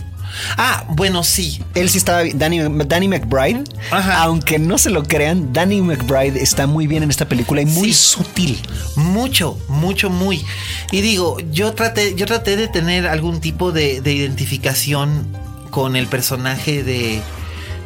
Ah, 0.56 0.84
bueno, 0.88 1.22
sí. 1.22 1.62
Él 1.74 1.88
sí 1.88 1.98
estaba. 1.98 2.22
Danny, 2.34 2.60
Danny 2.86 3.08
McBride. 3.08 3.64
Ajá. 3.90 4.22
Aunque 4.22 4.58
no 4.58 4.78
se 4.78 4.90
lo 4.90 5.02
crean, 5.02 5.52
Danny 5.52 5.82
McBride 5.82 6.40
está 6.40 6.66
muy 6.66 6.86
bien 6.86 7.02
en 7.02 7.10
esta 7.10 7.28
película 7.28 7.62
y 7.62 7.66
muy 7.66 7.92
sí. 7.92 8.14
sutil. 8.14 8.60
Mucho, 8.96 9.58
mucho, 9.68 10.10
muy. 10.10 10.44
Y 10.90 11.00
digo, 11.00 11.38
yo 11.52 11.72
traté, 11.72 12.14
yo 12.14 12.26
traté 12.26 12.56
de 12.56 12.68
tener 12.68 13.06
algún 13.06 13.40
tipo 13.40 13.72
de, 13.72 14.00
de 14.00 14.12
identificación 14.12 15.26
con 15.70 15.96
el 15.96 16.06
personaje 16.06 16.82
de. 16.82 17.22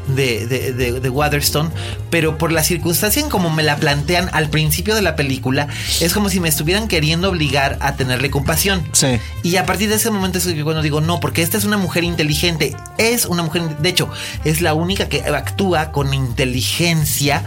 De, 0.06 0.46
de, 0.46 0.72
de, 0.74 1.00
de, 1.00 1.08
Waterstone, 1.08 1.70
pero 2.10 2.36
por 2.36 2.52
la 2.52 2.62
circunstancia 2.62 3.22
en 3.22 3.30
como 3.30 3.48
me 3.48 3.62
la 3.62 3.76
plantean 3.76 4.28
al 4.32 4.50
principio 4.50 4.94
de 4.94 5.00
la 5.00 5.16
película, 5.16 5.68
es 6.00 6.12
como 6.12 6.28
si 6.28 6.40
me 6.40 6.48
estuvieran 6.50 6.88
queriendo 6.88 7.30
obligar 7.30 7.78
a 7.80 7.96
tenerle 7.96 8.30
compasión. 8.30 8.86
Sí. 8.92 9.18
Y 9.42 9.56
a 9.56 9.64
partir 9.64 9.88
de 9.88 9.94
ese 9.94 10.10
momento 10.10 10.38
es 10.38 10.46
cuando 10.62 10.82
digo, 10.82 11.00
no, 11.00 11.20
porque 11.20 11.42
esta 11.42 11.56
es 11.56 11.64
una 11.64 11.78
mujer 11.78 12.04
inteligente, 12.04 12.76
es 12.98 13.24
una 13.24 13.42
mujer, 13.42 13.78
de 13.78 13.88
hecho, 13.88 14.10
es 14.44 14.60
la 14.60 14.74
única 14.74 15.08
que 15.08 15.22
actúa 15.22 15.90
con 15.90 16.12
inteligencia, 16.12 17.44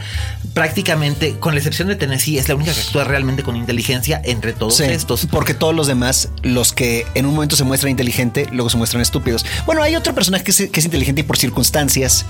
prácticamente, 0.57 1.35
con 1.39 1.53
la 1.53 1.59
excepción 1.59 1.87
de 1.87 1.95
Tennessee, 1.95 2.39
es 2.39 2.49
la 2.49 2.55
única 2.55 2.73
que 2.73 2.79
actúa 2.79 3.03
realmente 3.03 3.43
con 3.43 3.55
inteligencia 3.55 4.19
entre 4.25 4.53
todos 4.53 4.77
sí, 4.77 4.85
estos. 4.85 5.27
Porque 5.27 5.53
todos 5.53 5.75
los 5.75 5.85
demás, 5.85 6.29
los 6.41 6.73
que 6.73 7.05
en 7.13 7.27
un 7.27 7.35
momento 7.35 7.55
se 7.55 7.63
muestran 7.63 7.91
inteligente, 7.91 8.47
luego 8.51 8.71
se 8.71 8.77
muestran 8.77 9.03
estúpidos. 9.03 9.45
Bueno, 9.67 9.83
hay 9.83 9.95
otro 9.95 10.15
personaje 10.15 10.43
que 10.43 10.49
es, 10.49 10.57
que 10.71 10.79
es 10.79 10.85
inteligente 10.85 11.21
y 11.21 11.23
por 11.25 11.37
circunstancias 11.37 12.25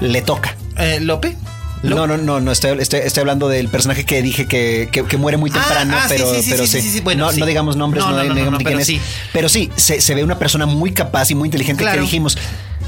le 0.00 0.22
toca. 0.22 0.54
Eh, 0.78 1.00
¿Lope? 1.00 1.36
No, 1.82 2.06
no, 2.06 2.16
no, 2.16 2.40
no, 2.40 2.52
estoy, 2.52 2.78
estoy, 2.78 3.00
estoy, 3.00 3.22
hablando 3.22 3.48
del 3.48 3.68
personaje 3.68 4.04
que 4.04 4.22
dije 4.22 4.46
que, 4.46 4.88
que, 4.92 5.04
que 5.04 5.16
muere 5.16 5.36
muy 5.36 5.50
temprano, 5.50 5.96
ah, 5.96 6.02
ah, 6.04 6.06
pero, 6.08 6.32
sí, 6.32 6.42
sí, 6.42 6.50
pero 6.52 6.66
sí, 6.66 6.80
sí. 6.80 6.90
sí 6.90 7.00
bueno, 7.00 7.26
no, 7.26 7.36
no, 7.36 7.44
digamos 7.44 7.76
nombres, 7.76 8.04
no, 8.04 8.12
no, 8.12 8.22
no 8.22 8.34
digamos 8.34 8.62
quién 8.62 8.78
es. 8.78 8.92
Pero 9.32 9.48
sí, 9.48 9.68
se, 9.74 10.00
se, 10.00 10.14
ve 10.14 10.22
una 10.22 10.38
persona 10.38 10.64
muy 10.64 10.92
capaz 10.92 11.32
y 11.32 11.34
muy 11.34 11.48
inteligente 11.48 11.82
claro. 11.82 11.96
que 11.96 12.02
dijimos. 12.02 12.38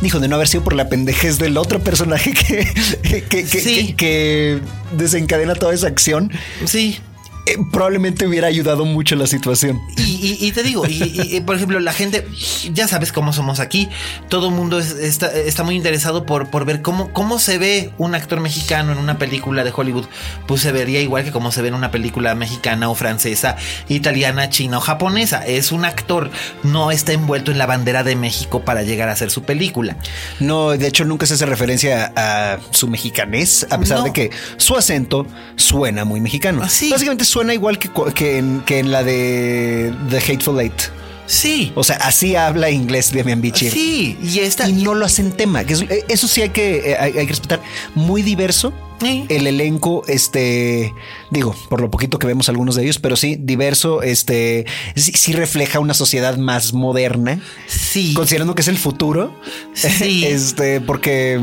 Dijo 0.00 0.20
de 0.20 0.28
no 0.28 0.36
haber 0.36 0.48
sido 0.48 0.62
por 0.62 0.74
la 0.74 0.88
pendejez 0.88 1.38
del 1.38 1.56
otro 1.56 1.80
personaje 1.80 2.32
que, 3.02 3.22
que, 3.22 3.44
que, 3.44 3.94
que 3.96 4.60
desencadena 4.92 5.54
toda 5.54 5.74
esa 5.74 5.86
acción. 5.86 6.30
Sí 6.64 7.00
eh, 7.46 7.58
probablemente 7.70 8.26
hubiera 8.26 8.48
ayudado 8.48 8.84
mucho 8.84 9.14
la 9.14 9.28
situación. 9.28 9.80
Y, 9.96 10.02
y, 10.02 10.46
y 10.48 10.52
te 10.52 10.64
digo, 10.64 10.84
y, 10.86 11.40
por 11.46 11.54
ejemplo, 11.54 11.78
la 11.78 11.92
gente, 11.92 12.26
ya 12.72 12.88
sabes 12.88 13.12
cómo 13.12 13.32
somos 13.32 13.60
aquí, 13.60 13.88
todo 14.28 14.48
el 14.48 14.54
mundo 14.54 14.80
es, 14.80 14.90
está, 14.90 15.32
está, 15.32 15.62
muy 15.62 15.76
interesado 15.76 16.26
por, 16.26 16.50
por 16.50 16.64
ver 16.64 16.82
cómo, 16.82 17.12
cómo 17.12 17.38
se 17.38 17.58
ve 17.58 17.92
un 17.98 18.16
actor 18.16 18.40
mexicano 18.40 18.90
en 18.90 18.98
una 18.98 19.16
película 19.18 19.62
de 19.62 19.72
Hollywood. 19.74 20.06
Pues 20.48 20.60
se 20.60 20.72
vería 20.72 21.00
igual 21.00 21.22
que 21.22 21.30
como 21.30 21.52
se 21.52 21.62
ve 21.62 21.68
en 21.68 21.74
una 21.74 21.92
película 21.92 22.34
mexicana 22.34 22.88
o 22.88 22.96
francesa, 22.96 23.56
italiana, 23.88 24.50
china 24.50 24.78
o 24.78 24.80
japonesa. 24.80 25.46
Es 25.46 25.70
un 25.70 25.84
actor, 25.84 26.30
no 26.64 26.90
está 26.90 27.12
envuelto 27.12 27.52
en 27.52 27.58
la 27.58 27.66
bandera 27.66 28.02
de 28.02 28.16
México 28.16 28.64
para 28.64 28.82
llegar 28.82 29.08
a 29.08 29.12
hacer 29.12 29.30
su 29.30 29.44
película. 29.44 29.96
No, 30.40 30.70
de 30.70 30.88
hecho 30.88 31.04
nunca 31.04 31.26
se 31.26 31.34
hace 31.34 31.46
referencia 31.46 32.12
a, 32.16 32.58
su 32.72 32.88
mexicanés, 32.88 33.68
a 33.70 33.78
pesar 33.78 33.98
no. 33.98 34.04
de 34.04 34.12
que 34.12 34.30
su 34.56 34.74
acento 34.74 35.28
suena 35.54 36.04
muy 36.04 36.20
mexicano. 36.20 36.62
¿Ah, 36.64 36.68
sí? 36.68 36.90
Básicamente 36.90 37.24
suena 37.36 37.52
igual 37.52 37.78
que, 37.78 37.90
que, 38.14 38.38
en, 38.38 38.62
que 38.62 38.78
en 38.78 38.90
la 38.90 39.04
de 39.04 39.92
The 40.08 40.16
Hateful 40.16 40.58
Eight. 40.58 40.72
Sí. 41.26 41.70
O 41.74 41.84
sea, 41.84 41.96
así 41.96 42.34
habla 42.34 42.70
inglés 42.70 43.12
Demian 43.12 43.42
Bichir. 43.42 43.70
Sí, 43.70 44.16
y 44.22 44.38
esta. 44.38 44.66
Y 44.66 44.72
no 44.72 44.94
lo 44.94 45.04
hacen 45.04 45.32
tema. 45.32 45.62
Que 45.64 45.74
eh, 45.74 46.04
eso 46.08 46.28
sí 46.28 46.40
hay 46.40 46.48
que, 46.48 46.92
eh, 46.92 46.96
hay, 46.98 47.12
hay 47.18 47.26
que 47.26 47.32
respetar. 47.32 47.60
Muy 47.94 48.22
diverso. 48.22 48.72
Sí. 49.02 49.26
El 49.28 49.46
elenco, 49.46 50.02
este, 50.08 50.94
digo, 51.30 51.54
por 51.68 51.82
lo 51.82 51.90
poquito 51.90 52.18
que 52.18 52.26
vemos 52.26 52.48
algunos 52.48 52.74
de 52.76 52.84
ellos, 52.84 52.98
pero 52.98 53.16
sí, 53.16 53.36
diverso, 53.38 54.00
este, 54.00 54.64
sí, 54.94 55.12
sí 55.14 55.34
refleja 55.34 55.78
una 55.80 55.92
sociedad 55.92 56.38
más 56.38 56.72
moderna, 56.72 57.38
Sí. 57.66 58.14
considerando 58.14 58.54
que 58.54 58.62
es 58.62 58.68
el 58.68 58.78
futuro. 58.78 59.38
Sí. 59.74 60.24
este, 60.26 60.80
porque 60.80 61.38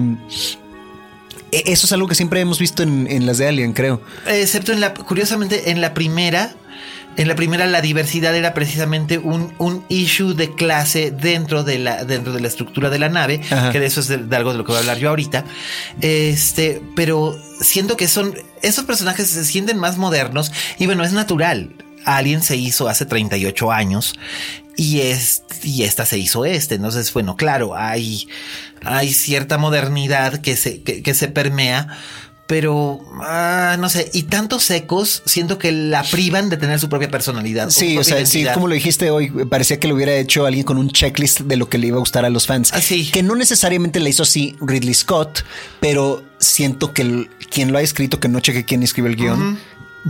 eso 1.65 1.85
es 1.87 1.93
algo 1.93 2.07
que 2.07 2.15
siempre 2.15 2.39
hemos 2.39 2.59
visto 2.59 2.83
en, 2.83 3.07
en 3.09 3.25
las 3.25 3.37
de 3.37 3.47
Alien, 3.47 3.73
creo. 3.73 4.01
Excepto 4.27 4.71
en 4.71 4.81
la, 4.81 4.93
curiosamente, 4.93 5.71
en 5.71 5.81
la 5.81 5.93
primera, 5.93 6.55
en 7.15 7.27
la 7.27 7.35
primera 7.35 7.65
la 7.67 7.81
diversidad 7.81 8.35
era 8.35 8.53
precisamente 8.53 9.17
un, 9.17 9.53
un 9.59 9.85
issue 9.89 10.33
de 10.33 10.53
clase 10.53 11.11
dentro 11.11 11.63
de 11.63 11.79
la, 11.79 12.05
dentro 12.05 12.33
de 12.33 12.41
la 12.41 12.47
estructura 12.47 12.89
de 12.89 12.99
la 12.99 13.09
nave, 13.09 13.41
Ajá. 13.49 13.71
que 13.71 13.79
de 13.79 13.85
eso 13.85 13.99
es 13.99 14.07
de, 14.07 14.17
de 14.17 14.35
algo 14.35 14.51
de 14.51 14.57
lo 14.57 14.65
que 14.65 14.71
voy 14.71 14.77
a 14.77 14.81
hablar 14.81 14.97
yo 14.97 15.09
ahorita. 15.09 15.45
Este, 16.01 16.81
pero 16.95 17.37
siento 17.61 17.97
que 17.97 18.07
son, 18.07 18.33
esos 18.61 18.85
personajes 18.85 19.27
se 19.29 19.45
sienten 19.45 19.77
más 19.77 19.97
modernos 19.97 20.51
y 20.79 20.85
bueno, 20.85 21.03
es 21.03 21.13
natural. 21.13 21.75
Alien 22.05 22.41
se 22.41 22.57
hizo 22.57 22.89
hace 22.89 23.05
38 23.05 23.71
años 23.71 24.15
y, 24.75 25.01
es, 25.01 25.43
y 25.63 25.83
esta 25.83 26.05
se 26.05 26.17
hizo 26.17 26.45
este. 26.45 26.75
Entonces, 26.75 27.11
bueno, 27.13 27.35
claro, 27.35 27.75
hay, 27.75 28.27
hay 28.83 29.13
cierta 29.13 29.57
modernidad 29.57 30.41
que 30.41 30.55
se, 30.55 30.81
que, 30.81 31.01
que 31.03 31.13
se 31.13 31.27
permea, 31.27 31.87
pero 32.45 32.99
ah, 33.21 33.77
no 33.79 33.87
sé, 33.89 34.09
y 34.13 34.23
tantos 34.23 34.63
secos 34.63 35.23
siento 35.25 35.57
que 35.57 35.71
la 35.71 36.03
privan 36.03 36.49
de 36.49 36.57
tener 36.57 36.77
su 36.79 36.89
propia 36.89 37.09
personalidad. 37.09 37.69
Sí, 37.69 37.97
o 37.97 38.03
sea, 38.03 38.25
sí, 38.25 38.45
como 38.53 38.67
lo 38.67 38.73
dijiste 38.75 39.09
hoy, 39.11 39.29
parecía 39.49 39.79
que 39.79 39.87
lo 39.87 39.95
hubiera 39.95 40.13
hecho 40.15 40.45
alguien 40.45 40.65
con 40.65 40.77
un 40.77 40.89
checklist 40.89 41.39
de 41.41 41.55
lo 41.55 41.69
que 41.69 41.77
le 41.77 41.87
iba 41.87 41.97
a 41.97 41.99
gustar 41.99 42.25
a 42.25 42.29
los 42.29 42.45
fans. 42.45 42.71
Ah, 42.73 42.81
sí. 42.81 43.09
Que 43.11 43.23
no 43.23 43.35
necesariamente 43.35 43.99
le 44.01 44.09
hizo 44.09 44.23
así 44.23 44.55
Ridley 44.59 44.93
Scott, 44.93 45.45
pero 45.79 46.23
siento 46.37 46.93
que 46.93 47.03
el- 47.03 47.29
quien 47.49 47.71
lo 47.71 47.77
ha 47.77 47.81
escrito, 47.81 48.19
que 48.19 48.27
no 48.27 48.39
cheque 48.41 48.65
quién 48.65 48.83
escribe 48.83 49.09
el 49.09 49.15
guion, 49.15 49.57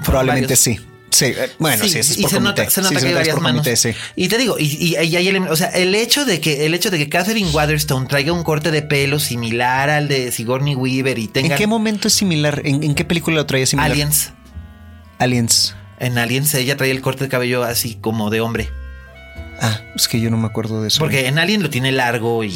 probablemente 0.04 0.56
sí. 0.56 0.80
Sí, 1.14 1.26
eh, 1.26 1.50
bueno, 1.60 1.84
sí, 1.84 1.98
eso 2.00 2.12
es 2.14 2.18
y 2.18 2.22
por 2.24 2.32
se 2.32 2.36
comité. 2.38 2.62
nota, 2.64 2.70
se 2.72 2.84
Sí, 2.84 2.96
que 2.96 3.08
hay 3.08 3.14
varias 3.14 3.40
manos. 3.40 3.62
comité, 3.62 3.76
sí. 3.76 3.92
Y 4.16 4.28
te 4.28 4.38
digo, 4.38 4.56
y, 4.60 4.64
y- 4.66 4.96
y 4.98 5.16
hay 5.16 5.38
o 5.38 5.56
sea, 5.56 5.68
el 5.70 5.94
hecho 5.96 6.26
de 6.26 6.42
que 6.42 6.66
el 6.66 6.74
hecho 6.74 6.90
de 6.90 6.98
que 6.98 7.08
Catherine 7.10 7.50
Waterstone 7.52 8.08
traiga 8.08 8.34
un 8.34 8.44
corte 8.44 8.72
de 8.72 8.82
pelo 8.82 9.20
similar 9.20 9.90
al 9.90 10.08
de 10.08 10.32
Sigourney 10.32 10.76
Weaver 10.76 11.20
y 11.20 11.28
tenga 11.28 11.50
¿En 11.56 11.58
qué 11.58 11.68
momento 11.68 12.08
es 12.08 12.14
similar? 12.16 12.62
¿En, 12.66 12.84
en 12.84 12.96
qué 12.96 13.06
película 13.06 13.36
lo 13.38 13.46
traía 13.46 13.66
similar? 13.66 13.92
aliens, 13.92 14.32
Aliens. 15.20 15.76
en 16.00 16.18
Aliens 16.18 16.54
ella 16.56 16.76
trae 16.78 16.92
el 16.92 17.02
corte 17.02 17.26
de 17.26 17.30
cabello 17.30 17.64
así 17.64 17.96
como 18.02 18.30
de 18.30 18.42
hombre, 18.42 18.70
Ah, 19.66 19.80
es 19.96 20.08
que 20.10 20.20
yo 20.20 20.30
no 20.30 20.38
me 20.38 20.46
acuerdo 20.46 20.82
de 20.82 20.90
eso. 20.90 21.00
porque 21.00 21.28
en 21.28 21.40
Alien 21.40 21.64
lo 21.64 21.70
tiene 21.70 21.92
largo 21.94 22.44
y 22.44 22.52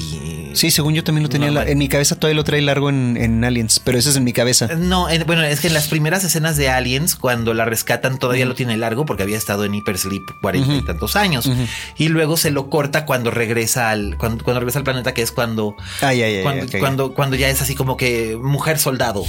Sí, 0.53 0.71
según 0.71 0.93
yo 0.93 1.03
también 1.03 1.23
lo 1.23 1.29
tenía. 1.29 1.51
La- 1.51 1.63
en 1.65 1.77
mi 1.77 1.87
cabeza 1.87 2.15
todavía 2.15 2.35
lo 2.35 2.43
trae 2.43 2.61
largo 2.61 2.89
en, 2.89 3.15
en 3.15 3.43
Aliens, 3.43 3.79
pero 3.83 3.97
ese 3.97 4.09
es 4.09 4.15
en 4.17 4.23
mi 4.23 4.33
cabeza. 4.33 4.67
No, 4.75 5.09
en- 5.09 5.23
bueno, 5.25 5.43
es 5.43 5.59
que 5.61 5.67
en 5.67 5.73
las 5.73 5.87
primeras 5.87 6.23
escenas 6.23 6.57
de 6.57 6.69
Aliens, 6.69 7.15
cuando 7.15 7.53
la 7.53 7.63
rescatan, 7.65 8.17
todavía 8.19 8.45
lo 8.45 8.55
tiene 8.55 8.75
largo 8.75 9.05
porque 9.05 9.23
había 9.23 9.37
estado 9.37 9.63
en 9.65 9.73
hipersleep 9.75 10.23
cuarenta 10.41 10.73
y 10.75 10.81
tantos 10.83 11.15
años. 11.15 11.49
Y 11.97 12.09
luego 12.09 12.35
se 12.37 12.51
lo 12.51 12.69
corta 12.69 13.05
cuando 13.05 13.31
regresa 13.31 13.89
al, 13.91 14.17
cuando, 14.17 14.43
cuando 14.43 14.59
regresa 14.59 14.79
al 14.79 14.83
planeta, 14.85 15.13
que 15.13 15.21
es 15.21 15.31
cuando, 15.31 15.75
Ay, 16.01 16.21
ay, 16.23 16.35
ay, 16.37 16.43
cuando, 16.43 16.65
cuando, 16.79 17.13
cuando 17.13 17.35
ya 17.37 17.47
es 17.49 17.61
así 17.61 17.73
como 17.75 17.95
que 17.95 18.37
mujer 18.41 18.79
soldado. 18.79 19.23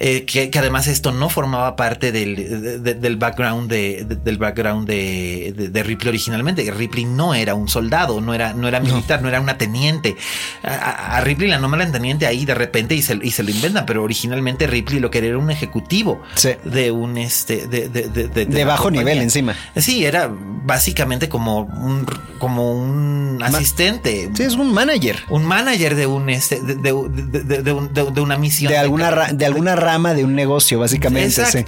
Eh, 0.00 0.24
que, 0.24 0.50
que 0.50 0.58
además 0.58 0.86
esto 0.88 1.12
no 1.12 1.28
formaba 1.28 1.76
parte 1.76 2.10
del, 2.12 2.34
de- 2.36 2.78
de- 2.78 2.94
del 2.94 3.16
background 3.16 3.68
de, 3.70 4.04
de- 4.08 4.16
del 4.16 4.38
background 4.38 4.88
de 4.88 5.82
Ripley 5.84 6.08
originalmente. 6.08 6.62
Ripley 6.70 6.87
no 7.04 7.34
era 7.34 7.54
un 7.54 7.68
soldado, 7.68 8.20
no 8.20 8.34
era, 8.34 8.52
no 8.54 8.68
era 8.68 8.80
militar, 8.80 9.22
no, 9.22 9.28
era 9.28 9.40
una 9.40 9.58
teniente. 9.58 10.16
A, 10.62 11.20
Ripley 11.20 11.48
la 11.48 11.58
nombran 11.58 11.92
teniente 11.92 12.26
ahí 12.26 12.44
de 12.44 12.54
repente 12.54 12.94
y 12.94 13.02
se, 13.02 13.18
y 13.22 13.30
se 13.30 13.42
lo 13.42 13.50
inventan, 13.50 13.86
pero 13.86 14.02
originalmente 14.02 14.66
Ripley 14.66 15.00
lo 15.00 15.10
que 15.10 15.18
era 15.18 15.28
era 15.28 15.38
un 15.38 15.50
ejecutivo 15.50 16.22
Sí. 16.34 16.50
de 16.64 16.90
un 16.90 17.18
este 17.18 17.66
de, 17.66 17.88
de, 17.88 18.08
de, 18.08 18.64
bajo 18.64 18.84
compañía. 18.84 19.04
nivel 19.12 19.22
encima. 19.22 19.54
Sí, 19.76 20.04
era 20.04 20.30
básicamente 20.32 21.28
como 21.28 21.60
un 21.60 22.06
como 22.38 22.72
un 22.72 23.40
asistente. 23.42 24.30
Sí, 24.34 24.42
es 24.44 24.54
un 24.54 24.72
manager. 24.72 25.18
Un 25.28 25.44
manager 25.44 25.94
de 25.94 26.06
un 26.06 26.28
este 26.30 26.60
de, 26.60 26.74
de, 26.76 26.92
de- 26.92 27.42
de- 27.44 27.62
de 27.62 27.72
un- 27.72 27.92
de- 27.92 28.10
de 28.10 28.20
una 28.20 28.36
misión. 28.38 28.70
De 28.72 28.78
alguna, 28.78 29.10
ra- 29.10 29.32
de 29.32 29.46
alguna 29.46 29.76
rama 29.76 30.14
de 30.14 30.24
un 30.24 30.34
negocio, 30.34 30.78
básicamente. 30.78 31.44
sí. 31.44 31.64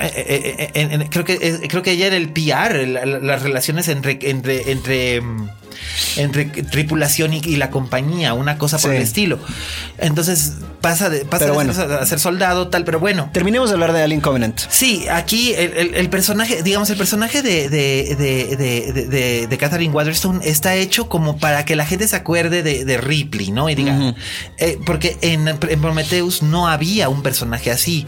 Eh, 0.00 0.70
eh, 0.74 0.88
eh, 1.00 1.06
creo 1.10 1.24
que 1.24 1.38
creo 1.68 1.82
que 1.82 1.92
ella 1.92 2.06
era 2.08 2.16
el 2.16 2.30
PR, 2.30 2.86
la- 2.86 3.06
las 3.06 3.42
relaciones 3.42 3.88
entre 3.88 4.18
entre 4.22 4.70
entre 4.72 5.20
mm, 5.20 5.48
entre 6.16 6.44
tripulación 6.46 7.32
y, 7.34 7.38
y 7.44 7.56
la 7.56 7.70
compañía, 7.70 8.34
una 8.34 8.58
cosa 8.58 8.78
por 8.78 8.90
Sí. 8.90 8.96
el 8.96 9.02
estilo. 9.02 9.38
Entonces 9.98 10.52
pasa 10.80 11.08
de 11.08 11.24
pasa 11.24 11.46
Pero 11.46 11.52
de 11.52 11.54
bueno. 11.54 11.72
ser- 11.72 11.90
a 11.92 12.04
ser 12.06 12.18
soldado 12.20 12.68
tal, 12.68 12.84
pero 12.84 13.00
bueno. 13.00 13.30
Terminemos 13.32 13.70
de 13.70 13.74
hablar 13.74 13.92
de 13.92 14.02
Alien 14.02 14.20
Covenant. 14.20 14.60
Sí, 14.68 15.06
aquí 15.10 15.54
el, 15.54 15.72
el- 15.76 15.94
el 15.94 16.10
personaje, 16.10 16.62
digamos, 16.62 16.90
el 16.90 16.96
personaje 16.96 17.42
de, 17.42 17.68
de, 17.68 18.16
de, 18.16 19.46
de, 19.48 19.58
Catherine 19.58 19.92
Waterstone 19.94 20.40
está 20.46 20.74
hecho 20.74 21.08
como 21.08 21.38
para 21.38 21.64
que 21.64 21.74
la 21.76 21.86
gente 21.86 22.06
se 22.06 22.16
acuerde 22.16 22.62
de, 22.62 22.94
Ripley, 22.98 23.50
¿no? 23.50 23.68
Y 23.70 23.74
diga, 23.74 24.14
eh, 24.58 24.78
porque 24.84 25.16
en, 25.22 25.48
en 25.48 25.80
Prometheus 25.80 26.42
no 26.42 26.68
había 26.68 27.08
un 27.08 27.22
personaje 27.22 27.70
así, 27.70 28.06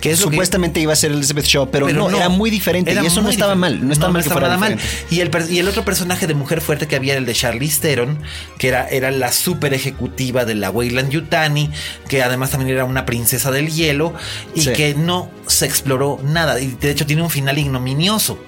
que 0.00 0.10
es 0.10 0.20
lo 0.20 0.26
que- 0.26 0.34
Supuestamente 0.34 0.80
iba 0.80 0.92
a 0.92 0.96
ser 0.96 1.12
Elizabeth 1.12 1.44
Shaw, 1.46 1.70
pero, 1.70 1.88
no, 1.88 2.10
era 2.10 2.28
muy 2.28 2.50
diferente. 2.50 2.90
Era 2.92 3.02
y 3.02 3.06
eso 3.06 3.22
no 3.22 3.30
estaba 3.30 3.54
mal. 3.54 3.86
No 3.86 3.92
estaba 3.92 4.12
mal 4.12 4.22
que 4.22 4.30
fuera 4.30 4.48
nada 4.48 4.58
mal. 4.58 4.78
Y 5.10 5.20
el, 5.20 5.30
y 5.50 5.58
el 5.58 5.68
otro 5.68 5.84
personaje 5.84 6.26
de 6.26 6.34
mujer 6.34 6.60
fuerte 6.60 6.86
que 6.86 6.96
había 6.96 7.16
era 7.18 7.20
el 7.20 7.26
de 7.26 7.34
Charlize 7.34 7.80
Theron, 7.80 8.18
que 8.58 8.68
era, 8.68 8.88
era 8.88 9.10
la 9.10 9.30
super 9.32 9.74
ejecutiva 9.74 10.44
de 10.44 10.54
la 10.54 10.70
Weyland 10.70 11.10
Yutani, 11.10 11.70
que 12.08 12.22
además 12.22 12.50
también 12.50 12.70
era 12.70 12.84
una 12.84 13.04
princesa 13.04 13.50
del 13.50 13.68
hielo 13.68 14.14
y 14.54 14.62
Sí. 14.62 14.72
que 14.72 14.94
no 14.94 15.30
se 15.46 15.66
exploró 15.66 16.18
nada. 16.22 16.60
Y 16.60 16.68
de 16.80 16.90
hecho 16.90 17.06
tiene 17.06 17.22
un 17.22 17.30
final 17.30 17.58
ignominioso. 17.58 18.38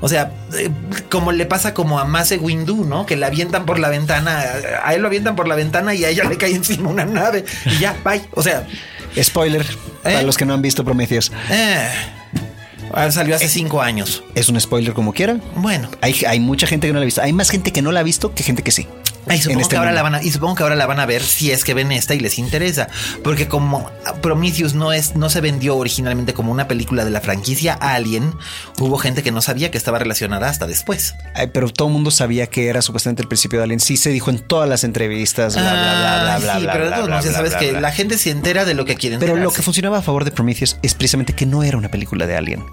O 0.00 0.08
sea, 0.08 0.32
eh, 0.56 0.70
como 1.10 1.32
le 1.32 1.46
pasa 1.46 1.74
como 1.74 1.98
a 1.98 2.04
Mase 2.04 2.38
Windu, 2.38 2.84
¿no? 2.84 3.06
Que 3.06 3.16
la 3.16 3.28
avientan 3.28 3.64
por 3.66 3.78
la 3.78 3.88
ventana, 3.88 4.44
a 4.84 4.94
él 4.94 5.00
lo 5.02 5.08
avientan 5.08 5.36
por 5.36 5.48
la 5.48 5.54
ventana 5.54 5.94
y 5.94 6.04
a 6.04 6.08
ella 6.08 6.24
le 6.24 6.36
cae 6.36 6.54
encima 6.54 6.88
una 6.90 7.04
nave 7.04 7.44
y 7.66 7.78
ya, 7.78 7.96
bye. 8.04 8.22
O 8.32 8.42
sea, 8.42 8.66
Spoiler 9.20 9.64
para 10.02 10.20
¿Eh? 10.20 10.22
los 10.24 10.36
que 10.36 10.44
no 10.44 10.54
han 10.54 10.62
visto 10.62 10.84
Prometheus. 10.84 11.30
eh, 11.50 11.88
ah, 12.92 13.10
salió 13.10 13.36
hace 13.36 13.48
cinco 13.48 13.82
años. 13.82 14.22
Es 14.34 14.48
un 14.48 14.60
spoiler 14.60 14.94
como 14.94 15.12
quiera. 15.12 15.38
Bueno. 15.56 15.88
Hay, 16.00 16.14
hay 16.26 16.40
mucha 16.40 16.66
gente 16.66 16.86
que 16.86 16.92
no 16.92 16.98
la 16.98 17.02
ha 17.02 17.06
visto. 17.06 17.22
Hay 17.22 17.32
más 17.32 17.50
gente 17.50 17.72
que 17.72 17.82
no 17.82 17.92
la 17.92 18.00
ha 18.00 18.02
visto 18.02 18.34
que 18.34 18.42
gente 18.42 18.62
que 18.62 18.70
sí. 18.70 18.86
Y 19.30 19.38
supongo, 19.38 19.60
este 19.60 19.70
que 19.70 19.76
ahora 19.76 19.92
la 19.92 20.02
van 20.02 20.14
a, 20.16 20.22
y 20.22 20.30
supongo 20.30 20.56
que 20.56 20.62
ahora 20.62 20.74
la 20.74 20.86
van 20.86 21.00
a 21.00 21.06
ver 21.06 21.22
si 21.22 21.50
es 21.52 21.64
que 21.64 21.74
ven 21.74 21.92
esta 21.92 22.14
y 22.14 22.20
les 22.20 22.38
interesa. 22.38 22.88
Porque 23.22 23.48
como 23.48 23.90
Prometheus 24.20 24.74
no 24.74 24.92
es, 24.92 25.14
no 25.16 25.30
se 25.30 25.40
vendió 25.40 25.76
originalmente 25.76 26.34
como 26.34 26.50
una 26.50 26.68
película 26.68 27.04
de 27.04 27.10
la 27.10 27.20
franquicia 27.20 27.74
Alien, 27.74 28.34
hubo 28.78 28.98
gente 28.98 29.22
que 29.22 29.30
no 29.30 29.40
sabía 29.40 29.70
que 29.70 29.78
estaba 29.78 29.98
relacionada 29.98 30.48
hasta 30.48 30.66
después. 30.66 31.14
Ay, 31.34 31.48
pero 31.52 31.68
todo 31.70 31.88
el 31.88 31.94
mundo 31.94 32.10
sabía 32.10 32.46
que 32.48 32.68
era 32.68 32.82
supuestamente 32.82 33.22
el 33.22 33.28
principio 33.28 33.58
de 33.60 33.64
Alien. 33.64 33.80
Sí 33.80 33.96
se 33.96 34.10
dijo 34.10 34.30
en 34.30 34.38
todas 34.38 34.68
las 34.68 34.84
entrevistas. 34.84 35.54
Bla, 35.54 35.62
bla, 35.62 35.72
bla, 35.72 35.92
bla, 35.92 36.34
Ah, 36.34 36.38
bla, 36.38 36.54
sí, 36.56 36.62
bla, 36.62 36.72
pero 36.72 36.84
de 36.84 36.90
bla, 36.90 36.96
todos 36.96 37.08
bla, 37.08 37.16
modos 37.16 37.30
ya 37.30 37.36
sabes 37.36 37.54
que 37.54 37.72
la 37.72 37.92
gente 37.92 38.18
se 38.18 38.30
entera 38.30 38.64
de 38.64 38.74
lo 38.74 38.84
que 38.84 38.96
quieren 38.96 39.20
Pero 39.20 39.36
lo 39.36 39.52
que 39.52 39.62
funcionaba 39.62 39.98
a 39.98 40.02
favor 40.02 40.24
de 40.24 40.30
Prometheus 40.30 40.76
es 40.82 40.94
precisamente 40.94 41.32
que 41.34 41.46
no 41.46 41.62
era 41.62 41.76
una 41.78 41.90
película 41.90 42.26
de 42.26 42.36
Alien. 42.36 42.64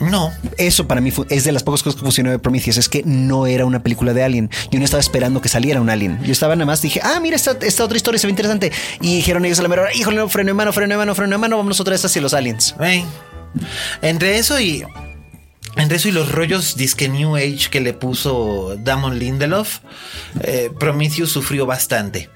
No. 0.00 0.32
Eso 0.58 0.86
para 0.86 1.00
mí 1.00 1.12
es 1.30 1.44
de 1.44 1.52
las 1.52 1.62
pocas 1.62 1.82
cosas 1.82 1.96
que 1.96 2.02
funcionó 2.02 2.30
de 2.30 2.38
Prometheus, 2.38 2.76
es 2.76 2.88
que 2.88 3.02
no 3.04 3.46
era 3.46 3.64
una 3.64 3.82
película 3.82 4.12
de 4.12 4.22
Alien. 4.22 4.50
Yo 4.70 4.78
no 4.78 4.84
estaba 4.84 5.00
esperando 5.00 5.40
que 5.40 5.48
saliera 5.48 5.80
un 5.80 5.90
Alien. 5.90 6.22
Yo 6.22 6.32
estaba 6.32 6.54
nada 6.54 6.66
más, 6.66 6.82
dije, 6.82 7.00
ah, 7.02 7.18
mira, 7.20 7.36
esta, 7.36 7.52
otra 7.84 7.96
historia 7.96 8.18
se 8.18 8.26
ve 8.26 8.30
interesante. 8.30 8.72
Y 9.00 9.16
dijeron 9.16 9.44
ellos 9.44 9.58
a 9.58 9.62
la 9.62 9.68
mera 9.68 9.82
hora, 9.82 9.94
híjole, 9.94 10.16
no, 10.16 10.28
freno 10.28 10.48
de 10.48 10.54
mano, 10.54 10.72
freno 10.72 10.94
de 10.94 10.98
mano, 10.98 11.14
freno 11.14 11.32
de 11.32 11.38
mano, 11.38 11.56
vámonos 11.56 11.80
otra 11.80 11.92
vez 11.92 12.04
hacia 12.04 12.20
los 12.20 12.34
aliens. 12.34 12.74
Entre 14.02 14.38
eso 14.38 14.60
y. 14.60 14.84
Entre 15.76 15.98
eso 15.98 16.08
y 16.08 16.12
los 16.12 16.32
rollos 16.32 16.76
disque 16.76 17.06
New 17.06 17.36
Age 17.36 17.68
que 17.70 17.82
le 17.82 17.92
puso 17.92 18.76
Damon 18.78 19.18
Lindelof, 19.18 19.80
eh, 20.40 20.70
Prometheus 20.78 21.30
sufrió 21.30 21.66
bastante. 21.66 22.30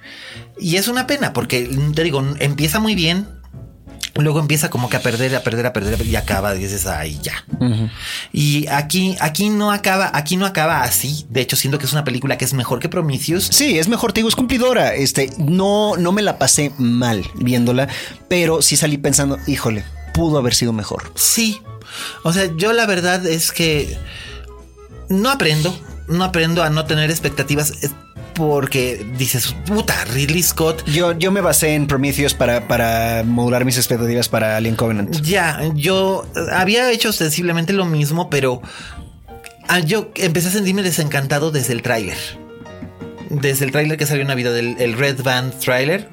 Y 0.58 0.76
es 0.76 0.88
una 0.88 1.06
pena 1.06 1.32
porque, 1.32 1.66
te 1.94 2.04
digo, 2.04 2.22
empieza 2.38 2.80
muy 2.80 2.94
bien, 2.94 3.26
luego 4.14 4.40
empieza 4.40 4.70
como 4.70 4.88
que 4.88 4.96
a 4.96 5.00
perder, 5.00 5.34
a 5.36 5.42
perder, 5.42 5.66
a 5.66 5.72
perder 5.72 6.06
y 6.06 6.16
acaba, 6.16 6.54
dices, 6.54 6.86
ay, 6.86 7.18
ya. 7.22 7.44
Y 8.32 8.66
aquí, 8.68 9.16
aquí 9.20 9.50
no 9.50 9.72
acaba, 9.72 10.10
aquí 10.14 10.36
no 10.36 10.46
acaba 10.46 10.82
así. 10.82 11.26
De 11.30 11.40
hecho, 11.40 11.56
siento 11.56 11.78
que 11.78 11.86
es 11.86 11.92
una 11.92 12.04
película 12.04 12.38
que 12.38 12.44
es 12.44 12.54
mejor 12.54 12.80
que 12.80 12.88
Prometheus. 12.88 13.48
Sí, 13.50 13.78
es 13.78 13.88
mejor, 13.88 14.12
te 14.12 14.20
digo, 14.20 14.28
es 14.28 14.36
cumplidora. 14.36 14.94
Este, 14.94 15.30
no, 15.38 15.96
no 15.96 16.12
me 16.12 16.22
la 16.22 16.38
pasé 16.38 16.72
mal 16.78 17.24
viéndola, 17.36 17.88
pero 18.28 18.62
sí 18.62 18.76
salí 18.76 18.98
pensando, 18.98 19.38
híjole, 19.46 19.84
pudo 20.14 20.38
haber 20.38 20.54
sido 20.54 20.72
mejor. 20.72 21.12
Sí. 21.14 21.60
O 22.22 22.32
sea, 22.32 22.50
yo 22.56 22.72
la 22.72 22.86
verdad 22.86 23.26
es 23.26 23.52
que 23.52 23.98
no 25.08 25.30
aprendo, 25.30 25.76
no 26.08 26.24
aprendo 26.24 26.62
a 26.62 26.70
no 26.70 26.86
tener 26.86 27.10
expectativas 27.10 27.82
eh, 27.82 27.90
porque 28.34 29.04
dices, 29.16 29.54
puta, 29.66 30.04
Ridley 30.06 30.42
Scott. 30.42 30.84
Yo, 30.86 31.12
yo 31.18 31.30
me 31.32 31.40
basé 31.40 31.74
en 31.74 31.86
Prometheus 31.86 32.34
para, 32.34 32.66
para 32.68 33.22
modular 33.24 33.64
mis 33.64 33.76
expectativas 33.76 34.28
para 34.28 34.56
Alien 34.56 34.76
Covenant. 34.76 35.20
Ya, 35.22 35.60
yo 35.74 36.26
había 36.52 36.90
hecho 36.90 37.10
ostensiblemente 37.10 37.72
lo 37.72 37.84
mismo, 37.84 38.30
pero 38.30 38.62
Ah, 39.72 39.78
yo 39.78 40.10
empecé 40.16 40.48
a 40.48 40.50
sentirme 40.50 40.82
desencantado 40.82 41.52
desde 41.52 41.72
el 41.74 41.82
tráiler. 41.82 42.16
Desde 43.28 43.64
el 43.64 43.70
tráiler 43.70 43.96
que 43.96 44.04
salió 44.04 44.22
en 44.22 44.26
Navidad, 44.26 44.58
el, 44.58 44.74
el 44.80 44.94
Red 44.94 45.22
Band 45.22 45.56
trailer. 45.60 46.10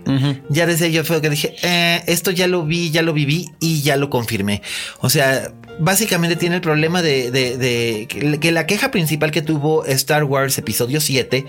Ya 0.49 0.67
desde 0.67 0.91
yo 0.91 1.03
fue 1.03 1.19
que 1.21 1.31
dije, 1.31 1.55
eh, 1.63 2.03
esto 2.05 2.29
ya 2.29 2.45
lo 2.45 2.63
vi, 2.63 2.91
ya 2.91 3.01
lo 3.01 3.13
viví 3.13 3.49
y 3.59 3.81
ya 3.81 3.95
lo 3.95 4.11
confirmé. 4.11 4.61
O 4.99 5.09
sea, 5.09 5.51
básicamente 5.79 6.35
tiene 6.35 6.55
el 6.55 6.61
problema 6.61 7.01
de, 7.01 8.07
que 8.39 8.51
la 8.51 8.65
queja 8.65 8.91
principal 8.91 9.31
que 9.31 9.41
tuvo 9.41 9.85
Star 9.85 10.23
Wars 10.23 10.57
Episodio 10.57 11.01
7 11.01 11.45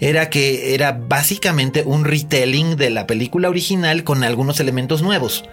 era 0.00 0.30
que 0.30 0.74
era 0.74 0.92
básicamente 0.92 1.82
un 1.84 2.04
retelling 2.04 2.76
de 2.76 2.90
la 2.90 3.06
película 3.06 3.48
original 3.48 4.04
con 4.04 4.24
algunos 4.24 4.60
elementos 4.60 5.02
nuevos. 5.02 5.44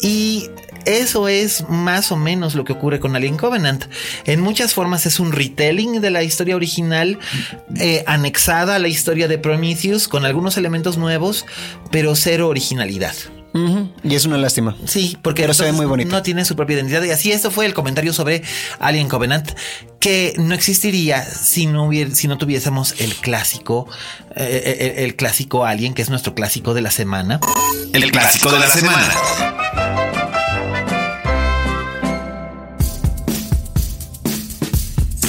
Y 0.00 0.50
eso 0.84 1.28
es 1.28 1.68
más 1.68 2.12
o 2.12 2.16
menos 2.16 2.54
lo 2.54 2.64
que 2.64 2.72
ocurre 2.72 3.00
con 3.00 3.16
Alien 3.16 3.36
Covenant. 3.36 3.86
En 4.24 4.40
muchas 4.40 4.74
formas 4.74 5.06
es 5.06 5.18
un 5.18 5.32
retelling 5.32 6.00
de 6.00 6.10
la 6.10 6.22
historia 6.22 6.54
original, 6.54 7.18
eh, 7.76 8.04
anexada 8.06 8.76
a 8.76 8.78
la 8.78 8.88
historia 8.88 9.26
de 9.26 9.38
Prometheus 9.38 10.06
con 10.06 10.24
algunos 10.24 10.56
elementos 10.56 10.96
nuevos, 10.98 11.46
pero 11.90 12.14
cero 12.14 12.48
originalidad. 12.48 13.14
Y 14.02 14.14
es 14.14 14.24
una 14.24 14.38
lástima. 14.38 14.76
Sí, 14.84 15.16
porque 15.22 15.42
Pero 15.42 15.54
se 15.54 15.62
ve 15.64 15.68
entonces 15.70 15.86
muy 15.86 15.86
bonito. 15.90 16.10
no 16.16 16.22
tiene 16.22 16.44
su 16.44 16.56
propia 16.56 16.76
identidad. 16.76 17.02
Y 17.02 17.10
así, 17.10 17.32
esto 17.32 17.50
fue 17.50 17.66
el 17.66 17.74
comentario 17.74 18.12
sobre 18.12 18.42
Alien 18.78 19.08
Covenant, 19.08 19.50
que 20.00 20.34
no 20.38 20.54
existiría 20.54 21.24
si 21.24 21.66
no, 21.66 21.86
hubiera, 21.86 22.14
si 22.14 22.28
no 22.28 22.38
tuviésemos 22.38 22.94
el 22.98 23.14
clásico, 23.14 23.88
eh, 24.34 24.94
el, 24.96 25.04
el 25.04 25.16
clásico 25.16 25.64
Alien, 25.64 25.94
que 25.94 26.02
es 26.02 26.10
nuestro 26.10 26.34
clásico 26.34 26.74
de 26.74 26.82
la 26.82 26.90
semana. 26.90 27.40
El 27.92 28.10
clásico 28.12 28.50
de 28.50 28.58
la 28.58 28.68
semana. 28.68 29.95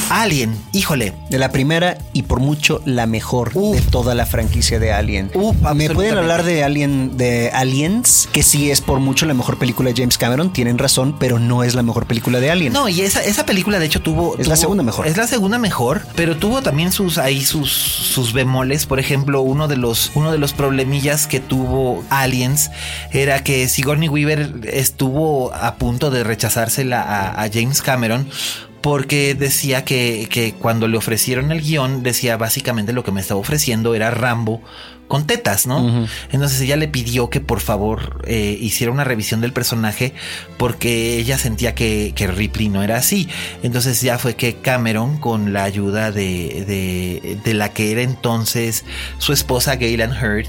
Alien, 0.09 0.57
híjole. 0.71 1.13
De 1.29 1.37
la 1.37 1.51
primera 1.51 1.97
y 2.13 2.23
por 2.23 2.39
mucho 2.39 2.81
la 2.85 3.05
mejor 3.05 3.51
Uf. 3.53 3.75
de 3.75 3.81
toda 3.81 4.15
la 4.15 4.25
franquicia 4.25 4.79
de 4.79 4.93
Alien. 4.93 5.29
Uf, 5.33 5.55
¿Me 5.75 5.89
pueden 5.89 6.17
hablar 6.17 6.43
de 6.43 6.63
Alien, 6.63 7.17
de 7.17 7.51
Aliens? 7.51 8.29
Que 8.31 8.41
sí 8.41 8.71
es 8.71 8.79
por 8.79 8.99
mucho 8.99 9.25
la 9.25 9.33
mejor 9.33 9.57
película 9.57 9.89
de 9.89 9.95
James 9.97 10.17
Cameron, 10.17 10.53
tienen 10.53 10.77
razón, 10.77 11.17
pero 11.19 11.39
no 11.39 11.63
es 11.63 11.75
la 11.75 11.83
mejor 11.83 12.05
película 12.07 12.39
de 12.39 12.49
Alien. 12.49 12.71
No, 12.71 12.87
y 12.87 13.01
esa, 13.01 13.21
esa 13.23 13.45
película 13.45 13.79
de 13.79 13.85
hecho 13.85 14.01
tuvo... 14.01 14.37
Es 14.37 14.47
la 14.47 14.55
segunda 14.55 14.83
mejor. 14.83 15.07
Es 15.07 15.17
la 15.17 15.27
segunda 15.27 15.57
mejor, 15.57 16.01
pero 16.15 16.37
tuvo 16.37 16.61
también 16.61 16.91
sus 16.91 17.17
ahí 17.17 17.43
sus, 17.43 17.71
sus 17.71 18.31
bemoles. 18.31 18.85
Por 18.85 18.99
ejemplo, 18.99 19.41
uno 19.41 19.67
de 19.67 19.75
los 19.75 20.11
uno 20.15 20.31
de 20.31 20.37
los 20.37 20.53
problemillas 20.53 21.27
que 21.27 21.39
tuvo 21.39 22.03
Aliens 22.09 22.71
era 23.11 23.43
que 23.43 23.67
Sigourney 23.67 24.07
Weaver 24.07 24.61
estuvo 24.71 25.53
a 25.53 25.75
punto 25.75 26.11
de 26.11 26.23
rechazársela 26.23 27.01
a, 27.01 27.43
a 27.43 27.49
James 27.51 27.81
Cameron. 27.81 28.29
Porque 28.81 29.35
decía 29.35 29.83
que, 29.83 30.27
que 30.29 30.53
cuando 30.53 30.87
le 30.87 30.97
ofrecieron 30.97 31.51
el 31.51 31.61
guion, 31.61 32.03
decía 32.03 32.37
básicamente 32.37 32.93
lo 32.93 33.03
que 33.03 33.11
me 33.11 33.21
estaba 33.21 33.39
ofreciendo 33.39 33.95
era 33.95 34.11
Rambo 34.11 34.61
con 35.07 35.25
tetas, 35.25 35.67
¿no? 35.67 36.07
Entonces 36.31 36.59
ella 36.61 36.75
le 36.75 36.87
pidió 36.87 37.29
que 37.29 37.39
por 37.39 37.61
favor 37.61 38.21
eh, 38.27 38.57
hiciera 38.59 38.91
una 38.91 39.03
revisión 39.03 39.41
del 39.41 39.53
personaje 39.53 40.13
porque 40.57 41.17
ella 41.17 41.37
sentía 41.37 41.75
que, 41.75 42.13
que 42.15 42.27
Ripley 42.27 42.69
no 42.69 42.83
era 42.83 42.97
así. 42.97 43.29
Entonces 43.63 44.01
ya 44.01 44.17
fue 44.17 44.35
que 44.35 44.55
Cameron, 44.57 45.17
con 45.17 45.53
la 45.53 45.63
ayuda 45.63 46.11
de, 46.11 46.65
de, 46.67 47.39
de 47.43 47.53
la 47.53 47.71
que 47.73 47.91
era 47.91 48.01
entonces 48.01 48.83
su 49.17 49.31
esposa 49.33 49.77
Gaylan 49.77 50.11
Hurd, 50.11 50.47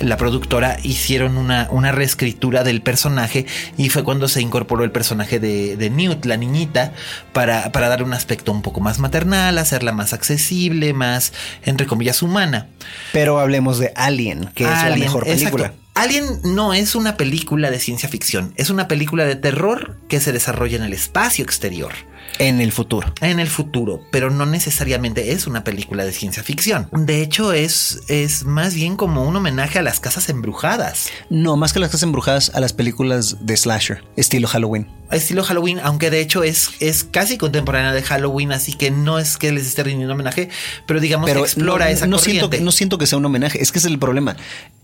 la 0.00 0.16
productora 0.16 0.78
hicieron 0.82 1.36
una, 1.36 1.68
una 1.70 1.92
reescritura 1.92 2.64
del 2.64 2.82
personaje 2.82 3.46
y 3.76 3.88
fue 3.88 4.04
cuando 4.04 4.28
se 4.28 4.42
incorporó 4.42 4.84
el 4.84 4.90
personaje 4.90 5.38
de, 5.40 5.76
de 5.76 5.90
Newt, 5.90 6.24
la 6.24 6.36
niñita, 6.36 6.92
para, 7.32 7.72
para 7.72 7.88
dar 7.88 8.02
un 8.02 8.12
aspecto 8.12 8.52
un 8.52 8.62
poco 8.62 8.80
más 8.80 8.98
maternal, 8.98 9.58
hacerla 9.58 9.92
más 9.92 10.12
accesible, 10.12 10.92
más, 10.92 11.32
entre 11.64 11.86
comillas, 11.86 12.22
humana. 12.22 12.68
Pero 13.12 13.38
hablemos 13.38 13.78
de 13.78 13.92
Alien, 13.96 14.50
que 14.54 14.64
es 14.64 14.70
la 14.70 14.96
mejor 14.96 15.24
película. 15.24 15.66
exacto. 15.66 15.86
Alien 15.96 16.26
no 16.44 16.74
es 16.74 16.94
una 16.94 17.16
película 17.16 17.70
de 17.70 17.80
ciencia 17.80 18.06
ficción, 18.10 18.52
es 18.56 18.68
una 18.68 18.86
película 18.86 19.24
de 19.24 19.34
terror 19.34 19.96
que 20.10 20.20
se 20.20 20.30
desarrolla 20.30 20.76
en 20.76 20.82
el 20.82 20.92
espacio 20.92 21.42
exterior, 21.42 21.92
En 22.38 22.60
el 22.60 22.72
futuro. 22.72 23.12
en 23.20 23.40
el 23.40 23.48
futuro, 23.48 24.02
pero 24.10 24.30
no 24.30 24.44
necesariamente 24.46 25.32
es 25.32 25.46
una 25.46 25.64
película 25.64 26.04
de 26.04 26.12
ciencia 26.12 26.42
ficción. 26.42 26.88
De 26.92 27.22
hecho, 27.22 27.52
es, 27.52 28.00
es 28.08 28.44
más 28.44 28.74
bien 28.74 28.96
como 28.96 29.24
un 29.24 29.34
homenaje 29.36 29.78
a 29.78 29.82
las 29.82 30.00
casas 30.00 30.28
embrujadas. 30.28 31.08
No, 31.30 31.56
más 31.56 31.72
que 31.72 31.78
las 31.80 31.88
casas 31.90 32.02
embrujadas 32.02 32.50
a 32.54 32.60
las 32.60 32.72
películas 32.72 33.38
de 33.46 33.56
slasher, 33.56 34.04
estilo 34.16 34.48
Halloween. 34.48 34.88
Estilo 35.10 35.44
Halloween, 35.44 35.78
aunque 35.82 36.10
de 36.10 36.20
hecho 36.20 36.42
es, 36.42 36.70
es 36.80 37.04
casi 37.04 37.38
contemporánea 37.38 37.92
de 37.92 38.02
Halloween, 38.02 38.50
así 38.52 38.72
que 38.74 38.90
no 38.90 39.18
es 39.20 39.36
que 39.36 39.52
les 39.52 39.66
esté 39.66 39.84
rindiendo 39.84 40.14
homenaje, 40.14 40.48
pero 40.86 40.98
digamos 41.00 41.26
Pero 41.30 41.40
que 41.42 41.46
explora 41.46 41.84
no, 41.86 41.90
esa 41.92 42.06
no 42.06 42.16
corriente. 42.16 42.40
siento, 42.40 42.50
que- 42.50 42.60
no 42.60 42.72
siento 42.72 42.98
que 42.98 43.06
sea 43.06 43.18
un 43.18 43.24
homenaje, 43.24 43.62
es 43.62 43.70
que 43.70 43.78
es 43.78 43.84
el 43.84 43.98
problema. 44.00 44.36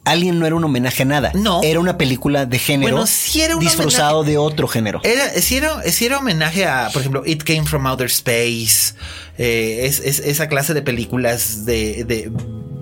Alien 0.04 0.38
no 0.38 0.46
era 0.46 0.56
un 0.56 0.64
homenaje 0.64 1.02
a 1.02 1.06
nada. 1.06 1.30
No. 1.34 1.60
Era 1.62 1.78
una 1.78 1.96
película 1.96 2.44
de 2.44 2.58
género 2.58 2.92
Bueno, 2.92 3.06
sí 3.06 3.40
era 3.40 3.54
un 3.54 3.60
disfrazado 3.60 4.18
homenaje. 4.18 4.32
de 4.32 4.38
otro 4.38 4.66
género. 4.68 5.00
Era, 5.04 5.28
sí 5.40 5.56
era, 5.56 5.82
sí 5.90 6.06
era 6.06 6.18
homenaje 6.18 6.66
a, 6.66 6.88
por 6.92 7.00
ejemplo, 7.02 7.22
It 7.24 7.44
Came 7.44 7.64
from 7.64 7.86
Outer 7.86 8.08
Space. 8.08 8.94
eh, 9.38 9.82
es, 9.86 10.00
es 10.00 10.18
esa 10.18 10.48
clase 10.48 10.74
de 10.74 10.82
películas 10.82 11.64
de, 11.64 12.04
de, 12.04 12.32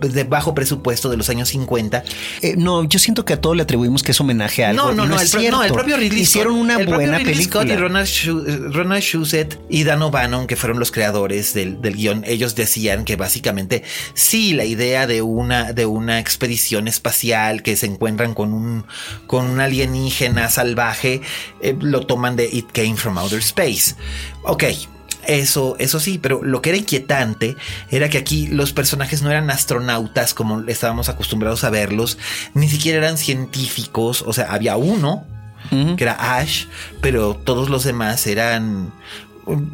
de 0.00 0.24
bajo 0.24 0.54
presupuesto 0.54 1.10
de 1.10 1.16
los 1.16 1.28
años 1.28 1.48
50. 1.50 2.04
Eh, 2.42 2.54
no, 2.56 2.84
yo 2.84 2.98
siento 2.98 3.24
que 3.24 3.34
a 3.34 3.40
todo 3.40 3.54
le 3.54 3.62
atribuimos 3.62 4.02
que 4.02 4.12
es 4.12 4.20
homenaje 4.20 4.64
a 4.64 4.70
algo. 4.70 4.88
No, 4.88 4.94
no, 4.94 5.06
no, 5.06 5.16
es 5.16 5.34
el, 5.34 5.40
cierto. 5.40 5.58
no, 5.58 5.64
el 5.64 5.72
propio 5.72 5.96
Ridley 5.96 6.22
Hicieron 6.22 6.54
una 6.54 6.76
el 6.76 6.86
buena 6.86 7.18
Ridley 7.18 7.34
película. 7.34 7.62
Scott 7.64 7.72
y 7.72 7.76
Ronald, 7.76 8.74
Ronald 8.74 9.02
Shusett 9.02 9.60
y 9.68 9.84
Dan 9.84 10.02
O'Bannon, 10.02 10.46
que 10.46 10.56
fueron 10.56 10.78
los 10.78 10.90
creadores 10.90 11.54
del, 11.54 11.80
del 11.80 11.96
guion, 11.96 12.24
ellos 12.26 12.54
decían 12.54 13.04
que 13.04 13.16
básicamente 13.16 13.82
sí, 14.14 14.52
la 14.52 14.64
idea 14.64 15.06
de 15.06 15.22
una, 15.22 15.72
de 15.72 15.86
una 15.86 16.18
expedición 16.18 16.88
espacial 16.88 17.62
que 17.62 17.76
se 17.76 17.86
encuentran 17.86 18.34
con 18.34 18.52
un, 18.52 18.86
con 19.26 19.46
un 19.46 19.60
alienígena 19.60 20.48
salvaje, 20.48 21.20
eh, 21.62 21.76
lo 21.80 22.06
toman 22.06 22.36
de 22.36 22.48
It 22.50 22.72
Came 22.72 22.96
from 22.96 23.18
Outer 23.18 23.40
Space. 23.40 23.94
Ok. 24.42 24.64
Eso, 25.26 25.76
eso 25.78 26.00
sí, 26.00 26.18
pero 26.18 26.42
lo 26.42 26.62
que 26.62 26.70
era 26.70 26.78
inquietante 26.78 27.56
era 27.90 28.08
que 28.08 28.18
aquí 28.18 28.46
los 28.46 28.72
personajes 28.72 29.22
no 29.22 29.30
eran 29.30 29.50
astronautas 29.50 30.34
como 30.34 30.60
estábamos 30.68 31.08
acostumbrados 31.08 31.64
a 31.64 31.70
verlos, 31.70 32.18
ni 32.54 32.68
siquiera 32.68 32.98
eran 32.98 33.18
científicos, 33.18 34.24
o 34.26 34.32
sea, 34.32 34.52
había 34.52 34.76
uno 34.76 35.24
que 35.70 36.02
era 36.02 36.38
Ash, 36.38 36.64
pero 37.00 37.34
todos 37.34 37.70
los 37.70 37.84
demás 37.84 38.26
eran 38.26 38.92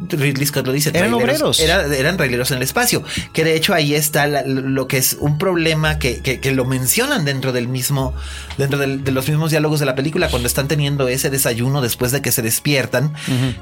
Ridley 0.09 0.45
Scott 0.45 0.65
lo 0.65 0.73
dice, 0.73 0.89
Eran 0.89 1.11
traileros- 1.11 1.21
obreros. 1.57 1.59
era- 1.59 1.95
eran 1.95 2.17
traileros 2.17 2.51
en 2.51 2.57
el 2.57 2.63
espacio, 2.63 3.03
que 3.33 3.43
de 3.43 3.55
hecho 3.55 3.73
ahí 3.73 3.93
está 3.95 4.27
la- 4.27 4.43
lo 4.43 4.87
que 4.87 4.97
es 4.97 5.17
un 5.19 5.37
problema 5.37 5.99
que, 5.99 6.19
que- 6.21 6.39
que 6.39 6.51
lo 6.53 6.65
mencionan 6.65 7.25
dentro 7.25 7.51
del 7.51 7.67
mismo, 7.67 8.13
dentro 8.57 8.79
del- 8.79 9.03
de 9.03 9.11
los 9.11 9.27
mismos 9.27 9.51
diálogos 9.51 9.79
de 9.79 9.85
la 9.85 9.95
película, 9.95 10.29
cuando 10.29 10.47
están 10.47 10.67
teniendo 10.67 11.07
ese 11.07 11.29
desayuno 11.29 11.81
después 11.81 12.11
de 12.11 12.21
que 12.21 12.31
se 12.31 12.41
despiertan, 12.41 13.13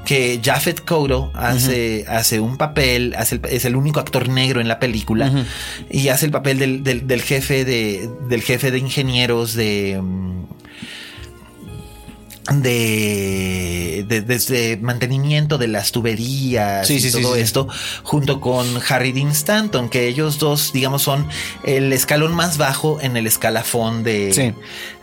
que 0.04 0.40
Jafet 0.42 0.84
Kodo 0.84 1.30
hace, 1.34 2.04
hace 2.08 2.40
un 2.40 2.56
papel, 2.56 3.14
hace 3.18 3.36
el- 3.36 3.40
es 3.50 3.64
el 3.64 3.76
único 3.76 4.00
actor 4.00 4.28
negro 4.28 4.60
en 4.60 4.68
la 4.68 4.78
película, 4.78 5.32
y 5.90 6.08
hace 6.08 6.26
el 6.26 6.32
papel 6.32 6.58
del, 6.58 6.82
del- 6.84 7.06
del 7.06 7.22
jefe 7.22 7.64
de, 7.64 8.08
del 8.28 8.42
jefe 8.42 8.70
de 8.70 8.78
ingenieros 8.78 9.54
de... 9.54 10.00
mm, 12.50 12.60
de, 12.62 14.04
de- 14.08 14.20
desde 14.22 14.76
mantenimiento 14.78 15.58
de 15.58 15.68
las 15.68 15.92
tuberías 15.92 16.86
Sí, 16.86 16.94
y 16.94 17.00
sí, 17.00 17.10
todo 17.10 17.34
sí, 17.34 17.40
esto, 17.40 17.68
junto 18.02 18.40
con 18.40 18.66
Harry 18.88 19.12
Dean 19.12 19.28
Stanton, 19.30 19.88
que 19.88 20.06
ellos 20.08 20.38
dos, 20.38 20.72
digamos, 20.72 21.02
son 21.02 21.26
el 21.64 21.92
escalón 21.92 22.34
más 22.34 22.58
bajo 22.58 23.00
en 23.00 23.16
el 23.16 23.26
escalafón 23.26 24.02
de, 24.02 24.54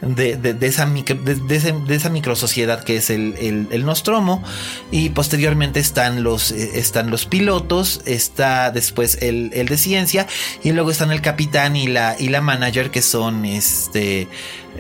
de, 0.02 0.38
de- 0.38 0.54
de 0.54 0.68
esa, 0.68 0.86
micro, 0.86 1.16
de, 1.16 1.36
de 1.36 1.64
de 1.74 1.96
esa 1.96 2.10
microsociedad 2.10 2.84
que 2.84 2.98
es 2.98 3.10
el, 3.10 3.36
el, 3.40 3.68
el 3.72 3.86
Nostromo. 3.86 4.44
Y 4.92 5.10
posteriormente 5.10 5.80
están 5.80 6.24
los, 6.24 6.52
eh, 6.52 6.72
están 6.76 7.10
los 7.10 7.26
pilotos, 7.26 8.02
está 8.06 8.72
después 8.72 9.18
el, 9.22 9.52
el 9.54 9.68
de 9.68 9.78
ciencia, 9.78 10.28
y 10.64 10.72
luego 10.72 10.92
están 10.92 11.12
el 11.12 11.22
capitán 11.22 11.76
y 11.76 11.88
la, 11.88 12.16
y 12.20 12.30
la 12.30 12.42
manager, 12.42 12.92
que 12.92 13.02
son 13.02 13.46
este. 13.46 14.28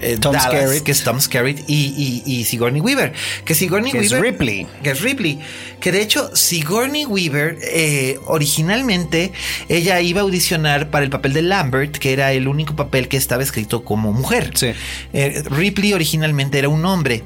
Eh, 0.01 0.17
Tom 0.19 0.33
Dallas, 0.33 0.61
Skerritt. 0.61 0.83
que 0.83 0.91
es 0.91 1.03
Tom 1.03 1.19
Skerritt 1.19 1.59
y, 1.67 2.21
y, 2.25 2.31
y 2.39 2.43
Sigourney 2.45 2.81
Weaver. 2.81 3.13
Que 3.45 3.55
Sigourney 3.55 3.91
Que 3.91 3.99
es 3.99 4.11
Weaver. 4.11 4.31
Ripley. 4.31 4.67
Que 4.83 4.91
es 4.91 5.01
Ripley. 5.01 5.39
Que 5.79 5.91
de 5.91 6.01
hecho, 6.01 6.35
Sigourney 6.35 7.05
Weaver, 7.05 7.57
eh, 7.61 8.19
originalmente, 8.25 9.31
ella 9.69 9.99
iba 10.01 10.21
a 10.21 10.23
audicionar 10.23 10.89
para 10.89 11.05
el 11.05 11.09
papel 11.09 11.33
de 11.33 11.41
Lambert, 11.41 11.97
que 11.97 12.13
era 12.13 12.31
el 12.33 12.47
único 12.47 12.75
papel 12.75 13.07
que 13.07 13.17
estaba 13.17 13.43
escrito 13.43 13.83
como 13.83 14.11
mujer. 14.13 14.51
Sí. 14.55 14.71
Eh, 15.13 15.43
Ripley 15.49 15.93
originalmente 15.93 16.59
era 16.59 16.69
un 16.69 16.85
hombre. 16.85 17.23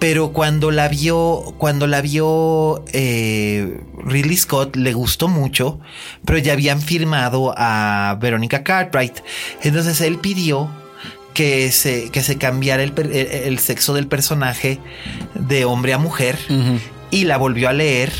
Pero 0.00 0.32
cuando 0.32 0.70
la 0.70 0.88
vio, 0.88 1.54
cuando 1.56 1.86
la 1.86 2.02
vio 2.02 2.84
eh, 2.92 3.80
Ridley 4.04 4.36
Scott, 4.36 4.76
le 4.76 4.92
gustó 4.92 5.28
mucho, 5.28 5.80
pero 6.26 6.36
ya 6.38 6.52
habían 6.52 6.82
firmado 6.82 7.54
a 7.56 8.18
Veronica 8.20 8.62
Cartwright. 8.64 9.20
Entonces 9.62 10.00
él 10.02 10.18
pidió 10.18 10.68
que 11.34 11.70
se, 11.72 12.10
que 12.10 12.22
se 12.22 12.38
cambiara 12.38 12.82
el, 12.82 12.94
el- 12.96 13.12
el 13.14 13.58
sexo 13.58 13.92
del 13.92 14.06
personaje 14.06 14.78
de 15.34 15.64
hombre 15.66 15.92
a 15.92 15.98
mujer 15.98 16.38
y 17.10 17.24
la 17.24 17.36
volvió 17.36 17.68
a 17.68 17.72
leer 17.72 18.12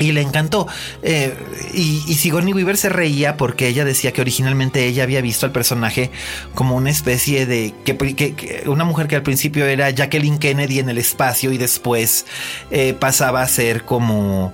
Y 0.00 0.10
le 0.10 0.20
encantó. 0.20 0.66
Eh, 1.02 1.32
y, 1.72 2.02
y 2.08 2.14
Sigourney 2.14 2.52
Weaver 2.52 2.76
se 2.76 2.88
reía 2.88 3.36
porque 3.36 3.68
ella 3.68 3.84
decía 3.84 4.12
que 4.12 4.20
originalmente 4.20 4.84
ella 4.86 5.04
había 5.04 5.20
visto 5.20 5.46
al 5.46 5.52
personaje 5.52 6.10
como 6.56 6.74
una 6.74 6.90
especie 6.90 7.46
de. 7.46 7.72
Que, 7.84 7.96
que- 7.96 8.34
que 8.34 8.64
una 8.66 8.82
mujer 8.84 9.06
que 9.06 9.14
al 9.14 9.22
principio 9.22 9.64
era 9.66 9.88
Jacqueline 9.90 10.38
Kennedy 10.38 10.80
en 10.80 10.88
el 10.88 10.98
espacio 10.98 11.52
y 11.52 11.58
después 11.58 12.26
eh, 12.72 12.94
pasaba 12.98 13.42
a 13.42 13.46
ser 13.48 13.84
como. 13.84 14.52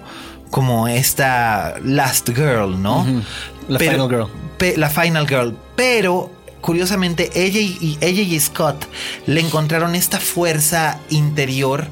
Como 0.50 0.86
esta 0.86 1.74
Last 1.82 2.28
Girl, 2.30 2.80
¿no? 2.82 3.04
La 3.68 3.78
Final 3.92 4.08
Girl. 4.08 4.26
pe- 4.58 4.76
la 4.76 4.90
Final 4.90 5.26
Girl. 5.26 5.56
Pero 5.74 6.30
curiosamente 6.60 7.30
ella 7.34 7.60
y, 7.60 7.98
ella 8.00 8.22
y 8.22 8.38
Scott 8.40 8.86
le 9.26 9.40
encontraron 9.40 9.94
esta 9.94 10.18
fuerza 10.18 10.98
interior 11.10 11.88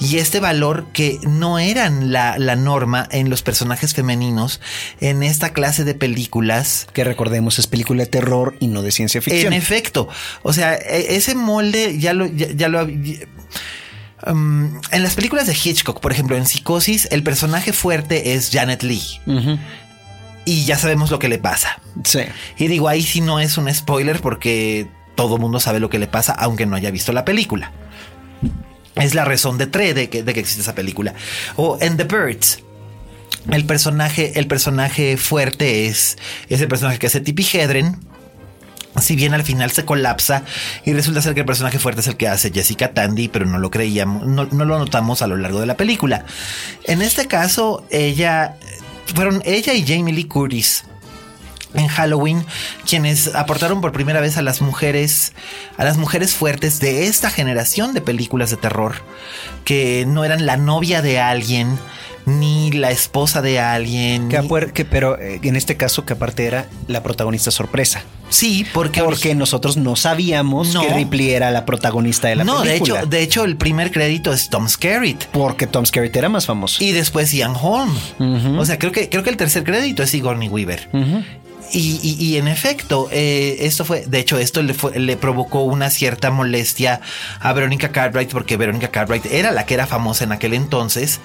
y 0.00 0.18
este 0.18 0.40
valor 0.40 0.86
que 0.92 1.18
no 1.22 1.58
eran 1.58 2.12
la, 2.12 2.38
la 2.38 2.56
norma 2.56 3.08
en 3.10 3.30
los 3.30 3.42
personajes 3.42 3.94
femeninos 3.94 4.60
en 5.00 5.22
esta 5.22 5.52
clase 5.52 5.84
de 5.84 5.94
películas. 5.94 6.86
Que 6.92 7.04
recordemos, 7.04 7.58
es 7.58 7.66
película 7.66 8.04
de 8.04 8.10
terror 8.10 8.56
y 8.60 8.68
no 8.68 8.82
de 8.82 8.92
ciencia 8.92 9.20
ficción. 9.20 9.52
En 9.52 9.58
efecto, 9.58 10.08
o 10.42 10.52
sea, 10.52 10.74
e- 10.74 11.16
ese 11.16 11.34
molde 11.34 11.98
ya 11.98 12.12
lo, 12.12 12.26
ya, 12.26 12.48
ya 12.52 12.68
lo 12.68 12.86
Um, 14.24 14.80
en 14.92 15.02
las 15.02 15.14
películas 15.14 15.46
de 15.46 15.52
Hitchcock, 15.52 16.00
por 16.00 16.12
ejemplo, 16.12 16.36
en 16.36 16.46
Psicosis, 16.46 17.08
el 17.10 17.22
personaje 17.22 17.72
fuerte 17.72 18.34
es 18.34 18.50
Janet 18.52 18.82
Lee. 18.82 19.02
Y 20.44 20.64
ya 20.64 20.76
sabemos 20.76 21.10
lo 21.10 21.18
que 21.18 21.28
le 21.28 21.38
pasa. 21.38 21.80
Sí. 22.04 22.20
Y 22.56 22.66
digo, 22.66 22.88
ahí 22.88 23.02
sí 23.02 23.20
no 23.20 23.38
es 23.40 23.56
un 23.58 23.72
spoiler 23.72 24.20
porque 24.20 24.88
todo 25.14 25.38
mundo 25.38 25.60
sabe 25.60 25.80
lo 25.80 25.90
que 25.90 25.98
le 25.98 26.06
pasa, 26.06 26.32
aunque 26.32 26.66
no 26.66 26.76
haya 26.76 26.90
visto 26.90 27.12
la 27.12 27.24
película. 27.24 27.72
Es 28.96 29.14
la 29.14 29.24
razón 29.24 29.58
de 29.58 29.66
tres 29.66 29.94
de 29.94 30.10
que, 30.10 30.22
de 30.22 30.34
que 30.34 30.40
existe 30.40 30.62
esa 30.62 30.74
película. 30.74 31.14
O 31.56 31.78
en 31.80 31.96
The 31.96 32.04
Birds. 32.04 32.60
El 33.50 33.64
personaje, 33.64 34.38
el 34.38 34.46
personaje 34.46 35.16
fuerte 35.16 35.86
es, 35.86 36.16
es 36.48 36.60
el 36.60 36.68
personaje 36.68 36.98
que 36.98 37.06
hace 37.06 37.20
Tippi 37.20 37.46
Hedren. 37.52 37.98
Si 39.00 39.16
bien 39.16 39.32
al 39.32 39.42
final 39.42 39.70
se 39.70 39.86
colapsa 39.86 40.44
y 40.84 40.92
resulta 40.92 41.22
ser 41.22 41.32
que 41.32 41.40
el 41.40 41.46
personaje 41.46 41.78
fuerte 41.78 42.02
es 42.02 42.08
el 42.08 42.18
que 42.18 42.28
hace 42.28 42.52
Jessica 42.52 42.92
Tandy, 42.92 43.28
pero 43.28 43.46
no 43.46 43.58
lo 43.58 43.70
creíamos, 43.70 44.26
no, 44.26 44.44
no 44.44 44.64
lo 44.66 44.78
notamos 44.78 45.22
a 45.22 45.26
lo 45.26 45.38
largo 45.38 45.60
de 45.60 45.66
la 45.66 45.78
película. 45.78 46.26
En 46.84 47.00
este 47.00 47.26
caso, 47.26 47.86
ella 47.90 48.58
fueron 49.14 49.42
ella 49.44 49.74
y 49.74 49.84
Jamie 49.86 50.12
Lee 50.12 50.24
Curtis 50.24 50.84
en 51.74 51.88
Halloween, 51.88 52.44
quienes 52.86 53.34
aportaron 53.34 53.80
por 53.80 53.92
primera 53.92 54.20
vez 54.20 54.36
a 54.36 54.42
las 54.42 54.60
mujeres, 54.60 55.32
a 55.76 55.84
las 55.84 55.96
mujeres 55.96 56.34
fuertes 56.34 56.80
de 56.80 57.06
esta 57.06 57.30
generación 57.30 57.94
de 57.94 58.00
películas 58.00 58.50
de 58.50 58.56
terror, 58.56 58.96
que 59.64 60.04
no 60.06 60.24
eran 60.24 60.46
la 60.46 60.56
novia 60.56 61.02
de 61.02 61.20
alguien, 61.20 61.78
ni 62.26 62.70
la 62.72 62.90
esposa 62.90 63.42
de 63.42 63.58
alguien. 63.60 64.28
Que 64.28 64.38
ni- 64.38 64.48
apuer- 64.48 64.72
que- 64.72 64.84
pero 64.84 65.18
eh, 65.18 65.40
en 65.42 65.56
este 65.56 65.76
caso, 65.76 66.04
que 66.04 66.12
aparte 66.14 66.44
era 66.46 66.66
la 66.88 67.02
protagonista 67.02 67.50
sorpresa. 67.50 68.02
Sí, 68.28 68.64
porque, 68.72 69.02
Porque 69.02 69.34
nosotros 69.34 69.76
no 69.76 69.94
sabíamos 69.94 70.72
No. 70.72 70.80
que 70.80 70.94
Ripley 70.94 71.32
era 71.32 71.50
la 71.50 71.66
protagonista 71.66 72.28
de 72.28 72.36
la 72.36 72.44
no, 72.44 72.62
de 72.62 72.70
película. 72.70 73.00
hecho, 73.00 73.06
de 73.06 73.20
hecho, 73.22 73.44
el 73.44 73.56
primer 73.58 73.90
crédito 73.92 74.32
es 74.32 74.48
Tom 74.48 74.68
Skerritt. 74.68 75.24
porque 75.32 75.66
Tom 75.66 75.84
Skerritt 75.84 76.16
era 76.16 76.30
más 76.30 76.46
famoso. 76.46 76.82
Y 76.82 76.92
después 76.92 77.30
Ian 77.32 77.54
Holm. 77.60 77.94
O 78.58 78.64
sea, 78.64 78.78
creo 78.78 78.90
que, 78.90 79.10
creo 79.10 79.22
que 79.22 79.28
el 79.30 79.36
tercer 79.36 79.64
crédito 79.64 80.02
es 80.02 80.10
Sigourney 80.10 80.48
Weaver. 80.48 80.88
Y, 81.74 81.98
y- 82.02 82.22
y 82.22 82.36
en 82.36 82.48
efecto, 82.48 83.08
eh, 83.10 83.56
esto 83.60 83.84
fue, 83.86 84.04
de 84.06 84.18
hecho, 84.18 84.38
esto 84.38 84.62
le, 84.62 84.74
fue- 84.74 84.98
le 84.98 85.16
provocó 85.16 85.62
una 85.62 85.88
cierta 85.88 86.30
molestia 86.30 87.00
a 87.40 87.52
Verónica 87.54 87.92
Cartwright, 87.92 88.30
porque 88.30 88.58
Verónica 88.58 88.88
Cartwright 88.88 89.24
era 89.26 89.52
la 89.52 89.64
que 89.64 89.74
era 89.74 89.86
famosa 89.86 90.24
en 90.24 90.32
aquel 90.32 90.52
entonces, 90.52 91.20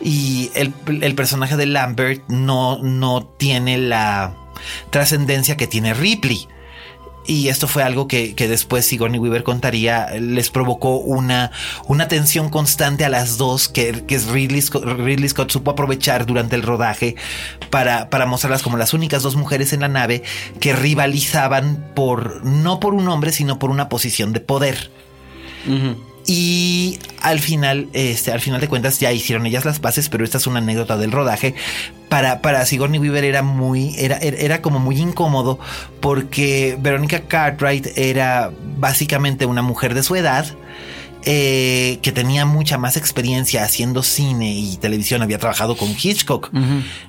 y 0.00 0.50
el, 0.54 0.72
el 1.02 1.14
personaje 1.14 1.56
de 1.56 1.66
Lambert 1.66 2.22
no, 2.28 2.78
no 2.82 3.24
tiene 3.38 3.78
la 3.78 4.34
trascendencia 4.90 5.56
que 5.56 5.66
tiene 5.68 5.94
Ripley. 5.94 6.48
Y 7.26 7.48
esto 7.48 7.68
fue 7.68 7.84
algo 7.84 8.08
que, 8.08 8.34
que 8.34 8.48
después 8.48 8.84
Sigourney 8.84 9.20
Weaver 9.20 9.44
contaría, 9.44 10.10
les 10.18 10.50
provocó 10.50 10.96
una, 10.96 11.52
una 11.86 12.08
tensión 12.08 12.48
constante 12.48 13.04
a 13.04 13.08
las 13.08 13.38
dos 13.38 13.68
que, 13.68 14.04
que 14.06 14.18
Ridley, 14.18 14.60
Scott, 14.60 14.84
Ridley 14.84 15.28
Scott 15.28 15.50
supo 15.50 15.70
aprovechar 15.70 16.26
durante 16.26 16.56
el 16.56 16.62
rodaje 16.62 17.14
para, 17.70 18.10
para 18.10 18.26
mostrarlas 18.26 18.62
como 18.62 18.76
las 18.76 18.92
únicas 18.92 19.22
dos 19.22 19.36
mujeres 19.36 19.72
en 19.72 19.80
la 19.80 19.88
nave 19.88 20.24
que 20.58 20.72
rivalizaban 20.74 21.92
por, 21.94 22.44
no 22.44 22.80
por 22.80 22.92
un 22.94 23.06
hombre, 23.08 23.30
sino 23.30 23.58
por 23.58 23.70
una 23.70 23.88
posición 23.88 24.32
de 24.32 24.40
poder. 24.40 24.90
Y 26.26 26.98
al 27.20 27.40
final, 27.40 27.88
este, 27.92 28.32
al 28.32 28.40
final 28.40 28.60
de 28.60 28.68
cuentas 28.68 29.00
ya 29.00 29.12
hicieron 29.12 29.46
ellas 29.46 29.64
las 29.64 29.80
paces, 29.80 30.08
pero 30.08 30.24
esta 30.24 30.38
es 30.38 30.46
una 30.46 30.58
anécdota 30.58 30.96
del 30.96 31.12
rodaje. 31.12 31.54
Para, 32.12 32.42
para 32.42 32.66
Sigourney 32.66 33.00
Weaver 33.00 33.24
era 33.24 33.42
muy, 33.42 33.94
era, 33.96 34.18
era, 34.18 34.60
como 34.60 34.78
muy 34.78 34.98
incómodo 34.98 35.58
porque 36.00 36.76
Verónica 36.78 37.20
Cartwright 37.20 37.96
era 37.96 38.52
básicamente 38.76 39.46
una 39.46 39.62
mujer 39.62 39.94
de 39.94 40.02
su 40.02 40.14
edad. 40.14 40.44
eh, 41.24 41.98
que 42.02 42.12
tenía 42.12 42.46
mucha 42.46 42.78
más 42.78 42.96
experiencia 42.96 43.62
haciendo 43.62 44.02
cine 44.02 44.52
y 44.52 44.76
televisión, 44.76 45.22
había 45.22 45.38
trabajado 45.38 45.76
con 45.76 45.88
Hitchcock, 45.90 46.50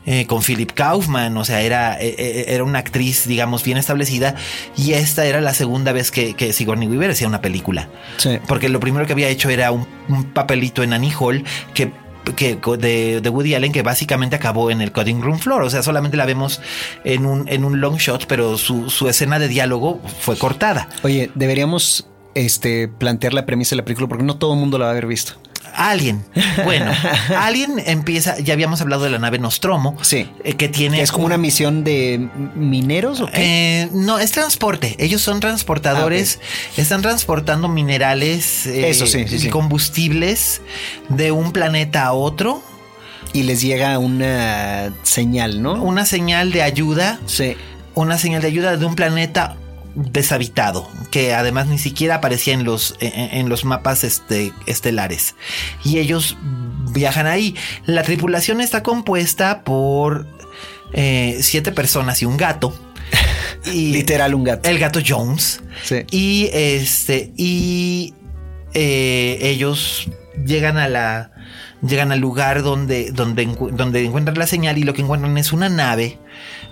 eh, 0.05 0.25
con 0.25 0.41
Philip 0.41 0.71
Kaufman, 0.71 1.35
o 1.37 1.45
sea, 1.45 1.61
era, 1.61 1.99
eh, 1.99 2.15
eh, 2.17 2.45
era 2.49 2.63
una 2.63 2.79
actriz, 2.79 3.27
digamos, 3.27 3.63
bien 3.63 3.77
establecida, 3.77 4.35
y 4.77 4.93
esta 4.93 5.25
era 5.25 5.41
la 5.41 5.53
segunda 5.53 5.91
vez 5.91 6.11
que, 6.11 6.35
que 6.35 6.53
Sigourney 6.53 6.87
Weaver 6.87 7.11
hacía 7.11 7.27
una 7.27 7.41
película. 7.41 7.89
Sí. 8.17 8.39
Porque 8.47 8.69
lo 8.69 8.79
primero 8.79 9.05
que 9.05 9.13
había 9.13 9.29
hecho 9.29 9.49
era 9.49 9.71
un, 9.71 9.87
un 10.07 10.25
papelito 10.25 10.83
en 10.83 10.93
Annie 10.93 11.13
Hall 11.17 11.43
que 11.73 11.91
que 12.35 12.57
de, 12.77 13.21
de 13.21 13.29
Woody 13.29 13.55
Allen 13.55 13.71
que 13.71 13.81
básicamente 13.81 14.35
acabó 14.35 14.71
en 14.71 14.81
el 14.81 14.91
cutting 14.91 15.21
room 15.21 15.39
floor, 15.39 15.63
o 15.63 15.69
sea, 15.69 15.83
solamente 15.83 16.17
la 16.17 16.25
vemos 16.25 16.61
en 17.03 17.25
un, 17.25 17.47
en 17.49 17.65
un 17.65 17.81
long 17.81 17.97
shot, 17.97 18.25
pero 18.27 18.57
su, 18.57 18.89
su 18.89 19.07
escena 19.09 19.39
de 19.39 19.47
diálogo 19.47 19.99
fue 20.19 20.37
cortada. 20.37 20.87
Oye, 21.03 21.31
deberíamos 21.35 22.07
este, 22.35 22.87
plantear 22.87 23.33
la 23.33 23.45
premisa 23.45 23.71
de 23.71 23.77
la 23.77 23.85
película 23.85 24.07
porque 24.07 24.23
no 24.23 24.37
todo 24.37 24.53
el 24.53 24.59
mundo 24.59 24.77
la 24.77 24.85
va 24.85 24.91
a 24.91 24.93
haber 24.93 25.07
visto. 25.07 25.33
Alien. 25.75 26.23
Bueno, 26.63 26.91
Alien 27.37 27.81
empieza, 27.85 28.39
ya 28.39 28.53
habíamos 28.53 28.81
hablado 28.81 29.03
de 29.03 29.09
la 29.09 29.19
nave 29.19 29.39
Nostromo, 29.39 29.97
Sí. 30.01 30.29
eh, 30.43 30.53
que 30.53 30.69
tiene... 30.69 31.01
¿Es 31.01 31.11
como 31.11 31.25
una 31.25 31.37
misión 31.37 31.83
de 31.83 32.29
mineros 32.55 33.21
o 33.21 33.27
qué? 33.27 33.81
Eh, 33.83 33.89
no, 33.91 34.19
es 34.19 34.31
transporte. 34.31 34.95
Ellos 34.99 35.21
son 35.21 35.39
transportadores. 35.39 36.39
Están 36.77 37.01
transportando 37.01 37.67
minerales 37.69 38.65
eh, 38.67 38.89
Eso 38.89 39.05
sí, 39.07 39.27
sí, 39.27 39.35
y 39.35 39.39
sí. 39.39 39.49
combustibles 39.49 40.61
de 41.09 41.31
un 41.31 41.51
planeta 41.51 42.05
a 42.05 42.13
otro. 42.13 42.61
y 43.33 43.43
les 43.43 43.61
llega 43.61 43.97
una 43.97 44.93
señal, 45.03 45.61
¿no? 45.63 45.73
Una 45.81 46.05
señal 46.05 46.51
de 46.51 46.61
ayuda. 46.61 47.19
Sí. 47.25 47.55
Una 47.95 48.17
señal 48.17 48.41
de 48.41 48.47
ayuda 48.47 48.77
de 48.77 48.85
un 48.85 48.95
planeta 48.95 49.55
deshabitado, 49.95 50.89
que 51.11 51.33
además 51.33 51.67
ni 51.67 51.77
siquiera 51.77 52.15
aparecía 52.15 52.53
en 52.53 52.63
los, 52.63 52.95
en, 52.99 53.37
en 53.37 53.49
los 53.49 53.65
mapas 53.65 54.03
este, 54.03 54.51
estelares. 54.65 55.35
Y 55.83 55.99
ellos 55.99 56.37
viajan 56.91 57.27
ahí. 57.27 57.55
La 57.85 58.03
tripulación 58.03 58.61
está 58.61 58.83
compuesta 58.83 59.63
por 59.63 60.27
eh, 60.93 61.37
siete 61.41 61.71
personas 61.71 62.21
y 62.21 62.25
un 62.25 62.37
gato. 62.37 62.77
Y 63.65 63.93
Literal 63.93 64.35
un 64.35 64.43
gato. 64.43 64.69
el 64.69 64.77
gato 64.77 64.99
Jones. 65.05 65.61
Sí. 65.83 66.03
Y 66.11 66.49
este. 66.51 67.31
Y 67.37 68.13
eh, 68.73 69.37
ellos 69.41 70.09
llegan 70.45 70.77
a 70.77 70.89
la. 70.89 71.31
Llegan 71.81 72.11
al 72.11 72.19
lugar 72.19 72.61
donde, 72.61 73.11
donde, 73.11 73.45
donde 73.71 74.03
encuentran 74.03 74.37
la 74.37 74.47
señal 74.47 74.77
y 74.77 74.83
lo 74.83 74.93
que 74.93 75.01
encuentran 75.01 75.37
es 75.37 75.53
una 75.53 75.69
nave. 75.69 76.19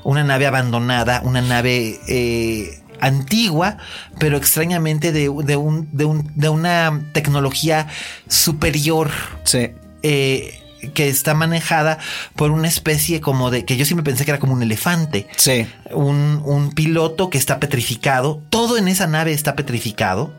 Una 0.03 0.25
nave 0.25 0.47
abandonada. 0.47 1.21
Una 1.23 1.41
nave. 1.41 1.97
eh, 2.09 2.80
antigua, 3.01 3.77
pero 4.19 4.37
extrañamente 4.37 5.11
de, 5.11 5.23
de 5.43 5.55
un, 5.57 5.89
de, 5.91 6.05
un, 6.05 6.31
de 6.35 6.49
una 6.49 7.01
tecnología 7.13 7.87
superior 8.27 9.11
Sí. 9.43 9.69
eh, 10.03 10.57
que 10.95 11.09
está 11.09 11.35
manejada 11.35 11.99
por 12.35 12.49
una 12.49 12.67
especie 12.67 13.21
como 13.21 13.51
de 13.51 13.65
que 13.65 13.77
yo 13.77 13.85
siempre 13.85 14.03
pensé 14.03 14.25
que 14.25 14.31
era 14.31 14.39
como 14.39 14.53
un 14.53 14.63
elefante 14.63 15.27
Sí. 15.37 15.67
un, 15.91 16.41
un 16.43 16.71
piloto 16.71 17.29
que 17.29 17.37
está 17.37 17.59
petrificado. 17.59 18.41
Todo 18.49 18.77
en 18.77 18.87
esa 18.87 19.05
nave 19.05 19.33
está 19.33 19.55
petrificado. 19.55 20.33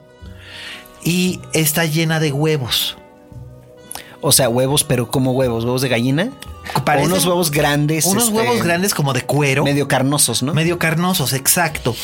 Y 1.04 1.40
está 1.52 1.84
llena 1.84 2.20
de 2.20 2.32
huevos. 2.32 2.96
O 4.20 4.30
sea, 4.30 4.48
huevos, 4.48 4.84
pero 4.84 5.08
como 5.10 5.32
huevos, 5.32 5.64
huevos 5.64 5.82
de 5.82 5.88
gallina. 5.88 6.30
Parecen 6.84 7.10
unos 7.10 7.26
huevos 7.26 7.50
grandes. 7.50 8.04
Unos 8.06 8.24
este, 8.28 8.36
huevos 8.36 8.62
grandes 8.62 8.94
como 8.94 9.12
de 9.12 9.22
cuero. 9.22 9.64
Medio, 9.64 9.74
Medio 9.74 9.88
carnosos, 9.88 10.44
¿no? 10.44 10.54
carnosos, 10.78 11.32
exacto. 11.32 11.96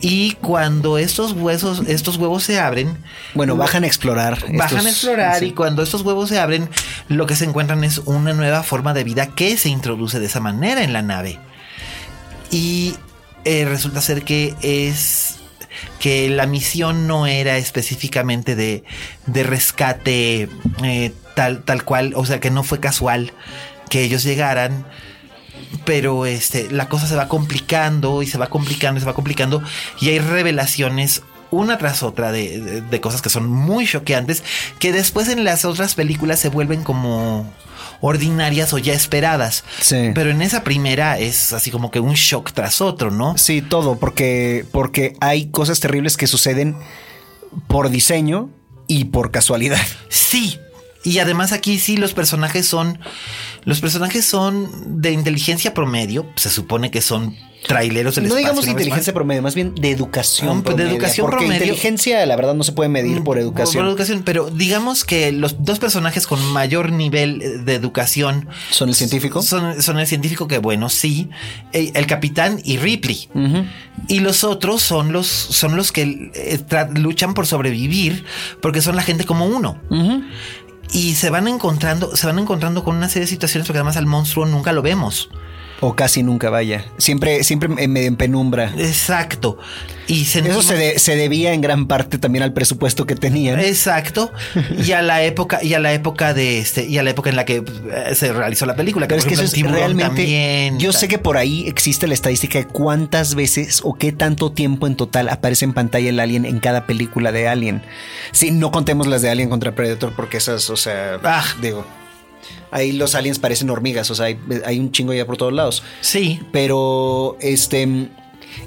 Y 0.00 0.32
cuando 0.42 0.98
estos 0.98 1.32
huesos, 1.32 1.82
estos 1.88 2.16
huevos 2.18 2.42
se 2.44 2.60
abren. 2.60 2.96
bueno, 3.34 3.56
bajan 3.56 3.84
a 3.84 3.86
explorar. 3.86 4.38
Bajan 4.52 4.58
estos- 4.80 4.86
a 4.86 4.90
explorar 4.90 5.38
sí. 5.38 5.46
y 5.46 5.52
cuando 5.52 5.82
estos 5.82 6.02
huevos 6.02 6.28
se 6.28 6.38
abren, 6.38 6.68
lo 7.08 7.26
que 7.26 7.34
se 7.36 7.44
encuentran 7.46 7.82
es 7.84 7.98
una 8.04 8.32
nueva 8.34 8.62
forma 8.62 8.92
de 8.94 9.04
vida 9.04 9.28
que 9.28 9.56
se 9.56 9.68
introduce 9.70 10.20
de 10.20 10.26
esa 10.26 10.40
manera 10.40 10.82
en 10.84 10.92
la 10.92 11.02
nave. 11.02 11.38
Y 12.50 12.94
eh, 13.44 13.64
resulta 13.64 14.00
ser 14.00 14.22
que 14.22 14.54
es 14.62 15.36
que 16.00 16.28
la 16.30 16.46
misión 16.46 17.06
no 17.06 17.26
era 17.26 17.56
específicamente 17.58 18.54
de, 18.54 18.84
de 19.26 19.42
rescate 19.42 20.48
eh, 20.82 21.12
tal, 21.34 21.62
tal 21.62 21.84
cual, 21.84 22.12
o 22.16 22.24
sea 22.26 22.40
que 22.40 22.50
no 22.50 22.62
fue 22.62 22.80
casual. 22.80 23.32
que 23.88 24.02
ellos 24.02 24.24
llegaran 24.24 24.84
pero 25.84 26.26
este, 26.26 26.70
la 26.70 26.88
cosa 26.88 27.06
se 27.06 27.16
va 27.16 27.28
complicando 27.28 28.22
y 28.22 28.26
se 28.26 28.38
va 28.38 28.48
complicando 28.48 28.98
y 28.98 29.00
se 29.00 29.06
va 29.06 29.14
complicando 29.14 29.62
y 30.00 30.08
hay 30.10 30.18
revelaciones 30.18 31.22
una 31.50 31.78
tras 31.78 32.02
otra 32.02 32.32
de, 32.32 32.60
de- 32.60 32.80
de 32.80 33.00
cosas 33.00 33.22
que 33.22 33.28
son 33.30 33.48
muy 33.48 33.86
choqueantes 33.86 34.42
que 34.80 34.92
después 34.92 35.28
en 35.28 35.44
las 35.44 35.64
otras 35.64 35.94
películas 35.94 36.40
se 36.40 36.48
vuelven 36.48 36.82
como 36.82 37.48
ordinarias 38.00 38.72
o 38.74 38.78
ya 38.78 38.92
esperadas. 38.92 39.64
Sí. 39.80 40.10
Pero 40.14 40.30
en 40.30 40.42
esa 40.42 40.64
primera 40.64 41.18
es 41.18 41.52
así 41.54 41.70
como 41.70 41.90
que 41.90 42.00
un 42.00 42.12
shock 42.14 42.52
tras 42.52 42.80
otro, 42.82 43.10
¿no? 43.10 43.38
Sí, 43.38 43.62
todo, 43.62 43.96
porque, 43.98 44.66
porque 44.72 45.16
hay 45.20 45.46
cosas 45.46 45.80
terribles 45.80 46.16
que 46.16 46.26
suceden 46.26 46.76
por 47.68 47.88
diseño 47.90 48.50
y 48.86 49.06
por 49.06 49.30
casualidad. 49.30 49.80
Sí. 50.08 50.58
Y 51.06 51.20
además 51.20 51.52
aquí 51.52 51.78
sí 51.78 51.96
los 51.96 52.14
personajes 52.14 52.66
son 52.66 52.98
los 53.64 53.80
personajes 53.80 54.24
son 54.24 55.00
de 55.00 55.12
inteligencia 55.12 55.72
promedio, 55.72 56.26
se 56.36 56.50
supone 56.50 56.90
que 56.90 57.00
son 57.00 57.36
traileros 57.66 58.14
del 58.14 58.24
No 58.24 58.28
espacio. 58.28 58.48
digamos 58.48 58.68
inteligencia 58.68 59.12
promedio, 59.12 59.42
más 59.42 59.54
bien 59.54 59.74
de 59.74 59.90
educación. 59.90 60.62
Pues, 60.62 60.76
de 60.76 60.82
promedio, 60.82 60.98
educación 60.98 61.26
porque 61.26 61.44
promedio. 61.46 61.64
inteligencia, 61.64 62.24
la 62.26 62.36
verdad, 62.36 62.54
no 62.54 62.64
se 62.64 62.72
puede 62.72 62.88
medir 62.88 63.22
por 63.24 63.38
educación. 63.38 63.84
Por 63.84 63.90
educación, 63.90 64.22
pero 64.24 64.50
digamos 64.50 65.04
que 65.04 65.32
los 65.32 65.64
dos 65.64 65.78
personajes 65.78 66.26
con 66.26 66.44
mayor 66.52 66.92
nivel 66.92 67.42
eh, 67.42 67.58
de 67.58 67.74
educación 67.74 68.48
¿Son 68.70 68.88
el 68.88 68.94
científico? 68.94 69.42
son, 69.42 69.82
son 69.82 69.98
el 69.98 70.06
científico 70.06 70.46
que, 70.46 70.58
bueno, 70.58 70.88
sí, 70.88 71.28
eh, 71.72 71.92
el 71.94 72.06
capitán 72.06 72.60
y 72.64 72.78
Ripley. 72.78 73.28
Y 74.08 74.20
los 74.20 74.44
otros 74.44 74.82
son 74.82 75.12
los, 75.12 75.26
son 75.26 75.76
los 75.76 75.90
que 75.90 76.30
eh, 76.34 76.60
luchan 76.94 77.34
por 77.34 77.46
sobrevivir 77.46 78.24
porque 78.60 78.80
son 78.80 78.94
la 78.96 79.02
gente 79.02 79.24
como 79.24 79.46
uno. 79.46 79.80
Y 80.92 81.14
se 81.14 81.30
van 81.30 81.48
encontrando, 81.48 82.14
se 82.16 82.26
van 82.26 82.38
encontrando 82.38 82.84
con 82.84 82.96
una 82.96 83.08
serie 83.08 83.26
de 83.26 83.30
situaciones 83.30 83.66
porque 83.66 83.78
además 83.78 83.96
al 83.96 84.06
monstruo 84.06 84.46
nunca 84.46 84.72
lo 84.72 84.82
vemos. 84.82 85.30
O 85.80 85.94
casi 85.94 86.22
nunca 86.22 86.48
vaya. 86.48 86.86
Siempre, 86.96 87.44
siempre 87.44 87.68
en 87.82 87.92
medio 87.92 88.08
en 88.08 88.16
penumbra. 88.16 88.72
Exacto. 88.78 89.58
Y 90.06 90.22
Eso 90.22 90.38
sentimos- 90.38 90.64
se, 90.64 90.74
de- 90.76 90.98
se 90.98 91.16
debía 91.16 91.52
en 91.52 91.60
gran 91.60 91.86
parte 91.86 92.16
también 92.16 92.44
al 92.44 92.52
presupuesto 92.54 93.06
que 93.06 93.14
tenían. 93.16 93.58
Exacto. 93.60 94.30
Y 94.84 94.92
a 94.92 95.02
la 95.02 95.22
época, 95.22 95.62
y 95.62 95.74
a 95.74 95.78
la 95.80 95.92
época 95.92 96.32
de 96.32 96.60
este, 96.60 96.86
y 96.86 96.96
a 96.96 97.02
la 97.02 97.10
época 97.10 97.28
en 97.28 97.36
la 97.36 97.44
que 97.44 97.56
eh, 97.56 98.14
se 98.14 98.32
realizó 98.32 98.64
la 98.64 98.74
película. 98.76 99.06
Pero 99.08 99.18
es 99.18 99.26
que 99.26 99.34
eso 99.34 99.42
es 99.42 99.52
realmente. 99.60 100.06
también, 100.06 100.78
yo 100.78 100.92
tal. 100.92 101.00
sé 101.00 101.08
que 101.08 101.18
por 101.18 101.36
ahí 101.36 101.66
existe 101.66 102.06
la 102.06 102.14
estadística 102.14 102.58
de 102.58 102.66
cuántas 102.66 103.34
veces 103.34 103.80
o 103.84 103.94
qué 103.94 104.12
tanto 104.12 104.52
tiempo 104.52 104.86
en 104.86 104.96
total 104.96 105.28
aparece 105.28 105.64
en 105.66 105.74
pantalla 105.74 106.08
el 106.08 106.20
alien 106.20 106.46
en 106.46 106.58
cada 106.60 106.86
película 106.86 107.32
de 107.32 107.48
Alien. 107.48 107.82
Sí, 108.32 108.50
no 108.50 108.70
contemos 108.70 109.06
las 109.08 109.20
de 109.22 109.28
Alien 109.30 109.50
contra 109.50 109.74
Predator 109.74 110.14
porque 110.16 110.38
esas, 110.38 110.70
o 110.70 110.76
sea, 110.76 111.18
Ah. 111.22 111.44
digo. 111.60 111.84
Ahí 112.70 112.92
los 112.92 113.14
aliens 113.14 113.38
parecen 113.38 113.70
hormigas, 113.70 114.10
o 114.10 114.14
sea, 114.14 114.26
hay, 114.26 114.38
hay 114.64 114.78
un 114.78 114.92
chingo 114.92 115.12
ya 115.14 115.26
por 115.26 115.36
todos 115.36 115.52
lados. 115.52 115.82
Sí. 116.00 116.40
Pero 116.52 117.36
este 117.40 118.08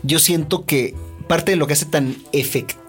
yo 0.04 0.20
siento 0.20 0.66
que 0.66 0.96
parte 1.28 1.52
de 1.52 1.58
lo 1.58 1.68
que 1.68 1.74
hace 1.74 1.86
tan 1.86 2.16
efectiva 2.32 2.80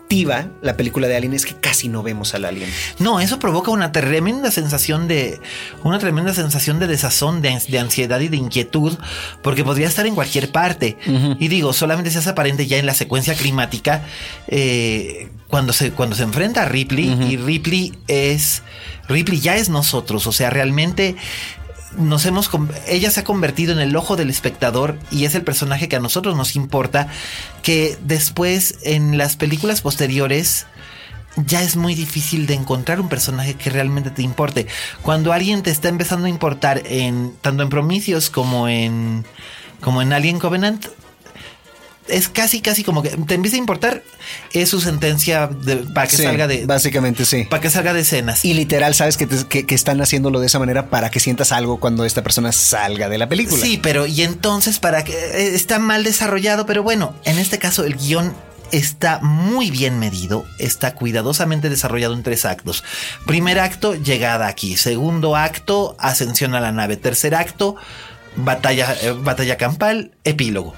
la 0.61 0.77
película 0.77 1.07
de 1.07 1.17
Alien 1.17 1.35
es 1.35 1.47
que 1.47 1.55
casi 1.55 1.89
no 1.89 2.03
vemos 2.03 2.35
al 2.35 2.45
alien. 2.45 2.69
No, 2.99 3.21
eso 3.21 3.39
provoca 3.39 3.71
una 3.71 3.93
tremenda 3.93 4.51
sensación 4.51 5.07
de. 5.07 5.39
Una 5.85 6.01
tremenda 6.01 6.35
sensación 6.35 6.81
de 6.81 6.89
desazón, 6.89 7.43
de 7.43 7.79
ansiedad 7.79 8.19
y 8.19 8.27
de 8.27 8.37
inquietud, 8.37 8.99
porque 9.41 9.63
podría 9.63 9.87
estar 9.87 10.07
en 10.07 10.17
cualquier 10.17 10.51
parte. 10.51 10.97
Y 11.39 11.47
digo, 11.47 11.73
solamente 11.73 12.11
se 12.11 12.19
hace 12.19 12.31
aparente 12.31 12.67
ya 12.67 12.79
en 12.79 12.87
la 12.87 12.95
secuencia 12.95 13.35
climática 13.35 14.05
eh, 14.49 15.29
cuando, 15.47 15.73
se, 15.73 15.93
cuando 15.93 16.17
se 16.17 16.25
enfrenta 16.25 16.63
a 16.63 16.65
Ripley, 16.65 17.17
y 17.31 17.37
Ripley 17.37 17.93
es. 18.09 18.63
Ripley 19.11 19.41
ya 19.41 19.57
es 19.57 19.69
nosotros. 19.69 20.27
O 20.27 20.33
sea, 20.33 20.51
realmente 20.51 21.17
nos 21.97 22.25
hemos 22.25 22.51
ella 22.87 23.11
se 23.11 23.21
ha 23.21 23.25
convertido 23.25 23.73
en 23.73 23.81
el 23.81 23.97
ojo 23.97 24.17
del 24.17 24.31
espectador 24.31 24.99
y 25.11 25.25
es 25.25 25.35
el 25.35 25.43
personaje 25.43 25.89
que 25.89 25.97
a 25.97 26.01
nosotros 26.01 26.37
nos 26.37 26.55
importa 26.55 27.09
que 27.63 27.99
después 28.03 28.79
en 28.85 29.19
las 29.19 29.37
películas 29.37 29.81
posteriores 29.81 30.67
ya 31.37 31.63
es 31.63 31.77
muy 31.77 31.95
difícil 31.95 32.47
de 32.47 32.55
encontrar 32.55 33.01
un 33.01 33.09
personaje 33.09 33.55
que 33.55 33.71
realmente 33.71 34.11
te 34.11 34.23
importe. 34.23 34.67
Cuando 35.03 35.33
alguien 35.33 35.63
te 35.63 35.71
está 35.71 35.89
empezando 35.89 36.27
a 36.27 36.31
importar 36.31 36.83
en 36.87 37.35
tanto 37.41 37.63
en 37.63 37.69
Prometheus 37.69 38.31
como 38.31 38.69
en 38.69 39.25
como 39.81 40.03
en 40.03 40.13
Alien 40.13 40.39
Covenant 40.39 40.87
es 42.11 42.29
casi 42.29 42.61
casi 42.61 42.85
como 42.85 43.03
que 43.03 43.11
te 43.11 43.35
empieza 43.35 43.57
a 43.57 43.59
importar 43.59 44.03
es 44.53 44.69
su 44.69 44.81
sentencia 44.81 45.47
de- 45.47 45.77
para 45.77 46.07
que 46.09 46.17
Sí, 46.17 46.23
salga 46.23 46.47
de 46.47 46.67
básicamente 46.67 47.25
sí. 47.25 47.45
para 47.49 47.63
que 47.63 47.71
salga 47.71 47.93
de 47.93 48.01
escenas. 48.01 48.45
Y 48.45 48.55
literal, 48.55 48.95
sabes 48.95 49.17
que, 49.17 49.27
te- 49.27 49.47
que- 49.47 49.67
que 49.67 49.75
están 49.75 50.01
haciéndolo 50.01 50.41
de 50.41 50.47
esa 50.47 50.59
manera 50.59 50.91
para 50.91 51.11
que 51.11 51.21
sientas 51.21 51.53
algo 51.53 51.81
cuando 51.81 52.05
esta 52.05 52.23
persona 52.23 52.53
salga 52.53 53.09
de 53.09 53.19
la 53.19 53.29
película. 53.29 53.63
Sí, 53.65 53.79
pero 53.83 54.07
y 54.07 54.23
entonces 54.23 54.79
para 54.79 55.05
que 55.05 55.13
eh, 55.13 55.55
está 55.55 55.79
mal 55.79 56.05
desarrollado, 56.05 56.67
pero 56.67 56.83
bueno, 56.83 57.15
en 57.25 57.39
este 57.39 57.59
caso 57.59 57.85
el 57.85 57.97
guion 57.97 58.35
está 58.73 59.19
muy 59.21 59.71
bien 59.73 59.99
medido, 59.99 60.45
está 60.59 60.95
cuidadosamente 60.95 61.69
desarrollado 61.69 62.15
en 62.15 62.23
tres 62.23 62.45
actos. 62.45 62.85
Primer 63.27 63.59
acto, 63.59 63.95
llegada 63.97 64.47
aquí. 64.47 64.77
Segundo 64.77 65.35
acto, 65.35 65.97
ascensión 65.99 66.55
a 66.55 66.61
la 66.61 66.71
nave. 66.71 66.97
Tercer 66.97 67.35
acto, 67.35 67.75
batalla, 68.37 68.95
eh, 69.03 69.11
batalla 69.11 69.57
campal, 69.57 70.13
epílogo. 70.23 70.75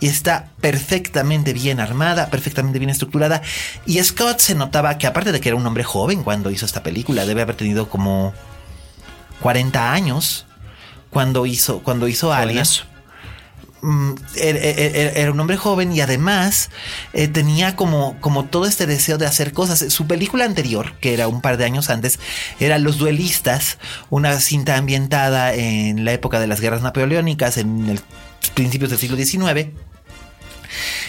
Y 0.00 0.06
está 0.06 0.48
perfectamente 0.60 1.52
bien 1.52 1.78
armada, 1.78 2.30
perfectamente 2.30 2.78
bien 2.78 2.90
estructurada. 2.90 3.42
Y 3.86 4.02
Scott 4.02 4.40
se 4.40 4.54
notaba 4.54 4.96
que 4.98 5.06
aparte 5.06 5.30
de 5.30 5.40
que 5.40 5.50
era 5.50 5.56
un 5.56 5.66
hombre 5.66 5.84
joven 5.84 6.22
cuando 6.22 6.50
hizo 6.50 6.64
esta 6.66 6.82
película, 6.82 7.26
debe 7.26 7.42
haber 7.42 7.54
tenido 7.56 7.88
como 7.88 8.32
40 9.40 9.92
años 9.92 10.46
cuando 11.10 11.46
hizo, 11.46 11.80
cuando 11.82 12.08
hizo 12.08 12.32
Alien. 12.32 12.64
Jovenazo. 12.64 12.84
Mm, 13.82 14.12
era, 14.36 14.58
era- 14.58 15.10
era 15.12 15.32
un 15.32 15.40
hombre 15.40 15.56
joven 15.56 15.90
y 15.94 16.02
además 16.02 16.68
eh, 17.14 17.28
tenía 17.28 17.76
como, 17.76 18.20
como 18.20 18.44
todo 18.44 18.66
este 18.66 18.86
deseo 18.86 19.16
de 19.16 19.24
hacer 19.26 19.52
cosas. 19.54 19.86
Su 19.92 20.06
película 20.06 20.44
anterior, 20.44 20.92
que 21.00 21.14
era 21.14 21.28
un 21.28 21.40
par 21.40 21.56
de 21.56 21.64
años 21.64 21.88
antes, 21.88 22.18
era 22.58 22.78
Los 22.78 22.98
Duelistas, 22.98 23.78
una 24.10 24.38
cinta 24.40 24.76
ambientada 24.76 25.54
en 25.54 26.04
la 26.04 26.12
época 26.12 26.40
de 26.40 26.46
las 26.46 26.60
guerras 26.60 26.82
napoleónicas, 26.82 27.56
en 27.56 27.88
el 27.88 28.00
principios 28.54 28.90
del 28.90 28.98
siglo 28.98 29.16
XIX. 29.16 29.70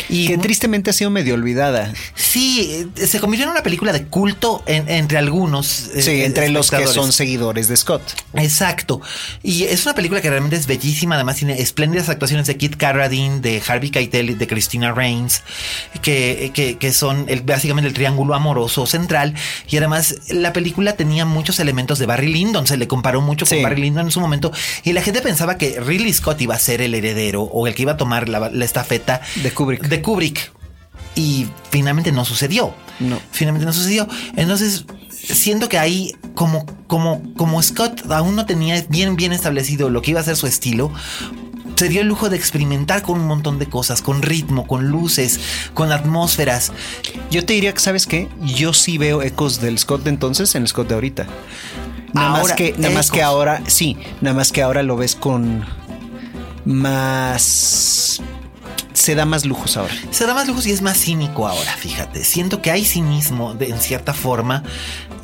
Y 0.09 0.27
Que 0.27 0.37
tristemente 0.37 0.89
ha 0.89 0.93
sido 0.93 1.09
medio 1.09 1.33
olvidada. 1.35 1.93
Sí, 2.15 2.87
eh, 2.97 3.07
se 3.07 3.19
convirtió 3.19 3.45
en 3.45 3.51
una 3.51 3.63
película 3.63 3.93
de 3.93 4.05
culto 4.07 4.63
en- 4.65 4.89
entre 4.89 5.17
algunos. 5.17 5.89
eh, 5.95 6.01
Sí, 6.01 6.21
entre 6.23 6.49
los 6.49 6.69
que 6.71 6.87
son 6.87 7.11
seguidores 7.11 7.67
de 7.67 7.77
Scott. 7.77 8.01
Exacto. 8.33 9.01
Y 9.43 9.63
es 9.63 9.85
una 9.85 9.93
película 9.95 10.21
que 10.21 10.29
realmente 10.29 10.55
es 10.55 10.67
bellísima. 10.67 11.15
Además, 11.15 11.37
tiene 11.37 11.61
espléndidas 11.61 12.09
actuaciones 12.09 12.47
de 12.47 12.57
Kit 12.57 12.75
Carradine, 12.75 13.39
de 13.39 13.61
Harvey 13.65 13.89
Keitel 13.89 14.29
y 14.31 14.33
de 14.35 14.47
Christina 14.47 14.91
Reigns, 14.93 15.43
que, 16.01 16.51
que, 16.53 16.77
que 16.77 16.91
son 16.93 17.25
el- 17.27 17.41
básicamente 17.41 17.87
el 17.87 17.93
triángulo 17.93 18.33
amoroso 18.33 18.85
central. 18.85 19.33
Y 19.69 19.77
además, 19.77 20.15
la 20.29 20.53
película 20.53 20.93
tenía 20.95 21.25
muchos 21.25 21.59
elementos 21.59 21.99
de 21.99 22.05
Barry 22.05 22.31
Lyndon. 22.31 22.67
Se 22.67 22.77
le 22.77 22.87
comparó 22.87 23.21
mucho 23.21 23.45
Sí. 23.45 23.55
con 23.55 23.63
Barry 23.63 23.81
Lyndon 23.81 24.05
en 24.07 24.11
su 24.11 24.19
momento. 24.19 24.51
Y 24.83 24.93
la 24.93 25.01
gente 25.01 25.21
pensaba 25.21 25.57
que 25.57 25.79
Ridley 25.79 26.13
Scott 26.13 26.41
iba 26.41 26.55
a 26.55 26.59
ser 26.59 26.81
el 26.81 26.93
heredero 26.95 27.43
o 27.43 27.67
el 27.67 27.75
que 27.75 27.83
iba 27.83 27.93
a 27.93 27.97
tomar 27.97 28.29
la, 28.29 28.49
la 28.49 28.65
estafeta 28.65 29.21
De 29.43 29.50
Kubrick. 29.53 29.87
De 29.87 30.01
Kubrick. 30.01 30.51
Y 31.15 31.47
finalmente 31.69 32.11
no 32.11 32.25
sucedió. 32.25 32.73
No. 32.99 33.19
Finalmente 33.31 33.65
no 33.65 33.73
sucedió. 33.73 34.07
Entonces, 34.35 34.85
siento 35.09 35.69
que 35.69 35.77
ahí, 35.77 36.15
como, 36.35 36.65
como, 36.87 37.21
como 37.35 37.61
Scott 37.61 38.09
aún 38.11 38.35
no 38.35 38.45
tenía 38.45 38.81
bien, 38.89 39.15
bien 39.15 39.33
establecido 39.33 39.89
lo 39.89 40.01
que 40.01 40.11
iba 40.11 40.19
a 40.19 40.23
ser 40.23 40.35
su 40.35 40.47
estilo, 40.47 40.91
se 41.75 41.89
dio 41.89 42.01
el 42.01 42.07
lujo 42.07 42.29
de 42.29 42.37
experimentar 42.37 43.01
con 43.01 43.19
un 43.19 43.25
montón 43.25 43.57
de 43.57 43.65
cosas, 43.65 44.03
con 44.03 44.21
ritmo, 44.21 44.67
con 44.67 44.89
luces, 44.89 45.39
con 45.73 45.91
atmósferas. 45.91 46.71
Yo 47.31 47.43
te 47.43 47.53
diría 47.53 47.73
que, 47.73 47.79
¿sabes 47.79 48.05
qué? 48.05 48.29
Yo 48.41 48.71
sí 48.73 48.99
veo 48.99 49.23
ecos 49.23 49.59
del 49.61 49.79
Scott 49.79 50.03
de 50.03 50.11
entonces 50.11 50.53
en 50.53 50.61
el 50.61 50.67
Scott 50.67 50.89
de 50.89 50.93
ahorita. 50.93 51.25
Nada 52.13 52.29
más 52.29 52.53
que, 52.53 52.75
nada 52.77 52.93
más 52.93 53.09
que 53.09 53.23
ahora, 53.23 53.63
sí, 53.65 53.97
nada 54.21 54.35
más 54.35 54.51
que 54.51 54.61
ahora 54.61 54.83
lo 54.83 54.95
ves 54.95 55.15
con 55.15 55.65
más. 56.65 58.21
Se 58.93 59.15
da 59.15 59.25
más 59.25 59.45
lujos 59.45 59.77
ahora. 59.77 59.93
Se 60.11 60.25
da 60.25 60.33
más 60.33 60.47
lujos 60.47 60.67
y 60.67 60.71
es 60.71 60.81
más 60.81 60.97
cínico 60.97 61.47
ahora, 61.47 61.71
fíjate. 61.77 62.23
Siento 62.23 62.61
que 62.61 62.71
hay 62.71 62.83
cinismo 62.85 63.53
de- 63.53 63.69
en 63.69 63.79
cierta 63.79 64.13
forma 64.13 64.63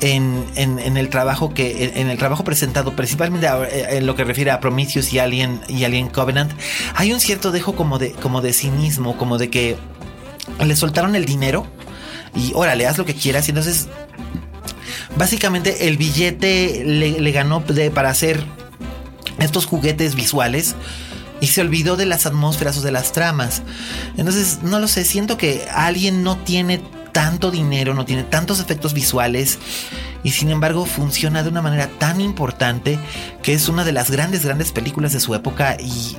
en, 0.00 0.44
en- 0.54 0.96
el 0.96 1.08
trabajo 1.10 1.52
que 1.52 1.92
en, 1.96 2.08
el 2.08 2.16
trabajo 2.18 2.44
presentado, 2.44 2.94
principalmente 2.96 3.46
eh, 3.46 3.98
en 3.98 4.06
lo 4.06 4.14
que 4.16 4.24
refiere 4.24 4.50
a 4.52 4.60
Prometheus 4.60 5.12
y 5.12 5.18
Alien 5.18 5.60
y 5.68 5.84
Alien 5.84 6.08
Covenant. 6.08 6.52
Hay 6.94 7.12
un 7.12 7.20
cierto 7.20 7.50
dejo 7.50 7.74
como 7.76 7.98
de 7.98 8.12
como 8.12 8.40
de 8.40 8.52
cinismo, 8.52 9.16
como 9.16 9.36
de 9.38 9.50
que 9.50 9.76
le 10.64 10.74
soltaron 10.76 11.14
el 11.14 11.24
dinero 11.26 11.66
y 12.34 12.52
órale, 12.54 12.86
haz 12.86 12.96
lo 12.96 13.04
que 13.04 13.14
quieras. 13.14 13.48
Y 13.48 13.50
entonces, 13.50 13.88
básicamente, 15.16 15.88
el 15.88 15.96
billete 15.96 16.82
le, 16.84 17.20
le 17.20 17.30
ganó 17.32 17.60
de- 17.60 17.90
para 17.90 18.10
hacer 18.10 18.42
estos 19.38 19.66
juguetes 19.66 20.14
visuales 20.14 20.74
y 21.40 21.46
se 21.48 21.60
olvidó 21.60 21.96
de 21.96 22.06
las 22.06 22.26
atmósferas 22.26 22.78
o 22.78 22.82
de 22.82 22.92
las 22.92 23.12
tramas. 23.12 23.62
Entonces, 24.16 24.60
no 24.62 24.78
lo 24.78 24.88
sé, 24.88 25.04
siento 25.04 25.36
que 25.36 25.66
alguien 25.72 26.22
no 26.22 26.36
tiene 26.38 26.80
tanto 27.12 27.50
dinero, 27.50 27.94
no 27.94 28.04
tiene 28.04 28.22
tantos 28.22 28.60
efectos 28.60 28.94
visuales 28.94 29.58
y 30.22 30.30
sin 30.30 30.50
embargo 30.50 30.84
funciona 30.86 31.42
de 31.42 31.48
una 31.48 31.62
manera 31.62 31.88
tan 31.98 32.20
importante 32.20 32.98
que 33.42 33.54
es 33.54 33.68
una 33.68 33.84
de 33.84 33.92
las 33.92 34.10
grandes, 34.10 34.44
grandes 34.44 34.72
películas 34.72 35.12
de 35.12 35.20
su 35.20 35.34
época 35.34 35.76
y, 35.80 36.16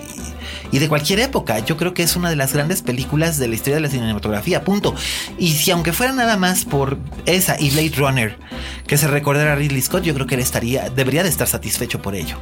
y 0.71 0.79
de 0.79 0.89
cualquier 0.89 1.19
época. 1.19 1.59
Yo 1.59 1.77
creo 1.77 1.93
que 1.93 2.03
es 2.03 2.15
una 2.15 2.29
de 2.29 2.35
las 2.35 2.53
grandes 2.53 2.81
películas 2.81 3.37
de 3.37 3.47
la 3.47 3.55
historia 3.55 3.75
de 3.75 3.81
la 3.81 3.89
cinematografía, 3.89 4.63
punto. 4.63 4.95
Y 5.37 5.53
si 5.53 5.71
aunque 5.71 5.93
fuera 5.93 6.13
nada 6.13 6.37
más 6.37 6.65
por 6.65 6.97
esa 7.25 7.59
y 7.59 7.69
Blade 7.69 7.93
Runner, 7.95 8.37
que 8.87 8.97
se 8.97 9.07
recordara 9.07 9.55
Ridley 9.55 9.81
Scott, 9.81 10.03
yo 10.03 10.13
creo 10.13 10.27
que 10.27 10.35
él 10.35 10.41
estaría, 10.41 10.89
debería 10.89 11.23
de 11.23 11.29
estar 11.29 11.47
satisfecho 11.47 12.01
por 12.01 12.15
ello. 12.15 12.37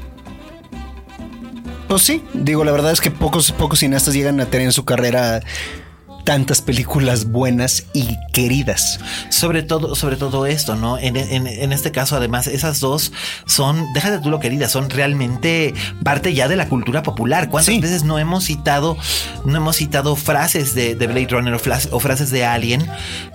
Pues 1.88 2.02
sí, 2.02 2.22
digo, 2.34 2.66
la 2.66 2.72
verdad 2.74 2.92
es 2.92 3.00
que 3.00 3.12
pocos, 3.12 3.52
pocos 3.54 3.80
cineastas 3.80 4.14
llegan 4.14 4.42
a 4.42 4.46
tener 4.46 4.66
en 4.66 4.74
su 4.74 4.84
carrera 4.84 5.42
tantas 6.28 6.62
películas 6.62 7.32
buenas 7.32 7.86
y 7.94 8.18
queridas. 8.34 9.00
Sobre 9.30 9.64
todo, 9.64 9.96
sobre 9.96 10.18
todo 10.18 10.46
esto, 10.46 10.76
¿no? 10.76 10.98
En, 10.98 11.16
este 11.16 11.94
caso, 11.94 12.18
además, 12.18 12.48
esas 12.48 12.82
dos 12.82 13.14
son, 13.46 13.94
déjate 13.94 14.20
tú 14.20 14.30
lo 14.30 14.42
querida, 14.42 14.68
son 14.68 14.90
realmente 14.90 15.74
parte 16.04 16.34
ya 16.34 16.50
de 16.50 16.58
la 16.58 16.68
cultura 16.68 17.02
popular. 17.02 17.50
¿Cuántas 17.50 17.80
veces 17.80 18.04
no 18.04 18.20
hemos 18.20 18.44
citado, 18.44 18.98
no 19.46 19.56
hemos 19.56 19.78
citado 19.78 20.18
frases 20.18 20.76
de, 20.76 20.96
Blade 20.96 21.28
Runner 21.30 21.54
o, 21.54 22.00
frases 22.02 22.30
de 22.30 22.44
Alien 22.44 22.86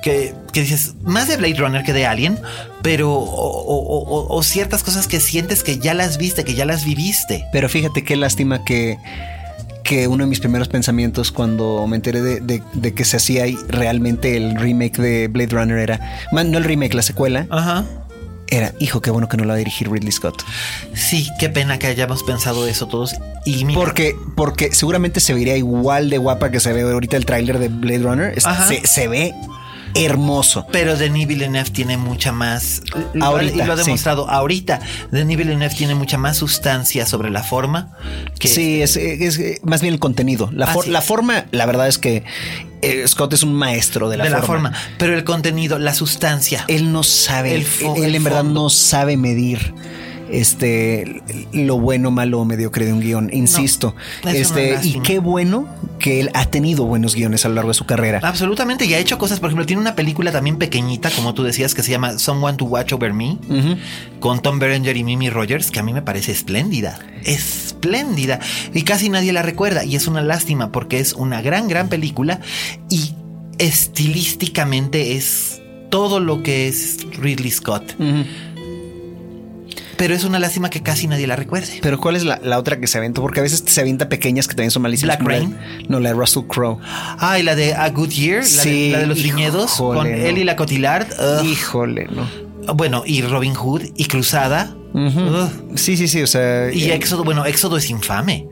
que, 0.03 0.35
que, 0.53 0.61
dices, 0.61 0.95
más 1.03 1.29
de 1.29 1.39
Blade 1.39 1.55
Runner 1.55 1.83
que 1.85 1.95
de 1.95 2.05
Alien, 2.05 2.39
pero 2.83 3.11
o 3.15 4.43
ciertas 4.43 4.83
cosas 4.83 5.07
que 5.09 5.19
sientes 5.19 5.63
que 5.63 5.79
ya 5.79 5.95
las 5.95 6.19
viste, 6.19 6.45
que 6.45 6.53
ya 6.53 6.67
las 6.67 6.85
viviste. 6.85 7.47
Pero 7.53 7.71
fíjate 7.71 8.05
qué 8.05 8.17
lástima 8.17 8.67
que 8.67 8.99
que 9.83 10.09
uno 10.09 10.25
de 10.25 10.29
mis 10.29 10.41
primeros 10.41 10.69
pensamientos 10.69 11.33
cuando 11.33 11.87
me 11.87 11.97
enteré 11.97 12.21
de, 12.21 12.95
que 12.95 13.05
se 13.05 13.17
hacía 13.17 13.45
realmente 13.69 14.37
el 14.37 14.57
remake 14.57 14.99
de 14.99 15.29
Blade 15.29 15.51
Runner 15.51 15.79
era, 15.79 16.01
no 16.33 16.41
el 16.41 16.65
remake, 16.65 16.95
la 16.95 17.03
secuela. 17.03 17.47
Ajá. 17.51 17.85
Era, 18.49 18.75
hijo, 18.79 19.01
qué 19.01 19.11
bueno 19.11 19.31
que 19.31 19.39
no 19.39 19.45
lo 19.45 19.49
va 19.49 19.55
a 19.55 19.59
dirigir 19.59 19.91
Ridley 19.91 20.13
Scott. 20.13 20.43
Sí, 20.93 21.27
qué 21.41 21.49
pena 21.49 21.79
que 21.79 21.87
hayamos 21.87 22.23
pensado 22.23 22.67
eso 22.67 22.87
todos. 22.87 23.15
Y 23.47 23.65
porque, 23.73 24.15
porque 24.37 24.75
seguramente 24.75 25.21
se 25.21 25.33
vería 25.33 25.57
igual 25.57 26.11
de 26.11 26.19
guapa 26.19 26.51
que 26.51 26.61
se 26.61 26.71
ve 26.75 26.83
ahorita 26.83 27.17
el 27.17 27.25
tráiler 27.25 27.59
de 27.59 27.69
Blade 27.69 28.01
Runner. 28.01 28.35
Se, 28.41 28.87
se 28.87 29.09
ve 29.09 29.33
hermoso. 29.95 30.67
Pero 30.71 30.97
Denis 30.97 31.27
Villeneuve 31.27 31.71
tiene 31.71 31.97
mucha 31.97 32.33
más. 32.33 32.83
Ahorita, 33.21 33.63
y 33.63 33.67
lo 33.67 33.73
ha 33.73 33.77
demostrado. 33.77 34.29
Ahorita, 34.29 34.81
Denis 35.11 35.37
Villeneuve 35.37 35.75
tiene 35.75 35.95
mucha 35.95 36.19
más 36.19 36.37
sustancia 36.37 37.07
sobre 37.07 37.31
la 37.31 37.43
forma. 37.43 37.97
Que 38.39 38.49
sí, 38.49 38.83
es, 38.83 38.99
más 39.65 39.83
bien 39.83 39.95
el 39.95 40.01
contenido. 40.01 40.51
La, 40.53 40.75
la 40.87 41.01
forma, 41.01 41.47
la 41.51 41.67
verdad 41.67 41.89
es 41.89 41.99
que 41.99 42.25
eh, 42.83 43.07
Scott 43.07 43.33
es 43.33 43.43
un 43.45 43.55
maestro 43.55 44.11
de 44.11 44.17
la, 44.17 44.25
forma. 44.25 44.39
la 44.39 44.47
forma. 44.47 44.73
Pero 44.99 45.15
el 45.15 45.25
contenido, 45.25 45.79
la 45.79 45.95
sustancia. 45.95 46.65
Él 46.69 46.93
no 46.93 47.03
sabe. 47.05 47.55
él, 47.55 48.15
en 48.15 48.25
verdad 48.25 48.45
no 48.45 48.69
sabe 48.71 49.17
medir 49.17 49.75
este 50.31 51.23
lo 51.53 51.79
bueno, 51.79 52.11
malo 52.11 52.41
o 52.41 52.45
mediocre 52.45 52.85
de 52.85 52.93
un 52.93 53.01
guion. 53.01 53.31
Insisto. 53.33 53.95
este, 54.25 54.79
y 54.83 55.01
qué 55.01 55.21
bueno 55.21 55.69
que 56.03 56.21
él 56.21 56.31
ha 56.35 56.45
tenido 56.47 56.85
buenos 56.85 57.15
guiones 57.15 57.47
a 57.47 57.49
lo 57.49 57.55
largo 57.55 57.71
de 57.71 57.75
su 57.75 57.87
carrera. 57.87 58.21
Absolutamente. 58.23 58.85
Y 58.85 58.93
ha 58.93 58.99
hecho 58.99 59.17
cosas. 59.17 59.41
Por 59.41 59.49
ejemplo, 59.49 59.65
tiene 59.65 59.81
una 59.81 59.95
película 59.95 60.33
también 60.33 60.59
pequeñita, 60.59 61.11
como 61.13 61.33
tú 61.33 61.45
decías, 61.45 61.75
que 61.75 61.83
se 61.83 61.91
llama 61.91 62.19
Someone 62.19 62.59
to 62.59 62.67
Watch 62.67 62.93
Over 62.93 63.15
Me, 63.15 63.39
con 64.21 64.43
Tom 64.43 64.59
Berenger 64.59 64.97
y 64.97 65.05
Mimi 65.05 65.31
Rogers, 65.31 65.71
que 65.71 65.81
a 65.81 65.83
mí 65.83 65.95
me 65.95 66.03
parece 66.03 66.33
espléndida. 66.33 66.99
Espléndida. 67.25 68.41
Y 68.75 68.83
casi 68.83 69.09
nadie 69.09 69.33
la 69.33 69.43
recuerda. 69.43 69.85
Y 69.85 69.97
es 69.97 70.07
una 70.07 70.21
lástima 70.21 70.73
porque 70.73 70.99
es 70.99 71.15
una 71.15 71.41
gran, 71.41 71.69
gran 71.69 71.89
película. 71.89 72.41
Y 72.91 73.15
estilísticamente 73.59 75.17
es 75.17 75.63
todo 75.89 76.21
lo 76.21 76.43
que 76.43 76.69
es 76.69 77.07
Ridley 77.19 77.51
Scott 77.51 77.95
pero 79.97 80.15
es 80.15 80.25
una 80.25 80.39
lástima 80.39 80.71
que 80.71 80.83
casi 80.83 81.07
nadie 81.07 81.27
la 81.27 81.37
recuerde. 81.37 81.79
Pero 81.83 81.99
¿cuál 82.01 82.17
es 82.17 82.25
la, 82.25 82.59
otra 82.59 82.79
que 82.81 82.87
se 82.87 82.99
aventó? 82.99 83.21
Porque 83.23 83.41
a 83.41 83.43
veces 83.43 83.63
se 83.67 83.81
avienta 83.81 84.09
pequeñas 84.09 84.49
que 84.49 84.55
también 84.55 84.71
son 84.71 84.83
malísimas. 84.83 85.19
Black 85.19 85.29
Rain. 85.29 85.57
No, 85.89 86.01
la 86.01 86.11
de 86.11 86.15
Russell 86.15 86.45
Crowe. 86.45 86.79
Ah, 86.85 87.39
y 87.39 87.43
la 87.43 87.55
de 87.55 87.75
A 87.75 87.89
Good 87.91 88.11
Year, 88.11 88.45
la, 88.57 88.65
de, 88.65 89.07
los 89.07 89.23
viñedos, 89.23 89.73
con 89.73 90.07
él 90.07 90.39
y 90.39 90.45
la 90.45 90.57
Cotillard. 90.57 91.07
Híjole, 91.45 92.09
no. 92.11 92.75
Bueno, 92.75 93.03
y 93.05 93.23
Robin 93.23 93.55
Hood 93.55 93.83
y 93.97 94.05
Cruzada. 94.07 94.75
Sí, 95.75 95.97
sí, 95.97 96.07
sí, 96.09 96.23
o 96.23 96.27
sea... 96.27 96.71
Y 96.73 96.91
Éxodo, 96.91 97.25
bueno, 97.25 97.45
Éxodo 97.45 97.77
es 97.77 97.91
infame. 97.91 98.49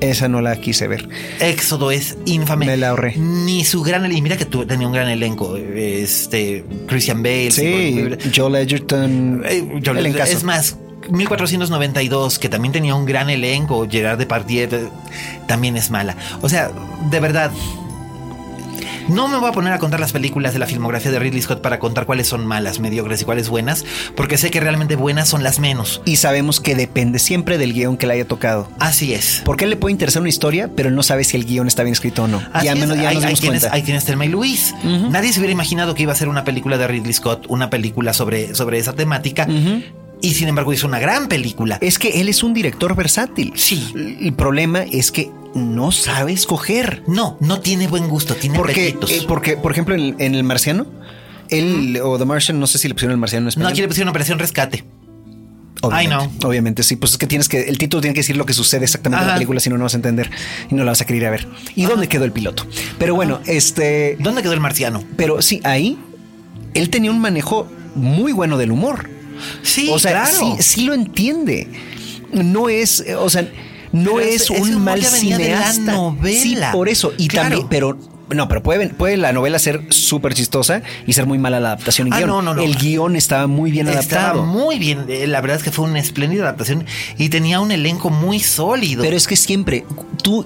Esa 0.00 0.28
no 0.28 0.40
la 0.40 0.56
quise 0.56 0.88
ver. 0.88 1.08
Éxodo 1.40 1.90
es 1.90 2.16
infame. 2.26 2.66
Me 2.66 2.76
la 2.76 2.90
ahorré. 2.90 3.16
Ni 3.16 3.64
su 3.64 3.82
gran 3.82 4.10
y 4.12 4.22
mira 4.22 4.36
que 4.36 4.44
tú 4.44 4.66
tenía 4.66 4.86
un 4.86 4.92
gran 4.92 5.08
elenco. 5.08 5.56
Este 5.56 6.64
Christian 6.86 7.22
Bale, 7.22 7.50
sí, 7.50 8.08
Joel 8.34 8.56
Edgerton. 8.56 9.42
Eh, 9.44 9.82
es 10.26 10.44
más, 10.44 10.76
1492, 11.10 12.38
que 12.38 12.48
también 12.48 12.72
tenía 12.72 12.94
un 12.94 13.06
gran 13.06 13.30
elenco, 13.30 13.86
Gerard 13.88 14.18
Depardieu, 14.18 14.68
también 15.46 15.76
es 15.76 15.90
mala. 15.90 16.16
O 16.42 16.48
sea, 16.48 16.70
de 17.10 17.20
verdad, 17.20 17.50
no 19.08 19.28
me 19.28 19.38
voy 19.38 19.48
a 19.48 19.52
poner 19.52 19.72
a 19.72 19.78
contar 19.78 20.00
las 20.00 20.12
películas 20.12 20.52
de 20.52 20.58
la 20.58 20.66
filmografía 20.66 21.10
de 21.10 21.18
Ridley 21.18 21.42
Scott 21.42 21.60
para 21.60 21.78
contar 21.78 22.06
cuáles 22.06 22.28
son 22.28 22.46
malas, 22.46 22.80
mediocres 22.80 23.22
y 23.22 23.24
cuáles 23.24 23.48
buenas, 23.48 23.84
porque 24.14 24.38
sé 24.38 24.50
que 24.50 24.60
realmente 24.60 24.96
buenas 24.96 25.28
son 25.28 25.42
las 25.42 25.58
menos. 25.58 26.00
Y 26.04 26.16
sabemos 26.16 26.60
que 26.60 26.74
depende 26.74 27.18
siempre 27.18 27.58
del 27.58 27.72
guion 27.72 27.96
que 27.96 28.06
le 28.06 28.14
haya 28.14 28.26
tocado. 28.26 28.68
Así 28.78 29.14
es. 29.14 29.42
Porque 29.44 29.64
él 29.64 29.70
le 29.70 29.76
puede 29.76 29.92
interesar 29.92 30.20
una 30.20 30.28
historia, 30.28 30.70
pero 30.74 30.88
él 30.88 30.94
no 30.94 31.02
sabe 31.02 31.24
si 31.24 31.36
el 31.36 31.44
guion 31.44 31.66
está 31.66 31.82
bien 31.82 31.92
escrito 31.92 32.24
o 32.24 32.28
no. 32.28 32.42
y 32.62 32.68
al 32.68 32.78
menos 32.78 32.96
ya 32.96 33.12
nos 33.12 33.22
dimos 33.22 33.40
cuenta. 33.40 33.68
Ahí 33.72 33.82
tienes 33.82 34.04
Telma 34.04 34.26
y 34.26 34.28
Luis. 34.28 34.74
Nadie 34.84 35.32
se 35.32 35.40
hubiera 35.40 35.52
imaginado 35.52 35.94
que 35.94 36.02
iba 36.02 36.12
a 36.12 36.16
ser 36.16 36.28
una 36.28 36.44
película 36.44 36.78
de 36.78 36.86
Ridley 36.86 37.12
Scott, 37.12 37.46
una 37.48 37.70
película 37.70 38.12
sobre, 38.12 38.54
sobre 38.54 38.78
esa 38.78 38.92
temática. 38.92 39.46
Y 40.22 40.34
sin 40.34 40.48
embargo 40.48 40.72
hizo 40.72 40.86
una 40.86 40.98
gran 40.98 41.28
película. 41.28 41.78
Es 41.80 41.98
que 41.98 42.20
él 42.20 42.28
es 42.28 42.42
un 42.42 42.54
director 42.54 42.96
versátil. 42.96 43.52
Sí. 43.54 43.92
El 44.22 44.32
problema 44.32 44.82
es 44.82 45.12
que 45.12 45.30
no 45.56 45.92
sabe 45.92 46.32
escoger. 46.32 47.02
No, 47.06 47.36
no 47.40 47.60
tiene 47.60 47.88
buen 47.88 48.08
gusto, 48.08 48.34
tiene 48.34 48.56
porque, 48.56 48.88
eh, 48.88 49.24
porque, 49.26 49.56
por 49.56 49.72
ejemplo, 49.72 49.94
en, 49.94 50.20
El 50.20 50.44
Marciano, 50.44 50.86
él 51.48 51.98
o 52.02 52.18
The 52.18 52.24
Martian, 52.24 52.60
no 52.60 52.66
sé 52.66 52.78
si 52.78 52.88
le 52.88 52.94
pusieron 52.94 53.12
El 53.12 53.18
Marciano 53.18 53.44
en 53.44 53.48
español. 53.48 53.68
No, 53.68 53.70
aquí 53.70 53.80
le 53.80 53.88
pusieron 53.88 54.08
Operación 54.10 54.38
Rescate. 54.38 54.84
Ay, 55.90 56.06
no. 56.08 56.30
Obviamente, 56.44 56.82
sí. 56.82 56.96
Pues 56.96 57.12
es 57.12 57.18
que 57.18 57.26
tienes 57.26 57.48
que. 57.48 57.62
El 57.62 57.78
título 57.78 58.00
tiene 58.00 58.14
que 58.14 58.20
decir 58.20 58.36
lo 58.36 58.46
que 58.46 58.54
sucede 58.54 58.84
exactamente 58.84 59.22
en 59.22 59.28
la 59.28 59.34
película, 59.34 59.60
si 59.60 59.70
no, 59.70 59.76
no 59.76 59.84
vas 59.84 59.94
a 59.94 59.96
entender 59.98 60.30
y 60.70 60.74
no 60.74 60.84
la 60.84 60.92
vas 60.92 61.00
a 61.00 61.04
querer 61.04 61.22
ir 61.22 61.28
a 61.28 61.30
ver. 61.30 61.48
¿Y 61.74 61.84
dónde 61.84 62.08
quedó 62.08 62.24
el 62.24 62.32
piloto? 62.32 62.66
Pero 62.98 63.14
bueno, 63.14 63.40
este. 63.46 64.16
¿Dónde 64.18 64.42
quedó 64.42 64.52
el 64.52 64.60
marciano? 64.60 65.04
Pero 65.16 65.42
sí, 65.42 65.60
ahí 65.64 65.98
él 66.74 66.90
tenía 66.90 67.10
un 67.10 67.20
manejo 67.20 67.68
muy 67.94 68.32
bueno 68.32 68.58
del 68.58 68.72
humor. 68.72 69.08
Sí, 69.62 69.88
o 69.92 69.98
sea, 69.98 70.26
sí, 70.26 70.56
sí 70.60 70.84
lo 70.84 70.94
entiende. 70.94 71.68
No 72.32 72.68
es, 72.68 73.04
o 73.18 73.30
sea, 73.30 73.48
no 73.96 74.20
es, 74.20 74.50
un 74.50 74.82
mal 74.82 75.02
cineasta. 75.02 75.92
novela. 75.92 76.40
Sí, 76.40 76.56
por 76.72 76.88
eso. 76.88 77.12
Y 77.18 77.28
también, 77.28 77.66
pero 77.68 77.98
no, 78.34 78.48
pero 78.48 78.62
puede, 78.62 78.88
puede 78.88 79.16
la 79.16 79.32
novela 79.32 79.58
ser 79.58 79.82
súper 79.90 80.34
chistosa 80.34 80.82
y 81.06 81.12
ser 81.12 81.26
muy 81.26 81.38
mala 81.38 81.60
la 81.60 81.68
adaptación 81.68 82.12
ah, 82.12 82.20
No, 82.20 82.42
no, 82.42 82.54
no. 82.54 82.62
El 82.62 82.76
guion 82.76 83.14
estaba 83.14 83.46
muy 83.46 83.70
bien 83.70 83.86
adaptado. 83.86 84.40
Estaba 84.40 84.44
muy 84.44 84.78
bien. 84.78 85.04
Eh, 85.08 85.26
la 85.28 85.40
verdad 85.40 85.58
es 85.58 85.62
que 85.62 85.70
fue 85.70 85.84
una 85.84 86.00
espléndida 86.00 86.42
adaptación 86.42 86.84
y 87.18 87.28
tenía 87.28 87.60
un 87.60 87.70
elenco 87.70 88.10
muy 88.10 88.40
sólido. 88.40 89.02
Pero 89.02 89.16
es 89.16 89.28
que 89.28 89.36
siempre, 89.36 89.84
tú, 90.22 90.44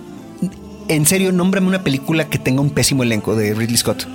en 0.89 1.07
serio, 1.07 1.33
nómbrame 1.33 1.69
una 1.69 1.83
película 1.83 2.29
que 2.29 2.39
tenga 2.39 2.61
un 2.61 2.71
pésimo 2.71 3.03
elenco 3.03 3.35
de 3.35 3.55
Ridley 3.55 3.79
Scott. 3.79 4.07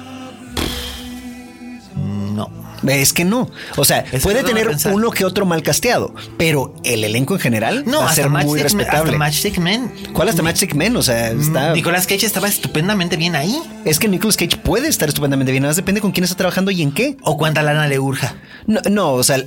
Es 2.87 3.13
que 3.13 3.25
no. 3.25 3.49
O 3.75 3.85
sea, 3.85 4.05
puede 4.21 4.43
tener 4.43 4.69
uno 4.91 5.11
que 5.11 5.25
otro 5.25 5.45
mal 5.45 5.63
casteado, 5.63 6.13
pero 6.37 6.73
el 6.83 7.03
elenco 7.03 7.35
en 7.35 7.39
general 7.39 7.83
no, 7.85 7.99
va 7.99 8.09
a 8.09 8.13
ser 8.15 8.29
muy 8.29 8.61
respetable. 8.61 9.17
Matchstick 9.17 9.57
Men. 9.57 9.91
¿Cuál 10.13 10.29
hasta 10.29 10.41
Matchstick 10.41 10.73
Men? 10.73 10.95
O 10.97 11.03
sea, 11.03 11.33
mm, 11.33 11.41
está. 11.41 11.73
Nicolas 11.73 12.07
Cage 12.07 12.25
estaba 12.25 12.47
estupendamente 12.47 13.17
bien 13.17 13.35
ahí. 13.35 13.61
Es 13.85 13.99
que 13.99 14.07
Nicolas 14.07 14.37
Cage 14.37 14.57
puede 14.57 14.87
estar 14.87 15.09
estupendamente 15.09 15.51
bien, 15.51 15.63
nada 15.63 15.71
más 15.71 15.77
depende 15.77 16.01
con 16.01 16.11
quién 16.11 16.23
está 16.23 16.35
trabajando 16.35 16.71
y 16.71 16.81
en 16.81 16.91
qué. 16.91 17.17
O 17.21 17.37
cuánta 17.37 17.61
lana 17.63 17.87
le 17.87 17.99
urja. 17.99 18.35
No, 18.67 18.81
no 18.89 19.13
o 19.13 19.23
sea, 19.23 19.43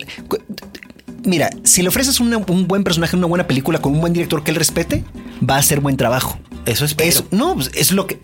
mira, 1.28 1.50
si 1.64 1.82
le 1.82 1.88
ofreces 1.88 2.20
un 2.20 2.66
buen 2.66 2.84
personaje 2.84 3.16
una 3.16 3.26
buena 3.26 3.46
película 3.46 3.80
con 3.80 3.92
un 3.92 4.00
buen 4.00 4.12
director 4.12 4.42
que 4.42 4.50
él 4.50 4.56
respete, 4.56 5.04
va 5.48 5.56
a 5.56 5.58
hacer 5.58 5.80
buen 5.80 5.96
trabajo. 5.96 6.38
Eso 6.66 6.84
es 6.84 6.94
eso, 6.98 7.24
No, 7.30 7.54
pues, 7.54 7.70
es 7.74 7.92
lo 7.92 8.06
que 8.06 8.20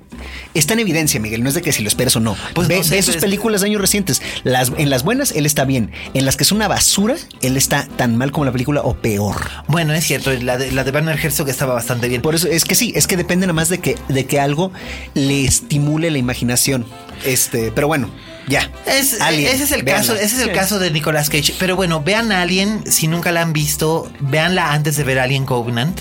está 0.53 0.75
en 0.75 0.81
evidencia, 0.81 1.19
Miguel. 1.19 1.43
No 1.43 1.49
es 1.49 1.55
de 1.55 1.63
que 1.63 1.73
si 1.73 1.83
lo 1.83 1.89
esperes 1.89 2.15
o 2.17 2.21
no. 2.21 2.37
Pues 2.53 2.69
ve, 2.69 3.03
sus 3.03 3.17
películas 3.17 3.63
de 3.63 3.69
años 3.69 3.81
recientes. 3.81 4.21
Las, 4.43 4.71
en 4.77 4.91
las 4.91 5.03
buenas, 5.03 5.33
él 5.33 5.47
está 5.47 5.65
bien. 5.65 5.93
En 6.13 6.27
las 6.27 6.37
que 6.37 6.43
es 6.43 6.53
una 6.53 6.69
basura, 6.69 7.17
él 7.41 7.57
está 7.57 7.87
tan 7.97 8.17
mal 8.17 8.33
como 8.33 8.45
la 8.45 8.53
película 8.53 8.83
o 8.83 8.95
peor. 8.95 9.37
Bueno, 9.67 9.95
es 9.95 10.05
cierto. 10.05 10.31
La 10.43 10.59
de, 10.59 10.73
la 10.73 10.85
de 10.85 10.91
Werner 10.91 11.19
Herzog 11.19 11.49
estaba 11.49 11.73
bastante 11.73 12.09
bien. 12.09 12.21
Por 12.21 12.35
eso 12.35 12.49
es 12.49 12.65
que 12.65 12.75
sí, 12.75 12.93
es 12.95 13.07
que 13.07 13.17
depende 13.17 13.47
nada 13.47 13.55
más 13.55 13.71
de 13.71 13.79
que, 13.79 13.97
de 14.09 14.27
que 14.27 14.39
algo 14.41 14.73
le 15.15 15.45
estimule 15.45 16.11
la 16.11 16.19
imaginación. 16.19 16.85
Este, 17.25 17.73
pero 17.73 17.87
bueno, 17.87 18.11
ya. 18.49 18.71
ese 18.87 19.17
es 19.65 19.73
el 19.73 19.85
caso, 19.85 20.15
ese 20.15 20.37
es 20.37 20.39
el 20.43 20.53
caso 20.53 20.79
de 20.79 20.91
Nicolas 20.91 21.31
Cage. 21.31 21.55
Pero 21.59 21.77
bueno, 21.77 22.03
vean 22.03 22.31
a 22.33 22.43
Alien, 22.43 22.91
si 22.91 23.09
nunca 23.09 23.33
la 23.33 23.43
han 23.43 23.53
visto, 23.53 24.11
véanla 24.21 24.73
antes 24.73 24.97
de 24.97 25.05
ver 25.05 25.19
Alien 25.19 25.47
Covenant 25.47 26.01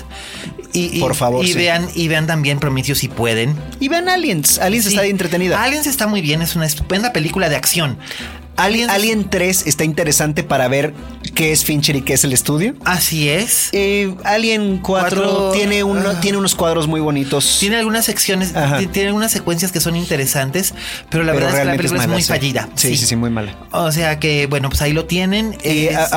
Y, 0.72 0.98
y- 0.98 1.00
Por 1.00 1.14
favor, 1.14 1.44
Y 1.44 1.52
sí. 1.52 1.54
vean, 1.54 1.88
y 1.94 2.08
vean 2.08 2.26
también 2.26 2.58
Prometheus 2.58 2.98
si 2.98 3.06
pueden. 3.08 3.56
Y 3.78 3.86
vean 3.88 4.08
Aliens. 4.08 4.58
Aliens 4.58 4.86
Sí. 4.86 4.90
está 4.94 5.06
entretenida. 5.06 5.62
Aliens 5.62 5.86
está 5.86 6.08
muy 6.08 6.20
bien, 6.20 6.42
es 6.42 6.56
una 6.56 6.66
estupenda 6.66 7.12
película 7.12 7.48
de 7.48 7.54
acción. 7.54 7.96
Alien, 8.56 8.88
Aliens- 8.88 8.94
Alien 8.94 9.30
3 9.30 9.66
está 9.66 9.84
interesante 9.84 10.42
para 10.44 10.68
ver 10.68 10.94
qué 11.34 11.50
es 11.52 11.64
Fincher 11.64 11.96
y 11.96 12.02
qué 12.02 12.12
es 12.14 12.22
el 12.24 12.32
estudio. 12.32 12.74
Así 12.84 13.28
es. 13.28 13.70
Eh, 13.72 14.14
Alien 14.24 14.78
4 14.78 15.22
Cuatro, 15.22 15.50
tiene, 15.52 15.82
uno- 15.82 16.10
ah. 16.10 16.20
tiene 16.20 16.38
unos 16.38 16.54
cuadros 16.54 16.86
muy 16.86 17.00
bonitos. 17.00 17.56
Tiene 17.58 17.76
algunas 17.76 18.04
secciones, 18.04 18.54
Ajá. 18.54 18.78
tiene 18.92 19.08
algunas 19.08 19.32
secuencias 19.32 19.72
que 19.72 19.80
son 19.80 19.96
interesantes, 19.96 20.74
pero 21.10 21.24
la 21.24 21.32
verdad 21.32 21.50
es 21.50 21.58
que 21.60 21.64
la 21.64 21.72
película 21.76 22.00
es, 22.00 22.06
mala, 22.06 22.12
muy 22.14 22.22
sí. 22.22 22.28
fallida. 22.28 22.68
Sí, 22.76 22.96
sí, 22.96 23.06
sí, 23.06 23.16
muy 23.16 23.30
mala. 23.30 23.56
O 23.72 23.90
sea 23.90 24.20
que, 24.20 24.46
bueno, 24.46 24.68
pues 24.68 24.80
ahí 24.82 24.92
lo 24.92 25.04
tienen. 25.06 25.56
Y 25.64 25.86
Es- 25.86 26.10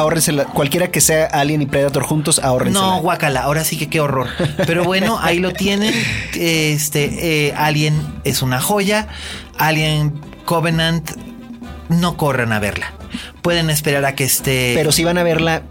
cualquiera 0.54 0.92
que 0.92 1.02
sea 1.02 1.26
Alien 1.26 1.62
y 1.64 1.66
Predator 1.66 2.04
juntos, 2.04 2.40
ahórrense. 2.40 2.80
no, 2.80 3.02
guacala, 3.02 3.42
ahora 3.42 3.64
sí 3.64 3.78
que 3.78 3.90
qué 3.90 4.00
horror. 4.00 4.28
Pero 4.68 4.84
bueno, 4.84 5.18
ahí 5.22 5.40
lo 5.40 5.54
tienen. 5.54 5.94
Este, 6.36 7.48
eh, 7.48 7.54
Alien 7.58 8.00
es 8.24 8.42
una 8.42 8.62
joya. 8.62 9.08
Alien 9.58 10.14
Covenant, 10.46 11.12
no 11.90 12.18
corran 12.18 12.54
a 12.54 12.60
verla. 12.60 12.94
Pueden 13.42 13.70
esperar 13.70 14.06
a 14.06 14.16
que 14.16 14.24
esté. 14.24 14.74
Pero 14.76 14.92
si 14.92 15.04
van 15.04 15.18
a 15.18 15.24
verla, 15.24 15.64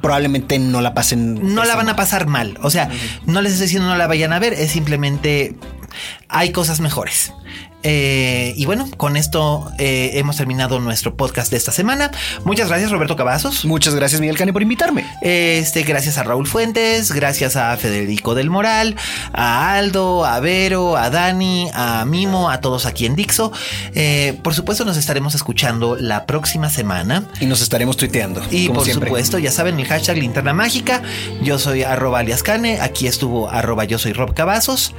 probablemente 0.00 0.58
no 0.58 0.80
la 0.80 0.94
pasen. 0.94 1.54
no 1.54 1.64
la 1.64 1.76
van 1.76 1.88
a 1.88 1.96
pasar 1.96 2.26
mal. 2.26 2.58
O 2.62 2.70
sea, 2.70 2.90
no 3.26 3.40
les 3.42 3.52
estoy 3.52 3.66
diciendo 3.66 3.88
no 3.88 3.96
la 3.96 4.06
vayan 4.06 4.32
a 4.32 4.38
ver, 4.38 4.52
es 4.52 4.72
simplemente 4.72 5.56
hay 6.28 6.52
cosas 6.52 6.80
mejores. 6.80 7.32
Eh, 7.82 8.54
y 8.56 8.66
bueno, 8.66 8.88
con 8.96 9.16
esto 9.16 9.70
eh, 9.78 10.10
hemos 10.14 10.36
terminado 10.36 10.80
nuestro 10.80 11.16
podcast 11.16 11.50
de 11.50 11.56
esta 11.56 11.72
semana. 11.72 12.10
Muchas 12.44 12.68
gracias, 12.68 12.90
Roberto 12.90 13.16
Cavazos. 13.16 13.64
Muchas 13.64 13.94
gracias, 13.94 14.20
Miguel 14.20 14.36
Cane, 14.36 14.52
por 14.52 14.62
invitarme. 14.62 15.06
Este, 15.22 15.82
gracias 15.82 16.18
a 16.18 16.24
Raúl 16.24 16.46
Fuentes, 16.46 17.12
gracias 17.12 17.56
a 17.56 17.76
Federico 17.76 18.34
del 18.34 18.50
Moral, 18.50 18.96
a 19.32 19.74
Aldo, 19.74 20.24
a 20.24 20.40
Vero, 20.40 20.96
a 20.96 21.10
Dani, 21.10 21.70
a 21.72 22.04
Mimo, 22.04 22.50
a 22.50 22.60
todos 22.60 22.86
aquí 22.86 23.06
en 23.06 23.14
Dixo. 23.14 23.52
Eh, 23.94 24.38
por 24.42 24.54
supuesto, 24.54 24.84
nos 24.84 24.96
estaremos 24.96 25.34
escuchando 25.34 25.96
la 25.96 26.26
próxima 26.26 26.70
semana. 26.70 27.28
Y 27.40 27.46
nos 27.46 27.60
estaremos 27.60 27.96
tuiteando. 27.96 28.42
Y 28.50 28.66
como 28.66 28.80
por 28.80 28.84
siempre. 28.84 29.08
supuesto, 29.08 29.38
ya 29.38 29.52
saben, 29.52 29.78
el 29.78 29.86
hashtag 29.86 30.18
linterna 30.18 30.52
mágica. 30.52 31.02
Yo 31.42 31.58
soy 31.58 31.84
arroba 31.84 32.20
alias 32.20 32.42
Cane. 32.42 32.80
Aquí 32.80 33.06
estuvo 33.06 33.48
arroba 33.48 33.84
yo 33.84 33.98
soy 33.98 34.12
Rob 34.12 34.34
Cavazos. 34.34 34.94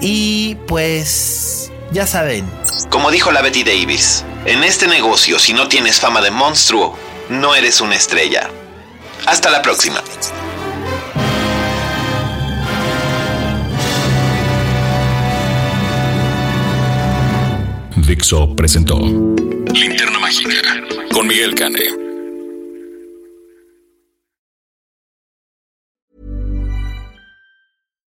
Y 0.00 0.56
pues, 0.66 1.72
ya 1.92 2.06
saben. 2.06 2.48
Como 2.90 3.10
dijo 3.10 3.32
la 3.32 3.42
Betty 3.42 3.64
Davis, 3.64 4.24
en 4.44 4.64
este 4.64 4.86
negocio 4.86 5.38
si 5.38 5.52
no 5.52 5.68
tienes 5.68 6.00
fama 6.00 6.20
de 6.20 6.30
monstruo, 6.30 6.98
no 7.28 7.54
eres 7.54 7.80
una 7.80 7.96
estrella. 7.96 8.50
Hasta 9.26 9.50
la 9.50 9.62
próxima. 9.62 10.02
Dixo 17.96 18.56
presentó 18.56 18.98
Linterna 18.98 20.18
Mágica 20.18 20.50
con 21.12 21.26
Miguel 21.26 21.54
Cane. 21.54 22.07